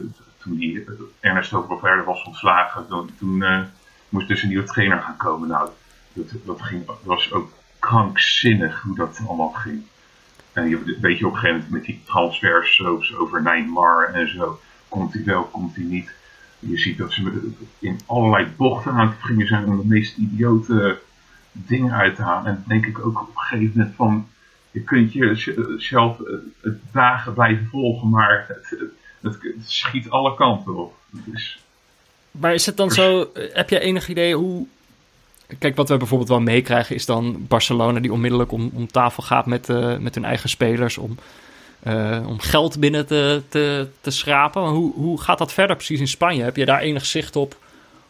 toen 0.48 0.56
die 0.56 0.84
eh, 0.84 0.92
Ernesto 1.20 1.64
Valverde 1.68 2.02
was 2.02 2.22
ontslagen, 2.24 2.86
toen, 2.88 3.10
toen 3.18 3.42
eh, 3.42 3.60
moest 4.08 4.28
dus 4.28 4.42
een 4.42 4.48
nieuwe 4.48 4.66
trainer 4.66 5.00
gaan 5.00 5.16
komen. 5.16 5.48
Nou, 5.48 5.68
dat, 6.12 6.26
dat, 6.44 6.62
ging, 6.62 6.86
dat 6.86 6.98
was 7.02 7.32
ook 7.32 7.52
krankzinnig 7.78 8.80
hoe 8.80 8.96
dat 8.96 9.20
allemaal 9.26 9.50
ging. 9.50 9.82
En 10.52 10.68
je 10.68 10.96
weet 11.00 11.18
je 11.18 11.26
op 11.26 11.32
een 11.32 11.38
gegeven 11.38 11.62
moment 11.64 11.70
met 11.70 11.84
die 11.84 12.02
transfers 12.04 12.84
over 13.18 13.42
Neymar 13.42 14.10
en 14.12 14.28
zo, 14.28 14.60
komt 14.88 15.12
hij 15.12 15.24
wel, 15.24 15.42
komt 15.42 15.74
hij 15.74 15.84
niet. 15.84 16.14
Je 16.58 16.78
ziet 16.78 16.98
dat 16.98 17.12
ze 17.12 17.22
met- 17.22 17.34
in 17.78 18.00
allerlei 18.06 18.46
bochten 18.56 18.92
aan 18.92 19.08
het 19.08 19.16
springen 19.18 19.46
zijn 19.46 19.64
om 19.64 19.76
de 19.76 19.86
meest 19.86 20.16
idiote 20.16 20.98
dingen 21.52 21.92
uit 21.92 22.16
te 22.16 22.22
halen. 22.22 22.46
En 22.46 22.54
dan 22.54 22.64
denk 22.66 22.86
ik 22.86 23.06
ook 23.06 23.20
op 23.20 23.28
een 23.28 23.42
gegeven 23.42 23.72
moment 23.76 23.94
van, 23.96 24.28
je 24.70 24.80
kunt 24.80 25.12
jezelf 25.12 26.20
eh, 26.20 26.32
het 26.60 26.78
dagen 26.92 27.34
blijven 27.34 27.66
volgen, 27.70 28.08
maar 28.08 28.46
het, 28.48 28.80
het, 29.20 29.38
schiet 29.66 30.10
alle 30.10 30.34
kanten 30.34 30.76
op. 30.76 30.94
Is, 31.34 31.62
Maar 32.30 32.54
is 32.54 32.66
het 32.66 32.76
dan 32.76 32.90
zo, 32.90 33.30
eh, 33.34 33.54
heb 33.54 33.70
je 33.70 33.80
enig 33.80 34.08
idee 34.08 34.34
hoe... 34.34 34.66
Kijk, 35.58 35.76
wat 35.76 35.88
we 35.88 35.96
bijvoorbeeld 35.96 36.28
wel 36.28 36.40
meekrijgen 36.40 36.94
is 36.94 37.06
dan 37.06 37.46
Barcelona 37.48 38.00
die 38.00 38.12
onmiddellijk 38.12 38.52
om, 38.52 38.70
om 38.74 38.86
tafel 38.86 39.22
gaat 39.22 39.46
met, 39.46 39.68
eh, 39.68 39.96
met 39.96 40.14
hun 40.14 40.24
eigen 40.24 40.48
spelers 40.48 40.98
om, 40.98 41.18
eh, 41.82 42.24
om 42.26 42.40
geld 42.40 42.80
binnen 42.80 43.06
te, 43.06 43.42
te, 43.48 43.88
te 44.00 44.10
schrapen. 44.10 44.62
Hoe, 44.62 44.92
hoe 44.94 45.20
gaat 45.20 45.38
dat 45.38 45.52
verder 45.52 45.76
precies 45.76 46.00
in 46.00 46.08
Spanje? 46.08 46.42
Heb 46.42 46.56
je 46.56 46.64
daar 46.64 46.80
enig 46.80 47.06
zicht 47.06 47.36
op? 47.36 47.56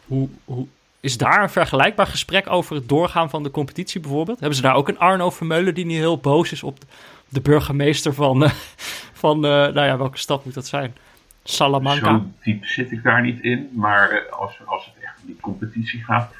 Hoe, 0.05 0.29
hoe, 0.45 0.67
is 0.99 1.17
daar 1.17 1.43
een 1.43 1.49
vergelijkbaar 1.49 2.07
gesprek 2.07 2.49
over 2.49 2.75
het 2.75 2.89
doorgaan 2.89 3.29
van 3.29 3.43
de 3.43 3.51
competitie 3.51 4.01
bijvoorbeeld? 4.01 4.39
Hebben 4.39 4.57
ze 4.57 4.63
daar 4.63 4.75
ook 4.75 4.87
een 4.87 4.99
Arno 4.99 5.29
Vermeulen 5.29 5.73
die 5.73 5.85
nu 5.85 5.93
heel 5.93 6.17
boos 6.17 6.51
is 6.51 6.63
op 6.63 6.77
de 7.29 7.41
burgemeester 7.41 8.13
van, 8.13 8.43
eh, 8.43 8.51
van 9.13 9.45
eh, 9.45 9.51
nou 9.51 9.81
ja, 9.81 9.97
welke 9.97 10.17
stad 10.17 10.45
moet 10.45 10.53
dat 10.53 10.67
zijn? 10.67 10.95
Salamanca? 11.43 12.09
Zo 12.09 12.25
diep 12.43 12.65
zit 12.65 12.91
ik 12.91 13.03
daar 13.03 13.21
niet 13.21 13.41
in, 13.41 13.69
maar 13.73 14.29
als, 14.29 14.59
als 14.65 14.85
het 14.85 15.03
echt 15.03 15.15
om 15.21 15.25
die 15.25 15.37
competitie 15.41 16.03
gaat, 16.03 16.33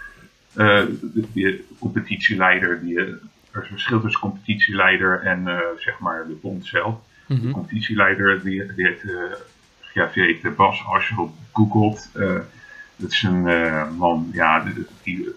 de, 0.53 0.97
de 1.33 1.63
competitieleider, 1.79 2.81
die, 2.81 2.97
er 2.97 3.07
is 3.51 3.53
een 3.53 3.63
verschil 3.63 4.01
tussen 4.01 4.21
competitieleider 4.21 5.21
en 5.21 5.61
zeg 5.77 5.99
maar 5.99 6.27
de 6.27 6.37
bond 6.41 6.65
zelf. 6.65 6.95
Mhm. 7.29 7.41
De 7.47 7.51
competitieleider, 7.51 8.43
die, 8.43 8.73
die 8.75 8.87
heet, 8.87 9.03
eh, 9.03 9.35
ja, 9.93 10.09
die 10.13 10.23
heet 10.23 10.43
eh, 10.45 10.51
Bas, 10.51 10.85
als 10.85 11.07
je 11.07 11.19
op 11.19 11.35
googelt. 11.53 12.09
eh, 12.15 12.35
dat 12.95 13.11
is 13.11 13.23
een 13.23 13.43
man, 13.97 14.29
ja, 14.33 14.59
die, 14.59 14.85
die 15.03 15.29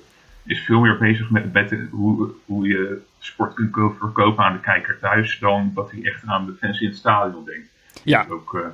is 0.44 0.60
veel 0.60 0.80
meer 0.80 0.98
bezig 0.98 1.30
met, 1.30 1.52
met 1.52 1.74
hoe, 1.90 2.30
hoe 2.46 2.68
je 2.68 3.02
sport 3.18 3.54
kunt 3.54 3.70
ko- 3.70 3.96
verkopen 3.98 4.44
aan 4.44 4.52
de 4.52 4.60
kijker 4.60 4.98
thuis, 4.98 5.38
dan 5.38 5.70
dat 5.74 5.90
hij 5.90 6.02
echt 6.04 6.26
aan 6.26 6.46
de 6.46 6.54
fans 6.60 6.80
in 6.80 6.88
het 6.88 6.96
stadion 6.96 7.44
denkt. 7.44 7.68
Ja. 8.04 8.26
Ook, 8.28 8.72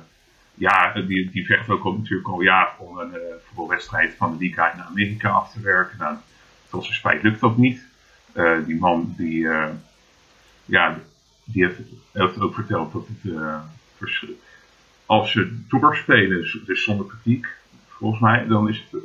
ja, 0.53 0.93
die, 0.93 1.29
die 1.31 1.45
vecht 1.45 1.69
ook 1.69 1.83
al, 1.83 1.93
natuurlijk 1.97 2.27
al 2.27 2.41
jaren 2.41 2.79
om 2.79 2.97
een 2.97 3.13
voetbalwedstrijd 3.45 4.13
van 4.17 4.31
de 4.31 4.43
Liga 4.43 4.73
in 4.73 4.81
Amerika 4.81 5.29
af 5.29 5.51
te 5.51 5.59
werken. 5.61 5.97
Nou, 5.97 6.15
tot 6.69 6.83
zijn 6.83 6.95
spijt 6.95 7.23
lukt 7.23 7.39
dat 7.39 7.57
niet. 7.57 7.81
Die 8.65 8.77
man 8.79 9.13
die, 9.17 9.47
ja, 10.65 10.99
die 11.53 11.63
heeft, 11.65 11.79
heeft 12.11 12.39
ook 12.39 12.53
verteld 12.53 12.93
dat 12.93 13.07
het 13.07 13.33
vers- 13.97 14.25
als 15.05 15.31
ze 15.31 15.59
doorspelen, 15.67 16.47
z- 16.47 16.63
dus 16.65 16.83
zonder 16.83 17.05
kritiek, 17.05 17.47
volgens 17.87 18.21
mij, 18.21 18.47
dan 18.47 18.69
is 18.69 18.85
het, 18.89 19.01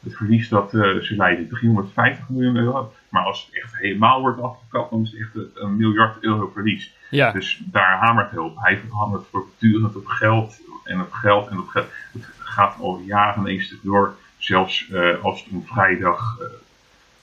het 0.00 0.16
verlies 0.16 0.48
dat 0.48 0.74
eh, 0.74 0.96
ze 0.96 1.14
leiden 1.16 1.48
350 1.48 2.28
miljoen 2.28 2.56
euro. 2.56 2.92
Maar 3.08 3.24
als 3.24 3.46
het 3.46 3.62
echt 3.62 3.76
helemaal 3.76 4.20
wordt 4.20 4.40
afgekapt, 4.40 4.90
dan 4.90 5.02
is 5.02 5.10
het 5.10 5.20
echt 5.20 5.34
een, 5.34 5.50
een 5.54 5.76
miljard 5.76 6.22
euro 6.22 6.50
verlies. 6.54 6.94
Ja. 7.10 7.32
Dus 7.32 7.62
daar 7.64 7.98
hamert 7.98 8.30
hij 8.30 8.38
op. 8.38 8.56
Hij 8.58 8.80
hamert 8.92 9.22
voortdurend 9.30 9.96
op 9.96 10.06
geld 10.06 10.60
en 10.84 11.00
op 11.00 11.12
geld 11.12 11.48
en 11.48 11.58
op 11.58 11.68
geld. 11.68 11.86
Het 12.12 12.24
gaat 12.38 12.76
al 12.80 13.02
jaren 13.06 13.46
een 13.48 13.60
stuk 13.60 13.78
door. 13.82 14.14
Zelfs 14.36 14.90
eh, 14.90 15.22
als 15.24 15.44
het 15.44 15.52
om 15.52 15.66
vrijdag, 15.66 16.38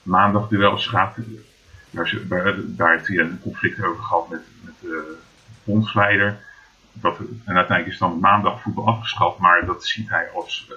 maandag 0.04 0.48
duels 0.48 0.88
gaat. 0.88 1.16
Daar, 1.92 2.18
daar, 2.28 2.56
daar 2.66 2.92
heeft 2.92 3.08
hij 3.08 3.18
een 3.18 3.40
conflict 3.42 3.84
over 3.84 4.04
gehad 4.04 4.30
met, 4.30 4.42
bondsleider. 5.64 6.38
Dat, 6.94 7.18
en 7.46 7.56
uiteindelijk 7.56 7.88
is 7.88 7.98
dan 7.98 8.20
maandag 8.20 8.62
voetbal 8.62 8.88
afgeschaft. 8.88 9.38
Maar 9.40 9.66
dat 9.66 9.86
ziet 9.86 10.10
hij 10.10 10.30
als, 10.36 10.68
eh, 10.70 10.76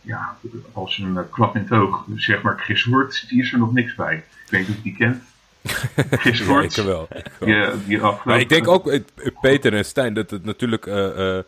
ja, 0.00 0.36
als 0.72 0.98
een 0.98 1.16
eh, 1.16 1.22
klap 1.30 1.54
in 1.56 1.60
het 1.62 1.72
oog. 1.72 2.04
Zeg 2.16 2.42
maar 2.42 2.58
Chris 2.58 2.84
Woert, 2.84 3.28
die 3.28 3.42
is 3.42 3.52
er 3.52 3.58
nog 3.58 3.72
niks 3.72 3.94
bij. 3.94 4.14
Ik 4.16 4.50
weet 4.50 4.60
niet 4.68 4.70
of 4.70 4.76
je 4.76 4.82
die 4.82 4.96
kent. 4.96 5.22
Chris 6.20 6.38
Ja, 6.38 6.44
Woert. 6.44 6.76
ik 6.76 6.84
wel. 6.84 7.08
ik 7.10 7.26
wel. 7.38 7.48
Die, 7.48 7.84
die 7.86 7.96
afgelopen- 7.96 8.20
Maar 8.24 8.40
ik 8.40 8.48
denk 8.48 8.68
ook, 8.68 8.86
eh, 8.88 9.00
Peter 9.40 9.74
en 9.74 9.84
Stijn, 9.84 10.14
dat 10.14 10.30
het 10.30 10.44
natuurlijk 10.44 10.86
eh, 10.86 11.36
eh, 11.38 11.44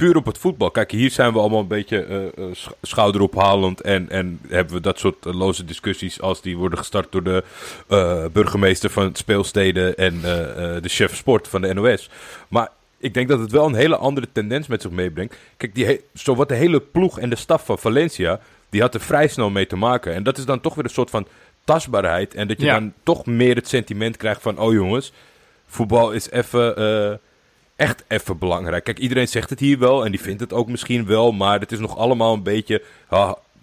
puur 0.00 0.16
op 0.16 0.26
het 0.26 0.38
voetbal. 0.38 0.70
Kijk, 0.70 0.90
hier 0.90 1.10
zijn 1.10 1.32
we 1.32 1.38
allemaal 1.38 1.60
een 1.60 1.66
beetje 1.66 2.04
eh, 2.04 2.26
eh, 2.26 2.30
sch- 2.52 2.68
schouderophalend. 2.82 3.80
En, 3.80 4.10
en 4.10 4.40
hebben 4.48 4.74
we 4.74 4.80
dat 4.80 4.98
soort 4.98 5.26
eh, 5.26 5.34
loze 5.34 5.64
discussies 5.64 6.20
als 6.20 6.42
die 6.42 6.56
worden 6.56 6.78
gestart 6.78 7.12
door 7.12 7.22
de 7.22 7.44
eh, 7.88 8.24
burgemeester 8.32 8.90
van 8.90 9.04
het 9.04 9.18
speelsteden 9.18 9.96
en 9.96 10.20
eh, 10.24 10.76
eh, 10.76 10.82
de 10.82 10.88
chef 10.88 11.16
sport 11.16 11.48
van 11.48 11.60
de 11.60 11.74
NOS. 11.74 12.10
Maar 12.48 12.68
ik 12.98 13.14
denk 13.14 13.28
dat 13.28 13.38
het 13.38 13.50
wel 13.50 13.66
een 13.66 13.74
hele 13.74 13.96
andere 13.96 14.28
tendens 14.32 14.66
met 14.66 14.82
zich 14.82 14.90
meebrengt. 14.90 15.36
Kijk, 15.56 15.74
die 15.74 16.00
zowat 16.12 16.48
de 16.48 16.54
hele 16.54 16.80
ploeg 16.80 17.18
en 17.18 17.30
de 17.30 17.36
staf 17.36 17.64
van 17.64 17.78
Valencia, 17.78 18.40
die 18.70 18.80
had 18.80 18.94
er 18.94 19.00
vrij 19.00 19.28
snel 19.28 19.50
mee 19.50 19.66
te 19.66 19.76
maken. 19.76 20.14
En 20.14 20.22
dat 20.22 20.38
is 20.38 20.44
dan 20.44 20.60
toch 20.60 20.74
weer 20.74 20.84
een 20.84 20.90
soort 20.90 21.10
van 21.10 21.26
tastbaarheid. 21.64 22.34
En 22.34 22.48
dat 22.48 22.60
je 22.60 22.66
Ja. 22.66 22.72
dan 22.78 22.92
toch 23.02 23.26
meer 23.26 23.54
het 23.54 23.68
sentiment 23.68 24.16
krijgt 24.16 24.42
van, 24.42 24.58
oh 24.58 24.72
jongens, 24.72 25.12
voetbal 25.66 26.10
is 26.10 26.30
even, 26.30 26.76
eh, 26.76 27.14
echt 27.80 28.04
even 28.08 28.38
belangrijk. 28.38 28.84
Kijk, 28.84 28.98
iedereen 28.98 29.28
zegt 29.28 29.50
het 29.50 29.60
hier 29.60 29.78
wel 29.78 30.04
en 30.04 30.10
die 30.10 30.20
vindt 30.20 30.40
het 30.40 30.52
ook 30.52 30.68
misschien 30.68 31.06
wel, 31.06 31.32
maar 31.32 31.60
het 31.60 31.72
is 31.72 31.78
nog 31.78 31.96
allemaal 31.96 32.34
een 32.34 32.42
beetje, 32.42 32.82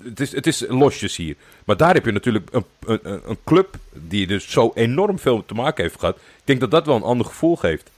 het, 0.04 0.20
is, 0.20 0.32
het 0.32 0.48
is 0.48 0.66
losjes 0.68 1.16
hier. 1.16 1.36
Maar 1.66 1.78
daar 1.78 1.94
heb 1.94 2.06
je 2.06 2.12
natuurlijk 2.12 2.50
een, 2.52 2.66
een, 2.86 3.00
een- 3.04 3.38
club 3.44 3.76
die 3.94 4.28
dus 4.28 4.52
zo 4.52 4.72
enorm 4.76 5.20
veel 5.20 5.46
te 5.46 5.54
maken 5.54 5.84
heeft 5.84 6.00
gehad. 6.00 6.16
Ik 6.16 6.42
denk 6.44 6.60
dat 6.60 6.72
dat 6.72 6.86
wel 6.86 6.96
een 6.96 7.02
ander 7.02 7.26
gevoel 7.26 7.56
geeft. 7.56 7.92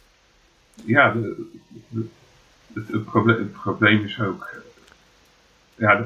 ja, 0.85 1.15
het, 2.73 3.05
probleem, 3.05 3.37
het 3.37 3.51
probleem 3.51 4.03
is 4.03 4.19
ook. 4.21 4.49
Ja, 5.75 6.05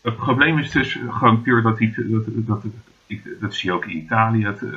het 0.00 0.16
probleem 0.16 0.58
is 0.58 0.70
dus 0.70 0.98
gewoon 1.08 1.42
puur 1.42 1.62
dat 1.62 1.78
die. 1.78 1.94
Dat, 1.96 2.24
dat, 2.26 2.62
dat, 3.40 3.54
zie 3.54 3.70
je 3.70 3.76
ook 3.76 3.84
in 3.84 3.96
Italië 3.96 4.44
het, 4.44 4.62
eh, 4.62 4.68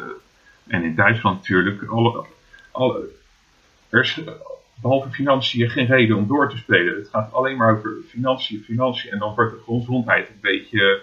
en 0.68 0.84
in 0.84 0.96
Duitsland 0.96 1.38
natuurlijk. 1.38 1.84
Alle, 1.90 2.26
alle, 2.72 3.08
er 3.90 4.24
behalve 4.76 5.10
financiën 5.10 5.70
geen 5.70 5.86
reden 5.86 6.18
om 6.18 6.28
door 6.28 6.50
te 6.50 6.58
spelen. 6.58 6.96
Het 6.96 7.10
gaat 7.12 7.34
alleen 7.34 7.58
maar 7.58 7.78
over 7.78 7.92
financiën, 8.10 8.64
financiën. 8.66 9.12
En 9.12 9.20
dan 9.20 9.36
wordt 9.36 9.52
de 9.52 9.62
gezondheid 9.66 10.28
een 10.30 10.40
beetje. 10.42 11.02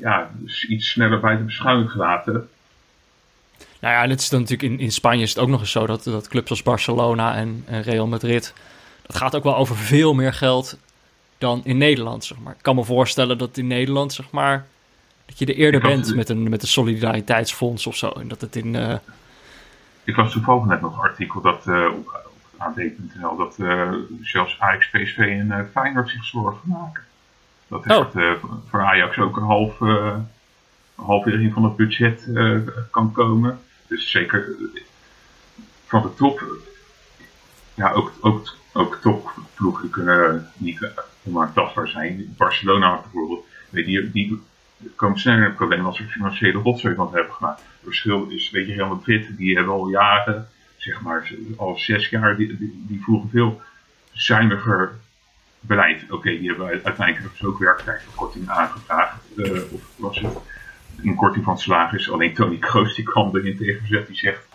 Ja, 0.00 0.30
dus 0.34 0.64
iets 0.64 0.90
sneller 0.90 1.20
buiten 1.20 1.46
beschouwing 1.46 1.90
gelaten. 1.90 2.48
Nou 3.80 3.94
ja, 3.94 4.02
en 4.02 4.10
het 4.10 4.20
is 4.20 4.28
dan 4.28 4.40
natuurlijk 4.40 4.72
in, 4.72 4.78
in 4.78 4.92
Spanje 4.92 5.22
is 5.22 5.28
het 5.28 5.38
ook 5.38 5.48
nog 5.48 5.60
eens 5.60 5.70
zo 5.70 5.86
dat, 5.86 6.04
dat 6.04 6.28
clubs 6.28 6.50
als 6.50 6.62
Barcelona 6.62 7.34
en, 7.34 7.62
en 7.66 7.82
Real 7.82 8.06
Madrid, 8.06 8.54
dat 9.06 9.16
gaat 9.16 9.36
ook 9.36 9.42
wel 9.42 9.56
over 9.56 9.76
veel 9.76 10.14
meer 10.14 10.32
geld 10.32 10.78
dan 11.38 11.60
in 11.64 11.78
Nederland, 11.78 12.24
zeg 12.24 12.38
maar. 12.38 12.52
Ik 12.52 12.62
kan 12.62 12.74
me 12.74 12.84
voorstellen 12.84 13.38
dat 13.38 13.56
in 13.56 13.66
Nederland, 13.66 14.12
zeg 14.12 14.30
maar, 14.30 14.66
dat 15.26 15.38
je 15.38 15.46
er 15.46 15.54
eerder 15.54 15.80
was- 15.80 15.90
bent 15.90 16.14
met 16.14 16.28
een, 16.28 16.48
met 16.48 16.62
een 16.62 16.68
solidariteitsfonds 16.68 17.86
of 17.86 17.96
zo. 17.96 18.08
En 18.08 18.28
dat 18.28 18.40
het 18.40 18.56
in, 18.56 18.74
eh, 18.76 18.94
Ik 20.04 20.16
las 20.16 20.32
toevallig 20.32 20.64
net 20.64 20.80
nog 20.80 20.94
een 20.96 21.08
artikel 21.10 21.40
dat, 21.40 21.66
op 21.92 22.21
AD.nl 22.62 23.36
dat 23.36 23.58
eh, 23.58 23.92
zelfs 24.22 24.60
Ajax, 24.60 24.90
PSV 24.90 25.18
en 25.18 25.50
eh, 25.52 25.64
Feyenoord 25.72 26.08
zich 26.08 26.24
zorgen 26.24 26.68
maken. 26.68 27.02
Dat 27.68 27.86
is 27.86 27.96
Oh. 27.96 28.16
eh, 28.16 28.32
voor 28.68 28.82
Ajax 28.82 29.18
ook 29.18 29.36
een 29.36 29.42
half, 29.42 29.78
halvering 30.94 31.52
van 31.52 31.64
het 31.64 31.76
budget 31.76 32.28
kan 32.90 33.12
komen. 33.12 33.60
Dus 33.86 34.10
zeker 34.10 34.48
van 35.86 36.02
de 36.02 36.14
top. 36.14 36.44
Ja, 37.74 37.92
ook, 37.92 38.12
ook, 38.20 38.56
ook 38.72 38.98
topploegen 39.02 39.90
kunnen 39.90 40.50
niet 40.56 40.88
onaantastbaar 41.22 41.88
zijn. 41.88 42.34
Barcelona 42.36 43.00
bijvoorbeeld, 43.00 43.46
weet 43.70 43.86
je, 43.86 44.10
die 44.10 44.42
komen 44.96 45.18
sneller 45.18 45.38
in 45.40 45.44
het 45.44 45.56
probleem 45.56 45.86
als 45.86 45.96
ze 45.96 46.04
financiële 46.04 46.58
rotzooi 46.58 46.94
van 46.94 47.10
hebben 47.14 47.32
gemaakt. 47.32 47.60
Het 47.60 47.68
verschil 47.82 48.26
is, 48.28 48.50
weet 48.50 48.66
je, 48.66 48.74
Real 48.74 48.88
Madrid, 48.88 49.36
die 49.36 49.56
hebben 49.56 49.74
al 49.74 49.88
jaren, 49.88 50.48
zeg 50.82 51.00
maar 51.00 51.34
al 51.56 51.76
zes 51.78 52.08
jaar, 52.08 52.36
die, 52.36 52.56
die, 52.56 52.84
die 52.88 53.04
veel 53.30 53.62
zuiniger 54.12 54.92
beleid. 55.60 56.10
Oké, 56.10 56.38
die 56.38 56.48
hebben 56.48 56.66
uiteindelijk 56.66 57.18
hebben 57.18 57.36
ze 57.38 57.46
ook 57.46 57.58
werktijdverkorting 57.58 58.48
aangevraagd. 58.48 59.20
eh, 59.36 59.72
of 59.72 59.80
was 59.96 60.18
het 60.18 60.38
inkorting 61.00 61.44
van 61.44 61.58
salaris. 61.58 62.10
Alleen 62.10 62.34
Tony 62.34 62.58
Kroos 62.58 62.94
die 62.94 63.04
kwam 63.04 63.36
erin 63.36 63.56
tegenzet. 63.56 64.06
Die 64.06 64.16
zegt, 64.16 64.46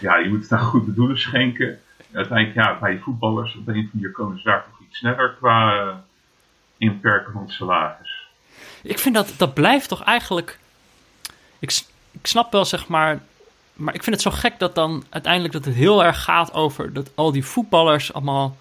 ja, 0.00 0.16
je 0.16 0.28
moet 0.28 0.42
het 0.42 0.52
aan 0.52 0.64
goede 0.64 0.94
doelen 0.94 1.18
schenken. 1.18 1.80
Uiteindelijk, 2.12 2.66
ja, 2.66 2.78
bij 2.78 2.98
voetballers 2.98 3.56
op 3.56 3.56
een 3.56 3.60
of 3.62 3.68
andere 3.68 3.88
manier 3.92 4.10
komen 4.10 4.38
ze 4.38 4.44
daar 4.44 4.64
toch 4.64 4.86
iets 4.88 4.98
sneller 4.98 5.34
qua 5.38 5.80
eh, 5.80 5.96
inperken 6.76 7.32
van 7.32 7.48
salaris. 7.48 8.26
Ik 8.82 8.98
vind 8.98 9.14
dat, 9.14 9.34
dat 9.36 9.54
blijft 9.54 9.88
toch 9.88 10.02
eigenlijk... 10.02 10.58
Ik, 11.58 11.82
ik 12.10 12.26
snap 12.26 12.52
wel, 12.52 12.64
zeg 12.64 12.88
maar... 12.88 13.20
Maar 13.74 13.94
ik 13.94 14.02
vind 14.02 14.14
het 14.16 14.24
zo 14.24 14.30
gek 14.40 14.58
dat 14.58 14.74
dan 14.74 15.04
uiteindelijk 15.10 15.52
dat 15.52 15.64
het 15.64 15.74
heel 15.74 16.04
erg 16.04 16.22
gaat 16.22 16.52
over... 16.52 16.92
dat 16.92 17.10
al 17.14 17.32
die 17.32 17.44
voetballers 17.44 18.12
allemaal 18.12 18.56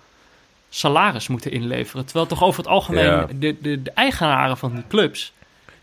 salaris 0.69 1.27
moeten 1.27 1.51
inleveren. 1.51 2.05
Terwijl 2.05 2.25
toch 2.27 2.43
over 2.43 2.59
het 2.63 2.71
algemeen 2.71 3.03
Ja. 3.05 3.27
de, 3.39 3.57
de, 3.61 3.81
de 3.81 3.91
eigenaren 3.91 4.57
van 4.57 4.73
die 4.73 4.83
clubs... 4.87 5.33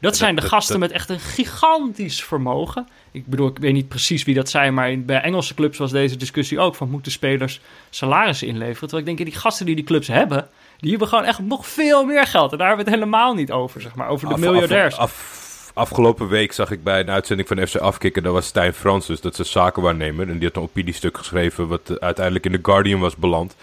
Dat 0.01 0.17
zijn 0.17 0.37
de 0.37 0.43
gasten 0.43 0.79
met 0.81 0.91
echt 0.91 1.09
een 1.09 1.21
gigantisch 1.21 2.25
vermogen. 2.25 2.89
Ik 3.11 3.27
bedoel, 3.27 3.49
ik 3.49 3.59
weet 3.59 3.73
niet 3.73 3.89
precies 3.89 4.25
wie 4.25 4.35
dat 4.35 4.49
zijn... 4.51 4.75
maar 4.75 4.91
in, 4.91 5.05
bij 5.05 5.21
Engelse 5.21 5.55
clubs 5.55 5.79
was 5.79 5.91
deze 5.91 6.17
discussie 6.17 6.59
ook... 6.59 6.75
van 6.75 6.91
moeten 6.91 7.13
spelers 7.13 7.61
salarissen 7.91 8.47
inleveren? 8.47 8.79
Terwijl 8.89 9.09
ik 9.09 9.17
denk, 9.17 9.31
die 9.31 9.41
gasten 9.41 9.67
die 9.67 9.75
die 9.75 9.85
clubs 9.85 10.07
hebben... 10.09 10.49
die 10.79 10.91
hebben 10.91 11.09
gewoon 11.09 11.25
echt 11.25 11.39
nog 11.39 11.67
veel 11.67 12.05
meer 12.05 12.27
geld. 12.27 12.53
En 12.53 12.59
daar 12.59 12.67
hebben 12.67 12.85
we 12.85 12.91
het 12.91 13.01
helemaal 13.01 13.35
niet 13.35 13.51
over, 13.51 13.81
zeg 13.81 13.95
maar. 13.95 14.09
Over 14.09 14.29
de 14.29 14.35
Af- 14.35 14.41
miljardairs. 14.41 14.95
af- 14.97 15.01
af- 15.03 15.40
afgelopen 15.75 16.29
week 16.29 16.53
zag 16.53 16.71
ik 16.71 16.83
bij 16.83 17.01
een 17.01 17.11
uitzending 17.11 17.49
van 17.49 17.67
FC 17.67 17.77
Afkikken, 17.77 18.23
dat 18.23 18.33
was 18.33 18.47
Stijn 18.47 18.75
Francis, 18.75 19.21
dat 19.21 19.33
is 19.33 19.39
een 19.39 19.45
zakenwaarnemer. 19.45 20.29
En 20.29 20.39
die 20.39 20.47
had 20.47 20.57
een 20.57 20.63
opiniestuk 20.63 21.17
geschreven 21.17 21.69
wat 21.69 21.91
eh, 21.91 21.97
uiteindelijk 21.97 22.47
in 22.47 22.53
The 22.53 22.59
Guardian 22.63 23.01
was 23.01 23.17
beland. 23.17 23.57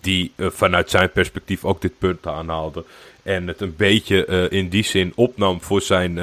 Die 0.00 0.32
eh, 0.36 0.46
vanuit 0.50 0.90
zijn 0.90 1.12
perspectief 1.12 1.64
ook 1.64 1.80
dit 1.80 1.98
punt 1.98 2.26
aanhaalde. 2.26 2.84
En 3.22 3.46
het 3.46 3.60
een 3.60 3.76
beetje 3.76 4.24
eh, 4.24 4.58
in 4.58 4.68
die 4.68 4.84
zin 4.84 5.12
opnam 5.14 5.60
voor 5.60 5.82
zijn 5.82 6.14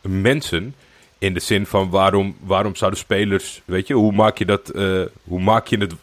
mensen. 0.00 0.74
In 1.18 1.34
de 1.34 1.40
zin 1.40 1.66
van 1.66 1.90
waarom, 1.90 2.36
waarom 2.40 2.76
zouden 2.76 3.00
spelers, 3.00 3.62
weet 3.64 3.86
je, 3.86 3.94
hoe 3.94 4.12
maak 4.12 4.38
je 4.38 4.44
dat, 4.44 4.72
hoe 5.24 5.40
maak 5.40 5.66
je 5.66 5.78
het 5.78 5.94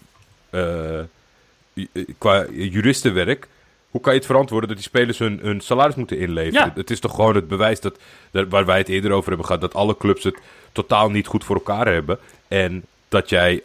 qua 2.17 2.45
juristenwerk, 2.51 3.47
hoe 3.89 4.01
kan 4.01 4.11
je 4.13 4.17
het 4.17 4.27
verantwoorden 4.27 4.69
dat 4.69 4.77
die 4.77 4.87
spelers 4.87 5.17
hun, 5.19 5.39
hun 5.41 5.61
salaris 5.61 5.95
moeten 5.95 6.17
inleveren? 6.19 6.65
Ja. 6.65 6.73
Het 6.75 6.89
is 6.89 6.99
toch 6.99 7.15
gewoon 7.15 7.35
het 7.35 7.47
bewijs 7.47 7.79
dat, 7.81 7.99
waar 8.31 8.65
wij 8.65 8.77
het 8.77 8.89
eerder 8.89 9.11
over 9.11 9.27
hebben 9.27 9.45
gehad, 9.45 9.61
dat 9.61 9.73
alle 9.73 9.97
clubs 9.97 10.23
het 10.23 10.37
totaal 10.71 11.09
niet 11.09 11.27
goed 11.27 11.43
voor 11.43 11.55
elkaar 11.55 11.87
hebben. 11.87 12.19
En 12.47 12.83
dat 13.09 13.29
jij 13.29 13.61
98% 13.61 13.63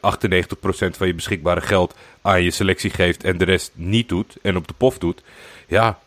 van 0.97 1.07
je 1.07 1.15
beschikbare 1.15 1.61
geld 1.61 1.97
aan 2.23 2.43
je 2.43 2.51
selectie 2.51 2.91
geeft 2.91 3.25
en 3.25 3.39
de 3.39 3.45
rest 3.45 3.73
niet 3.75 4.09
doet 4.09 4.37
en 4.43 4.57
op 4.57 4.69
de 4.69 4.75
pof 4.77 4.99
doet. 4.99 5.23
Ja, 5.69 5.99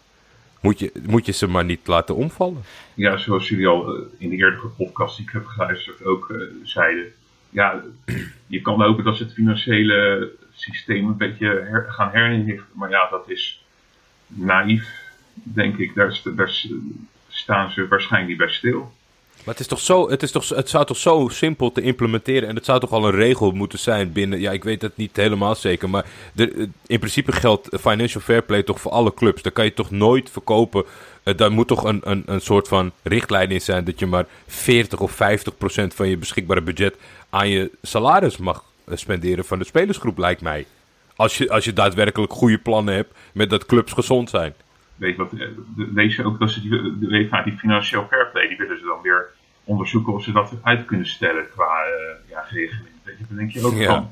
moet 0.62 0.80
je, 0.80 0.92
moet 1.06 1.26
je 1.26 1.32
ze 1.32 1.48
maar 1.48 1.66
niet 1.66 1.88
laten 1.88 2.16
omvallen. 2.16 2.62
Ja, 2.94 3.18
zoals 3.18 3.50
jullie 3.50 3.68
al 3.68 3.96
eh, 3.96 4.02
in 4.18 4.30
de 4.30 4.36
eerdere 4.36 4.68
podcast 4.68 5.18
die 5.18 5.26
ik 5.26 5.32
heb 5.32 5.46
geluisterd 5.46 6.06
ook 6.06 6.30
eh, 6.30 6.38
zeiden. 6.64 7.06
Ja, 7.50 7.82
je 8.48 8.62
kan 8.62 8.82
hopen 8.82 9.04
dat 9.04 9.18
ze 9.18 9.24
het 9.24 9.34
financiële 9.34 10.30
systeem 10.54 11.06
een 11.08 11.18
beetje 11.18 11.48
her- 11.48 11.86
gaan 11.90 12.10
herinrichten. 12.12 12.68
Maar 12.74 12.90
ja, 12.90 13.08
dat 13.10 13.30
is 13.30 13.64
naïef, 14.28 14.90
denk 15.34 15.78
ik. 15.78 15.96
Daar, 15.96 16.22
daar 16.36 16.66
staan 17.28 17.72
ze 17.72 17.88
waarschijnlijk 17.88 18.30
niet 18.30 18.48
bij 18.48 18.56
stil. 18.56 18.92
Maar 19.48 19.56
het, 19.56 19.60
is 19.60 19.68
toch 19.72 19.80
zo, 19.80 20.10
het, 20.10 20.24
is 20.24 20.32
toch, 20.32 20.50
het 20.50 20.70
zou 20.70 20.86
toch 20.86 20.98
zo 20.98 21.28
simpel 21.32 21.72
te 21.72 21.82
implementeren. 21.82 22.50
En 22.50 22.56
het 22.56 22.66
zou 22.66 22.80
toch 22.80 22.92
al 22.92 23.06
een 23.06 23.16
regel 23.16 23.52
moeten 23.52 23.80
zijn 23.80 24.12
binnen. 24.12 24.40
Ja, 24.40 24.52
ik 24.52 24.64
weet 24.64 24.82
het 24.82 24.98
niet 24.98 25.16
helemaal 25.16 25.56
zeker. 25.56 25.90
Maar 25.90 26.06
eh, 26.36 26.48
in 26.88 27.00
principe 27.00 27.32
geldt 27.32 27.70
financial 27.80 28.22
fair 28.22 28.44
play 28.44 28.64
toch 28.64 28.82
voor 28.82 28.92
alle 28.92 29.14
clubs. 29.14 29.42
Daar 29.42 29.52
kan 29.52 29.66
je 29.66 29.74
toch 29.74 29.92
nooit 29.92 30.30
verkopen. 30.30 30.86
Eh, 31.24 31.38
daar 31.38 31.52
moet 31.52 31.68
toch 31.68 31.84
een, 31.84 32.02
een, 32.04 32.24
een 32.26 32.42
soort 32.42 32.68
van 32.68 32.92
richtlijn 33.04 33.52
in 33.52 33.62
zijn. 33.62 33.84
Dat 33.84 34.00
je 34.00 34.06
maar 34.06 34.26
40 34.48 35.00
of 35.00 35.12
50 35.12 35.58
procent 35.58 35.94
van 35.94 36.08
je 36.10 36.18
beschikbare 36.18 36.62
budget 36.62 36.96
aan 37.30 37.50
je 37.50 37.72
salaris 37.82 38.38
mag 38.38 38.64
eh, 38.86 38.98
spenderen 38.98 39.46
van 39.46 39.60
de 39.60 39.66
spelersgroep, 39.66 40.18
lijkt 40.18 40.42
mij. 40.42 40.66
Als 41.18 41.38
je, 41.38 41.50
als 41.50 41.66
je 41.66 41.74
daadwerkelijk 41.74 42.32
goede 42.34 42.58
plannen 42.58 42.96
hebt 42.96 43.18
met 43.34 43.50
dat 43.50 43.66
clubs 43.66 43.94
gezond 43.94 44.30
zijn. 44.30 44.54
Weet 44.96 45.16
je 45.16 45.22
wat, 45.24 45.32
eh, 45.34 45.40
de- 45.76 45.90
lees 45.94 46.16
je 46.16 46.24
ook 46.24 46.40
dat 46.40 46.52
ze 46.52 46.62
die, 46.62 46.70
de 46.70 47.06
UEFA, 47.10 47.44
die 47.44 47.58
financieel 47.58 48.06
fair 48.10 48.30
play, 48.32 48.48
die 48.48 48.58
willen 48.58 48.78
ze 48.80 48.86
dan 48.86 49.02
weer 49.02 49.26
onderzoeken 49.64 50.14
of 50.14 50.24
ze 50.24 50.32
dat 50.32 50.54
uit 50.62 50.86
kunnen 50.86 51.08
stellen 51.08 51.50
qua 51.50 51.84
eh, 51.84 52.30
ja, 52.30 52.46
regeling. 52.50 52.88
Dan 53.28 53.38
denk 53.38 53.52
je 53.52 53.66
ook 53.66 53.74
Ja. 53.74 53.86
van, 53.94 54.12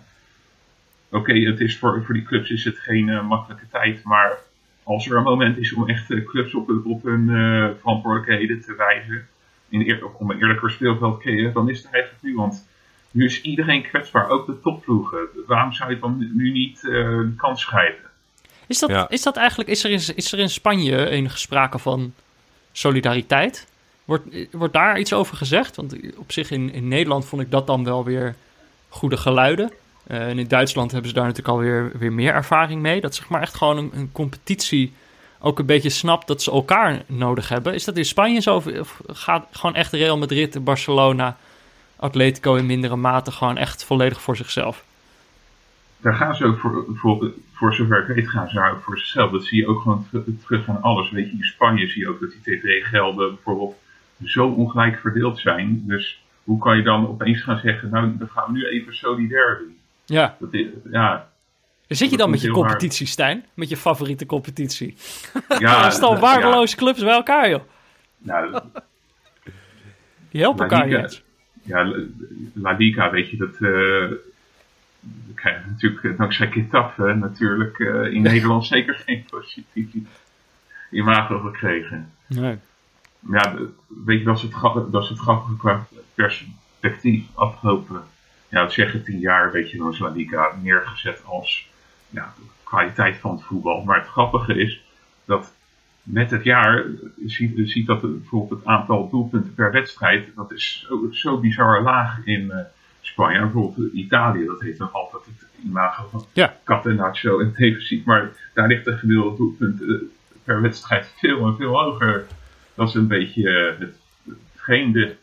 oké, 1.09 1.33
het 1.33 1.59
is 1.59 1.77
voor, 1.77 2.03
voor 2.05 2.13
die 2.13 2.23
clubs 2.23 2.49
is 2.49 2.63
het 2.63 2.77
geen 2.79 3.09
eh, 3.09 3.27
makkelijke 3.27 3.65
tijd, 3.71 4.03
maar 4.03 4.37
als 4.83 5.09
er 5.09 5.17
een 5.17 5.23
moment 5.23 5.57
is 5.57 5.73
om 5.73 5.89
echt 5.89 6.23
clubs 6.25 6.53
op, 6.53 6.69
op 6.85 7.03
hun 7.03 7.27
verantwoordelijkheden 7.79 8.61
te 8.61 8.75
wijzen, 8.75 9.27
in 9.69 10.03
om 10.17 10.31
een 10.31 10.39
eerlijker 10.39 10.71
speelveld 10.71 11.15
te 11.15 11.21
creëren, 11.21 11.53
dan 11.53 11.69
is 11.69 11.77
het 11.83 11.91
eigenlijk 11.91 12.23
nu, 12.23 12.35
want 12.35 12.67
nu 13.15 13.25
is 13.25 13.41
iedereen 13.41 13.81
kwetsbaar, 13.83 14.29
ook 14.29 14.45
de 14.45 14.59
topploegen. 14.59 15.19
Waarom 15.47 15.73
zou 15.73 15.89
je 15.89 15.99
dan 15.99 16.29
nu 16.33 16.51
niet 16.51 16.83
eh, 16.83 16.91
de 16.91 17.33
kans 17.37 17.65
grijpen? 17.65 18.09
Is 18.67 18.79
dat, 18.79 18.89
Ja. 18.89 19.09
is 19.09 19.23
dat 19.23 19.37
eigenlijk, 19.37 19.69
is 19.69 19.83
er, 19.83 19.91
in, 19.91 20.01
is 20.15 20.31
er 20.31 20.39
in 20.39 20.49
Spanje 20.49 21.09
enige 21.09 21.37
sprake 21.37 21.79
van 21.79 22.13
solidariteit? 22.71 23.67
Wordt, 24.05 24.23
wordt 24.51 24.73
daar 24.73 24.99
iets 24.99 25.13
over 25.13 25.37
gezegd? 25.37 25.75
Want 25.75 25.95
op 26.17 26.31
zich 26.31 26.51
in, 26.51 26.73
in 26.73 26.87
Nederland 26.87 27.25
vond 27.25 27.41
ik 27.41 27.51
dat 27.51 27.67
dan 27.67 27.83
wel 27.83 28.03
weer 28.03 28.35
goede 28.89 29.17
geluiden. 29.17 29.71
Eh, 30.07 30.27
en 30.27 30.39
in 30.39 30.47
Duitsland 30.47 30.91
hebben 30.91 31.09
ze 31.09 31.15
daar 31.15 31.25
natuurlijk 31.25 31.55
alweer 31.55 31.91
weer 31.99 32.13
meer 32.13 32.33
ervaring 32.33 32.81
mee. 32.81 33.01
Dat 33.01 33.15
zeg 33.15 33.29
maar 33.29 33.41
echt 33.41 33.55
gewoon 33.55 33.77
een, 33.77 33.91
een 33.93 34.09
competitie 34.11 34.93
ook 35.39 35.59
een 35.59 35.65
beetje 35.65 35.89
snapt 35.89 36.27
dat 36.27 36.41
ze 36.41 36.51
elkaar 36.51 37.01
nodig 37.05 37.49
hebben. 37.49 37.73
Is 37.73 37.83
dat 37.83 37.97
in 37.97 38.05
Spanje 38.05 38.39
zo? 38.41 38.55
Of 38.55 38.67
of 38.67 39.01
gaat 39.07 39.47
gewoon 39.51 39.75
echt 39.75 39.91
Real 39.93 40.17
Madrid, 40.17 40.63
Barcelona, 40.63 41.37
Atletico 41.95 42.55
in 42.55 42.65
mindere 42.65 42.95
mate 42.95 43.31
gewoon 43.31 43.57
echt 43.57 43.83
volledig 43.83 44.21
voor 44.21 44.35
zichzelf? 44.35 44.85
daar 46.05 46.13
gaan 46.13 46.35
ze 46.35 46.45
ook 46.45 46.59
voor, 46.59 46.85
voor, 46.93 47.31
voor 47.53 47.73
zover 47.73 48.09
ik 48.09 48.15
weet, 48.15 48.29
gaan 48.29 48.47
ze 48.47 48.55
daar 48.55 48.71
ook 48.71 48.83
voor 48.83 48.97
zichzelf. 48.97 49.31
Dat 49.31 49.45
zie 49.45 49.57
je 49.57 49.67
ook 49.67 49.81
gewoon 49.81 50.07
terug, 50.09 50.25
terug 50.45 50.69
aan 50.69 50.81
alles. 50.81 51.11
Weet 51.11 51.25
je, 51.25 51.31
in 51.31 51.43
Spanje 51.43 51.87
zie 51.87 52.01
je 52.01 52.09
ook 52.09 52.19
dat 52.19 52.29
die 52.31 52.59
tv-gelden 52.59 53.33
bijvoorbeeld 53.33 53.75
zo 54.23 54.47
ongelijk 54.47 54.99
verdeeld 54.99 55.39
zijn. 55.39 55.83
Dus 55.87 56.23
hoe 56.43 56.59
kan 56.59 56.77
je 56.77 56.83
dan 56.83 57.07
opeens 57.07 57.41
gaan 57.41 57.59
zeggen, 57.59 57.89
nou, 57.89 58.17
dan 58.17 58.27
gaan 58.27 58.45
we 58.45 58.51
nu 58.51 58.65
even 58.65 58.95
solidair 58.95 59.57
doen. 59.57 59.77
Ja. 60.05 60.35
Dat 60.39 60.53
is, 60.53 60.67
ja, 60.91 61.29
Zit 61.87 62.09
je 62.11 62.17
dan 62.17 62.29
met 62.29 62.41
je 62.41 62.51
competitie, 62.51 63.07
Stijn? 63.07 63.45
Met 63.53 63.69
je 63.69 63.77
favoriete 63.77 64.25
competitie? 64.25 64.95
ja, 65.59 65.89
ja, 65.99 66.19
waardeloze 66.19 66.75
clubs 66.75 67.03
bij 67.03 67.13
elkaar, 67.13 67.49
joh. 67.49 67.61
Nou, 68.17 68.59
Die 70.29 70.41
helpen 70.41 70.69
elkaar 70.69 70.87
niet. 71.01 71.23
Ja, 71.65 71.93
La 72.53 72.71
Liga, 72.71 73.11
weet 73.11 73.29
je, 73.29 73.37
dat 73.37 73.53
eh 73.53 74.33
we 75.27 75.33
krijgen 75.33 75.69
natuurlijk 75.69 76.03
eh, 76.03 76.17
dankzij 76.17 76.51
Getafe 76.51 77.13
natuurlijk 77.13 77.79
eh, 77.79 78.13
in 78.13 78.21
Nederland 78.31 78.65
zeker 78.65 78.95
geen 79.05 79.25
positief 79.29 79.89
imago 80.91 81.39
gekregen. 81.39 82.11
Nee. 82.27 82.57
Ja, 83.19 83.55
weet 84.05 84.19
je, 84.19 84.25
dat 84.25 84.37
is 84.37 84.41
het, 84.41 84.91
dat 84.91 85.03
is 85.03 85.09
het 85.09 85.19
grappige 85.19 85.57
qua 85.57 85.87
perspectief 86.13 87.23
afgelopen, 87.33 88.03
ja, 88.49 88.61
wat 88.61 88.73
zeg 88.73 88.91
je, 88.91 89.01
tien 89.01 89.19
jaar, 89.19 89.51
weet 89.51 89.71
je, 89.71 89.77
dan 89.77 89.91
is 89.91 89.99
La 89.99 90.09
Liga 90.09 90.51
neergezet 90.61 91.21
als 91.25 91.69
ja, 92.09 92.33
de 92.37 92.43
kwaliteit 92.63 93.17
van 93.17 93.31
het 93.31 93.43
voetbal. 93.43 93.83
Maar 93.83 93.99
het 93.99 94.07
grappige 94.07 94.55
is 94.55 94.83
dat 95.25 95.53
met 96.05 96.31
het 96.31 96.43
jaar 96.43 96.85
ziet, 97.25 97.69
ziet 97.69 97.87
dat 97.87 98.01
het- 98.01 98.19
bijvoorbeeld 98.19 98.59
het 98.59 98.69
aantal 98.69 99.09
doelpunten 99.09 99.53
per 99.53 99.71
wedstrijd, 99.71 100.27
dat 100.35 100.51
is 100.51 100.85
zo, 100.87 101.07
zo 101.11 101.39
bizar 101.39 101.81
laag 101.81 102.25
in 102.25 102.51
eh, 102.51 102.59
Spanje. 103.01 103.37
En 103.37 103.41
bijvoorbeeld 103.51 103.93
Italië, 103.93 104.45
dat 104.45 104.61
heeft 104.61 104.79
nog 104.79 104.93
altijd 104.93 105.25
het 105.25 105.47
imago 105.63 106.07
van 106.11 106.25
Ja. 106.33 106.55
Catenaccio 106.63 107.39
en 107.39 107.53
defensief, 107.57 108.03
maar 108.05 108.31
daar 108.53 108.67
ligt 108.67 108.85
de 108.85 108.97
gemiddelde 108.97 109.37
doelpunt 109.37 109.81
eh, 109.81 109.87
per 110.43 110.61
wedstrijd 110.61 111.13
veel 111.17 111.45
en 111.47 111.55
veel 111.55 111.79
hoger. 111.79 112.25
Dat 112.75 112.87
is 112.87 112.93
een 112.93 113.07
beetje 113.07 113.49
eh, 113.49 113.79
het, 113.79 113.95
het 114.25 114.37
vreemde. 114.55 115.15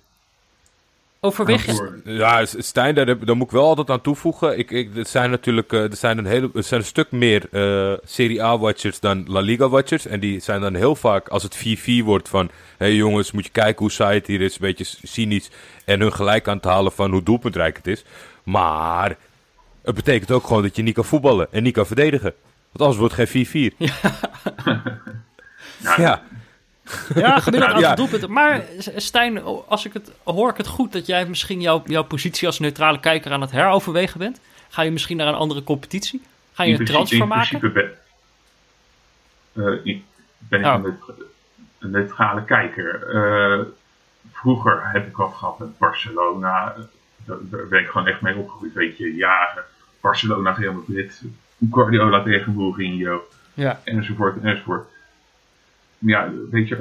Voor- 1.76 2.00
Ja, 2.04 2.44
Stijn, 2.44 2.94
daar, 2.94 3.06
heb- 3.06 3.26
daar 3.26 3.36
moet 3.36 3.46
ik 3.46 3.52
wel 3.52 3.66
altijd 3.66 3.90
aan 3.90 4.00
toevoegen. 4.00 4.58
Ik, 4.58 4.70
ik, 4.70 4.96
er 4.96 5.06
zijn 5.06 5.30
natuurlijk 5.30 5.72
eh, 5.72 5.82
er 5.82 5.96
zijn 5.96 6.18
een, 6.18 6.26
hele, 6.26 6.50
er 6.54 6.62
zijn 6.62 6.80
een 6.80 6.86
stuk 6.86 7.10
meer 7.10 7.46
eh, 7.50 7.92
Serie 8.04 8.42
A-watchers 8.44 9.00
dan 9.00 9.24
La 9.28 9.40
Liga-watchers. 9.40 10.06
En 10.06 10.20
die 10.20 10.40
zijn 10.40 10.60
dan 10.60 10.74
heel 10.74 10.94
vaak, 10.96 11.28
als 11.28 11.42
het 11.42 11.56
4-4 11.58 12.04
wordt, 12.04 12.28
van... 12.28 12.46
Hé 12.78 12.86
hey 12.86 12.94
jongens, 12.94 13.32
moet 13.32 13.44
je 13.44 13.50
kijken 13.50 13.78
hoe 13.78 13.90
saai 13.90 14.18
het 14.18 14.26
hier 14.26 14.40
is. 14.40 14.52
Een 14.52 14.58
beetje 14.60 14.84
cynisch. 15.02 15.50
En 15.84 16.00
hun 16.00 16.12
gelijk 16.12 16.48
aan 16.48 16.56
het 16.56 16.64
halen 16.64 16.92
van 16.92 17.10
hoe 17.10 17.22
doelpuntrijk 17.22 17.76
het 17.76 17.86
is. 17.86 18.04
Maar 18.42 19.16
het 19.82 19.94
betekent 19.94 20.30
ook 20.30 20.46
gewoon 20.46 20.62
dat 20.62 20.76
je 20.76 20.82
niet 20.82 20.94
kan 20.94 21.04
voetballen 21.04 21.48
en 21.52 21.62
niet 21.62 21.74
kan 21.74 21.86
verdedigen. 21.86 22.32
Want 22.72 22.80
anders 22.80 22.98
wordt 22.98 23.16
het 23.16 23.46
geen 23.46 23.70
4-4. 23.72 23.74
Ja. 25.82 25.94
Ja, 25.96 26.22
gemiddeld 26.84 27.62
aantal 27.62 27.80
Ja. 27.80 27.94
doelpunten. 28.02 28.32
Maar 28.32 28.62
Stijn, 28.96 29.42
als 29.68 29.84
ik 29.86 29.92
het, 29.92 30.10
hoor 30.24 30.50
ik 30.50 30.56
het 30.56 30.66
goed 30.66 30.92
dat 30.92 31.06
jij 31.06 31.26
misschien 31.26 31.60
jouw, 31.60 31.82
jouw 31.86 32.02
positie 32.04 32.46
als 32.46 32.58
neutrale 32.58 33.00
kijker 33.00 33.32
aan 33.32 33.40
het 33.40 33.50
heroverwegen 33.50 34.18
bent? 34.18 34.40
Ga 34.68 34.82
je 34.82 34.90
misschien 34.90 35.16
naar 35.16 35.26
een 35.28 35.34
andere 35.34 35.62
competitie? 35.64 36.22
Ga 36.52 36.62
je 36.62 36.72
in 36.72 36.78
een 36.80 36.84
principe- 36.84 37.16
transfer 37.16 37.20
in 37.22 37.28
maken? 37.28 37.58
principe 37.58 37.96
ben, 39.54 39.66
eh, 39.66 39.80
ik- 39.94 40.02
ben 40.38 40.60
ik 40.60 40.66
Oh. 40.66 40.72
een, 40.74 40.82
neut- 40.82 41.26
een 41.78 41.90
neutrale 41.90 42.44
kijker. 42.44 43.08
Eh, 43.14 43.58
vroeger 44.32 44.80
heb 44.92 45.06
ik 45.06 45.16
wat 45.16 45.34
gehad 45.34 45.58
met 45.58 45.78
Barcelona. 45.78 46.74
Daar, 47.24 47.36
daar 47.42 47.66
ben 47.68 47.80
ik 47.80 47.88
gewoon 47.88 48.06
echt 48.06 48.20
mee 48.20 48.36
opgegroeid. 48.36 48.72
Weet 48.72 48.96
je, 48.98 49.14
jaren. 49.14 49.62
Barcelona, 50.00 50.50
Real 50.52 50.72
Madrid. 50.72 51.22
Guardiola 51.70 52.22
tegen 52.22 52.52
Mourinho. 52.54 53.22
Ja. 53.54 53.80
enzovoort, 53.84 54.42
enzovoort. 54.42 54.88
Ja, 56.06 56.32
weet 56.50 56.68
je, 56.68 56.74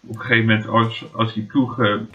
op 0.00 0.08
een 0.08 0.20
gegeven 0.20 0.46
moment 0.46 0.66
als, 0.66 1.04
als 1.14 1.34
die 1.34 1.44
ploegen 1.44 2.10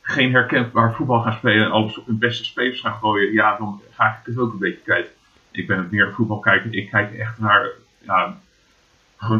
geen 0.00 0.32
herkenbaar 0.32 0.94
voetbal 0.94 1.22
gaan 1.22 1.32
spelen 1.32 1.64
en 1.64 1.70
alles 1.70 1.98
op 1.98 2.06
hun 2.06 2.18
beste 2.18 2.44
spelers 2.44 2.80
gaan 2.80 2.98
gooien, 2.98 3.32
ja, 3.32 3.56
dan 3.56 3.80
ga 3.90 4.06
ik 4.06 4.26
het 4.26 4.38
ook 4.38 4.52
een 4.52 4.58
beetje 4.58 4.82
kijken. 4.84 5.10
Ik 5.50 5.66
ben 5.66 5.88
meer 5.90 6.12
voetbalkijker. 6.12 6.74
Ik 6.74 6.90
kijk 6.90 7.14
echt 7.14 7.38
naar, 7.38 7.70
ja, 7.98 8.40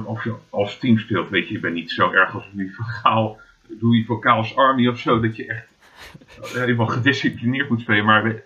of 0.05 0.24
je 0.24 0.35
als 0.51 0.79
team 0.79 0.99
speelt, 0.99 1.29
weet 1.29 1.49
je. 1.49 1.55
Ik 1.55 1.61
ben 1.61 1.72
niet 1.72 1.91
zo 1.91 2.12
erg 2.12 2.35
als 2.35 2.45
Louis 2.53 2.74
van 2.74 2.85
Gaal, 2.85 3.41
Louis 3.81 4.07
van 4.07 4.22
Gaal's 4.22 4.57
Army 4.57 4.89
of 4.89 4.99
zo, 4.99 5.20
dat 5.20 5.37
je 5.37 5.47
echt 5.47 5.66
helemaal 6.55 6.87
gedisciplineerd 6.87 7.68
moet 7.68 7.81
spelen. 7.81 8.05
Maar 8.05 8.43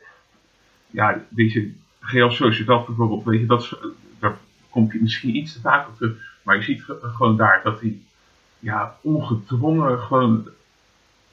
ja, 0.91 1.24
deze 1.28 1.70
Real 2.01 2.30
Sociedad 2.30 2.87
bijvoorbeeld, 2.87 3.24
weet 3.24 3.41
je, 3.41 3.47
dat 3.47 3.78
daar 4.18 4.37
komt 4.70 5.01
misschien 5.01 5.37
iets 5.37 5.53
te 5.53 5.61
vaak 5.61 5.89
op 5.89 5.97
terug. 5.97 6.32
Maar 6.43 6.57
je 6.57 6.62
ziet 6.62 6.84
ge- 6.84 6.99
gewoon 7.03 7.36
daar 7.36 7.61
dat 7.62 7.80
die 7.80 8.07
ja, 8.59 8.97
ongedwongen 9.01 9.99
gewoon 9.99 10.49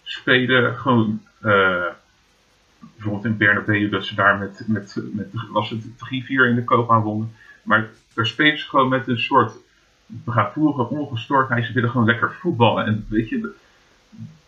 spelen. 0.03 0.75
Gewoon, 0.75 1.21
eh, 1.39 1.85
bijvoorbeeld 2.79 3.25
in 3.25 3.37
Bernabeu, 3.37 3.89
dat 3.89 4.05
ze 4.05 4.15
daar 4.15 4.37
met, 4.37 4.63
met, 4.67 5.01
met 5.13 5.27
was 5.51 5.69
het 5.69 5.83
3-4 5.97 6.47
in 6.49 6.55
de 6.55 6.63
koop 6.63 6.91
aan 6.91 7.01
wonnen. 7.01 7.33
Maar 7.63 7.89
daar 8.13 8.25
spelen 8.25 8.57
ze 8.59 8.67
gewoon 8.67 8.89
met 8.89 9.07
een 9.07 9.19
soort 9.19 9.53
bravoure, 10.23 10.87
ongestoordheid. 10.87 11.65
Ze 11.65 11.73
willen 11.73 11.89
gewoon 11.89 12.05
lekker 12.05 12.33
voetballen. 12.33 12.85
En 12.85 13.05
weet 13.09 13.29
je, 13.29 13.55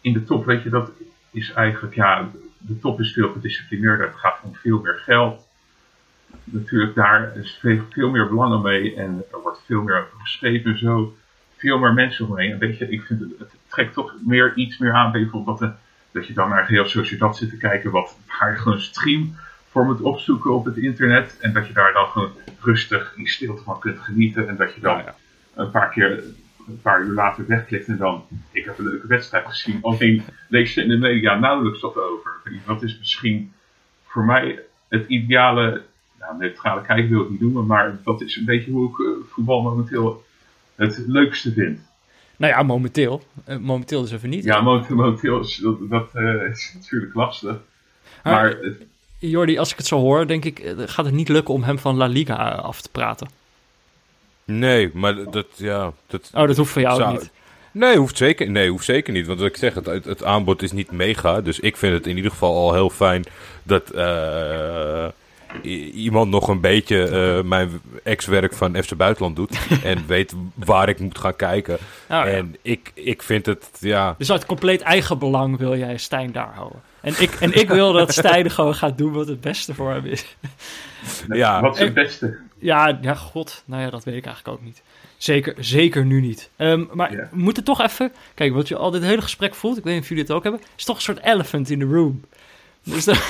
in 0.02 0.14
de 0.14 0.24
top, 0.24 0.46
weet 0.46 0.64
je, 0.64 0.70
dat 0.70 0.92
is 1.32 1.52
eigenlijk, 1.54 1.96
ja, 1.96 2.30
de 2.58 2.80
top 2.80 3.00
is 3.00 3.14
veel 3.14 3.32
gedisciplineerder. 3.32 4.08
Het 4.08 4.16
gaat 4.16 4.40
om 4.44 4.56
veel 4.56 4.80
meer 4.80 4.98
geld. 4.98 5.48
Natuurlijk, 6.44 6.96
daar 6.96 7.38
is 7.38 7.60
veel, 7.90 8.10
meer 8.10 8.28
belangen 8.28 8.62
mee 8.62 8.96
en 8.96 9.24
er 9.32 9.42
wordt 9.42 9.62
veel 9.66 9.82
meer 9.82 9.96
over 9.96 10.20
geschreven 10.20 10.72
en 10.72 10.78
zo. 10.78 11.16
Veel 11.58 11.80
meer 11.80 11.94
mensen 11.94 12.28
omheen. 12.28 12.52
En 12.52 12.60
weet 12.60 12.78
je, 12.78 12.90
ik 12.90 13.02
vind 13.02 13.20
het, 13.20 13.30
het 13.40 13.50
trekt 13.68 13.94
toch 13.94 14.16
meer, 14.26 14.54
iets 14.56 14.78
meer 14.78 14.94
aan, 14.94 15.12
bijvoorbeeld 15.12 15.60
dat, 15.60 15.70
de, 15.70 15.76
dat 16.12 16.28
je 16.28 16.34
dan 16.34 16.50
naar 16.50 16.68
heel 16.68 16.86
Sociedad 16.86 17.38
zit 17.38 17.50
te 17.50 17.58
kijken, 17.58 17.92
wat, 17.92 18.18
waar 18.40 18.52
je 18.52 18.58
gewoon 18.58 18.74
een 18.74 18.84
stream 18.84 19.36
voor 19.70 19.86
moet 19.86 20.02
opzoeken 20.02 20.54
op 20.54 20.66
het 20.66 20.78
internet. 20.78 21.38
En 21.40 21.54
dat 21.54 21.68
je 21.68 21.74
daar 21.74 21.94
dan 21.94 22.08
gewoon 22.08 22.32
rustig 22.62 23.14
in 23.16 23.28
stilte 23.28 23.64
van 23.64 23.80
kunt 23.80 24.00
genieten. 24.00 24.48
En 24.48 24.56
dat 24.56 24.74
je 24.76 24.82
dan 24.82 24.98
Ja, 24.98 25.04
ja. 25.04 25.16
een 25.56 25.72
paar 25.72 25.90
keer, 25.90 26.24
een 26.68 26.82
paar 26.82 27.02
uur 27.02 27.14
later 27.14 27.48
wegklikt 27.48 27.88
en 27.88 27.98
dan, 27.98 28.26
ik 28.52 28.66
heb 28.66 28.78
een 28.78 28.86
leuke 28.86 29.08
wedstrijd 29.08 29.46
gezien. 29.46 29.80
Alleen 29.82 30.24
lees 30.48 30.74
je 30.74 30.82
in 30.84 30.90
de 30.90 30.98
media 30.98 31.40
nauwelijks 31.40 31.82
wat 31.82 31.98
over. 31.98 32.32
Dat 32.66 32.84
is 32.84 32.98
misschien 33.00 33.54
voor 34.06 34.26
mij 34.26 34.60
het 34.90 35.08
ideale, 35.08 35.82
nou, 36.22 36.38
neutrale 36.40 36.82
kijk 36.82 37.10
wil 37.10 37.22
ik 37.22 37.30
niet 37.30 37.42
noemen, 37.42 37.66
maar 37.66 37.98
dat 38.04 38.22
is 38.22 38.36
een 38.36 38.46
beetje 38.46 38.72
hoe 38.72 38.90
ik 38.90 39.00
eh, 39.00 39.32
voetbal 39.34 39.62
momenteel 39.62 40.24
het 40.76 41.04
leukste 41.08 41.52
vind. 41.54 41.80
Nou 42.38 42.54
ja, 42.54 42.64
momenteel. 42.64 43.24
Eh, 43.46 43.58
momenteel 43.58 44.02
dus 44.02 44.12
even 44.12 44.30
niet. 44.30 44.44
Ja, 44.44 44.62
momenteel, 44.62 44.96
momenteel 44.96 45.40
is 45.40 45.58
dat, 45.58 45.90
dat 45.90 46.10
eh, 46.14 46.50
is 46.52 46.72
natuurlijk 46.74 47.14
lastig. 47.14 47.56
Maar- 48.24 48.34
Maar 48.34 48.50
het- 48.50 48.86
Jordi, 49.20 49.58
als 49.58 49.72
ik 49.72 49.78
het 49.78 49.86
zo 49.88 50.00
hoor, 50.00 50.28
denk 50.28 50.46
ik, 50.46 50.74
gaat 50.78 51.06
het 51.06 51.14
niet 51.14 51.30
lukken 51.30 51.54
om 51.54 51.64
hem 51.64 51.80
van 51.80 51.96
La 51.96 52.06
Liga 52.08 52.50
af 52.52 52.82
te 52.82 52.90
praten. 52.92 53.30
Nee, 54.46 54.90
maar 54.94 55.32
dat, 55.32 55.48
ja, 55.56 55.92
dat, 56.08 56.30
Oh, 56.34 56.48
dat 56.48 56.58
hoeft 56.58 56.72
voor 56.72 56.82
jou 56.82 56.96
Zou- 56.96 57.12
niet. 57.14 57.30
Nee, 57.72 57.98
hoeft 57.98 58.18
zeker, 58.18 58.50
nee, 58.50 58.70
hoeft 58.70 58.86
zeker 58.86 59.14
niet. 59.14 59.28
Want 59.28 59.40
wat 59.40 59.48
ik 59.48 59.58
zeg, 59.58 59.74
het, 59.74 59.86
het, 60.06 60.24
aanbod 60.24 60.62
is 60.62 60.72
niet 60.72 60.92
mega. 60.92 61.42
Dus 61.42 61.60
ik 61.60 61.78
vind 61.78 61.94
het 61.94 62.08
in 62.08 62.16
ieder 62.16 62.32
geval 62.32 62.56
al 62.56 62.74
heel 62.74 62.90
fijn 62.90 63.24
dat 63.64 63.90
eh, 63.90 65.08
iemand 65.94 66.30
nog 66.30 66.48
een 66.48 66.60
beetje 66.62 67.08
eh, 67.08 67.44
mijn 67.44 67.82
ex-werk 68.04 68.54
van 68.54 68.84
FC 68.84 68.96
Buitenland 68.98 69.36
doet. 69.36 69.58
en 69.84 70.08
weet 70.08 70.34
waar 70.54 70.90
ik 70.90 71.00
moet 71.00 71.18
gaan 71.18 71.36
kijken. 71.36 71.74
Oh, 71.74 71.80
ja. 72.08 72.26
En 72.26 72.56
ik, 72.62 72.92
ik 72.94 73.24
vind 73.24 73.46
het, 73.46 73.70
ja... 73.80 74.16
Dus 74.18 74.32
uit 74.32 74.46
compleet 74.46 74.82
eigen 74.82 75.20
belang 75.20 75.58
wil 75.58 75.78
jij 75.78 75.98
Stijn 75.98 76.32
daar 76.32 76.54
houden. 76.54 76.82
En 77.02 77.14
ik, 77.20 77.32
en 77.32 77.54
ik 77.54 77.70
wil 77.70 77.94
dat 77.94 78.14
Stijn 78.14 78.52
gewoon 78.58 78.76
gaat 78.76 78.98
doen 78.98 79.12
wat 79.12 79.28
het 79.28 79.42
beste 79.42 79.74
voor 79.74 79.92
hem 79.92 80.06
is. 80.06 80.36
ja. 81.28 81.62
wat 81.62 81.76
is 81.76 81.82
het 81.82 81.94
beste? 81.94 82.38
Ja, 82.60 82.98
ja, 83.02 83.16
god. 83.16 83.64
Nou 83.66 83.82
ja, 83.82 83.90
dat 83.90 84.04
weet 84.04 84.16
ik 84.16 84.26
eigenlijk 84.26 84.58
ook 84.58 84.66
niet. 84.66 84.82
Zeker, 85.18 85.56
zeker 85.60 86.06
nu 86.06 86.22
niet. 86.22 86.50
Ehm, 86.56 86.84
maar 86.94 87.10
we 87.10 87.38
moeten 87.38 87.64
toch 87.64 87.82
even... 87.82 88.12
Kijk, 88.34 88.54
wat 88.54 88.68
je 88.68 88.76
al 88.76 88.92
dit 88.92 89.04
hele 89.04 89.22
gesprek 89.22 89.56
voelt, 89.56 89.78
ik 89.78 89.84
weet 89.84 89.94
niet 89.94 90.02
of 90.04 90.10
jullie 90.10 90.24
het 90.24 90.32
ook 90.32 90.44
hebben... 90.44 90.62
is 90.78 90.84
toch 90.84 90.96
een 90.96 91.02
soort 91.02 91.24
elephant 91.24 91.70
in 91.70 91.80
the 91.80 91.86
room. 91.86 92.22
Dus, 92.84 93.06
dat- 93.06 93.22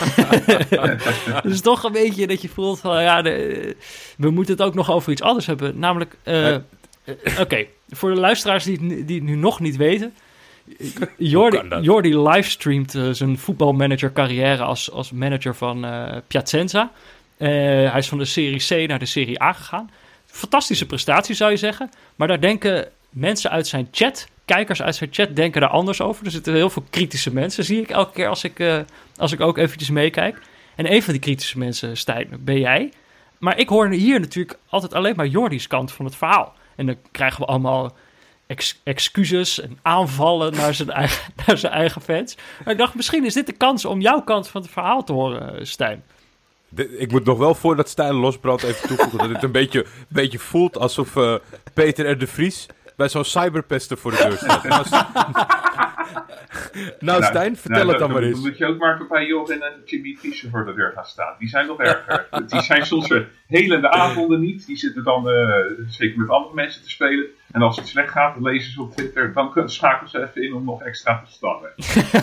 dus 1.44 1.62
toch 1.62 1.84
een 1.84 1.92
beetje 1.92 2.28
dat 2.28 2.42
je 2.42 2.50
voelt 2.50 2.80
van... 2.80 3.02
Ja, 3.02 3.22
de- 3.22 3.76
we 4.18 4.30
moeten 4.30 4.54
het 4.54 4.64
ook 4.64 4.74
nog 4.74 4.92
over 4.92 5.12
iets 5.12 5.22
anders 5.22 5.46
hebben. 5.46 5.80
Namelijk... 5.80 6.16
eh, 6.24 6.54
eh, 6.56 6.62
Oké, 7.40 7.66
voor 7.90 8.14
de 8.14 8.20
luisteraars 8.20 8.64
die 8.64 8.74
het, 8.74 8.82
nu- 8.82 9.06
die 9.06 9.16
het 9.16 9.26
nu 9.26 9.36
nog 9.36 9.60
niet 9.60 9.76
weten... 9.76 10.14
Jordi? 11.18 11.62
Jordi 11.82 12.18
livestreamt 12.20 12.96
eh, 12.96 13.10
zijn 13.12 13.38
voetbalmanager 13.38 14.12
carrière 14.14 14.64
als, 14.64 14.92
als 14.92 15.12
manager 15.12 15.56
van 15.56 15.86
Piacenza. 16.28 16.92
Hij 17.38 17.98
is 17.98 18.08
van 18.08 18.18
de 18.18 18.26
Serie 18.26 18.86
C 18.86 18.88
naar 18.88 19.00
de 19.00 19.06
Serie 19.06 19.42
A 19.44 19.54
gegaan. 19.54 19.90
Fantastische 20.26 20.86
prestatie 20.86 21.36
zou 21.36 21.52
je 21.52 21.58
zeggen. 21.58 21.90
Maar 22.16 22.28
daar 22.28 22.42
denken 22.42 22.88
mensen 23.10 23.50
uit 23.52 23.68
zijn 23.68 23.88
chat, 23.92 24.28
kijkers 24.46 24.82
uit 24.82 24.96
zijn 24.96 25.14
chat, 25.14 25.36
denken 25.36 25.62
daar 25.62 25.70
anders 25.70 26.02
over. 26.02 26.26
Er 26.26 26.32
zitten 26.32 26.54
heel 26.54 26.70
veel 26.70 26.84
kritische 26.90 27.34
mensen, 27.34 27.64
zie 27.64 27.82
ik 27.82 27.90
elke 27.90 28.12
keer 28.12 28.28
als 28.28 28.44
ik, 28.44 28.60
eh, 28.60 28.80
als 29.18 29.32
ik 29.32 29.42
ook 29.42 29.58
eventjes 29.58 29.90
meekijk. 29.90 30.40
En 30.76 30.92
een 30.92 31.04
van 31.04 31.14
die 31.14 31.22
kritische 31.22 31.58
mensen, 31.58 31.98
Stijn, 31.98 32.28
ben 32.40 32.60
jij. 32.60 32.92
Maar 33.38 33.58
ik 33.58 33.70
hoor 33.70 33.90
hier 33.90 34.20
natuurlijk 34.20 34.58
altijd 34.70 34.94
alleen 34.94 35.16
maar 35.16 35.28
Jordi's 35.28 35.68
kant 35.68 35.92
van 35.92 36.06
het 36.06 36.16
verhaal. 36.16 36.54
En 36.76 36.86
dan 36.86 36.96
krijgen 37.12 37.40
we 37.40 37.46
allemaal 37.46 37.96
ex- 38.48 38.82
excuses 38.84 39.62
en 39.62 39.80
aanvallen 39.82 40.54
naar 40.54 40.74
zijn, 40.74 40.90
eigen, 40.90 41.34
naar 41.46 41.58
zijn 41.58 41.74
eigen 41.74 42.02
fans. 42.02 42.36
Maar 42.64 42.74
ik 42.74 42.80
dacht, 42.80 42.96
misschien 42.96 43.26
is 43.26 43.34
dit 43.34 43.46
de 43.46 43.54
kans 43.54 43.86
om 43.86 44.02
jouw 44.02 44.22
kant 44.22 44.48
van 44.48 44.62
het 44.62 44.72
verhaal 44.72 45.04
te 45.04 45.14
horen, 45.14 45.58
eh, 45.58 45.66
Stijn. 45.66 46.04
Ik 46.98 47.12
moet 47.12 47.26
nog 47.26 47.38
wel 47.38 47.56
voordat 47.56 47.90
Stijn 47.90 48.14
losbrandt 48.14 48.64
even 48.64 48.88
toevoegen 48.88 49.18
dat 49.18 49.30
het 49.30 49.44
een 49.44 49.52
beetje, 49.62 49.86
beetje 50.08 50.40
voelt 50.40 50.78
alsof 50.78 51.16
eh, 51.16 51.36
Peter 51.74 52.10
R. 52.10 52.18
de 52.18 52.28
Vries 52.28 52.68
bij 53.02 53.10
zo'n 53.10 53.26
cyberpesten 53.26 53.98
voor 53.98 54.12
de 54.12 54.18
deur 54.18 54.38
staat. 54.38 54.64
Nou, 57.00 57.20
nou 57.20 57.24
Stijn, 57.24 57.58
vertel 57.58 57.88
het 57.88 58.00
dan 58.00 58.12
maar 58.12 58.24
eens. 58.24 58.42
Dan 58.42 58.50
moet 58.50 58.58
je 58.58 58.66
ook 58.66 58.78
maar 58.78 59.08
bij 59.10 59.26
Jochen 59.26 59.62
en 59.62 59.74
Jimmy 59.86 60.18
Thiessen 60.22 60.50
voor 60.50 60.66
de 60.66 60.74
deur 60.74 60.92
gaan 60.96 61.06
staan. 61.06 61.36
Die 61.40 61.48
zijn 61.48 61.68
nog 61.68 61.80
erger. 61.80 62.28
die 62.48 62.62
zijn 62.62 62.86
soms 62.86 63.14
hele 63.48 63.90
avonden 63.90 64.40
niet. 64.40 64.66
Die 64.66 64.78
zitten 64.78 65.04
dan 65.04 65.30
eh, 65.30 65.56
zeker 65.88 66.20
met 66.20 66.30
andere 66.30 66.56
mensen 66.56 66.84
te 66.84 66.90
spelen. 66.90 67.26
En 67.52 67.62
als 67.62 67.78
het 67.78 67.88
slecht 67.88 68.12
gaat, 68.12 68.34
dan 68.34 68.44
lezen 68.44 68.72
ze 68.72 68.82
op 68.82 68.96
Twitter. 68.96 69.34
Dan 69.34 69.70
schakelen 69.70 70.10
ze 70.10 70.22
even 70.22 70.44
in 70.44 70.54
om 70.54 70.66
nog 70.66 70.82
extra 70.82 71.24
te 71.24 71.38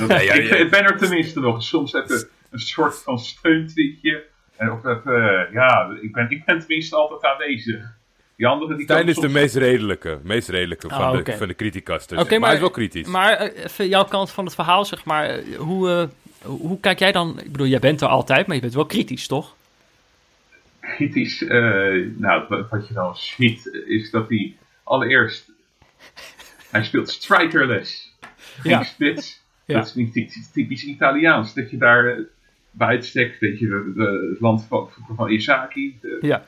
ja, 0.08 0.32
ik, 0.32 0.48
ja. 0.48 0.56
ik 0.56 0.70
ben 0.70 0.84
er 0.84 0.98
tenminste 0.98 1.40
nog. 1.40 1.62
Soms 1.62 1.92
even 1.92 2.28
een 2.50 2.58
soort 2.58 3.02
van 3.02 3.18
steuntweetje. 3.18 4.24
En 4.56 4.72
of 4.72 4.80
dat, 4.80 5.06
eh, 5.06 5.52
ja, 5.52 5.96
ik 6.00 6.12
ben, 6.12 6.30
ik 6.30 6.44
ben 6.44 6.58
tenminste 6.58 6.96
altijd 6.96 7.24
aanwezig. 7.24 7.96
Die 8.38 8.46
anderen 8.46 8.76
die 8.76 8.84
Stijn 8.86 9.08
is 9.08 9.16
de 9.16 9.28
meest 9.28 9.54
redelijke, 9.56 10.18
meest 10.22 10.48
redelijke 10.48 10.88
van, 10.88 10.98
Ah, 10.98 11.24
de, 11.24 11.36
van 11.36 11.48
de 11.48 11.54
criticasters. 11.54 12.20
Oké, 12.20 12.30
maar, 12.30 12.38
maar- 12.38 12.48
hij 12.48 12.56
is 12.58 12.62
wel 12.64 12.70
kritisch. 12.72 13.06
Maar 13.06 13.32
eh, 13.32 13.64
even 13.64 13.88
jouw 13.88 14.04
kant 14.04 14.30
van 14.30 14.44
het 14.44 14.54
verhaal, 14.54 14.84
zeg 14.84 15.04
maar. 15.04 15.24
eh, 15.28 15.56
Hoe, 15.56 15.90
eh, 15.90 16.48
hoe 16.48 16.80
kijk 16.80 16.98
jij 16.98 17.12
dan? 17.12 17.40
Ik 17.40 17.52
bedoel, 17.52 17.66
jij 17.66 17.78
bent 17.78 18.00
er 18.00 18.08
altijd, 18.08 18.46
maar 18.46 18.54
je 18.56 18.62
bent 18.62 18.74
wel 18.74 18.86
kritisch, 18.86 19.26
toch? 19.26 19.56
kritisch. 20.80 21.42
eh, 21.42 22.06
nou, 22.16 22.66
wat- 22.70 22.88
je 22.88 22.94
dan 22.94 23.16
ziet, 23.16 23.80
is 23.86 24.10
dat 24.10 24.28
hij 24.28 24.56
allereerst. 24.84 25.50
Hij 26.70 26.84
speelt 26.84 27.08
strikerless. 27.10 28.16
Geen 28.60 28.72
Ja. 28.72 28.82
spits. 28.82 29.42
Ja. 29.64 29.74
Dat 29.78 29.86
is 29.86 29.94
niet 29.94 30.12
ty- 30.12 30.28
typisch 30.52 30.84
Italiaans. 30.84 31.54
Dat 31.54 31.70
je 31.70 31.76
daar 31.76 32.18
bij 32.70 32.88
uitstek, 32.88 33.36
weet 33.40 33.58
je, 33.58 33.92
het 34.30 34.40
land 34.40 34.64
van, 34.68 34.88
van 35.16 35.30
Isaki, 35.30 35.98
de 36.00 36.18
Ja. 36.20 36.46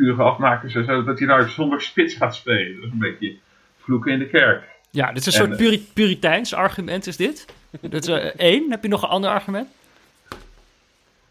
Pure 0.00 0.22
afmakers 0.22 0.74
en 0.74 0.84
zo, 0.84 1.02
dat 1.04 1.18
je 1.18 1.26
daar 1.26 1.48
zonder 1.48 1.80
spits 1.80 2.14
gaat 2.14 2.34
spelen. 2.34 2.74
Dat 2.76 2.84
is 2.84 2.90
een 2.92 2.98
beetje 2.98 3.36
vloeken 3.78 4.12
in 4.12 4.18
de 4.18 4.28
kerk. 4.28 4.68
Ja, 4.90 5.12
dit 5.12 5.26
is 5.26 5.26
een 5.26 5.32
En, 5.32 5.38
soort 5.46 5.60
eh, 5.60 5.66
puri 5.66 5.86
Puriteins 5.94 6.54
argument, 6.54 7.06
is 7.06 7.16
dit? 7.16 7.46
Dat 7.80 8.08
is 8.08 8.08
eh, 8.08 8.24
één. 8.52 8.70
Heb 8.70 8.82
je 8.82 8.88
nog 8.88 9.02
een 9.02 9.08
ander 9.08 9.30
argument? 9.30 9.68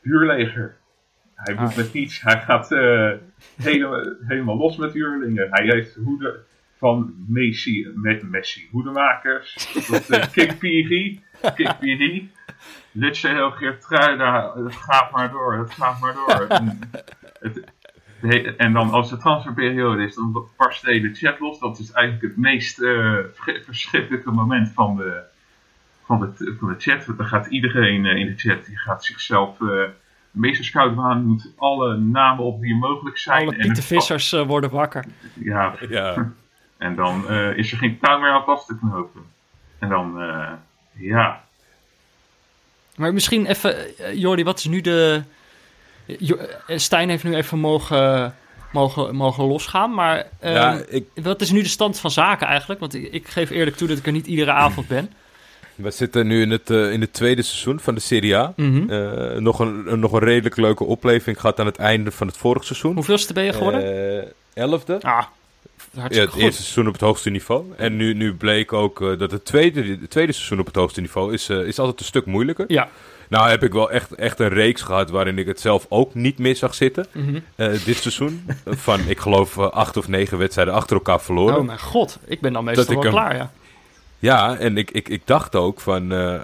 Huurleger. 0.02 0.78
Hij 1.36 1.56
moet 1.56 1.70
Ah. 1.70 1.78
met 1.78 1.94
niets. 1.94 2.22
Hij 2.22 2.40
gaat 2.42 2.72
eh, 2.72 3.12
helemaal, 3.56 4.16
helemaal 4.28 4.58
los 4.58 4.78
met 4.78 4.94
huurlingen. 4.94 5.48
Hij 5.52 5.66
heeft 5.66 5.96
hoede 5.96 6.40
van 6.78 7.14
Messi, 7.28 7.92
met 7.96 8.24
Messi 8.30 8.68
hoedemakers. 8.72 9.54
Tot 9.88 10.10
uh, 10.12 10.24
Kikpiri. 10.34 11.24
Kikpiri. 11.56 12.32
Lutse 12.92 13.28
heel 13.28 13.52
Geertruida. 13.52 14.54
Het 14.64 14.76
gaat 14.76 15.12
maar 15.12 15.32
door. 15.32 15.58
Het 15.58 15.72
gaat 15.72 16.00
maar 16.00 16.14
door. 16.14 16.48
En, 16.58 16.80
het, 17.40 17.64
en 18.58 18.74
dan 18.74 18.92
als 18.92 19.10
de 19.10 19.18
transferperiode 19.18 20.04
is, 20.04 20.16
dan 20.16 20.46
barst 20.58 20.86
de 20.86 20.92
hele 20.92 21.14
chat 21.14 21.40
los. 21.40 21.60
Dat 21.60 21.80
is 21.80 21.92
eigenlijk 21.92 22.28
het 22.28 22.38
meest 22.38 22.80
eh, 22.80 23.16
versch- 23.34 23.66
verschrikkelijke 23.66 24.32
moment 24.32 24.72
van 24.74 24.96
de, 24.96 25.22
van 26.06 26.20
de, 26.20 26.56
van 26.60 26.68
de 26.70 26.76
chat. 26.78 27.06
Want 27.06 27.18
dan 27.18 27.28
gaat 27.28 27.48
iedereen 27.48 28.06
eh, 28.06 28.16
in 28.16 28.26
de 28.26 28.36
chat, 28.38 28.66
die 28.66 28.78
gaat 28.78 29.06
zichzelf 29.06 29.62
eh 29.62 29.84
meester 30.32 30.66
scout 30.66 30.96
doet 31.24 31.54
alle 31.58 31.98
namen 31.98 32.44
op 32.44 32.62
die 32.62 32.76
mogelijk 32.76 33.18
zijn. 33.18 33.48
Alle 33.48 33.56
en 33.58 33.70
het- 33.70 33.84
Vissers 33.86 34.32
worden 34.32 34.70
wakker. 34.70 35.06
Ja, 35.34 35.76
Ja. 35.90 36.32
en 36.78 36.96
dan 36.96 37.28
eh, 37.30 37.58
is 37.58 37.72
er 37.72 37.78
geen 37.78 38.00
touw 38.02 38.20
meer 38.20 38.30
aan 38.32 38.44
vast 38.44 38.68
te 38.68 38.78
knopen. 38.78 39.22
En 39.80 39.90
dan, 39.90 40.22
eh, 40.22 40.52
ja, 40.94 41.44
Maar 42.96 43.14
misschien 43.14 43.46
even, 43.46 43.76
Jordi, 44.20 44.44
wat 44.44 44.58
is 44.60 44.66
nu 44.66 44.82
de... 44.82 45.22
Eh, 46.18 46.78
Stijn 46.78 47.10
heeft 47.10 47.24
nu 47.24 47.36
even 47.36 47.60
mogen, 47.60 48.34
mogen, 48.72 49.16
mogen 49.16 49.44
losgaan, 49.44 49.94
maar 49.94 50.28
eh, 50.40 50.54
ja, 50.54 50.82
ik, 50.88 51.06
wat 51.24 51.42
is 51.42 51.52
nu 51.52 51.62
de 51.62 51.68
stand 51.68 52.00
van 52.00 52.12
zaken 52.12 52.48
eigenlijk? 52.48 52.80
Want 52.80 52.94
ik, 52.94 53.12
ik 53.12 53.28
geef 53.28 53.50
eerlijk 53.50 53.76
toe 53.76 53.88
dat 53.88 53.98
ik 53.98 54.06
er 54.06 54.12
niet 54.12 54.28
iedere 54.28 54.52
avond 54.52 54.88
ben. 54.88 55.12
we 55.76 55.92
zitten 55.92 56.28
nu 56.28 56.42
in 56.42 56.52
het, 56.52 56.70
eh, 56.70 56.92
in 56.92 57.02
het 57.02 57.14
tweede 57.14 57.42
seizoen 57.42 57.80
van 57.80 57.96
de 57.96 58.02
Serie 58.02 58.36
A. 58.38 58.54
Mhm. 58.56 58.90
Eh, 58.90 59.40
nog, 59.40 59.60
een, 59.60 60.00
nog 60.00 60.12
een 60.12 60.20
redelijk 60.20 60.58
leuke 60.58 60.84
opleving 60.84 61.40
gehad 61.40 61.60
aan 61.60 61.66
het 61.66 61.78
einde 61.78 62.12
van 62.12 62.28
het 62.28 62.38
vorige 62.38 62.66
seizoen. 62.66 62.94
Hoeveelste 62.94 63.34
ben 63.34 63.44
je 63.44 63.54
geworden? 63.54 64.34
Elfde. 64.54 65.02
ah, 65.02 65.24
Ja, 65.92 66.02
het 66.02 66.30
goed. 66.30 66.42
eerste 66.42 66.62
seizoen 66.62 66.88
op 66.88 66.94
het 66.94 67.02
hoogste 67.02 67.30
niveau. 67.30 67.66
En 67.78 67.96
nu, 67.96 68.14
nu 68.14 68.34
bleek 68.34 68.74
ook 68.74 69.20
dat 69.20 69.32
het 69.32 69.46
tweede, 69.46 69.84
het 69.84 70.10
tweede 70.10 70.32
seizoen 70.32 70.60
op 70.60 70.66
het 70.66 70.76
hoogste 70.76 71.02
niveau 71.02 71.34
is, 71.34 71.50
is 71.50 71.80
altijd 71.80 72.00
een 72.00 72.06
stuk 72.06 72.26
moeilijker. 72.26 72.66
Ja. 72.68 72.90
Nou 73.30 73.50
heb 73.50 73.64
ik 73.64 73.74
wel 73.74 73.92
echt, 73.92 74.14
echt 74.16 74.40
een 74.40 74.50
reeks 74.50 74.82
gehad 74.82 75.10
waarin 75.10 75.38
ik 75.38 75.48
het 75.48 75.60
zelf 75.60 75.86
ook 75.90 76.14
niet 76.14 76.38
meer 76.38 76.56
zag 76.56 76.76
zitten. 76.76 77.06
Mhm. 77.12 77.40
eh, 77.56 77.68
dit 77.86 77.98
seizoen. 77.98 78.46
Van, 78.66 79.00
ik 79.08 79.20
geloof, 79.20 79.58
eh, 79.58 79.70
acht 79.70 79.98
of 79.98 80.08
negen 80.08 80.38
wedstrijden 80.38 80.74
achter 80.74 80.96
elkaar 80.96 81.22
verloren. 81.22 81.58
Oh 81.58 81.66
mijn 81.66 81.80
god, 81.80 82.20
ik 82.26 82.42
ben 82.42 82.54
dan 82.54 82.64
meestal 82.64 82.86
Dat 82.86 83.04
wel 83.04 83.12
klaar, 83.12 83.36
ja. 83.36 83.52
Ja, 84.20 84.58
en 84.58 84.78
ik, 84.78 84.92
ik, 84.92 85.10
ik 85.10 85.22
dacht 85.26 85.56
ook 85.56 85.80
van, 85.80 86.12
eh, 86.12 86.40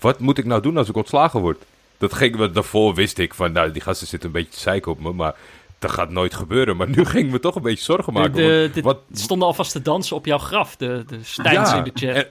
wat 0.00 0.18
moet 0.18 0.38
ik 0.38 0.44
nou 0.44 0.62
doen 0.62 0.76
als 0.76 0.88
ik 0.88 0.96
ontslagen 0.96 1.40
word? 1.40 1.62
Dat 1.98 2.14
ging, 2.14 2.36
want 2.36 2.54
daarvoor 2.54 2.94
wist 2.94 3.18
ik 3.18 3.34
van, 3.34 3.52
nou, 3.52 3.70
die 3.72 3.82
gasten 3.82 4.06
zitten 4.06 4.28
een 4.28 4.34
beetje 4.34 4.52
te 4.52 4.60
zeiken 4.60 4.92
op 4.92 5.00
me, 5.00 5.12
maar 5.12 5.34
dat 5.78 5.90
gaat 5.90 6.10
nooit 6.10 6.34
gebeuren. 6.34 6.76
Maar 6.76 6.88
nu 6.88 7.04
ging 7.14 7.26
ik 7.26 7.32
me 7.32 7.40
toch 7.40 7.54
een 7.54 7.62
beetje 7.62 7.84
zorgen 7.84 8.12
De, 8.12 8.18
maken. 8.18 8.34
de, 8.34 8.70
de- 8.74 8.80
wat, 8.82 8.98
stonden 9.12 9.46
alvast 9.48 9.72
te 9.72 9.82
dansen 9.82 10.16
op 10.16 10.26
jouw 10.26 10.38
graf, 10.38 10.76
de, 10.76 11.04
de 11.06 11.18
Stijns 11.22 11.72
in 11.72 11.84
de 11.84 11.90
chat. 11.94 12.14
en- 12.16 12.26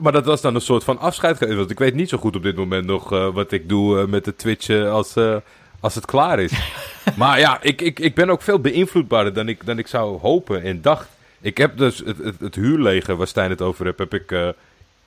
maar 0.00 0.12
dat 0.12 0.24
was 0.24 0.40
dan 0.40 0.54
een 0.54 0.60
soort 0.60 0.84
van 0.84 0.98
afscheid. 0.98 1.54
Want 1.54 1.70
ik 1.70 1.78
weet 1.78 1.94
niet 1.94 2.08
zo 2.08 2.18
goed 2.18 2.36
op 2.36 2.42
dit 2.42 2.56
moment 2.56 2.86
nog 2.86 3.12
eh, 3.12 3.28
wat 3.28 3.52
ik 3.52 3.68
doe 3.68 4.00
eh, 4.00 4.06
met 4.06 4.24
de 4.24 4.36
Twitch 4.36 4.70
als, 4.70 5.16
eh, 5.16 5.36
als 5.80 5.94
het 5.94 6.04
klaar 6.04 6.38
is. 6.38 6.52
maar 7.16 7.38
ja, 7.38 7.62
ik, 7.62 7.80
ik, 7.80 7.98
ik 7.98 8.14
ben 8.14 8.30
ook 8.30 8.42
veel 8.42 8.60
beïnvloedbaarder 8.60 9.32
dan 9.32 9.48
ik, 9.48 9.66
dan 9.66 9.78
ik 9.78 9.86
zou 9.86 10.20
hopen 10.20 10.62
en 10.62 10.82
dacht. 10.82 11.08
Ik 11.40 11.56
heb 11.56 11.76
dus 11.76 11.98
het, 11.98 12.18
het, 12.18 12.40
het 12.40 12.54
huurleger 12.54 13.16
waar 13.16 13.26
Stijn 13.26 13.50
het 13.50 13.62
over 13.62 13.84
heeft, 13.84 13.98
heb 13.98 14.14
ik, 14.14 14.30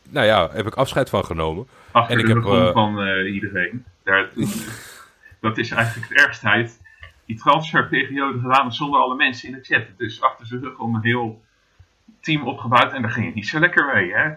nou 0.10 0.26
ja, 0.26 0.50
heb 0.52 0.68
ik 0.68 0.74
afscheid 0.76 1.10
van 1.10 1.26
genomen. 1.26 1.68
achter 1.92 2.14
En 2.14 2.20
ik 2.20 2.26
de 2.26 2.34
heb, 2.34 2.44
rug 2.44 2.74
van 2.74 3.26
iedereen. 3.26 3.86
Daar, 4.04 4.30
dat 5.42 5.58
is 5.58 5.72
eigenlijk 5.72 6.10
het 6.10 6.18
ergste. 6.18 6.48
Hij 6.48 6.58
heeft 6.58 6.80
die 7.26 7.38
transferperiode 7.38 8.40
gedaan 8.40 8.74
zonder 8.74 9.00
alle 9.00 9.16
mensen 9.16 9.50
in 9.50 9.56
de 9.56 9.64
chat. 9.64 9.84
Dus 9.98 10.22
achter 10.22 10.46
zijn 10.46 10.62
rug 10.62 10.78
om 10.78 10.96
een 10.96 11.02
heel 11.02 11.42
team 12.22 12.48
opgebouwd 12.48 12.94
en 12.94 13.02
daar 13.02 13.12
ging 13.12 13.26
het 13.26 13.36
niet 13.36 13.48
zo 13.48 13.60
lekker 13.60 13.92
mee, 13.94 14.14
hè? 14.14 14.32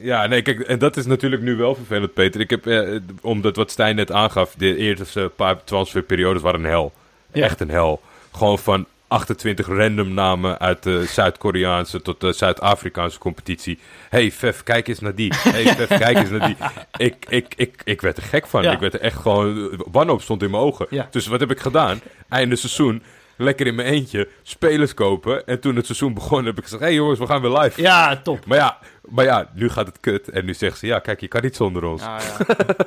Ja, 0.00 0.26
nee, 0.26 0.42
kijk, 0.42 0.60
en 0.60 0.78
dat 0.78 0.96
is 0.96 1.06
natuurlijk 1.06 1.42
nu 1.42 1.56
wel 1.56 1.74
vervelend, 1.74 2.14
Peter. 2.14 2.40
Ik 2.40 2.50
heb, 2.50 2.66
eh, 2.66 2.96
omdat 3.20 3.56
wat 3.56 3.70
Stijn 3.70 3.96
net 3.96 4.12
aangaf, 4.12 4.54
de 4.54 4.76
eerste 4.76 5.30
paar 5.36 5.64
transferperiodes 5.64 6.42
waren 6.42 6.60
een 6.60 6.70
hel. 6.70 6.92
Ja. 7.32 7.44
Echt 7.44 7.60
een 7.60 7.70
hel. 7.70 8.00
Gewoon 8.32 8.58
van 8.58 8.86
28 9.08 9.66
random 9.66 10.14
namen 10.14 10.58
uit 10.58 10.82
de 10.82 11.04
Zuid-Koreaanse 11.06 12.02
tot 12.02 12.20
de 12.20 12.32
Zuid-Afrikaanse 12.32 13.18
competitie. 13.18 13.78
hey, 14.08 14.32
Vef, 14.32 14.62
kijk 14.62 14.88
eens 14.88 15.00
naar 15.00 15.14
die. 15.14 15.32
hey, 15.38 15.64
Vef, 15.76 15.98
kijk 15.98 16.18
eens 16.18 16.30
naar 16.30 16.46
die. 16.46 16.56
Ik, 16.96 17.26
ik, 17.28 17.54
ik, 17.56 17.82
ik 17.84 18.00
werd 18.00 18.16
er 18.16 18.22
gek 18.22 18.46
van. 18.46 18.62
Ja. 18.62 18.72
Ik 18.72 18.78
werd 18.78 18.94
er 18.94 19.00
echt 19.00 19.16
gewoon... 19.16 19.72
Wanhoop 19.90 20.22
stond 20.22 20.42
in 20.42 20.50
mijn 20.50 20.62
ogen. 20.62 20.86
Ja. 20.90 21.08
Dus 21.10 21.26
wat 21.26 21.40
heb 21.40 21.50
ik 21.50 21.60
gedaan? 21.60 22.00
Einde 22.28 22.56
seizoen, 22.56 23.02
lekker 23.40 23.66
in 23.66 23.74
mijn 23.74 23.88
eentje, 23.88 24.28
spelers 24.42 24.94
kopen. 24.94 25.46
En 25.46 25.60
toen 25.60 25.76
het 25.76 25.86
seizoen 25.86 26.14
begon, 26.14 26.44
heb 26.44 26.56
ik 26.58 26.62
gezegd... 26.62 26.82
hey 26.82 26.94
jongens, 26.94 27.18
we 27.18 27.26
gaan 27.26 27.40
weer 27.42 27.58
live. 27.58 27.80
Ja, 27.82 28.16
top. 28.16 28.46
Maar 28.46 28.56
ja, 28.58 28.78
maar 29.08 29.24
ja, 29.24 29.50
nu 29.54 29.68
gaat 29.68 29.86
het 29.86 30.00
kut. 30.00 30.28
En 30.28 30.44
nu 30.44 30.54
zegt 30.54 30.78
ze, 30.78 30.86
ja, 30.86 30.98
kijk, 30.98 31.20
je 31.20 31.28
kan 31.28 31.42
niet 31.42 31.56
zonder 31.56 31.84
ons. 31.84 32.02
Ja, 32.02 32.18
ja. 32.20 32.36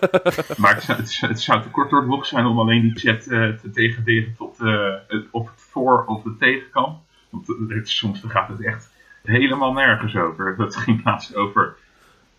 Maar 0.58 0.74
het, 0.76 0.84
zou- 0.84 0.97
het, 0.97 1.12
zou- 1.12 1.32
het 1.32 1.41
zou 1.41 1.62
te 1.62 1.70
kort 1.70 1.89
door 1.89 2.01
de 2.01 2.08
bocht 2.08 2.28
zijn 2.28 2.45
om 2.45 2.60
alleen 2.60 2.82
die 2.82 2.99
chat 2.99 3.26
eh, 3.28 3.49
te 3.49 3.70
degraderen 3.74 4.36
tot 4.38 4.60
eh, 4.60 4.93
het, 5.08 5.26
of 5.32 5.49
het 5.51 5.62
voor- 5.62 6.06
of 6.06 6.24
de 6.24 6.36
tegenkant. 6.39 6.97
Want 7.30 7.47
het, 7.68 7.89
soms 7.89 8.22
dan 8.22 8.30
gaat 8.30 8.47
het 8.47 8.64
echt 8.66 8.91
helemaal 9.24 9.74
nergens 9.74 10.16
over. 10.16 10.56
Dat 10.58 10.76
ging 10.76 11.01
laatst 11.06 11.36
over. 11.36 11.76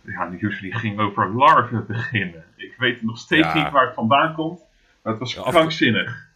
Ja, 0.07 0.27
die 0.61 0.75
ging 0.75 1.01
over 1.01 1.35
larven 1.35 1.85
beginnen. 1.87 2.45
Ik 2.57 2.75
weet 2.79 3.03
nog 3.03 3.19
steeds 3.19 3.47
Ja. 3.47 3.55
niet 3.55 3.71
waar 3.73 3.85
het 3.87 3.95
vandaan 3.95 4.35
komt. 4.35 4.61
Maar 5.03 5.13
het 5.13 5.21
was 5.23 5.35
krankzinnig. 5.35 6.27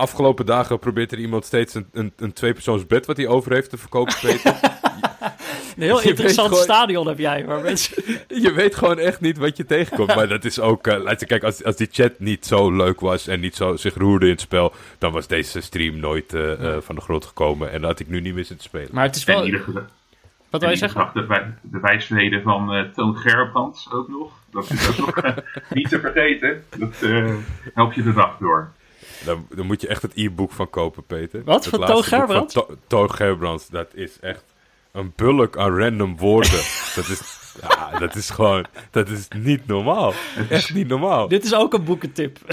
Afgelopen 0.00 0.46
dagen 0.46 0.78
probeert 0.78 1.12
er 1.12 1.18
iemand 1.18 1.44
steeds 1.44 1.74
een, 1.74 1.86
een, 1.92 2.12
een 2.16 2.32
tweepersoons 2.32 2.86
bed 2.86 3.06
wat 3.06 3.16
hij 3.16 3.26
over 3.26 3.52
heeft 3.52 3.70
te 3.70 3.76
verkopen, 3.76 4.14
Peter. 4.20 4.54
Een 5.76 5.82
heel 5.82 6.02
Je 6.02 6.08
interessant 6.08 6.48
gewoon- 6.48 6.62
stadion 6.62 7.06
heb 7.06 7.18
jij, 7.18 7.44
waar 7.46 7.60
mensen... 7.62 8.02
je 8.44 8.52
weet 8.52 8.74
gewoon 8.74 8.98
echt 8.98 9.20
niet 9.20 9.38
wat 9.38 9.56
je 9.56 9.64
tegenkomt. 9.66 10.14
Maar 10.16 10.28
dat 10.28 10.44
is 10.44 10.60
ook... 10.60 10.86
eh, 10.86 11.02
luister, 11.02 11.26
kijk, 11.26 11.42
als, 11.44 11.64
als 11.64 11.76
die 11.76 11.88
chat 11.90 12.12
niet 12.18 12.46
zo 12.46 12.70
leuk 12.76 13.00
was 13.00 13.26
en 13.26 13.40
niet 13.40 13.56
zo 13.56 13.76
zich 13.76 13.94
roerde 13.94 14.24
in 14.26 14.30
het 14.32 14.40
spel... 14.40 14.72
dan 14.98 15.12
was 15.12 15.26
deze 15.26 15.60
stream 15.60 15.98
nooit 16.00 16.34
eh, 16.34 16.52
eh, 16.74 16.82
van 16.82 16.94
de 16.94 17.00
grond 17.00 17.24
gekomen. 17.24 17.70
En 17.72 17.80
dan 17.80 17.90
had 17.90 18.00
ik 18.00 18.08
nu 18.08 18.20
niet 18.20 18.34
meer 18.34 18.44
zitten 18.44 18.64
spelen. 18.66 18.88
Maar 18.92 19.04
het 19.04 19.16
is 19.16 19.24
wel... 19.24 19.38
in 19.38 19.44
ieder 19.44 19.60
geval. 19.60 19.82
Wat 20.50 20.60
wil 20.60 20.70
je 20.70 20.76
zeggen? 20.76 21.10
De, 21.14 21.26
wij- 21.26 21.54
de 21.62 21.80
wijsheden 21.80 22.42
van 22.42 22.72
eh, 22.72 22.82
Toon 22.94 23.16
Gerbrands 23.16 23.88
ook 23.92 24.08
nog. 24.08 24.32
Dat 24.50 24.70
is 24.70 25.00
ook 25.00 25.22
nog 25.22 25.34
niet 25.70 25.88
te 25.88 26.00
vergeten. 26.00 26.64
Dat 26.78 27.02
eh 27.02 27.34
helpt 27.74 27.94
je 27.94 28.02
de 28.02 28.12
dag 28.12 28.36
door. 28.40 28.72
Dan, 29.24 29.46
dan 29.54 29.66
moet 29.66 29.80
je 29.80 29.88
echt 29.88 30.02
het 30.02 30.12
e-book 30.14 30.52
van 30.52 30.70
kopen, 30.70 31.04
Peter. 31.04 31.44
Wat? 31.44 31.64
Het 31.64 31.74
Van 31.74 31.86
Toon 31.86 32.26
van? 32.26 32.46
To- 32.46 32.76
Toon 32.86 33.10
Gerbrands. 33.10 33.68
Dat 33.68 33.94
is 33.94 34.20
echt 34.20 34.44
een 34.92 35.12
bulk 35.16 35.56
aan 35.56 35.78
random 35.78 36.16
woorden. 36.16 36.50
dat, 36.96 37.08
is, 37.08 37.54
ja, 37.60 37.98
dat 37.98 38.14
is 38.14 38.30
gewoon... 38.30 38.66
Dat 38.90 39.08
is 39.08 39.28
niet 39.36 39.66
normaal. 39.66 40.12
Echt 40.48 40.74
niet 40.74 40.88
normaal. 40.88 41.28
Dit 41.28 41.44
is 41.44 41.54
ook 41.54 41.74
een 41.74 41.84
boekentip. 41.84 42.38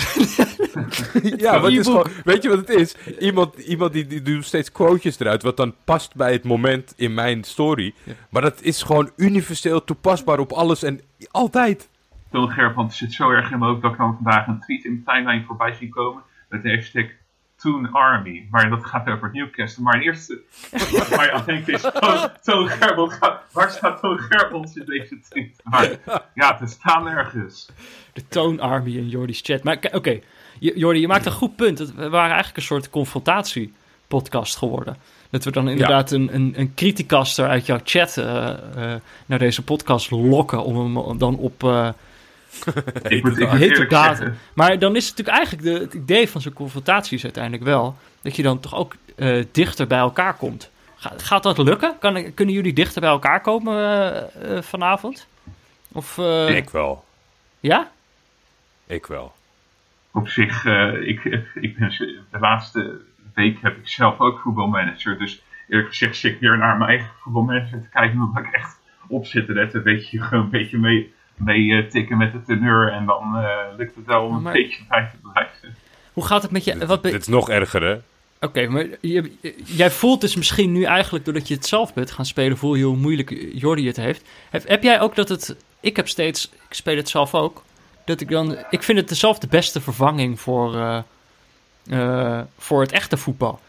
Ja, 1.38 1.52
maar 1.52 1.64
het 1.64 1.80
is 1.80 1.86
gewoon, 1.86 2.08
weet 2.24 2.44
je 2.44 2.50
wat 2.50 2.58
het 2.58 2.70
is? 2.70 2.96
Iemand, 3.20 3.56
iemand 3.56 3.94
die, 3.94 4.08
die 4.08 4.22
doet 4.22 4.46
steeds 4.46 4.72
quotejes 4.72 5.20
eruit, 5.20 5.44
wat 5.44 5.58
dan 5.58 5.76
past 5.84 6.16
bij 6.16 6.32
het 6.32 6.44
moment 6.44 6.94
in 6.96 7.14
mijn 7.14 7.44
story. 7.44 7.94
Maar 8.30 8.42
dat 8.42 8.62
is 8.62 8.82
gewoon 8.84 9.12
universeel 9.16 9.84
toepasbaar 9.84 10.40
op 10.40 10.52
alles 10.52 10.84
en 10.84 11.02
altijd. 11.32 11.90
Toon 12.32 12.50
Gerbrands 12.52 12.98
zit 12.98 13.14
zo 13.14 13.30
erg 13.30 13.52
in 13.52 13.60
mijn 13.60 13.72
hoofd 13.72 13.82
dat 13.82 13.92
ik 13.92 13.98
dan 13.98 14.14
vandaag 14.24 14.48
een 14.48 14.60
tweet 14.60 14.86
in 14.86 15.02
mijn 15.06 15.18
timeline 15.18 15.46
voorbij 15.46 15.74
zie 15.74 15.90
komen. 15.90 16.22
Met 16.54 16.64
de 16.64 16.70
hashtag 16.70 17.06
Toon 17.56 17.92
Army. 17.92 18.48
Maar 18.52 18.70
dat 18.70 18.86
gaat 18.86 19.08
over 19.08 19.30
Newcastle. 19.34 19.84
Maar 19.84 19.96
in 19.96 20.02
eerste 20.02 20.42
waar 21.10 21.26
je 21.26 21.32
aan 21.32 21.44
denkt 21.46 21.68
is 21.70 21.82
Toon, 21.82 22.30
Toon 22.42 22.70
gaat- 22.70 23.42
Waar 23.52 23.70
staat 23.72 24.00
Toon 24.00 24.20
Gerbrands 24.20 24.76
in 24.76 24.86
deze 24.86 25.20
tweet? 25.30 25.62
Maar 25.64 25.98
ja, 26.34 26.58
het 26.60 26.70
staat 26.70 27.04
nergens. 27.04 27.70
De 28.14 28.28
Tone 28.28 28.62
Army 28.62 28.98
in 28.98 29.10
Jordi's 29.10 29.40
chat. 29.44 29.64
Maar 29.64 29.78
oké, 29.92 30.20
Jordi, 30.60 31.00
je 31.00 31.08
maakt 31.08 31.26
een 31.26 31.32
goed 31.32 31.56
punt. 31.56 31.80
We 31.80 32.10
waren 32.10 32.28
eigenlijk 32.30 32.58
een 32.58 32.64
soort 32.64 32.90
confrontatie-podcast 32.90 34.58
geworden. 34.58 34.98
Dat 35.30 35.44
we 35.44 35.52
dan 35.52 35.70
inderdaad 35.70 36.12
een, 36.12 36.36
een, 36.36 36.54
een 36.58 36.74
criticaster 36.74 37.48
uit 37.48 37.66
jouw 37.66 37.80
chat 37.84 38.18
eh, 38.18 38.50
eh, 38.94 39.00
naar 39.26 39.40
deze 39.40 39.64
podcast 39.64 40.12
lokken. 40.12 40.64
Om 40.64 40.98
hem 40.98 41.18
dan 41.18 41.38
op 41.38 41.64
eh 41.64 41.90
Ik 43.04 43.24
moet, 43.24 43.38
ik 43.40 43.50
moet 43.50 43.60
hitte 43.60 43.66
eerlijk 43.66 43.90
datum. 43.90 44.16
zeggen. 44.16 44.38
Maar 44.54 44.80
dan 44.80 44.96
is 44.96 45.08
het 45.08 45.18
natuurlijk 45.18 45.38
eigenlijk 45.38 45.64
de, 45.78 45.84
het 45.84 45.94
idee 45.94 46.30
van 46.30 46.42
zo'n 46.42 46.54
confrontatie 46.54 47.18
is 47.18 47.24
uiteindelijk 47.24 47.64
wel 47.64 47.98
dat 48.22 48.36
je 48.36 48.44
dan 48.44 48.60
toch 48.60 48.76
ook 48.76 48.96
eh, 49.16 49.44
dichter 49.52 49.88
bij 49.88 49.98
elkaar 49.98 50.34
komt. 50.34 50.72
Ga- 50.96 51.14
gaat 51.18 51.44
dat 51.44 51.58
lukken? 51.58 51.96
Kan, 52.00 52.34
kunnen 52.34 52.56
jullie 52.56 52.74
dichter 52.74 53.02
bij 53.02 53.10
elkaar 53.10 53.42
komen 53.42 53.78
eh, 53.78 54.58
eh, 54.58 54.64
vanavond? 54.64 55.28
Of, 55.92 56.18
uh... 56.18 56.50
Ik 56.56 56.70
wel. 56.70 57.06
Ja? 57.60 57.92
Ik 58.88 59.06
wel. 59.06 59.34
Op 60.12 60.28
zich, 60.28 60.66
uh, 60.66 61.08
ik, 61.08 61.24
ik 61.54 61.78
ben 61.78 61.90
de 62.32 62.40
laatste 62.40 63.02
week 63.34 63.58
heb 63.62 63.78
ik 63.78 63.88
zelf 63.88 64.20
ook 64.20 64.40
voetbalmanager. 64.40 65.18
Dus 65.18 65.42
eerlijk 65.70 65.90
gezegd 65.90 66.16
zit 66.18 66.34
ik 66.34 66.40
weer 66.40 66.58
naar 66.58 66.78
mijn 66.78 66.90
eigen 66.90 67.10
voetbalmanager 67.22 67.82
te 67.82 67.90
kijken. 67.90 68.22
Omdat 68.22 68.44
ik 68.44 68.52
echt 68.52 68.80
op 69.08 69.26
zit 69.26 69.46
te 69.46 69.54
letten. 69.54 69.84
Weet 69.84 70.10
je, 70.10 70.22
gewoon 70.22 70.44
een 70.44 70.50
beetje 70.50 70.78
mee, 70.78 71.14
mee 71.36 71.62
uh, 71.62 71.90
tikken 71.90 72.18
met 72.18 72.32
de 72.32 72.42
teneur. 72.42 72.92
En 72.92 73.06
dan 73.06 73.36
uh, 73.36 73.58
lukt 73.78 73.96
het 73.96 74.06
wel 74.06 74.26
om 74.26 74.42
maar... 74.42 74.56
een 74.56 74.62
beetje 74.62 74.84
bij 74.90 75.10
te 75.12 75.30
blijven. 75.32 75.76
Hoe 76.14 76.26
gaat 76.26 76.42
het 76.42 76.52
met 76.52 76.64
je... 76.64 76.86
Wat 76.86 77.04
Dit 77.04 77.22
is 77.22 77.28
nog 77.28 77.50
erger, 77.50 77.84
hè? 77.84 77.94
Oké, 77.94 78.04
okay, 78.40 78.66
maar 78.66 78.86
je, 79.02 79.32
jij 79.66 79.92
voelt 79.92 80.22
dus 80.22 80.36
misschien 80.36 80.72
nu 80.72 80.84
eigenlijk, 80.84 81.26
doordat 81.26 81.48
je 81.48 81.54
het 81.54 81.66
zelf 81.66 81.94
bent 81.94 82.12
gaan 82.12 82.26
spelen, 82.26 82.58
voel 82.58 82.76
je 82.76 82.84
hoe 82.84 82.98
moeilijk 82.98 83.48
Jordi 83.54 83.88
het 83.88 83.96
heeft. 83.96 84.28
Heb, 84.50 84.68
heb 84.68 84.84
jij 84.84 85.00
ook 85.00 85.16
dat 85.16 85.30
het... 85.30 85.56
Ik 85.80 85.96
heb 85.96 86.08
steeds... 86.08 86.52
Ik 86.70 86.74
speel 86.74 86.96
het 86.96 87.10
zelf 87.10 87.36
ook. 87.36 87.64
Dat 88.06 88.22
ik 88.22 88.30
dan... 88.30 88.58
Ik 88.70 88.84
vind 88.84 88.98
het 88.98 89.18
zelf 89.18 89.40
de 89.40 89.48
beste 89.48 89.82
vervanging 89.82 90.40
voor... 90.40 90.76
Uh, 90.76 91.00
uh, 91.86 92.42
voor 92.58 92.82
het 92.82 92.92
echte 92.92 93.18
voetbal. 93.18 93.60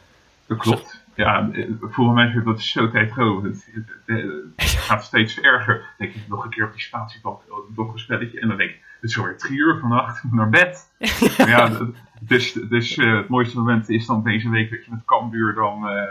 Dat 0.47 0.59
klopt. 0.59 1.04
Ja, 1.15 1.51
voetbalmanager, 1.81 2.45
dat 2.45 2.59
is 2.59 2.71
zo 2.71 2.91
tijdrovend. 2.91 3.69
Het, 3.73 3.97
het, 4.07 4.33
het, 4.57 4.71
gaat 4.71 5.05
steeds 5.05 5.41
erger. 5.41 5.75
Dan 5.75 5.87
denk 5.99 6.13
je 6.13 6.21
nog 6.29 6.45
een 6.45 6.51
keer 6.51 6.65
op 6.65 6.73
die 6.73 6.81
spatiebank, 6.81 7.41
nog 7.77 7.93
een 7.93 7.99
spelletje. 7.99 8.41
En 8.41 8.49
dan 8.49 8.57
denk 8.57 8.71
ik, 8.71 8.81
het 9.01 9.11
is 9.11 9.19
alweer 9.19 9.37
drie 9.37 9.59
uur 9.59 9.79
vannacht, 9.79 10.25
ik 10.25 10.33
naar 10.33 10.49
bed. 10.49 10.91
ja, 11.37 11.71
dus, 12.21 12.53
dus 12.53 12.97
uh, 12.97 13.17
het 13.17 13.29
mooiste 13.29 13.57
moment 13.57 13.89
is 13.89 14.07
dan 14.07 14.23
deze 14.23 14.51
week 14.51 14.71
dat 14.71 14.85
je 14.85 14.91
met 14.91 15.05
Cambuur 15.05 15.55
dan 15.55 15.93
uh, 15.93 16.03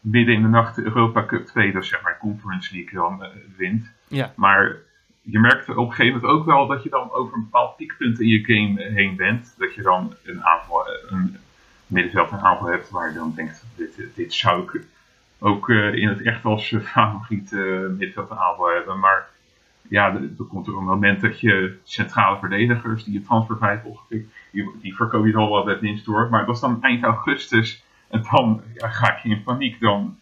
midden 0.00 0.34
in 0.34 0.42
de 0.42 0.48
nacht 0.48 0.76
de 0.76 0.82
Europa 0.82 1.24
Cup 1.24 1.46
2, 1.46 1.72
dus 1.72 1.88
zeg 1.88 2.02
maar 2.02 2.18
Conference 2.18 2.74
League, 2.74 2.94
dan 2.94 3.22
uh, 3.22 3.28
wint. 3.56 3.92
Ja. 4.08 4.32
Maar 4.36 4.76
je 5.22 5.38
merkt 5.38 5.68
op 5.68 5.76
een 5.76 5.92
gegeven 5.92 6.20
moment 6.20 6.40
ook 6.40 6.46
wel 6.46 6.66
dat 6.66 6.82
je 6.82 6.88
dan 6.88 7.12
over 7.12 7.34
een 7.34 7.42
bepaald 7.42 7.76
piekpunt 7.76 8.20
in 8.20 8.28
je 8.28 8.44
game 8.44 8.82
heen 8.82 9.16
bent. 9.16 9.54
Dat 9.58 9.74
je 9.74 9.82
dan 9.82 10.14
een 10.24 10.44
aanval, 10.44 10.86
een 11.08 11.36
middenveld 11.86 12.30
een 12.30 12.40
aanval 12.40 12.68
hebt 12.68 12.90
waar 12.90 13.08
je 13.08 13.14
dan 13.14 13.32
denkt, 13.34 13.64
dit, 13.76 14.00
dit 14.14 14.34
zou 14.34 14.62
ik 14.62 14.84
ook 15.38 15.68
in 15.68 16.08
het 16.08 16.22
echt 16.22 16.44
als 16.44 16.74
favoriet 16.82 17.50
middenveld 17.88 18.30
een 18.30 18.38
aanval 18.38 18.74
hebben. 18.74 18.98
Maar 18.98 19.28
ja, 19.88 20.14
er 20.14 20.44
komt 20.48 20.66
er 20.66 20.76
een 20.76 20.84
moment 20.84 21.20
dat 21.20 21.40
je 21.40 21.76
centrale 21.84 22.38
verdedigers 22.38 23.04
die 23.04 23.12
je 23.12 23.22
transfervrij 23.22 23.80
opgepikt, 23.84 24.32
die, 24.52 24.70
die 24.82 24.96
verkoop 24.96 25.26
je 25.26 25.36
al 25.36 25.52
wel 25.52 25.64
met 25.64 25.80
winst 25.80 26.04
door. 26.04 26.28
Maar 26.30 26.46
dat 26.46 26.54
is 26.54 26.60
dan 26.60 26.82
eind 26.82 27.04
augustus 27.04 27.84
en 28.08 28.26
dan 28.30 28.62
ja, 28.74 28.88
ga 28.88 29.20
je 29.22 29.28
in 29.28 29.42
paniek. 29.42 29.80
Dan, 29.80 30.16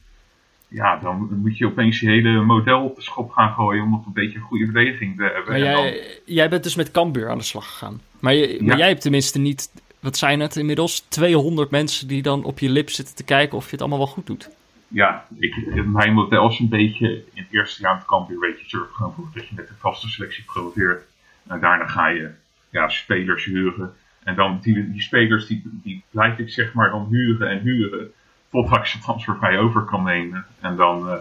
ja, 0.69 0.97
dan 0.97 1.29
moet 1.43 1.59
je 1.59 1.67
opeens 1.67 2.01
je 2.01 2.09
hele 2.09 2.43
model 2.43 2.85
op 2.85 2.97
de 2.97 3.03
schop 3.03 3.31
gaan 3.31 3.53
gooien 3.53 3.83
om 3.83 3.91
nog 3.91 4.07
een 4.07 4.13
beetje 4.13 4.39
een 4.39 4.45
goede 4.45 4.65
verdediging 4.65 5.17
te 5.17 5.23
hebben. 5.23 5.45
Maar 5.47 5.59
jij, 5.59 6.21
jij 6.25 6.49
bent 6.49 6.63
dus 6.63 6.75
met 6.75 6.91
Cambuur 6.91 7.31
aan 7.31 7.39
de 7.39 7.45
slag 7.45 7.67
gegaan. 7.67 8.01
Maar, 8.21 8.35
je, 8.35 8.63
maar 8.63 8.79
jij 8.79 8.89
hebt 8.89 9.01
tenminste 9.01 9.39
niet, 9.39 9.71
wat 10.05 10.17
zijn 10.17 10.41
het 10.41 10.57
inmiddels, 10.57 11.01
200 11.01 11.71
mensen 11.71 12.09
die 12.09 12.23
dan 12.23 12.45
op 12.45 12.59
je 12.59 12.71
lip 12.71 12.91
zitten 12.91 13.15
te 13.15 13.25
kijken 13.25 13.57
of 13.57 13.65
je 13.65 13.71
het 13.71 13.81
allemaal 13.81 13.99
wel 13.99 14.07
goed 14.07 14.27
doet 14.27 14.51
ja, 14.95 15.25
ik, 15.39 15.85
mijn 15.85 16.13
model 16.13 16.49
is 16.49 16.59
een 16.59 16.69
beetje 16.69 17.09
in 17.09 17.43
het 17.43 17.47
eerste 17.51 17.83
jaar 17.83 17.95
het 17.97 18.05
kampioen, 18.05 18.41
weet 18.41 18.61
je, 18.61 18.69
zorg 18.69 18.91
gewoon 18.93 19.13
voor 19.15 19.29
dat 19.35 19.49
je 19.49 19.55
met 19.55 19.69
een 19.69 19.77
vaste 19.79 20.09
selectie 20.09 20.45
promoveert. 20.45 21.05
En 21.47 21.61
daarna 21.61 21.87
ga 21.87 22.09
je 22.09 22.31
ja, 22.71 22.89
spelers 22.89 23.45
huren. 23.45 23.95
En 24.23 24.35
dan 24.35 24.59
die, 24.63 24.91
die 24.91 25.03
spelers, 25.03 25.47
die, 25.47 25.63
die 25.65 26.03
blijf 26.11 26.39
ik 26.39 26.51
zeg 26.51 26.73
maar 26.73 26.91
dan 26.91 27.07
huren 27.11 27.49
en 27.49 27.59
huren, 27.59 28.13
totdat 28.51 28.79
ik 28.79 28.87
ze 28.87 28.99
transfervrij 28.99 29.59
over 29.59 29.83
kan 29.83 30.03
nemen. 30.03 30.47
En 30.61 30.77
dan, 30.77 31.09
uh, 31.09 31.15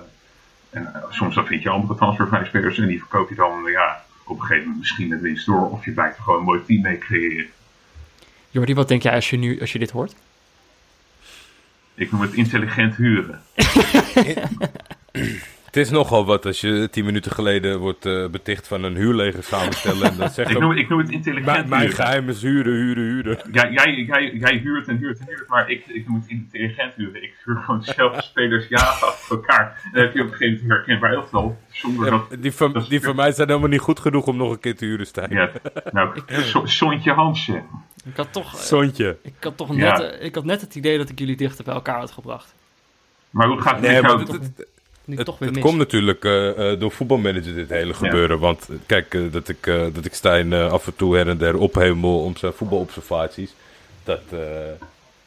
en, 0.70 0.82
uh, 0.82 1.04
soms 1.10 1.36
dan 1.36 1.46
vind 1.46 1.64
je 1.64 1.70
andere 1.70 1.96
transfervrij 1.96 2.46
spelers 2.46 2.78
en 2.78 2.88
die 2.88 3.00
verkoop 3.00 3.30
je 3.30 3.36
dan, 3.36 3.64
ja, 3.66 4.04
op 4.26 4.36
een 4.36 4.42
gegeven 4.42 4.64
moment 4.64 4.80
misschien 4.80 5.08
met 5.08 5.22
winst 5.22 5.46
door. 5.46 5.70
Of 5.70 5.86
je 5.86 5.92
blijft 5.92 6.18
er 6.18 6.24
gewoon 6.24 6.40
een 6.40 6.46
mooi 6.46 6.64
team 6.66 6.82
mee 6.82 6.98
creëren. 6.98 7.50
Jordi, 8.54 8.74
wat 8.74 8.88
denk 8.88 9.02
jij 9.02 9.14
als 9.14 9.30
je 9.30 9.38
nu, 9.38 9.60
als 9.60 9.72
je 9.72 9.80
dit 9.80 9.92
hoort? 9.92 10.16
Ik 11.94 12.12
noem 12.12 12.22
het 12.22 12.34
intelligent 12.34 12.96
huren. 12.96 13.42
Het 15.74 15.86
is 15.86 15.90
nogal 15.90 16.26
wat 16.26 16.46
als 16.46 16.62
je 16.62 16.88
tien 16.92 17.06
minuten 17.06 17.32
geleden 17.32 17.80
wordt 17.80 18.06
uh, 18.06 18.28
beticht 18.28 18.68
van 18.68 18.84
een 18.84 18.96
huurleger 18.96 19.44
samenstellen. 19.44 20.20
En 20.20 20.30
zegt 20.32 20.50
ik, 20.50 20.60
noem, 20.60 20.72
ik 20.72 20.90
noem 20.90 21.00
het 21.00 21.10
intelligent 21.10 21.46
mijn, 21.46 21.70
mijn 21.70 21.90
geheim 21.90 22.30
is 22.30 22.42
huren, 22.42 22.74
huren, 22.74 23.04
huren. 23.04 23.40
Ja, 23.52 23.70
jij, 23.70 23.94
jij, 23.94 24.34
jij 24.34 24.58
huurt 24.58 24.88
en 24.88 24.98
huurt 24.98 25.20
en 25.20 25.26
huurt, 25.28 25.48
maar 25.48 25.70
ik, 25.70 25.86
ik 25.88 26.08
noem 26.08 26.20
het 26.20 26.30
intelligent 26.30 26.94
huren. 26.96 27.24
Ik 27.24 27.34
huur 27.44 27.56
gewoon 27.58 27.80
dezelfde 27.86 28.22
spelers 28.22 28.68
jaren 28.68 29.08
achter 29.08 29.36
elkaar. 29.36 29.82
En 29.84 29.90
dan 29.94 30.02
heb 30.02 30.14
je 30.14 30.22
op 30.22 30.28
een 30.28 30.34
gegeven 30.34 30.62
moment 30.62 30.78
herkenbaar 30.78 31.14
elftal. 31.14 31.58
Zonder 31.72 32.06
ja, 32.06 32.12
dat, 32.12 32.42
die 32.42 32.52
van, 32.52 32.74
dat 32.74 32.90
die 32.90 33.02
van 33.02 33.16
mij 33.16 33.32
zijn 33.32 33.48
helemaal 33.48 33.70
niet 33.70 33.80
goed 33.80 34.00
genoeg 34.00 34.26
om 34.26 34.38
nog 34.38 34.52
een 34.52 34.60
keer 34.60 34.76
te 34.76 34.86
huren, 34.86 35.06
Stijn. 35.06 35.32
Ja, 35.32 35.52
nou, 35.92 36.20
Sontje 36.64 37.12
Hansen. 37.12 37.66
Ik 38.06 38.16
had 38.16 38.34
toch, 38.34 38.58
Zontje. 38.58 39.18
Ik 39.22 39.34
had 39.40 39.58
toch 39.58 39.76
net, 39.76 39.98
ja. 39.98 40.12
ik 40.12 40.36
had 40.36 40.46
net 40.46 40.62
het 40.62 40.76
idee 40.76 40.98
dat 40.98 41.10
ik 41.10 41.20
jullie 41.20 41.38
dichter 41.38 41.64
bij 41.64 41.74
elkaar 41.74 42.00
had 42.00 42.12
gebracht. 42.12 42.54
Maar 43.30 43.48
hoe 43.48 43.62
gaat 43.62 43.82
het 43.82 43.82
nee, 43.82 44.66
Het, 45.06 45.18
het, 45.18 45.28
het, 45.28 45.40
het 45.40 45.60
komt 45.60 45.78
natuurlijk 45.78 46.26
uh, 46.26 46.58
uh, 46.58 46.80
door 46.80 46.92
voetbalmanager 46.92 47.56
dit 47.56 47.70
hele 47.70 47.94
gebeuren. 47.94 48.36
Ja. 48.36 48.42
Want 48.42 48.70
kijk, 48.86 49.14
uh, 49.14 49.32
dat, 49.32 49.50
ik, 49.50 49.66
dat 49.94 50.06
ik 50.06 50.14
Stijn 50.14 50.54
af 50.54 50.88
en 50.88 50.96
toe 50.96 51.16
her 51.16 51.30
en 51.30 51.38
der 51.38 51.58
ophemel 51.58 52.24
om 52.24 52.38
zijn 52.38 52.54
voetbalobservaties. 52.54 53.54
Dat, 54.04 54.22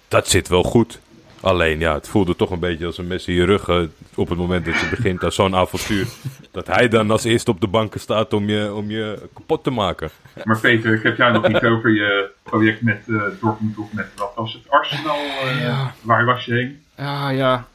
dat 0.09 0.29
zit 0.29 0.49
wel 0.49 0.63
goed. 0.63 1.01
Alleen 1.41 1.79
ja, 1.79 1.95
het 1.95 2.09
voelde 2.09 2.37
toch 2.37 2.51
een 2.51 2.59
beetje 2.59 2.87
als 2.87 2.99
een 2.99 3.07
mes 3.07 3.27
in 3.27 3.35
je 3.35 3.45
rug 3.45 3.69
op 4.15 4.29
het 4.29 4.39
moment 4.39 4.65
dat 4.65 4.81
je 4.81 4.89
begint 4.89 5.25
aan 5.25 5.33
zo'n 5.33 5.55
avontuur. 5.55 6.07
dat 6.51 6.67
hij 6.67 6.89
dan 6.89 7.11
als 7.11 7.25
eerste 7.25 7.51
op 7.51 7.61
de 7.61 7.67
banken 7.67 8.01
staat 8.01 8.33
om 8.33 8.49
je, 8.49 8.75
om 8.75 8.91
je 8.91 9.29
kapot 9.35 9.65
te 9.65 9.71
maken. 9.71 10.11
Maar 10.45 10.61
Peter, 10.61 10.95
ik 10.95 11.03
heb 11.03 11.17
jou 11.17 11.33
nog 11.33 11.49
niet 11.49 11.65
over 11.73 11.91
je 11.91 12.31
project 12.43 12.83
met 12.83 13.03
uh, 13.07 13.23
Dortmund 13.41 13.79
of 13.79 13.93
met 13.93 14.07
wat 14.17 14.33
was 14.35 14.53
het 14.53 14.63
Arsenal? 14.69 15.19
Uh, 15.45 15.61
ja. 15.61 15.95
Waar 16.01 16.25
was 16.25 16.45
je 16.45 16.53
heen? 16.55 16.83
Ja, 16.97 17.31
ja. 17.31 17.67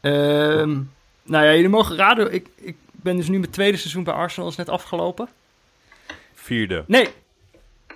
Um, 0.00 0.90
nou 1.26 1.44
ja, 1.44 1.54
jullie 1.54 1.68
mogen 1.68 1.96
raden. 1.96 2.32
Ik, 2.32 2.48
ik 2.56 2.76
ben 2.90 3.16
dus 3.16 3.28
nu 3.28 3.38
mijn 3.38 3.50
tweede 3.50 3.76
seizoen 3.76 4.04
bij 4.04 4.14
Arsenal 4.14 4.48
is 4.48 4.56
net 4.56 4.68
afgelopen. 4.68 5.28
Vierde. 6.34 6.84
Nee. 6.86 7.08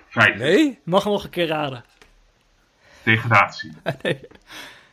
Vijfde. 0.09 0.43
Nee? 0.43 0.79
Mag 0.83 1.05
nog 1.05 1.23
een 1.23 1.29
keer 1.29 1.47
raden. 1.47 1.83
Degradatie. 3.03 3.71
nee. 4.01 4.19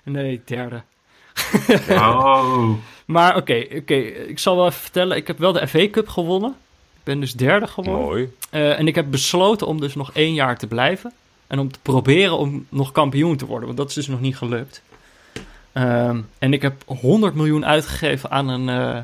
nee, 0.03 0.43
derde. 0.45 0.83
oh. 1.91 2.71
Maar 3.05 3.37
oké, 3.37 3.53
okay, 3.53 3.63
oké. 3.65 3.77
Okay. 3.77 4.01
ik 4.03 4.39
zal 4.39 4.57
wel 4.57 4.67
even 4.67 4.81
vertellen. 4.81 5.17
Ik 5.17 5.27
heb 5.27 5.39
wel 5.39 5.53
de 5.53 5.69
FA 5.69 5.89
Cup 5.91 6.09
gewonnen. 6.09 6.51
Ik 6.97 7.05
ben 7.05 7.21
dus 7.21 7.33
derde 7.33 7.67
geworden. 7.67 8.05
Mooi. 8.05 8.33
Uh, 8.51 8.79
en 8.79 8.87
ik 8.87 8.95
heb 8.95 9.11
besloten 9.11 9.67
om 9.67 9.81
dus 9.81 9.95
nog 9.95 10.13
één 10.13 10.35
jaar 10.35 10.59
te 10.59 10.67
blijven. 10.67 11.13
En 11.47 11.59
om 11.59 11.73
te 11.73 11.79
proberen 11.83 12.39
om 12.39 12.67
nog 12.69 12.93
kampioen 12.93 13.37
te 13.37 13.47
worden. 13.47 13.67
Want 13.67 13.79
dat 13.79 13.89
is 13.89 13.95
dus 13.95 14.07
nog 14.07 14.21
niet 14.21 14.37
gelukt. 14.37 14.83
Uh, 15.79 16.17
en 16.39 16.53
ik 16.53 16.63
heb 16.63 16.83
100 16.87 17.35
miljoen 17.35 17.67
uitgegeven 17.67 18.31
aan 18.31 18.49
een, 18.49 18.69
uh, 18.69 18.99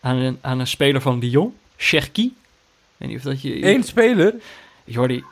aan 0.00 0.16
een, 0.16 0.38
aan 0.40 0.58
een 0.58 0.66
speler 0.66 1.00
van 1.00 1.18
Lyon. 1.18 1.54
Cherki. 1.76 2.24
Ik 2.24 2.32
weet 2.96 3.08
niet 3.08 3.18
of 3.18 3.24
dat 3.24 3.42
je... 3.42 3.66
Eén 3.66 3.82
speler? 3.82 4.34
Jordi, 4.84 5.24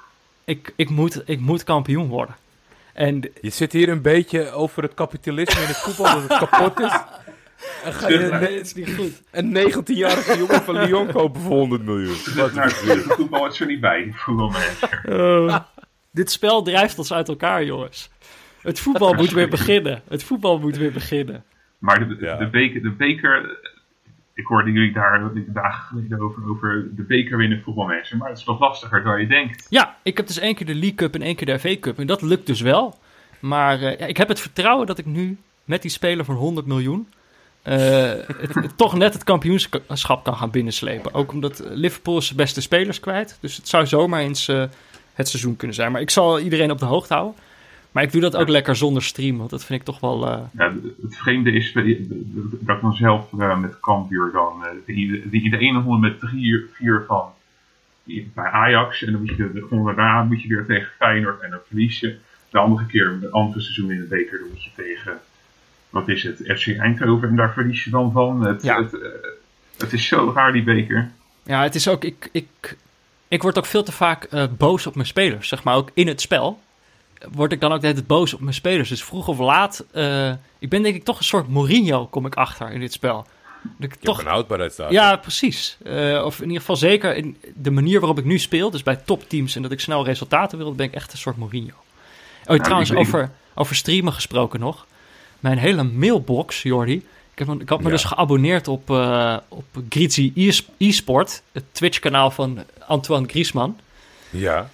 ik, 0.45 0.73
ik, 0.77 0.91
moet, 0.91 1.23
ik 1.25 1.41
moet 1.41 1.65
kampioen 1.65 2.09
worden. 2.09 2.37
En, 2.93 3.21
je 3.41 3.51
zit 3.51 3.73
hier 3.73 3.89
een 3.89 4.03
beetje 4.03 4.51
over 4.51 4.83
het 4.83 4.95
kapitalisme 4.95 5.61
in 5.61 5.67
het 5.67 5.77
voetbal, 5.77 6.15
dat 6.15 6.29
het 6.29 6.49
kapot 6.49 6.81
is. 6.81 7.01
En 7.85 7.93
ga 7.93 8.09
je 8.09 8.19
nee, 8.19 8.57
het 8.57 8.67
is 8.67 8.75
niet 8.75 8.95
goed. 8.95 9.23
een 9.31 9.73
19-jarige 9.73 10.39
jongen 10.39 10.63
van 10.63 10.79
Lyon 10.79 11.13
kopen 11.13 11.41
voor 11.41 11.57
100 11.57 11.83
miljoen. 11.83 12.17
Wat 12.37 12.53
nou, 12.53 12.69
het 12.69 13.03
voetbal 13.03 13.47
is 13.47 13.61
er 13.61 13.67
niet 13.67 13.81
bij, 13.81 14.13
voetbalmanager. 14.15 15.03
Uh, 15.09 15.59
dit 16.11 16.31
spel 16.31 16.63
drijft 16.63 16.99
ons 16.99 17.13
uit 17.13 17.29
elkaar, 17.29 17.65
jongens. 17.65 18.11
Het 18.69 18.81
voetbal 18.81 19.15
moet 19.15 19.31
weer 19.31 19.49
beginnen. 19.59 20.03
Het 20.09 20.25
voetbal 20.25 20.59
moet 20.59 20.77
weer 20.77 20.93
beginnen. 20.93 21.45
Maar 21.79 22.09
de, 22.09 22.17
ja. 22.21 22.37
de, 22.37 22.49
beker, 22.49 22.83
de 22.83 22.91
beker... 22.91 23.59
Ik 24.35 24.47
hoorde 24.47 24.73
jullie 24.73 24.93
daar 24.93 25.31
dagen 25.47 25.83
geleden 25.89 26.21
over, 26.21 26.49
over 26.49 26.89
de 26.97 27.03
beker 27.03 27.37
winnen 27.37 27.63
voetbalmanager. 27.63 28.17
Maar 28.17 28.29
het 28.29 28.39
is 28.39 28.45
nog 28.45 28.61
lastiger 28.61 29.03
dan 29.03 29.21
je 29.21 29.27
denkt. 29.27 29.67
Ja, 29.71 29.97
ik 30.03 30.17
heb 30.17 30.27
dus 30.27 30.39
één 30.39 30.55
keer 30.55 30.67
de 30.67 30.75
League 30.75 30.95
Cup 30.95 31.15
en 31.15 31.23
één 31.23 31.37
keer 31.37 31.47
de 31.47 31.59
FA 31.59 31.77
Cup. 31.81 31.99
En 31.99 32.07
dat 32.07 32.23
lukt 32.23 32.47
dus 32.47 32.61
wel. 32.61 32.99
Maar 33.41 33.83
uh, 33.83 33.99
ja, 33.99 34.07
ik 34.07 34.17
heb 34.17 34.29
het 34.29 34.41
vertrouwen 34.41 34.87
dat 34.87 34.99
ik 34.99 35.07
nu 35.07 35.39
met 35.65 35.83
die 35.83 35.91
speler 35.91 36.25
van 36.25 36.35
100 36.35 36.67
miljoen... 36.67 37.09
Uh, 37.65 37.75
het, 38.41 38.55
het, 38.55 38.77
toch 38.77 38.97
net 38.97 39.13
het 39.13 39.25
kampioenschap 39.25 40.25
kan 40.25 40.37
gaan 40.37 40.51
binnenslepen. 40.51 41.15
Ook 41.15 41.33
omdat 41.33 41.63
Liverpool 41.65 42.23
zijn 42.23 42.37
beste 42.37 42.61
spelers 42.61 43.01
kwijt. 43.01 43.39
Dus 43.41 43.57
het 43.57 43.69
zou 43.69 43.87
zomaar 43.87 44.21
eens 44.21 44.49
uh, 44.49 44.65
het 45.15 45.29
seizoen 45.29 45.57
kunnen 45.57 45.77
zijn. 45.77 45.93
Maar 45.93 46.01
ik 46.01 46.11
zal 46.11 46.41
iedereen 46.41 46.71
op 46.71 46.79
de 46.79 46.85
hoogte 46.85 47.15
houden. 47.15 47.35
Maar 47.93 48.03
ik 48.03 48.13
doe 48.13 48.21
dat 48.21 48.37
ook 48.37 48.47
ja. 48.47 48.53
lekker 48.53 48.77
zonder 48.77 49.03
stream, 49.03 49.39
want 49.39 49.51
dat 49.51 49.65
vind 49.65 49.81
ik 49.81 49.87
toch 49.87 50.01
wel... 50.01 50.29
Uh... 50.29 50.39
Ja, 50.53 50.73
het 51.03 51.17
vreemde 51.17 51.53
is 51.53 51.73
dat 51.73 51.85
ik 51.85 52.81
dan 52.81 52.95
zelf 52.95 53.33
uh, 53.33 53.59
met 53.59 53.81
Cambuur 53.81 54.31
dan... 54.33 54.63
Uh, 54.63 54.69
die, 54.87 55.29
die, 55.29 55.51
de 55.51 55.59
ene 55.59 55.81
ronde 55.81 56.09
met 56.09 56.31
3-4 57.03 57.07
van 57.07 57.33
bij 58.35 58.51
Ajax. 58.51 59.05
En 59.05 59.13
dan 59.13 59.21
moet 59.21 59.37
je 59.37 59.37
de, 59.53 59.67
daarna 59.85 60.23
moet 60.23 60.43
je 60.43 60.49
weer 60.49 60.67
tegen 60.67 60.93
Feyenoord 60.97 61.41
en 61.41 61.51
dan 61.51 61.61
verlies 61.67 62.01
je. 62.01 62.17
De 62.51 62.59
andere 62.59 62.87
keer, 62.87 63.19
het 63.21 63.33
andere 63.33 63.61
seizoen 63.61 63.91
in 63.91 64.01
de 64.01 64.07
beker, 64.07 64.39
dan 64.39 64.49
moet 64.49 64.65
je 64.65 64.71
tegen... 64.77 65.19
Wat 65.91 66.09
is 66.09 66.23
het? 66.23 66.37
FC 66.37 66.79
Eindhoven 66.79 67.29
en 67.29 67.37
daar 67.37 67.53
verlies 67.53 67.85
je 67.85 67.91
dan 67.91 68.13
van. 68.13 68.47
Het, 68.47 68.63
ja. 68.63 68.83
het, 68.83 68.99
het 69.79 69.93
is 69.93 70.07
zo 70.07 70.33
raar 70.35 70.53
die 70.53 70.63
beker. 70.63 71.11
Ja, 71.43 71.63
het 71.63 71.75
is 71.75 71.89
ook. 71.89 72.05
Ik, 72.05 72.29
ik, 72.33 72.77
ik 73.29 73.43
word 73.43 73.59
ook 73.59 73.67
veel 73.67 73.83
te 73.83 73.93
vaak 73.93 74.25
eh, 74.25 74.45
boos 74.59 74.87
op 74.87 74.95
mijn 74.95 75.07
spelers. 75.07 75.49
Zeg 75.49 75.63
maar 75.63 75.75
ook 75.75 75.91
in 75.95 76.07
het 76.07 76.21
spel. 76.21 76.61
Word 77.33 77.53
ik 77.53 77.61
dan 77.61 77.73
ook 77.73 77.81
tijd 77.81 78.07
boos 78.07 78.35
op 78.35 78.41
mijn 78.41 78.55
spelers. 78.55 78.89
Dus 78.89 79.05
vroeg 79.05 79.29
of 79.29 79.39
laat. 79.39 79.85
eh, 79.93 80.33
ik 80.59 80.69
ben 80.69 80.83
denk 80.83 80.95
ik 80.95 81.05
toch 81.05 81.19
een 81.19 81.25
soort 81.25 81.49
Mourinho, 81.49 82.07
kom 82.07 82.27
ik 82.27 82.35
achter 82.35 82.71
in 82.71 82.81
dit 82.81 82.93
spel. 82.93 83.27
Dat 83.63 83.91
ik 83.93 83.95
Toch 83.95 84.01
toch 84.03 84.19
een 84.25 84.31
houdbaarheidsdatum. 84.31 84.93
Ja, 84.95 85.17
precies. 85.17 85.77
Eh, 85.85 86.23
of 86.25 86.37
in 86.39 86.45
ieder 86.47 86.61
geval 86.61 86.77
zeker 86.77 87.17
in 87.17 87.37
de 87.55 87.71
manier 87.71 87.99
waarop 88.01 88.19
ik 88.19 88.25
nu 88.25 88.39
speel, 88.39 88.71
dus 88.71 88.83
bij 88.83 88.97
topteams 88.97 89.57
en 89.57 89.63
dat 89.63 89.71
ik 89.73 89.81
snel 89.81 90.05
resultaten 90.05 90.59
wil, 90.59 90.75
ben 90.75 90.87
ik 90.87 90.95
echt 90.95 91.13
een 91.13 91.19
soort 91.19 91.37
Mourinho. 91.37 91.75
Oh, 92.47 92.57
trouwens, 92.57 92.95
over, 92.95 93.31
over 93.55 93.77
streamen 93.77 94.13
gesproken 94.13 94.61
nog. 94.61 94.87
Mijn 95.41 95.59
hele 95.59 95.83
mailbox, 95.83 96.63
Jordi. 96.63 97.07
Ik, 97.35 97.47
heb, 97.47 97.61
ik 97.61 97.69
had 97.69 97.79
me 97.79 97.85
Ja. 97.85 97.91
dus 97.91 98.05
geabonneerd 98.05 98.69
op, 98.69 98.91
eh 98.91 99.37
op 99.49 99.65
Grizzly 99.89 100.33
e- 100.35 100.61
eSport, 100.79 101.43
het 101.53 101.65
Twitch-kanaal 101.73 102.31
van 102.31 102.65
Antoine 102.87 103.29
Griezmann. 103.29 103.79
Ja. 104.31 104.71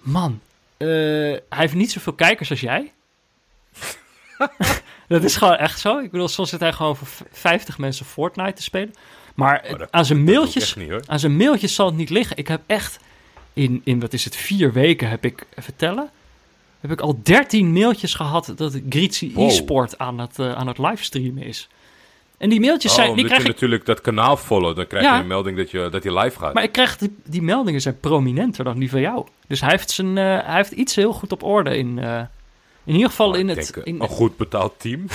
Man, 0.00 0.40
hij 0.86 1.42
heeft 1.48 1.74
niet 1.74 1.92
zoveel 1.92 2.12
kijkers 2.12 2.50
als 2.50 2.60
jij. 2.60 2.92
dat 5.08 5.24
is 5.24 5.36
gewoon 5.36 5.56
echt 5.56 5.80
zo. 5.80 5.98
Ik 5.98 6.10
bedoel, 6.10 6.28
soms 6.28 6.50
zit 6.50 6.60
hij 6.60 6.72
gewoon 6.72 6.96
voor 6.96 7.06
v- 7.06 7.20
50 7.32 7.78
mensen 7.78 8.06
Fortnite 8.06 8.52
te 8.52 8.62
spelen. 8.62 8.94
Maar 9.34 9.64
Oh, 9.72 9.78
dat- 9.78 9.92
aan 9.92 10.04
zijn 10.04 10.24
mailtjes 10.24 10.74
niet, 10.74 10.92
aan 11.08 11.18
zijn 11.18 11.36
mailtjes 11.36 11.74
zal 11.74 11.86
het 11.86 11.94
niet 11.96 12.10
liggen. 12.10 12.36
Ik 12.36 12.48
heb 12.48 12.60
echt 12.66 12.98
in, 13.52 13.80
in 13.84 14.00
wat 14.00 14.12
is 14.12 14.24
het, 14.24 14.36
vier 14.36 14.72
weken 14.72 15.08
heb 15.08 15.24
ik, 15.24 15.46
even 15.54 15.76
tellen, 15.76 16.10
heb 16.80 16.90
ik 16.92 17.00
al 17.00 17.20
13 17.22 17.72
mailtjes 17.72 18.14
gehad 18.14 18.52
dat 18.56 18.80
Grizzly 18.88 19.32
Wow. 19.34 19.48
e-sport 19.50 19.98
aan 19.98 20.18
het, 20.18 20.38
eh, 20.38 20.52
aan 20.52 20.66
het 20.66 20.78
livestreamen 20.78 21.42
is. 21.42 21.68
En 22.42 22.48
die 22.48 22.60
mailtjes 22.60 22.90
Oh, 22.92 22.96
zijn, 22.98 23.14
die 23.14 23.24
krijg 23.24 23.42
je 23.42 23.48
ik, 23.48 23.52
natuurlijk 23.54 23.84
dat 23.86 24.00
kanaal 24.00 24.36
follow, 24.36 24.76
dan 24.76 24.86
krijg 24.86 25.04
Ja. 25.04 25.14
je 25.14 25.20
een 25.20 25.26
melding 25.26 25.56
dat, 25.56 25.70
je, 25.70 25.88
dat 25.90 26.02
hij 26.04 26.18
live 26.18 26.38
gaat. 26.38 26.54
maar 26.54 26.62
ik 26.62 26.72
krijg 26.72 26.96
die, 26.96 27.16
die 27.24 27.42
meldingen 27.42 27.80
zijn 27.80 28.00
prominenter 28.00 28.64
dan 28.64 28.78
die 28.78 28.90
van 28.90 29.00
jou. 29.00 29.26
Dus 29.46 29.60
hij 29.60 29.70
heeft, 29.70 29.90
zijn, 29.90 30.18
eh, 30.18 30.24
hij 30.24 30.56
heeft 30.56 30.70
iets 30.72 30.94
heel 30.94 31.12
goed 31.12 31.32
op 31.32 31.42
orde 31.42 31.76
in, 31.76 31.98
eh, 31.98 32.20
in 32.84 32.94
ieder 32.94 33.08
geval 33.10 33.28
Oh, 33.30 33.36
in 33.38 33.48
het... 33.48 33.76
in, 33.84 34.00
een 34.00 34.08
goed 34.08 34.36
betaald 34.36 34.74
team. 34.80 35.06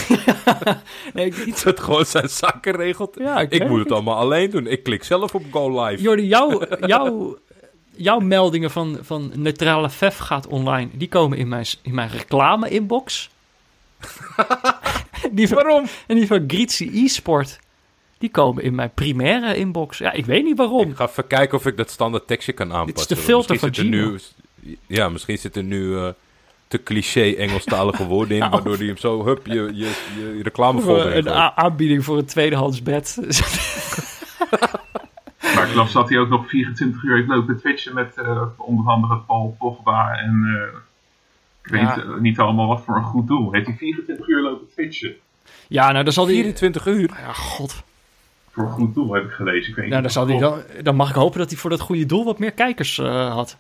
nee, 1.13 1.25
ik- 1.25 1.45
iets, 1.45 1.63
dat 1.63 1.79
gewoon 1.79 2.05
zijn 2.05 2.29
zaken 2.29 2.75
regelt. 2.75 3.15
Ja, 3.19 3.39
ik 3.39 3.59
moet 3.59 3.69
het. 3.69 3.79
het 3.79 3.91
allemaal 3.91 4.17
alleen 4.17 4.49
doen. 4.49 4.67
Ik 4.67 4.83
klik 4.83 5.03
zelf 5.03 5.35
op 5.35 5.43
go 5.51 5.83
live. 5.85 6.01
Jordi, 6.03 6.27
jouw, 6.27 6.61
jouw, 6.85 7.37
jouw 7.95 8.19
meldingen 8.19 8.71
van, 8.71 8.97
van 9.01 9.31
neutrale 9.35 9.89
Vef 9.89 10.17
gaat 10.17 10.47
online, 10.47 10.89
die 10.93 11.07
komen 11.07 11.37
in 11.37 11.47
mijn, 11.47 11.65
in 11.81 11.93
mijn 11.95 12.09
reclame-inbox. 12.09 13.29
die 15.31 15.47
van, 15.47 15.55
Waarom? 15.63 15.85
En 16.07 16.15
die 16.15 16.27
van 16.27 16.43
Grizzly 16.47 16.89
e-sport, 17.03 17.59
die 18.17 18.29
komen 18.29 18.63
in 18.63 18.75
mijn 18.75 18.91
primaire 18.93 19.55
inbox. 19.55 19.97
Ja, 19.97 20.11
ik 20.11 20.25
weet 20.25 20.43
niet 20.43 20.57
waarom. 20.57 20.89
Ik 20.89 20.95
ga 20.95 21.07
even 21.07 21.27
kijken 21.27 21.57
of 21.57 21.65
ik 21.65 21.77
dat 21.77 21.89
standaard 21.89 22.27
tekstje 22.27 22.53
kan 22.53 22.73
aanpassen. 22.73 23.07
de 23.07 23.15
want 23.15 23.27
filter 23.27 23.51
misschien 23.51 23.73
van 23.73 23.83
zit 23.83 23.93
er 24.63 24.69
nu, 24.69 24.77
Ja, 24.87 25.09
misschien 25.09 25.37
zit 25.37 25.55
er 25.55 25.63
nu 25.63 25.97
eh, 25.97 26.07
te 26.67 26.83
cliché 26.83 27.31
Engelstalige 27.35 28.05
woorden 28.13 28.33
in, 28.33 28.39
Nou. 28.39 28.51
waardoor 28.51 28.77
die 28.77 28.87
hem 28.87 28.97
zo, 28.97 29.25
hup, 29.25 29.45
je, 29.45 29.53
je, 29.53 29.71
je, 30.17 30.33
je 30.37 30.43
reclamefolder 30.43 31.01
Voor 31.01 31.11
in 31.11 31.27
een 31.27 31.51
aanbieding 31.55 32.03
voor 32.03 32.17
een 32.17 32.25
tweedehands 32.25 32.83
bed. 32.83 33.17
Maar 35.55 35.67
ik 35.69 35.75
las 35.75 35.91
dat 35.91 36.09
hij 36.09 36.19
ook 36.19 36.29
nog 36.29 36.49
24 36.49 37.03
uur 37.03 37.15
heeft 37.15 37.27
lopen 37.27 37.57
twitchen 37.57 37.93
met 37.93 38.17
eh, 38.17 38.41
onder 38.57 38.85
andere 38.91 39.17
Paul 39.17 39.55
Pogba 39.59 40.17
en 40.17 40.43
eh, 40.45 40.79
ik 41.67 41.73
weet 41.73 41.81
Ja. 41.81 41.95
niet, 41.95 42.05
eh, 42.05 42.19
niet 42.19 42.39
allemaal 42.39 42.67
wat 42.67 42.81
voor 42.85 42.95
een 42.95 43.03
goed 43.03 43.27
doel. 43.27 43.51
Heeft 43.53 43.65
hij 43.67 43.75
24 43.77 44.27
uur 44.27 44.41
lopen 44.41 44.67
twitchen? 44.73 45.15
ja, 45.67 45.91
nou 45.91 46.03
dan 46.03 46.13
zal 46.13 46.25
die... 46.25 46.35
24 46.35 46.85
uur. 46.87 47.09
Ja, 47.25 47.33
god. 47.33 47.83
Voor 48.51 48.63
een 48.63 48.71
goed 48.71 48.93
doel 48.93 49.13
heb 49.13 49.23
ik 49.23 49.31
gelezen. 49.31 49.69
Ik 49.69 49.75
weet 49.75 49.89
Nou, 49.89 49.89
dan, 49.89 50.01
niet 50.01 50.11
zal 50.11 50.23
of 50.23 50.29
die 50.29 50.37
het 50.43 50.73
dan, 50.75 50.83
dan 50.83 50.95
mag 50.95 51.09
ik 51.09 51.15
hopen 51.15 51.39
dat 51.39 51.49
hij 51.49 51.57
voor 51.57 51.69
dat 51.69 51.79
goede 51.79 52.05
doel 52.05 52.25
wat 52.25 52.39
meer 52.39 52.51
kijkers 52.51 52.97
eh, 52.97 53.33
had. 53.33 53.57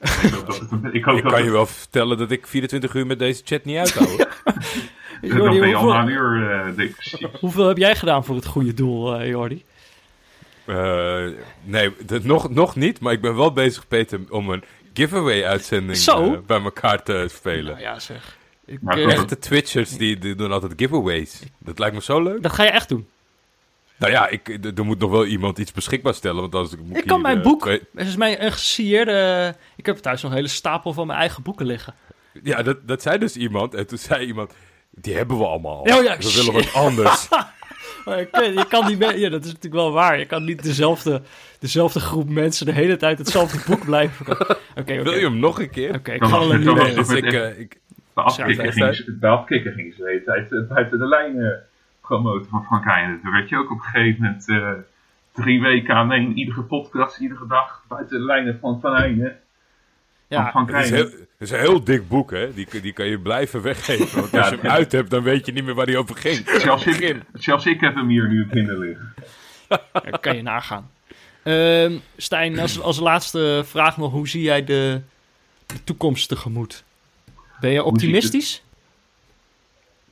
Ik 0.00 0.08
hoop 0.32 0.46
dat 0.46 0.58
het 0.58 0.70
een- 0.70 0.94
Ik 0.94 1.04
hoop 1.04 1.16
Ik 1.16 1.22
dat 1.22 1.32
kan 1.32 1.44
je 1.44 1.50
wel 1.50 1.66
vertellen 1.66 2.18
dat 2.18 2.30
ik 2.30 2.46
24 2.46 2.94
uur 2.94 3.06
met 3.06 3.18
deze 3.18 3.42
chat 3.44 3.64
niet 3.64 3.76
uithoud. 3.76 4.16
dan 5.20 5.36
Jordi, 5.36 5.58
ben 5.60 5.68
je 5.68 5.74
al 5.76 5.86
na 5.88 5.94
een 6.00 6.08
hoeveel, 6.08 6.22
uur 6.24 6.74
depressief. 6.76 7.28
hoeveel 7.40 7.68
heb 7.68 7.76
jij 7.76 7.96
gedaan 7.96 8.24
voor 8.24 8.34
het 8.34 8.46
goede 8.46 8.74
doel, 8.74 9.14
eh 9.20 9.28
Jordi? 9.28 9.64
Eh, 10.64 11.24
nee, 11.64 11.90
dat 12.06 12.24
nog, 12.24 12.50
nog 12.50 12.76
niet. 12.76 13.00
Maar 13.00 13.12
ik 13.12 13.20
ben 13.20 13.36
wel 13.36 13.52
bezig, 13.52 13.88
Peter, 13.88 14.20
om 14.30 14.50
een 14.50 14.64
giveaway-uitzending 14.96 15.98
eh, 16.06 16.32
bij 16.46 16.62
elkaar 16.62 17.02
te 17.02 17.26
spelen. 17.30 17.64
Nou 17.64 17.80
ja, 17.80 17.98
zeg. 17.98 18.36
Ik, 18.64 18.78
Maar 18.82 18.98
goed. 18.98 19.12
Echte 19.12 19.38
Twitchers 19.38 19.90
die, 19.90 20.18
die 20.18 20.34
doen 20.34 20.52
altijd 20.52 20.72
giveaways. 20.76 21.40
Dat 21.58 21.78
lijkt 21.78 21.94
me 21.94 22.02
zo 22.02 22.22
leuk. 22.22 22.42
dat 22.42 22.52
ga 22.52 22.62
je 22.62 22.70
echt 22.70 22.88
doen. 22.88 23.08
Nou 23.98 24.12
ja, 24.12 24.28
ik, 24.28 24.48
er 24.76 24.84
moet 24.84 24.98
nog 24.98 25.10
wel 25.10 25.26
iemand 25.26 25.58
iets 25.58 25.72
beschikbaar 25.72 26.14
stellen. 26.14 26.40
Want 26.40 26.54
als 26.54 26.72
ik, 26.72 26.78
moet 26.80 26.96
Ik 26.96 27.06
kan 27.06 27.14
hier, 27.16 27.22
mijn 27.26 27.36
eh, 27.38 27.42
boek. 27.42 27.60
twee- 27.62 27.80
Het 27.94 28.06
is 28.06 28.16
mijn 28.16 28.44
een 28.44 28.52
gesigneerde. 28.52 29.54
Ik 29.76 29.86
heb 29.86 29.96
thuis 29.96 30.22
nog 30.22 30.30
een 30.30 30.36
hele 30.36 30.48
stapel 30.48 30.92
van 30.92 31.06
mijn 31.06 31.18
eigen 31.18 31.42
boeken 31.42 31.66
liggen. 31.66 31.94
Ja, 32.42 32.62
dat, 32.62 32.88
dat 32.88 33.02
zei 33.02 33.18
dus 33.18 33.36
iemand. 33.36 33.74
En 33.74 33.86
toen 33.86 33.98
zei 33.98 34.26
iemand, 34.26 34.52
die 34.90 35.14
hebben 35.16 35.38
we 35.38 35.44
allemaal. 35.46 35.78
Oh 35.80 36.02
ja, 36.02 36.16
we 36.18 36.32
willen 36.34 36.52
wat 36.52 36.72
anders. 36.72 37.28
Maar 38.04 38.18
je, 38.18 38.26
kan, 38.30 38.52
je 38.52 38.66
kan 38.68 38.86
niet 38.86 38.98
meer. 38.98 39.18
Ja, 39.18 39.28
dat 39.28 39.40
is 39.44 39.46
natuurlijk 39.52 39.74
wel 39.82 39.92
waar. 39.92 40.18
Je 40.18 40.26
kan 40.26 40.44
niet 40.44 40.62
dezelfde, 40.62 41.22
dezelfde 41.58 42.00
groep 42.00 42.28
mensen 42.28 42.66
de 42.66 42.72
hele 42.72 42.96
tijd 42.96 43.18
hetzelfde 43.18 43.58
boek 43.66 43.84
blijven. 43.84 44.30
Oké, 44.30 44.56
oké. 44.76 45.02
Wil 45.02 45.12
je 45.14 45.20
hem 45.24 45.38
nog 45.38 45.60
een 45.60 45.70
keer? 45.70 45.94
Oké, 45.94 46.12
ik 46.12 46.20
Dan 46.20 46.28
ga 46.28 46.36
was 46.38 46.46
wel 46.46 46.54
een 46.54 46.66
het- 46.66 46.74
dan 46.76 46.84
nieuwe. 46.84 46.94
was 46.96 47.08
Dus 47.08 47.16
ik, 47.18 47.32
eh, 47.32 47.58
ik, 47.60 47.80
De 48.14 48.22
afkikker 48.22 48.64
Ja, 48.64 49.76
ging, 49.76 49.94
ze- 49.94 50.02
de 50.02 50.08
hele 50.08 50.22
tijd 50.24 50.52
eh, 50.52 50.58
buiten 50.74 50.98
de 50.98 51.06
lijnen 51.08 51.62
promoten 52.00 52.48
van 52.50 52.64
Frank 52.64 52.84
Heijnen. 52.84 53.20
Toen 53.22 53.32
werd 53.32 53.48
je 53.48 53.56
ook 53.56 53.70
op 53.70 53.78
een 53.78 53.84
gegeven 53.84 54.22
moment 54.22 54.48
eh, 54.48 54.70
drie 55.32 55.60
weken 55.60 55.94
aan 55.94 56.12
één, 56.12 56.38
iedere 56.38 56.62
podcast, 56.62 57.18
iedere 57.20 57.46
dag 57.48 57.82
buiten 57.88 58.18
de 58.18 58.24
lijnen 58.24 58.58
van 58.60 58.80
Van 58.80 58.94
Heijnen. 58.96 59.36
Ja, 60.28 60.52
het, 60.54 60.68
is 60.68 60.74
Heijnen. 60.74 60.94
heel, 60.94 61.04
het 61.18 61.28
is 61.38 61.50
een 61.50 61.58
heel 61.58 61.84
dik 61.84 62.08
boek, 62.08 62.30
hè? 62.30 62.54
Die, 62.54 62.80
die 62.80 62.92
kan 62.92 63.06
je 63.06 63.18
blijven 63.18 63.62
weggeven. 63.62 64.20
Want 64.20 64.32
Ja, 64.32 64.38
als 64.38 64.48
je 64.48 64.54
hem 64.54 64.64
ja. 64.64 64.70
uit 64.70 64.92
hebt, 64.92 65.10
dan 65.10 65.22
weet 65.22 65.46
je 65.46 65.52
niet 65.52 65.64
meer 65.64 65.74
waar 65.74 65.86
hij 65.86 65.96
over 65.96 66.16
ging. 66.16 66.48
Zelfs 66.60 66.86
ik, 66.86 67.22
zelfs 67.32 67.66
ik 67.66 67.80
heb 67.80 67.94
hem 67.94 68.08
hier 68.08 68.28
nu 68.28 68.46
binnen 68.46 68.78
liggen. 68.78 69.14
dat 70.10 70.20
kan 70.20 70.36
je 70.36 70.42
nagaan. 70.42 70.90
Ehm, 71.42 71.98
Stijn, 72.16 72.58
als, 72.58 72.80
als 72.80 72.98
laatste 72.98 73.62
vraag 73.66 73.96
nog. 73.96 74.12
Hoe 74.12 74.28
zie 74.28 74.42
jij 74.42 74.64
de, 74.64 75.00
de 75.66 75.84
toekomst 75.84 76.28
tegemoet? 76.28 76.84
Ben 77.60 77.70
je 77.70 77.82
optimistisch? 77.82 78.62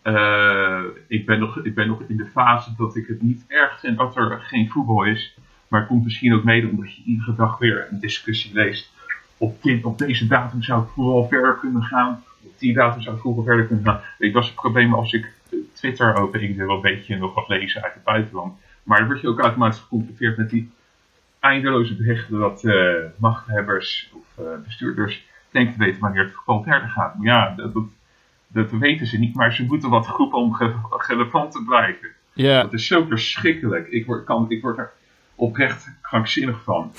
Eh, 0.03 0.81
ik, 1.09 1.27
ben 1.27 1.39
nog, 1.39 1.59
ik 1.59 1.75
ben 1.75 1.87
nog 1.87 2.03
in 2.09 2.17
de 2.17 2.27
fase 2.27 2.71
dat 2.77 2.97
ik 2.97 3.07
het 3.07 3.23
niet 3.23 3.45
erg 3.49 3.81
vind 3.81 3.99
dat 3.99 4.17
er 4.17 4.41
geen 4.41 4.71
voetbal 4.71 5.05
is. 5.05 5.35
Maar 5.69 5.81
het 5.81 5.89
komt 5.89 6.05
misschien 6.05 6.35
ook 6.35 6.45
mede 6.45 6.69
omdat 6.69 6.97
je 6.97 7.03
iedere 7.05 7.35
dag 7.35 7.59
weer 7.59 7.89
een 7.91 8.01
discussie 8.01 8.55
leest. 8.55 8.93
Op, 9.37 9.63
dit, 9.63 9.85
op 9.85 9.99
deze 9.99 10.27
datum 10.27 10.63
zou 10.63 10.81
het 10.81 10.91
voetbal 10.91 11.29
verder 11.29 11.55
kunnen 11.55 11.83
gaan. 11.83 12.23
Op 12.43 12.59
die 12.59 12.75
datum 12.75 13.01
zou 13.03 13.15
het 13.15 13.25
voetbal 13.25 13.45
verder 13.45 13.67
kunnen 13.67 13.85
gaan. 13.85 14.01
Je, 14.19 14.33
was 14.33 14.47
het 14.47 14.55
probleem 14.55 14.95
als 14.95 15.13
ik 15.13 15.33
Twitter 15.73 16.17
open. 16.17 16.43
Ik 16.43 16.57
wil 16.57 16.71
een 16.71 16.81
beetje 16.81 17.17
nog 17.17 17.35
wat 17.35 17.49
lezen 17.49 17.83
uit 17.83 17.95
het 17.95 18.05
buitenland. 18.05 18.59
Maar 18.83 18.99
dan 18.99 19.07
word 19.07 19.21
je 19.21 19.29
ook 19.29 19.41
automatisch 19.41 19.81
geconfronteerd 19.81 20.37
met 20.37 20.51
die 20.51 20.71
eindeloze 21.41 21.97
berichten 21.97 22.39
dat 22.39 22.65
eh, 22.65 22.95
machthebbers 23.17 24.11
of 24.13 24.45
eh, 24.45 24.53
bestuurders 24.65 25.27
denken 25.51 25.73
te 25.73 25.85
weten 25.85 26.01
wanneer 26.01 26.23
het 26.23 26.33
voetbal 26.33 26.63
verder 26.63 26.89
gaat. 26.89 27.19
Maar 27.19 27.27
ja, 27.27 27.55
dat, 27.57 27.75
dat, 27.75 27.85
dat 28.49 28.71
weten 28.71 29.07
ze 29.07 29.19
niet, 29.19 29.35
maar 29.35 29.53
ze 29.53 29.65
moeten 29.65 29.91
wat 29.91 30.07
groepen 30.07 30.39
om 30.39 30.57
relevant 30.89 31.53
te 31.53 31.65
blijven. 31.65 32.09
Ja. 32.33 32.63
Dat 32.63 32.73
is 32.73 32.87
zo 32.87 33.05
verschrikkelijk. 33.05 33.89
Ik 33.89 34.07
word, 34.07 34.25
kan, 34.25 34.51
ik 34.51 34.63
word 34.63 34.79
er 34.79 34.93
oprecht 35.35 35.91
krankzinnig 36.01 36.63
van. 36.65 36.93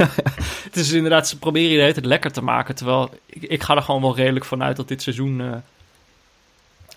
Het 0.66 0.76
is 0.76 0.92
inderdaad, 0.92 1.28
ze 1.28 1.38
proberen 1.38 1.68
je 1.70 1.74
de 1.76 1.80
hele 1.80 1.92
tijd 1.92 2.06
lekker 2.06 2.32
te 2.32 2.42
maken. 2.42 2.74
Terwijl 2.74 3.10
ik, 3.26 3.42
ik 3.42 3.62
ga 3.62 3.76
er 3.76 3.82
gewoon 3.82 4.00
wel 4.00 4.16
redelijk 4.16 4.44
van 4.44 4.62
uit 4.62 4.76
dat 4.76 4.88
dit 4.88 5.02
seizoen. 5.02 5.40
eh, 5.40 5.56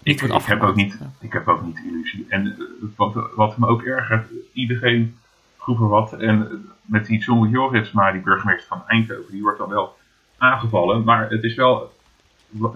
Ik, 0.04 0.20
heb 0.46 0.62
ook 0.62 0.76
niet, 0.76 0.98
Ja. 1.00 1.12
ik 1.20 1.34
heb 1.34 1.48
ook 1.48 1.62
niet 1.66 1.76
de 1.76 1.84
illusie. 1.88 2.26
En 2.30 2.46
eh, 2.48 2.64
wat, 2.96 3.16
wat 3.36 3.58
me 3.58 3.68
ook 3.68 3.82
ergert, 3.84 4.28
iedereen 4.54 5.18
groep 5.58 5.80
er 5.80 5.88
wat. 5.88 6.14
En 6.14 6.48
eh, 6.50 6.56
met 6.82 7.06
die 7.06 7.20
John 7.20 7.50
Jorisma, 7.50 8.12
die 8.12 8.22
burgemeester 8.22 8.68
van 8.68 8.84
Eindhoven, 8.88 9.32
die 9.32 9.42
wordt 9.42 9.58
dan 9.60 9.70
wel 9.70 9.98
aangevallen. 10.38 11.04
Maar 11.04 11.30
het 11.30 11.44
is 11.44 11.56
wel... 11.56 11.94
wat- 12.48 12.76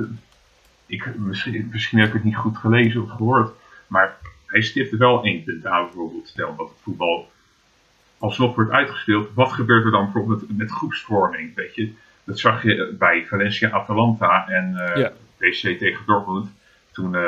Ik, 0.85 1.15
misschien, 1.17 1.69
misschien 1.71 1.99
heb 1.99 2.07
ik 2.07 2.13
het 2.13 2.23
niet 2.23 2.35
goed 2.35 2.57
gelezen 2.57 3.03
of 3.03 3.09
gehoord. 3.09 3.51
Maar 3.87 4.15
hij 4.45 4.61
stipte 4.61 4.97
wel 4.97 5.23
één 5.23 5.43
punt 5.43 5.65
aan 5.65 5.83
bijvoorbeeld. 5.85 6.27
Stel 6.27 6.55
dat 6.57 6.67
het 6.69 6.77
voetbal 6.81 7.31
alsnog 8.23 8.55
wordt 8.55 8.71
uitgespeeld. 8.71 9.29
Wat 9.33 9.51
gebeurt 9.51 9.85
er 9.85 9.91
dan 9.91 10.03
bijvoorbeeld 10.03 10.57
met, 10.57 10.71
groepsvorming? 10.71 11.55
Weet 11.55 11.75
je? 11.75 11.93
Dat 12.23 12.39
zag 12.39 12.63
je 12.63 12.95
bij 12.99 13.25
Valencia 13.25 13.69
Atalanta 13.69 14.47
en 14.47 14.75
eh 14.75 15.01
Ja. 15.01 15.11
PSV 15.37 15.77
tegen 15.77 16.05
Dortmund. 16.05 16.51
Toen 16.91 17.15
eh, 17.15 17.21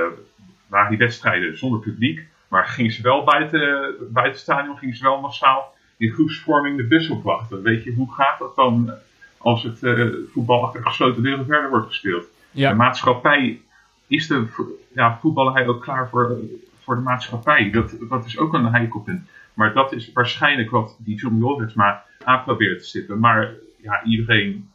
waren 0.68 0.90
die 0.90 0.98
wedstrijden 0.98 1.58
zonder 1.58 1.80
publiek. 1.80 2.28
Maar 2.48 2.66
gingen 2.66 2.92
ze 2.92 3.02
wel 3.02 3.24
buiten, 3.24 3.60
buiten 4.00 4.34
het 4.34 4.40
stadion, 4.40 4.78
gingen 4.78 4.96
ze 4.96 5.04
wel 5.04 5.22
massaal 5.22 5.74
in 5.98 6.12
groepsvorming 6.12 6.78
de 6.78 6.88
bus 6.88 7.10
opwachten. 7.10 7.62
Weet 7.62 7.84
je, 7.84 7.94
hoe 7.94 8.14
gaat 8.14 8.40
dat 8.40 8.56
dan 8.56 8.94
als 9.38 9.64
het 9.64 9.84
eh, 9.84 10.06
voetbal 10.32 10.64
achter 10.66 10.84
gesloten 10.84 11.24
deuren 11.24 11.46
verder 11.46 11.70
wordt 11.70 11.88
gespeeld? 11.88 12.26
De 12.52 12.74
maatschappij, 12.74 13.62
is 14.08 14.28
de 14.28 14.46
ja, 14.94 15.18
voetballerij 15.22 15.68
ook 15.68 15.82
klaar 15.82 16.10
voor, 16.10 16.38
voor 16.84 16.96
de 16.96 17.02
maatschappij? 17.02 17.70
Dat, 17.70 17.96
dat 18.10 18.26
is 18.26 18.38
ook 18.38 18.54
een 18.54 18.66
heikel 18.66 19.00
punt. 19.00 19.28
Maar 19.56 19.74
dat 19.74 19.94
is 19.94 20.12
waarschijnlijk 20.14 20.70
wat 20.70 20.96
die 21.00 21.18
John 21.18 21.38
Jolversma 21.38 22.04
aan 22.24 22.44
probeert 22.44 22.80
te 22.80 22.86
stippen. 22.86 23.20
Maar 23.20 23.54
ja, 23.82 24.04
iedereen 24.04 24.70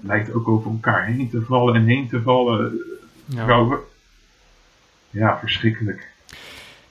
lijkt 0.00 0.32
ook 0.32 0.48
over 0.48 0.70
elkaar 0.70 1.04
heen 1.04 1.30
te 1.30 1.42
vallen 1.42 1.74
en 1.74 1.86
heen 1.86 2.08
te 2.08 2.22
vallen. 2.22 2.78
Ja. 3.26 3.78
Ja, 5.10 5.38
verschrikkelijk. 5.38 6.10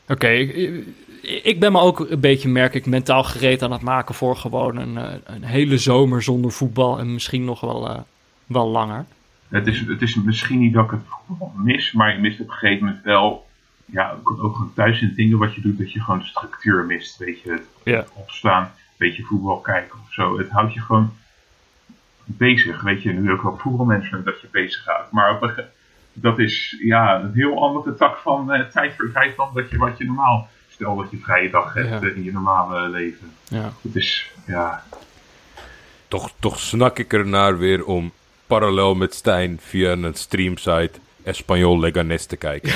Oké, 0.07 0.27
ik, 0.27 0.85
ik 1.43 1.59
ben 1.59 1.71
me 1.71 1.79
ook 1.79 1.99
een 1.99 2.19
beetje, 2.19 2.49
merk 2.49 2.73
ik, 2.73 2.85
mentaal 2.85 3.23
gereed 3.23 3.61
aan 3.61 3.71
het 3.71 3.81
maken 3.81 4.15
voor 4.15 4.35
gewoon 4.35 4.77
een, 4.77 4.97
eh, 4.97 5.13
een 5.23 5.43
hele 5.43 5.77
zomer 5.77 6.23
zonder 6.23 6.51
voetbal 6.51 6.99
en 6.99 7.13
misschien 7.13 7.45
nog 7.45 7.61
wel, 7.61 7.89
eh, 7.89 7.99
wel 8.45 8.67
langer. 8.67 9.05
Het 9.47 9.67
is, 9.67 9.79
het 9.79 10.01
is 10.01 10.15
misschien 10.15 10.59
niet 10.59 10.73
dat 10.73 10.85
ik 10.85 10.91
het 10.91 11.01
voetbal 11.25 11.53
mis, 11.55 11.91
maar 11.91 12.13
je 12.13 12.19
mist 12.19 12.39
op 12.39 12.47
een 12.47 12.53
gegeven 12.53 12.85
moment 12.85 13.03
wel. 13.03 13.46
Ja, 13.91 14.11
ook, 14.11 14.43
ook 14.43 14.55
gewoon 14.55 14.73
thuis 14.73 15.01
in 15.01 15.13
dingen 15.15 15.37
wat 15.37 15.55
je 15.55 15.61
doet, 15.61 15.77
dat 15.77 15.91
je 15.91 16.01
gewoon 16.01 16.19
de 16.19 16.25
structuur 16.25 16.85
mist. 16.85 17.17
Weet 17.17 17.41
je, 17.41 17.51
het 17.51 17.61
Ja. 17.83 18.05
opstaan, 18.13 18.63
een 18.63 18.69
beetje 18.97 19.23
voetbal 19.23 19.59
kijken 19.59 19.99
of 20.07 20.13
zo. 20.13 20.37
Het 20.37 20.49
houdt 20.49 20.73
je 20.73 20.79
gewoon 20.81 21.13
bezig. 22.25 22.81
Weet 22.81 23.01
je, 23.03 23.13
nu 23.13 23.31
ook 23.31 23.41
wel 23.41 23.57
voetbalmanagement 23.57 24.25
dat 24.25 24.41
je 24.41 24.47
bezig 24.51 24.85
houdt. 24.85 25.11
Maar 25.11 25.31
op 25.35 25.41
een 25.41 25.49
ge- 25.49 25.65
dat 26.13 26.39
is 26.39 26.75
ja, 26.83 27.19
een 27.21 27.33
heel 27.33 27.63
andere 27.63 27.95
tak 27.95 28.17
van 28.17 28.51
eh, 28.53 28.65
tijdverdrijf 28.69 29.35
dan 29.35 29.49
dat 29.53 29.69
je, 29.69 29.77
wat 29.77 29.97
je 29.97 30.05
normaal. 30.05 30.49
Stel 30.69 30.95
dat 30.95 31.11
je 31.11 31.17
vrije 31.17 31.49
dag 31.49 31.73
hebt 31.73 31.89
Ja. 31.89 32.01
eh, 32.01 32.15
in 32.15 32.23
je 32.23 32.31
normale 32.31 32.89
leven. 32.89 33.31
Ja. 33.43 33.71
Het 33.81 33.95
is, 33.95 34.31
ja, 34.47 34.83
Toch, 36.07 36.31
toch 36.39 36.59
snak 36.59 36.99
ik 36.99 37.13
ernaar 37.13 37.57
weer 37.57 37.85
om 37.85 38.11
parallel 38.47 38.95
met 38.95 39.13
Stijn 39.13 39.59
via 39.61 39.91
een 39.91 40.13
streamsite 40.13 40.91
Espanyol 41.27 41.79
Leganes 41.79 42.25
te 42.25 42.35
kijken. 42.35 42.73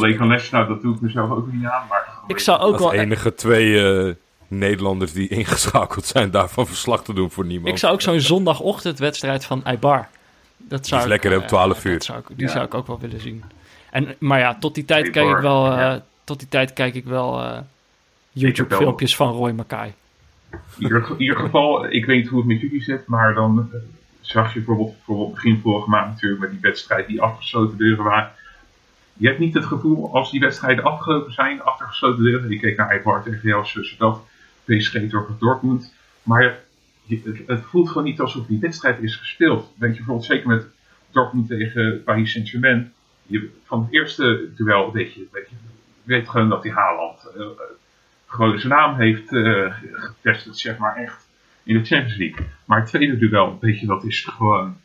Les, 0.28 0.50
nou 0.50 0.68
dat 0.68 0.82
doe 0.82 0.94
ik 0.94 1.00
mezelf 1.00 1.30
ook 1.30 1.52
niet 1.52 1.64
aan. 1.64 1.82
Maar 1.88 2.08
Ik 2.26 2.38
zou 2.38 2.60
ook 2.60 2.72
als 2.72 2.80
wel, 2.82 2.92
enige 2.92 3.34
twee 3.34 3.92
eh, 4.06 4.14
Nederlanders 4.48 5.12
die 5.12 5.28
ingeschakeld 5.38 6.04
zijn 6.06 6.30
daarvan 6.30 6.66
verslag 6.66 7.04
te 7.04 7.14
doen 7.14 7.30
voor 7.30 7.44
niemand. 7.46 7.68
ik 7.68 7.78
zou 7.78 7.92
ook 7.92 8.00
zo'n 8.00 8.20
zondagochtendwedstrijd 8.20 9.44
van 9.44 9.64
Eibar. 9.64 10.08
Dat 10.56 10.86
zou 10.86 11.00
is 11.00 11.06
ik, 11.06 11.12
lekker, 11.12 11.36
om 11.36 11.42
eh, 11.42 11.48
12 11.48 11.84
uur. 11.84 11.92
dat 11.92 12.04
zou 12.04 12.18
ik, 12.18 12.24
die 12.28 12.46
Ja. 12.46 12.52
zou 12.52 12.64
ik 12.64 12.74
ook 12.74 12.86
wel 12.86 12.98
willen 13.00 13.20
zien. 13.20 13.42
En, 13.90 14.14
maar 14.18 14.38
ja, 14.38 14.56
tot 14.60 14.74
die 14.74 14.84
tijd 14.84 15.10
kijk 15.10 15.28
ik 15.28 15.42
wel, 15.42 15.70
eh, 15.70 15.78
ja. 15.78 16.04
tot 16.24 16.38
die 16.38 16.48
tijd 16.48 16.72
kijk 16.72 16.94
ik 16.94 17.04
wel 17.04 17.40
eh, 17.40 17.50
wel- 17.50 17.66
YouTube-filmpjes 18.32 19.16
van 19.16 19.32
Roy 19.32 19.50
Mackay. 19.50 19.94
In 20.78 21.14
ieder, 21.18 21.36
geval, 21.36 21.90
ik 21.92 22.04
weet 22.04 22.16
niet 22.16 22.28
hoe 22.28 22.38
het 22.38 22.48
met 22.48 22.60
jullie 22.60 22.82
zit, 22.82 23.06
maar 23.06 23.34
dan 23.34 23.68
eh, 23.72 23.78
zag 24.20 24.54
je 24.54 24.58
bijvoorbeeld, 24.58 24.96
bijvoorbeeld 24.96 25.34
begin 25.34 25.60
vorige 25.60 25.90
maand 25.90 26.10
natuurlijk 26.10 26.40
met 26.40 26.50
die 26.50 26.60
wedstrijd 26.60 27.06
die 27.06 27.22
afgesloten 27.22 27.76
deuren 27.76 28.04
waren. 28.04 28.32
Je 29.12 29.26
hebt 29.26 29.38
niet 29.38 29.54
het 29.54 29.64
gevoel 29.64 30.14
als 30.14 30.30
die 30.30 30.40
wedstrijden 30.40 30.84
afgelopen 30.84 31.32
zijn, 31.32 31.62
achter 31.62 31.86
gesloten 31.86 32.24
deuren. 32.24 32.50
Je 32.50 32.58
keek 32.58 32.76
naar 32.76 32.88
Eibar 32.88 33.22
tegen 33.22 33.40
Real 33.40 33.64
Sociedad, 33.64 34.26
PSG 34.64 34.92
tegen 34.92 35.36
Dortmund. 35.38 35.94
Maar 36.22 36.58
het, 37.06 37.42
het 37.46 37.62
voelt 37.62 37.88
gewoon 37.88 38.04
niet 38.04 38.20
alsof 38.20 38.46
die 38.46 38.60
wedstrijd 38.60 39.02
is 39.02 39.16
gespeeld. 39.16 39.72
Weet 39.78 39.90
je 39.90 39.96
bijvoorbeeld 39.96 40.26
zeker 40.26 40.48
met 40.48 40.66
Dortmund 41.10 41.48
tegen 41.48 42.02
Paris 42.04 42.32
Saint-Germain. 42.32 42.92
Van 43.64 43.82
het 43.82 43.92
eerste 43.92 44.48
duel 44.56 44.92
weet 44.92 45.14
je, 45.14 45.26
weet 45.32 45.48
je, 45.48 45.56
weet 46.02 46.28
gewoon 46.28 46.48
dat 46.48 46.62
die 46.62 46.72
Haaland 46.72 47.32
eh, 47.36 47.46
gewoon 48.26 48.58
zijn 48.58 48.72
naam 48.72 48.94
heeft 48.94 49.32
eh, 49.32 49.74
gevestigd, 49.92 50.58
zeg 50.58 50.78
maar 50.78 50.96
echt, 50.96 51.28
in 51.62 51.78
de 51.78 51.84
Champions 51.84 52.16
League. 52.16 52.46
Maar 52.64 52.80
het 52.80 52.88
tweede 52.88 53.18
duel, 53.18 53.58
weet 53.60 53.80
je, 53.80 53.86
dat 53.86 54.04
is 54.04 54.24
gewoon 54.24 54.76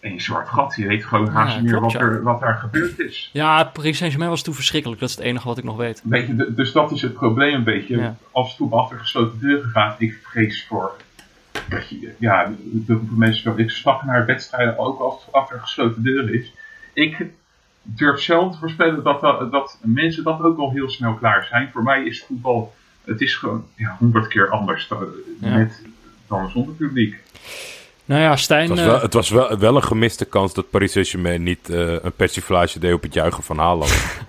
een 0.00 0.20
zwart 0.20 0.48
gat. 0.48 0.74
Je 0.76 0.86
weet 0.86 1.04
gewoon 1.04 1.28
haast 1.28 1.54
Ja, 1.54 1.60
niet 1.60 1.70
meer 1.70 1.80
wat, 1.80 1.92
ja. 1.92 1.98
er, 1.98 2.22
wat 2.22 2.40
daar 2.40 2.54
gebeurd 2.54 2.98
is. 2.98 3.30
Ja, 3.32 3.64
Paris 3.64 3.96
Saint-Germain 3.96 4.30
was 4.30 4.42
toen 4.42 4.54
verschrikkelijk. 4.54 5.00
Dat 5.00 5.08
is 5.08 5.16
het 5.16 5.24
enige 5.24 5.48
wat 5.48 5.58
ik 5.58 5.64
nog 5.64 5.76
weet. 5.76 6.02
Weet 6.04 6.26
je, 6.26 6.52
dus 6.54 6.72
dat 6.72 6.92
is 6.92 7.02
het 7.02 7.14
probleem 7.14 7.54
een 7.54 7.64
beetje. 7.64 7.96
Ja. 7.96 8.16
Als 8.30 8.48
het 8.48 8.56
voetbal 8.56 8.80
achter 8.80 8.98
gesloten 8.98 9.38
deuren 9.40 9.68
gaat, 9.70 10.00
ik 10.00 10.18
vrees 10.22 10.66
voor. 10.66 10.92
Dat 11.68 11.88
je, 11.88 12.14
ja, 12.18 12.52
de 12.62 13.00
mensen. 13.10 13.58
Ik 13.58 13.70
snap 13.70 14.02
naar 14.02 14.26
wedstrijden 14.26 14.78
ook 14.78 15.00
als 15.00 15.24
het 15.24 15.34
achter 15.34 15.60
gesloten 15.60 16.02
deuren 16.02 16.34
is. 16.34 16.52
Ik 16.92 17.26
durf 17.82 18.20
zelf 18.20 18.52
te 18.52 18.58
voorspellen 18.58 19.02
dat, 19.02 19.20
dat, 19.20 19.52
dat 19.52 19.78
mensen 19.82 20.24
dat 20.24 20.40
ook 20.40 20.58
al 20.58 20.70
heel 20.70 20.90
snel 20.90 21.14
klaar 21.14 21.44
zijn. 21.44 21.70
Voor 21.72 21.82
mij 21.82 22.04
is 22.04 22.24
voetbal, 22.24 22.74
het 23.04 23.20
is 23.20 23.34
gewoon 23.34 23.66
ja, 23.76 23.96
honderd 23.98 24.26
keer 24.28 24.50
anders 24.50 24.88
dan, 24.88 25.06
Ja. 25.40 25.56
met, 25.56 25.82
dan 26.28 26.50
zonder 26.50 26.74
publiek. 26.74 27.22
Nou 28.04 28.20
ja, 28.20 28.36
Stijn... 28.36 28.70
Het 28.70 28.78
was, 28.78 28.80
eh, 28.86 28.86
wel, 28.92 29.00
het 29.00 29.14
was 29.14 29.30
wel, 29.30 29.58
wel 29.58 29.76
een 29.76 29.82
gemiste 29.82 30.24
kans 30.24 30.54
dat 30.54 30.70
Paris 30.70 30.92
Saint-Germain 30.92 31.42
niet 31.42 31.68
eh, 31.70 31.92
een 32.02 32.12
persiflage 32.12 32.78
deed 32.78 32.92
op 32.92 33.02
het 33.02 33.14
juichen 33.14 33.42
van 33.42 33.58
Haaland. 33.58 34.22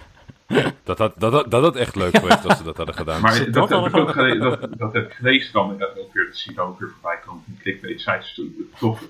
dat, 0.84 0.98
had, 0.98 1.14
dat, 1.18 1.34
had, 1.34 1.52
dat 1.52 1.64
had 1.64 1.76
echt 1.76 1.96
leuk 1.96 2.18
geweest 2.18 2.46
als 2.46 2.58
ze 2.58 2.64
dat 2.64 2.78
hadden 2.78 2.96
gedaan. 2.96 3.22
Maar 3.22 3.38
dat, 3.40 3.54
dat 3.54 3.70
heb 3.70 3.78
al 3.78 3.86
ik 3.88 3.96
ook 3.96 4.12
gele- 4.12 4.38
dat, 4.38 4.68
dat 4.78 4.94
heb 4.94 5.06
ik 5.06 5.14
gelezen 5.14 5.54
dan 5.54 5.82
eh, 5.82 5.88
ook 5.98 6.14
weer, 6.14 6.26
dat 6.26 6.38
zie 6.38 6.54
dan 6.54 6.68
ook 6.68 6.80
weer 6.80 6.90
voorbij 6.90 7.20
komen 7.26 7.44
van 7.46 7.58
clickbait 7.62 8.02
sites. 8.02 8.42
Toch 8.80 9.02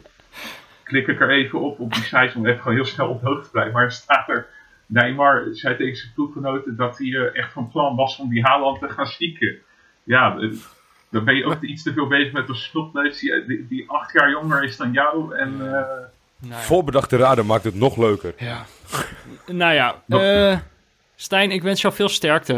klik 0.83 1.07
ik 1.07 1.21
er 1.21 1.29
even 1.31 1.59
op 1.61 1.79
op 1.79 1.93
die 1.93 2.03
sites 2.03 2.35
om 2.35 2.45
even 2.45 2.61
gewoon 2.61 2.75
heel 2.77 2.85
snel 2.85 3.09
op 3.09 3.21
de 3.21 3.27
hoogte 3.27 3.43
te 3.45 3.51
blijven. 3.51 3.73
Maar 3.73 3.83
er 3.83 3.91
staat 3.91 4.29
er, 4.29 4.47
Neymar 4.85 5.47
zei 5.51 5.75
tegen 5.75 5.95
zijn 5.95 6.11
ploeggenoten 6.13 6.75
dat 6.75 6.97
hij 6.97 7.07
eh, 7.07 7.37
echt 7.37 7.53
van 7.53 7.69
plan 7.69 7.95
was 7.95 8.17
om 8.17 8.29
die 8.29 8.43
Haaland 8.43 8.79
te 8.79 8.89
gaan 8.89 9.07
zieken. 9.07 9.55
Ja, 10.03 10.37
eh, 10.37 10.49
dan 11.09 11.23
ben 11.23 11.35
je 11.35 11.45
ook 11.45 11.61
iets 11.61 11.83
te 11.83 11.93
veel 11.93 12.07
bezig 12.07 12.31
met 12.31 12.49
een 12.49 12.55
snotneus 12.55 13.19
die, 13.19 13.45
die, 13.45 13.67
die 13.67 13.89
acht 13.89 14.13
jaar 14.13 14.29
jonger 14.29 14.63
is 14.63 14.77
dan 14.77 14.91
jou. 14.91 15.35
En 15.35 15.51
eh, 15.51 15.71
nou 16.37 16.53
ja. 16.53 16.59
Voorbedachte 16.59 17.17
raden 17.17 17.45
maakt 17.45 17.63
het 17.63 17.75
nog 17.75 17.97
leuker. 17.97 18.33
Ja. 18.37 18.65
nou 19.51 19.73
ja, 19.73 20.01
eh, 20.07 20.59
Stijn, 21.15 21.51
ik 21.51 21.63
wens 21.63 21.81
jou 21.81 21.93
veel 21.93 22.09
sterkte 22.09 22.53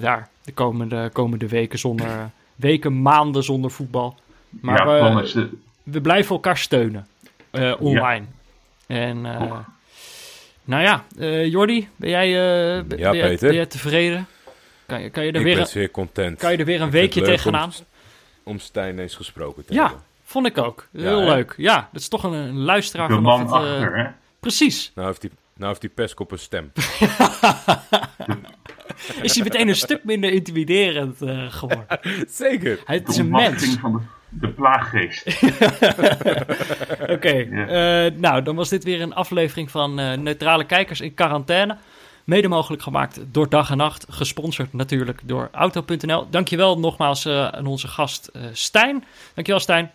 daar 0.00 0.28
de 0.44 0.52
komende, 0.52 1.10
komende 1.12 1.48
weken 1.48 1.78
zonder 1.78 2.08
weken, 2.56 3.02
maanden 3.02 3.42
zonder 3.42 3.70
voetbal. 3.70 4.16
Maar 4.60 4.86
ja, 4.86 5.14
we, 5.14 5.48
we 5.82 6.00
blijven 6.00 6.34
elkaar 6.34 6.58
steunen 6.58 7.06
eh, 7.52 7.72
online. 7.78 8.24
En 8.86 9.26
eh, 9.26 9.58
nou 10.64 10.82
ja, 10.82 11.04
eh 11.18 11.46
Jordi, 11.50 11.88
ben 11.96 12.10
jij, 12.10 12.26
eh, 12.28 12.82
ben, 12.84 12.98
Ja, 12.98 13.10
ben 13.10 13.18
jij, 13.18 13.28
Peter? 13.28 13.46
ben 13.46 13.56
jij 13.56 13.66
tevreden? 13.66 14.26
Kan 14.86 15.02
je, 15.02 15.10
kan, 15.10 15.24
je 15.24 15.30
er 15.32 15.36
Ik 15.38 15.42
weer 15.44 15.54
ben 15.54 15.62
een, 15.62 15.68
zeer 15.68 15.90
content. 15.90 16.38
kan 16.38 16.52
je 16.52 16.58
er 16.58 16.64
weer 16.64 16.80
een 16.80 16.86
Ik 16.86 16.92
weekje 16.92 17.22
tegenaan? 17.22 17.72
Om, 18.44 18.52
om 18.52 18.58
Stijn 18.58 18.98
eens 18.98 19.14
gesproken 19.14 19.64
te 19.64 19.74
Ja, 19.74 19.82
hebben. 19.82 20.02
vond 20.24 20.46
ik 20.46 20.58
ook. 20.58 20.88
Heel 20.92 21.20
leuk. 21.22 21.54
Ja, 21.56 21.88
dat 21.92 22.00
is 22.00 22.08
toch 22.08 22.22
een, 22.22 22.32
een 22.32 22.58
luisteraar 22.58 23.08
de 23.08 23.14
vanaf 23.14 23.38
man 23.38 23.40
het... 23.60 23.66
eh, 23.68 23.72
achter, 23.74 23.96
hè? 23.98 24.06
precies. 24.40 24.90
Nou 24.94 25.06
heeft 25.06 25.20
die, 25.20 25.30
nou 25.54 25.68
heeft 25.68 25.80
die 25.80 25.90
een 26.30 26.38
stem. 26.38 26.72
Is 29.22 29.34
hij 29.34 29.42
meteen 29.44 29.68
een 29.68 29.76
stuk 29.76 30.04
minder 30.04 30.30
intimiderend 30.32 31.22
eh, 31.22 31.52
geworden. 31.52 31.86
Zeker. 32.28 32.78
Hij, 32.84 32.96
het 32.96 33.08
is 33.08 33.16
een 33.16 33.28
mens. 33.28 33.76
van 33.80 33.92
de, 33.92 33.98
de 34.32 34.48
plaaggeest. 34.48 35.26
Oké, 37.16 37.46
Ja. 37.50 38.06
eh, 38.06 38.12
nou 38.18 38.42
dan 38.42 38.56
was 38.56 38.68
dit 38.68 38.84
weer 38.84 39.00
een 39.00 39.14
aflevering 39.14 39.70
van 39.70 39.98
eh, 39.98 40.12
Neutrale 40.18 40.64
Kijkers 40.64 41.00
in 41.00 41.14
Quarantaine. 41.14 41.76
Mede 42.24 42.48
mogelijk 42.48 42.82
gemaakt 42.82 43.20
door 43.26 43.48
Dag 43.48 43.70
en 43.70 43.76
Nacht. 43.76 44.06
Gesponsord 44.08 44.72
natuurlijk 44.72 45.20
door 45.24 45.48
Auto.nl. 45.52 46.26
Dankjewel 46.30 46.78
nogmaals 46.78 47.24
eh, 47.24 47.48
aan 47.48 47.66
onze 47.66 47.88
gast 47.88 48.30
Stijn. 48.52 49.04
Dankjewel 49.34 49.60
Stijn. 49.60 49.90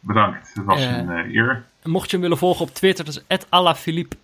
Bedankt, 0.00 0.50
het 0.54 0.64
was 0.64 0.80
een 0.80 1.08
eer. 1.34 1.64
Mocht 1.82 2.04
je 2.06 2.12
hem 2.12 2.20
willen 2.20 2.38
volgen 2.38 2.62
op 2.64 2.74
Twitter, 2.74 3.04
dat 3.04 3.22
is 3.28 3.46
@alaphilippe 3.48 4.16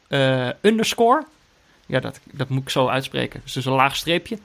underscore. 0.60 1.24
Ja, 1.86 2.00
dat, 2.00 2.20
dat 2.32 2.48
moet 2.48 2.62
ik 2.62 2.68
zo 2.68 2.88
uitspreken. 2.88 3.40
Dus, 3.44 3.52
dus 3.52 3.64
een 3.64 3.72
laag 3.72 3.96
streepje. 3.96 4.38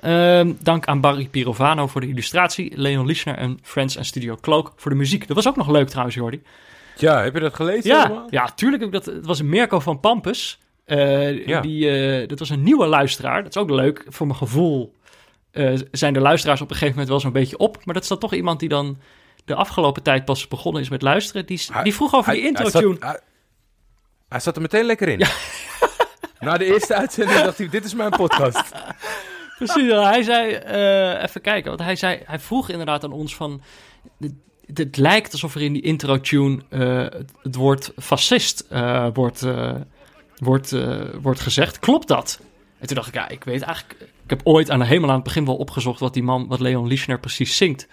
Ehm, 0.00 0.52
dank 0.60 0.86
aan 0.86 1.00
Barry 1.00 1.26
Pirovano 1.28 1.86
voor 1.86 2.00
de 2.00 2.08
illustratie. 2.08 2.72
Leon 2.76 3.06
Lischner 3.06 3.34
en 3.36 3.58
Friends 3.62 3.96
en 3.96 4.04
Studio 4.04 4.36
Cloak 4.40 4.72
voor 4.76 4.90
de 4.90 4.96
muziek. 4.96 5.26
Dat 5.26 5.36
was 5.36 5.48
ook 5.48 5.56
nog 5.56 5.68
leuk 5.68 5.88
trouwens, 5.88 6.16
Jordi. 6.16 6.42
Ja, 6.96 7.22
heb 7.22 7.34
je 7.34 7.40
dat 7.40 7.54
gelezen 7.54 7.90
Ja, 7.90 8.02
helemaal? 8.02 8.26
ja, 8.30 8.44
tuurlijk 8.54 8.82
heb 8.82 8.94
ik 8.94 9.04
dat. 9.04 9.14
Het 9.14 9.26
was 9.26 9.42
Mirko 9.42 9.80
van 9.80 10.00
Pampus. 10.00 10.58
Eh, 10.84 11.46
Ja. 11.46 11.60
die, 11.60 11.90
eh, 11.90 12.28
dat 12.28 12.38
was 12.38 12.50
een 12.50 12.62
nieuwe 12.62 12.86
luisteraar. 12.86 13.42
Dat 13.42 13.54
is 13.56 13.62
ook 13.62 13.70
leuk. 13.70 14.04
Voor 14.08 14.26
mijn 14.26 14.38
gevoel 14.38 14.96
eh, 15.50 15.74
zijn 15.90 16.12
de 16.12 16.20
luisteraars 16.20 16.60
op 16.60 16.66
een 16.70 16.72
gegeven 16.76 16.92
moment 16.94 17.08
wel 17.10 17.20
zo'n 17.20 17.32
beetje 17.32 17.58
op. 17.58 17.84
Maar 17.84 17.94
dat 17.94 18.02
is 18.02 18.08
dan 18.08 18.18
toch 18.18 18.34
iemand 18.34 18.60
die 18.60 18.68
dan 18.68 18.98
de 19.44 19.54
afgelopen 19.54 20.02
tijd 20.02 20.24
pas 20.24 20.48
begonnen 20.48 20.82
is 20.82 20.88
met 20.88 21.02
luisteren. 21.02 21.46
Die, 21.46 21.60
Hij- 21.72 21.82
die 21.82 21.94
vroeg 21.94 22.14
over 22.14 22.32
die 22.32 22.40
Hij- 22.40 22.50
intro-tune. 22.50 23.20
hij 24.28 24.40
zat 24.40 24.56
er 24.56 24.62
meteen 24.62 24.84
lekker 24.84 25.08
in. 25.08 25.26
Na 26.40 26.56
de 26.56 26.64
eerste 26.64 26.94
uitzending 26.94 27.40
dacht 27.40 27.58
hij, 27.58 27.68
dit 27.68 27.84
is 27.84 27.94
mijn 27.94 28.10
podcast. 28.10 28.62
Precies, 29.58 29.92
hij 29.92 30.22
zei, 30.22 30.52
eh, 30.52 31.22
even 31.22 31.40
kijken, 31.40 31.68
want 31.68 31.82
hij 31.82 31.96
zei, 31.96 32.20
hij 32.24 32.38
vroeg 32.38 32.68
inderdaad 32.68 33.04
aan 33.04 33.12
ons 33.12 33.36
van, 33.36 33.60
het, 34.74 34.96
lijkt 34.96 35.32
alsof 35.32 35.54
er 35.54 35.62
in 35.62 35.72
die 35.72 35.82
intro-tune 35.82 36.62
eh, 36.68 37.06
het, 37.42 37.54
woord 37.54 37.92
fascist 37.96 38.64
eh, 38.70 39.06
wordt, 39.12 39.46
wordt, 40.36 40.76
wordt 41.20 41.40
gezegd. 41.40 41.78
Klopt 41.78 42.08
dat? 42.08 42.40
En 42.78 42.86
toen 42.86 42.96
dacht 42.96 43.08
ik, 43.08 43.14
ja, 43.14 43.28
ik 43.28 43.44
weet 43.44 43.62
eigenlijk, 43.62 44.00
ik 44.00 44.30
heb 44.30 44.40
ooit 44.44 44.70
aan 44.70 44.78
de 44.78 44.86
hemel 44.86 45.08
aan 45.08 45.14
het 45.14 45.24
begin 45.24 45.44
wel 45.44 45.56
opgezocht 45.56 46.00
wat 46.00 46.14
die 46.14 46.22
man, 46.22 46.46
wat 46.46 46.60
Leon 46.60 46.86
Lischner 46.86 47.20
precies 47.20 47.56
zingt. 47.56 47.86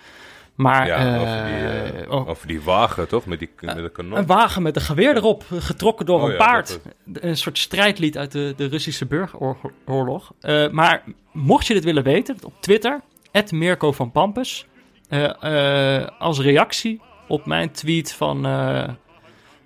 Maar 0.56 0.88
Ja, 0.88 1.16
eh, 1.16 1.22
over, 1.22 1.46
die, 1.46 2.04
eh, 2.04 2.12
oh, 2.12 2.28
over 2.28 2.48
die 2.48 2.62
wagen, 2.62 3.08
toch? 3.08 3.26
Met, 3.26 3.40
die, 3.40 3.50
met 3.62 3.76
de 3.76 3.90
kanon. 3.90 4.18
een 4.18 4.26
wagen 4.26 4.62
met 4.62 4.76
een 4.76 4.82
geweer 4.82 5.16
erop, 5.16 5.44
getrokken 5.50 6.06
door 6.06 6.20
Oh 6.20 6.26
een 6.26 6.32
ja, 6.32 6.38
paard. 6.38 6.80
dat 7.04 7.24
Een 7.24 7.38
soort 7.38 7.58
strijdlied 7.58 8.18
uit 8.18 8.32
de, 8.32 8.54
de 8.58 8.66
Russische 8.66 9.06
burgeroorlog. 9.06 10.34
Eh, 10.40 10.70
maar 10.70 11.04
mocht 11.32 11.68
je 11.68 11.74
dit 11.74 11.84
willen 11.84 12.04
weten, 12.04 12.38
op 12.44 12.54
Twitter, 12.60 13.02
Mirko 13.50 13.92
van 13.92 14.12
Pampus. 14.12 14.66
Eh, 15.10 16.00
eh, 16.02 16.08
als 16.20 16.40
reactie 16.40 17.02
op 17.28 17.46
mijn 17.46 17.72
tweet 17.72 18.14
van, 18.14 18.46
eh, 18.46 18.90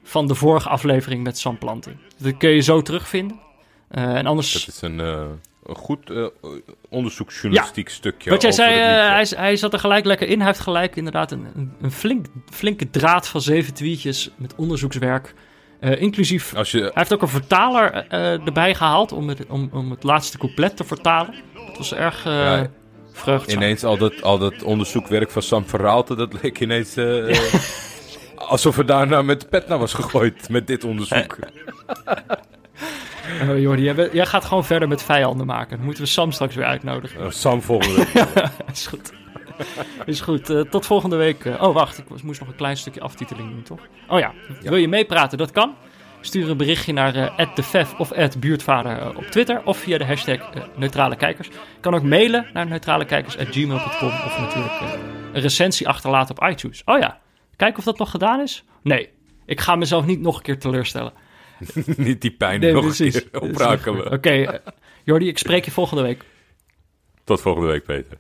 van 0.04 0.28
de 0.28 0.36
vorige 0.36 0.70
aflevering 0.70 1.24
met 1.24 1.38
Sam 1.38 1.58
Planting. 1.58 1.98
Dat 2.18 2.38
kun 2.38 2.50
je 2.50 2.62
zo 2.62 2.82
terugvinden. 2.82 3.40
Eh, 3.88 4.16
en 4.16 4.26
anders... 4.26 4.66
Dat 4.66 4.76
is 4.76 4.82
een, 4.82 5.00
eh, 5.00 5.26
een 5.70 5.76
goed 5.76 6.10
eh, 6.10 6.26
onderzoeksjournalistiek 6.90 7.90
stukje. 7.90 8.30
Wat 8.30 8.42
jij 8.42 8.52
zei, 8.52 8.74
eh, 8.74 9.14
hij, 9.14 9.28
hij 9.36 9.56
zat 9.56 9.74
er 9.74 9.80
gelijk 9.80 10.06
lekker 10.06 10.28
in. 10.28 10.38
Hij 10.38 10.48
heeft 10.48 10.60
gelijk 10.60 10.96
inderdaad 10.96 11.32
een, 11.32 11.74
een, 11.82 11.92
flink, 11.92 12.26
flinke 12.50 12.90
draad 12.90 13.28
van 13.28 13.42
zeven 13.42 13.74
tweetjes 13.74 14.30
met 14.38 14.56
onderzoekswerk. 14.56 15.34
Eh, 15.80 16.02
inclusief, 16.02 16.56
Als 16.56 16.72
je, 16.72 16.80
hij 16.80 16.92
heeft 16.94 17.14
ook 17.14 17.22
een 17.22 17.28
vertaler 17.28 18.08
erbij 18.46 18.76
gehaald 18.76 19.12
om 19.12 19.28
het, 19.28 19.46
om, 19.48 19.70
om 19.74 19.92
het 19.92 20.04
laatste 20.04 20.38
couplet 20.38 20.78
te 20.78 20.84
vertalen. 20.84 21.34
Dat 21.68 21.78
was 21.78 21.94
erg 21.94 22.24
Ja, 22.24 22.70
vreugdzaam. 23.20 23.62
ineens 23.62 23.84
al 23.84 23.98
dat, 23.98 24.22
al 24.22 24.38
dat 24.38 24.64
onderzoekwerk 24.64 25.32
van 25.32 25.42
Sam 25.42 25.66
Verraalte, 25.66 26.16
dat 26.16 26.42
leek 26.42 26.60
ineens... 26.60 26.96
eh, 26.96 27.40
alsof 28.36 28.78
er 28.78 28.86
daarna 28.86 29.22
met 29.22 29.42
de 29.42 29.48
pet 29.48 29.68
naar 29.68 29.80
was 29.80 29.94
gegooid 29.94 30.50
met 30.50 30.68
dit 30.68 30.84
onderzoek. 30.84 31.38
Eh, 33.40 33.60
Jordi, 33.62 33.84
jij, 33.84 33.96
bent- 33.96 34.14
jij 34.14 34.26
gaat 34.26 34.46
gewoon 34.46 34.66
verder 34.66 34.88
met 34.88 35.04
vijanden 35.04 35.46
maken. 35.46 35.76
Dan 35.78 35.86
moeten 35.86 36.04
we 36.04 36.10
Sam 36.10 36.32
straks 36.32 36.56
weer 36.56 36.66
uitnodigen. 36.66 37.22
Eh, 37.22 37.30
Sam 37.30 37.62
volgende 37.62 37.96
week. 37.96 38.26
is 38.74 38.88
goed. 38.88 39.12
is 40.06 40.22
goed. 40.22 40.50
Eh, 40.50 40.62
tot 40.62 40.86
volgende 40.86 41.16
week. 41.16 41.46
Eh, 41.46 41.62
oh, 41.64 41.74
wacht. 41.74 41.98
Ik 41.98 42.24
moest 42.24 42.40
nog 42.40 42.50
een 42.50 42.56
klein 42.56 42.78
stukje 42.78 43.02
aftiteling 43.02 43.50
doen, 43.50 43.64
toch? 43.64 43.80
Oh 44.08 44.20
ja. 44.20 44.32
Wil 44.62 44.76
je 44.76 44.88
meepraten? 44.88 45.38
Dat 45.38 45.52
kan. 45.52 45.74
Stuur 46.22 46.50
een 46.50 46.58
berichtje 46.58 46.94
naar 46.94 47.16
eh 47.16 47.48
@defef 47.56 47.94
of 47.98 48.12
@buurtvader 48.40 48.98
eh, 48.98 49.08
op 49.18 49.24
Twitter 49.24 49.62
of 49.66 49.78
via 49.78 49.98
de 49.98 50.06
hashtag 50.06 50.36
eh, 50.36 50.62
neutrale 50.76 51.16
kijkers. 51.16 51.48
Je 51.48 51.54
kan 51.80 51.96
ook 51.96 52.04
mailen 52.04 52.46
naar 52.54 52.68
neutralekijkers@gmail.com 52.68 54.08
of 54.08 54.40
natuurlijk 54.40 54.74
eh, 54.82 54.88
een 55.34 55.42
recensie 55.42 55.88
achterlaten 55.88 56.38
op 56.40 56.50
iTunes. 56.50 56.82
Oh 56.86 57.00
ja. 57.00 57.20
Kijk 57.56 57.78
of 57.78 57.84
dat 57.84 57.98
nog 57.98 58.12
gedaan 58.12 58.40
is. 58.40 58.64
Nee. 58.84 59.10
Ik 59.46 59.60
ga 59.60 59.76
mezelf 59.76 60.06
niet 60.06 60.20
nog 60.22 60.36
een 60.38 60.42
keer 60.42 60.60
teleurstellen. 60.60 61.14
Niet 61.98 62.22
die 62.22 62.32
pijn 62.32 62.60
Nee, 62.60 62.74
nog 62.74 62.84
precies. 62.86 63.30
oprakelen. 63.40 64.02
goed. 64.02 64.12
Oké, 64.12 64.30
eh, 64.30 64.60
Jordi, 65.04 65.28
ik 65.28 65.38
spreek 65.38 65.66
je 65.66 65.72
volgende 65.72 66.04
week. 66.04 66.24
Tot 67.24 67.42
volgende 67.42 67.68
week, 67.68 67.84
Peter. 67.84 68.18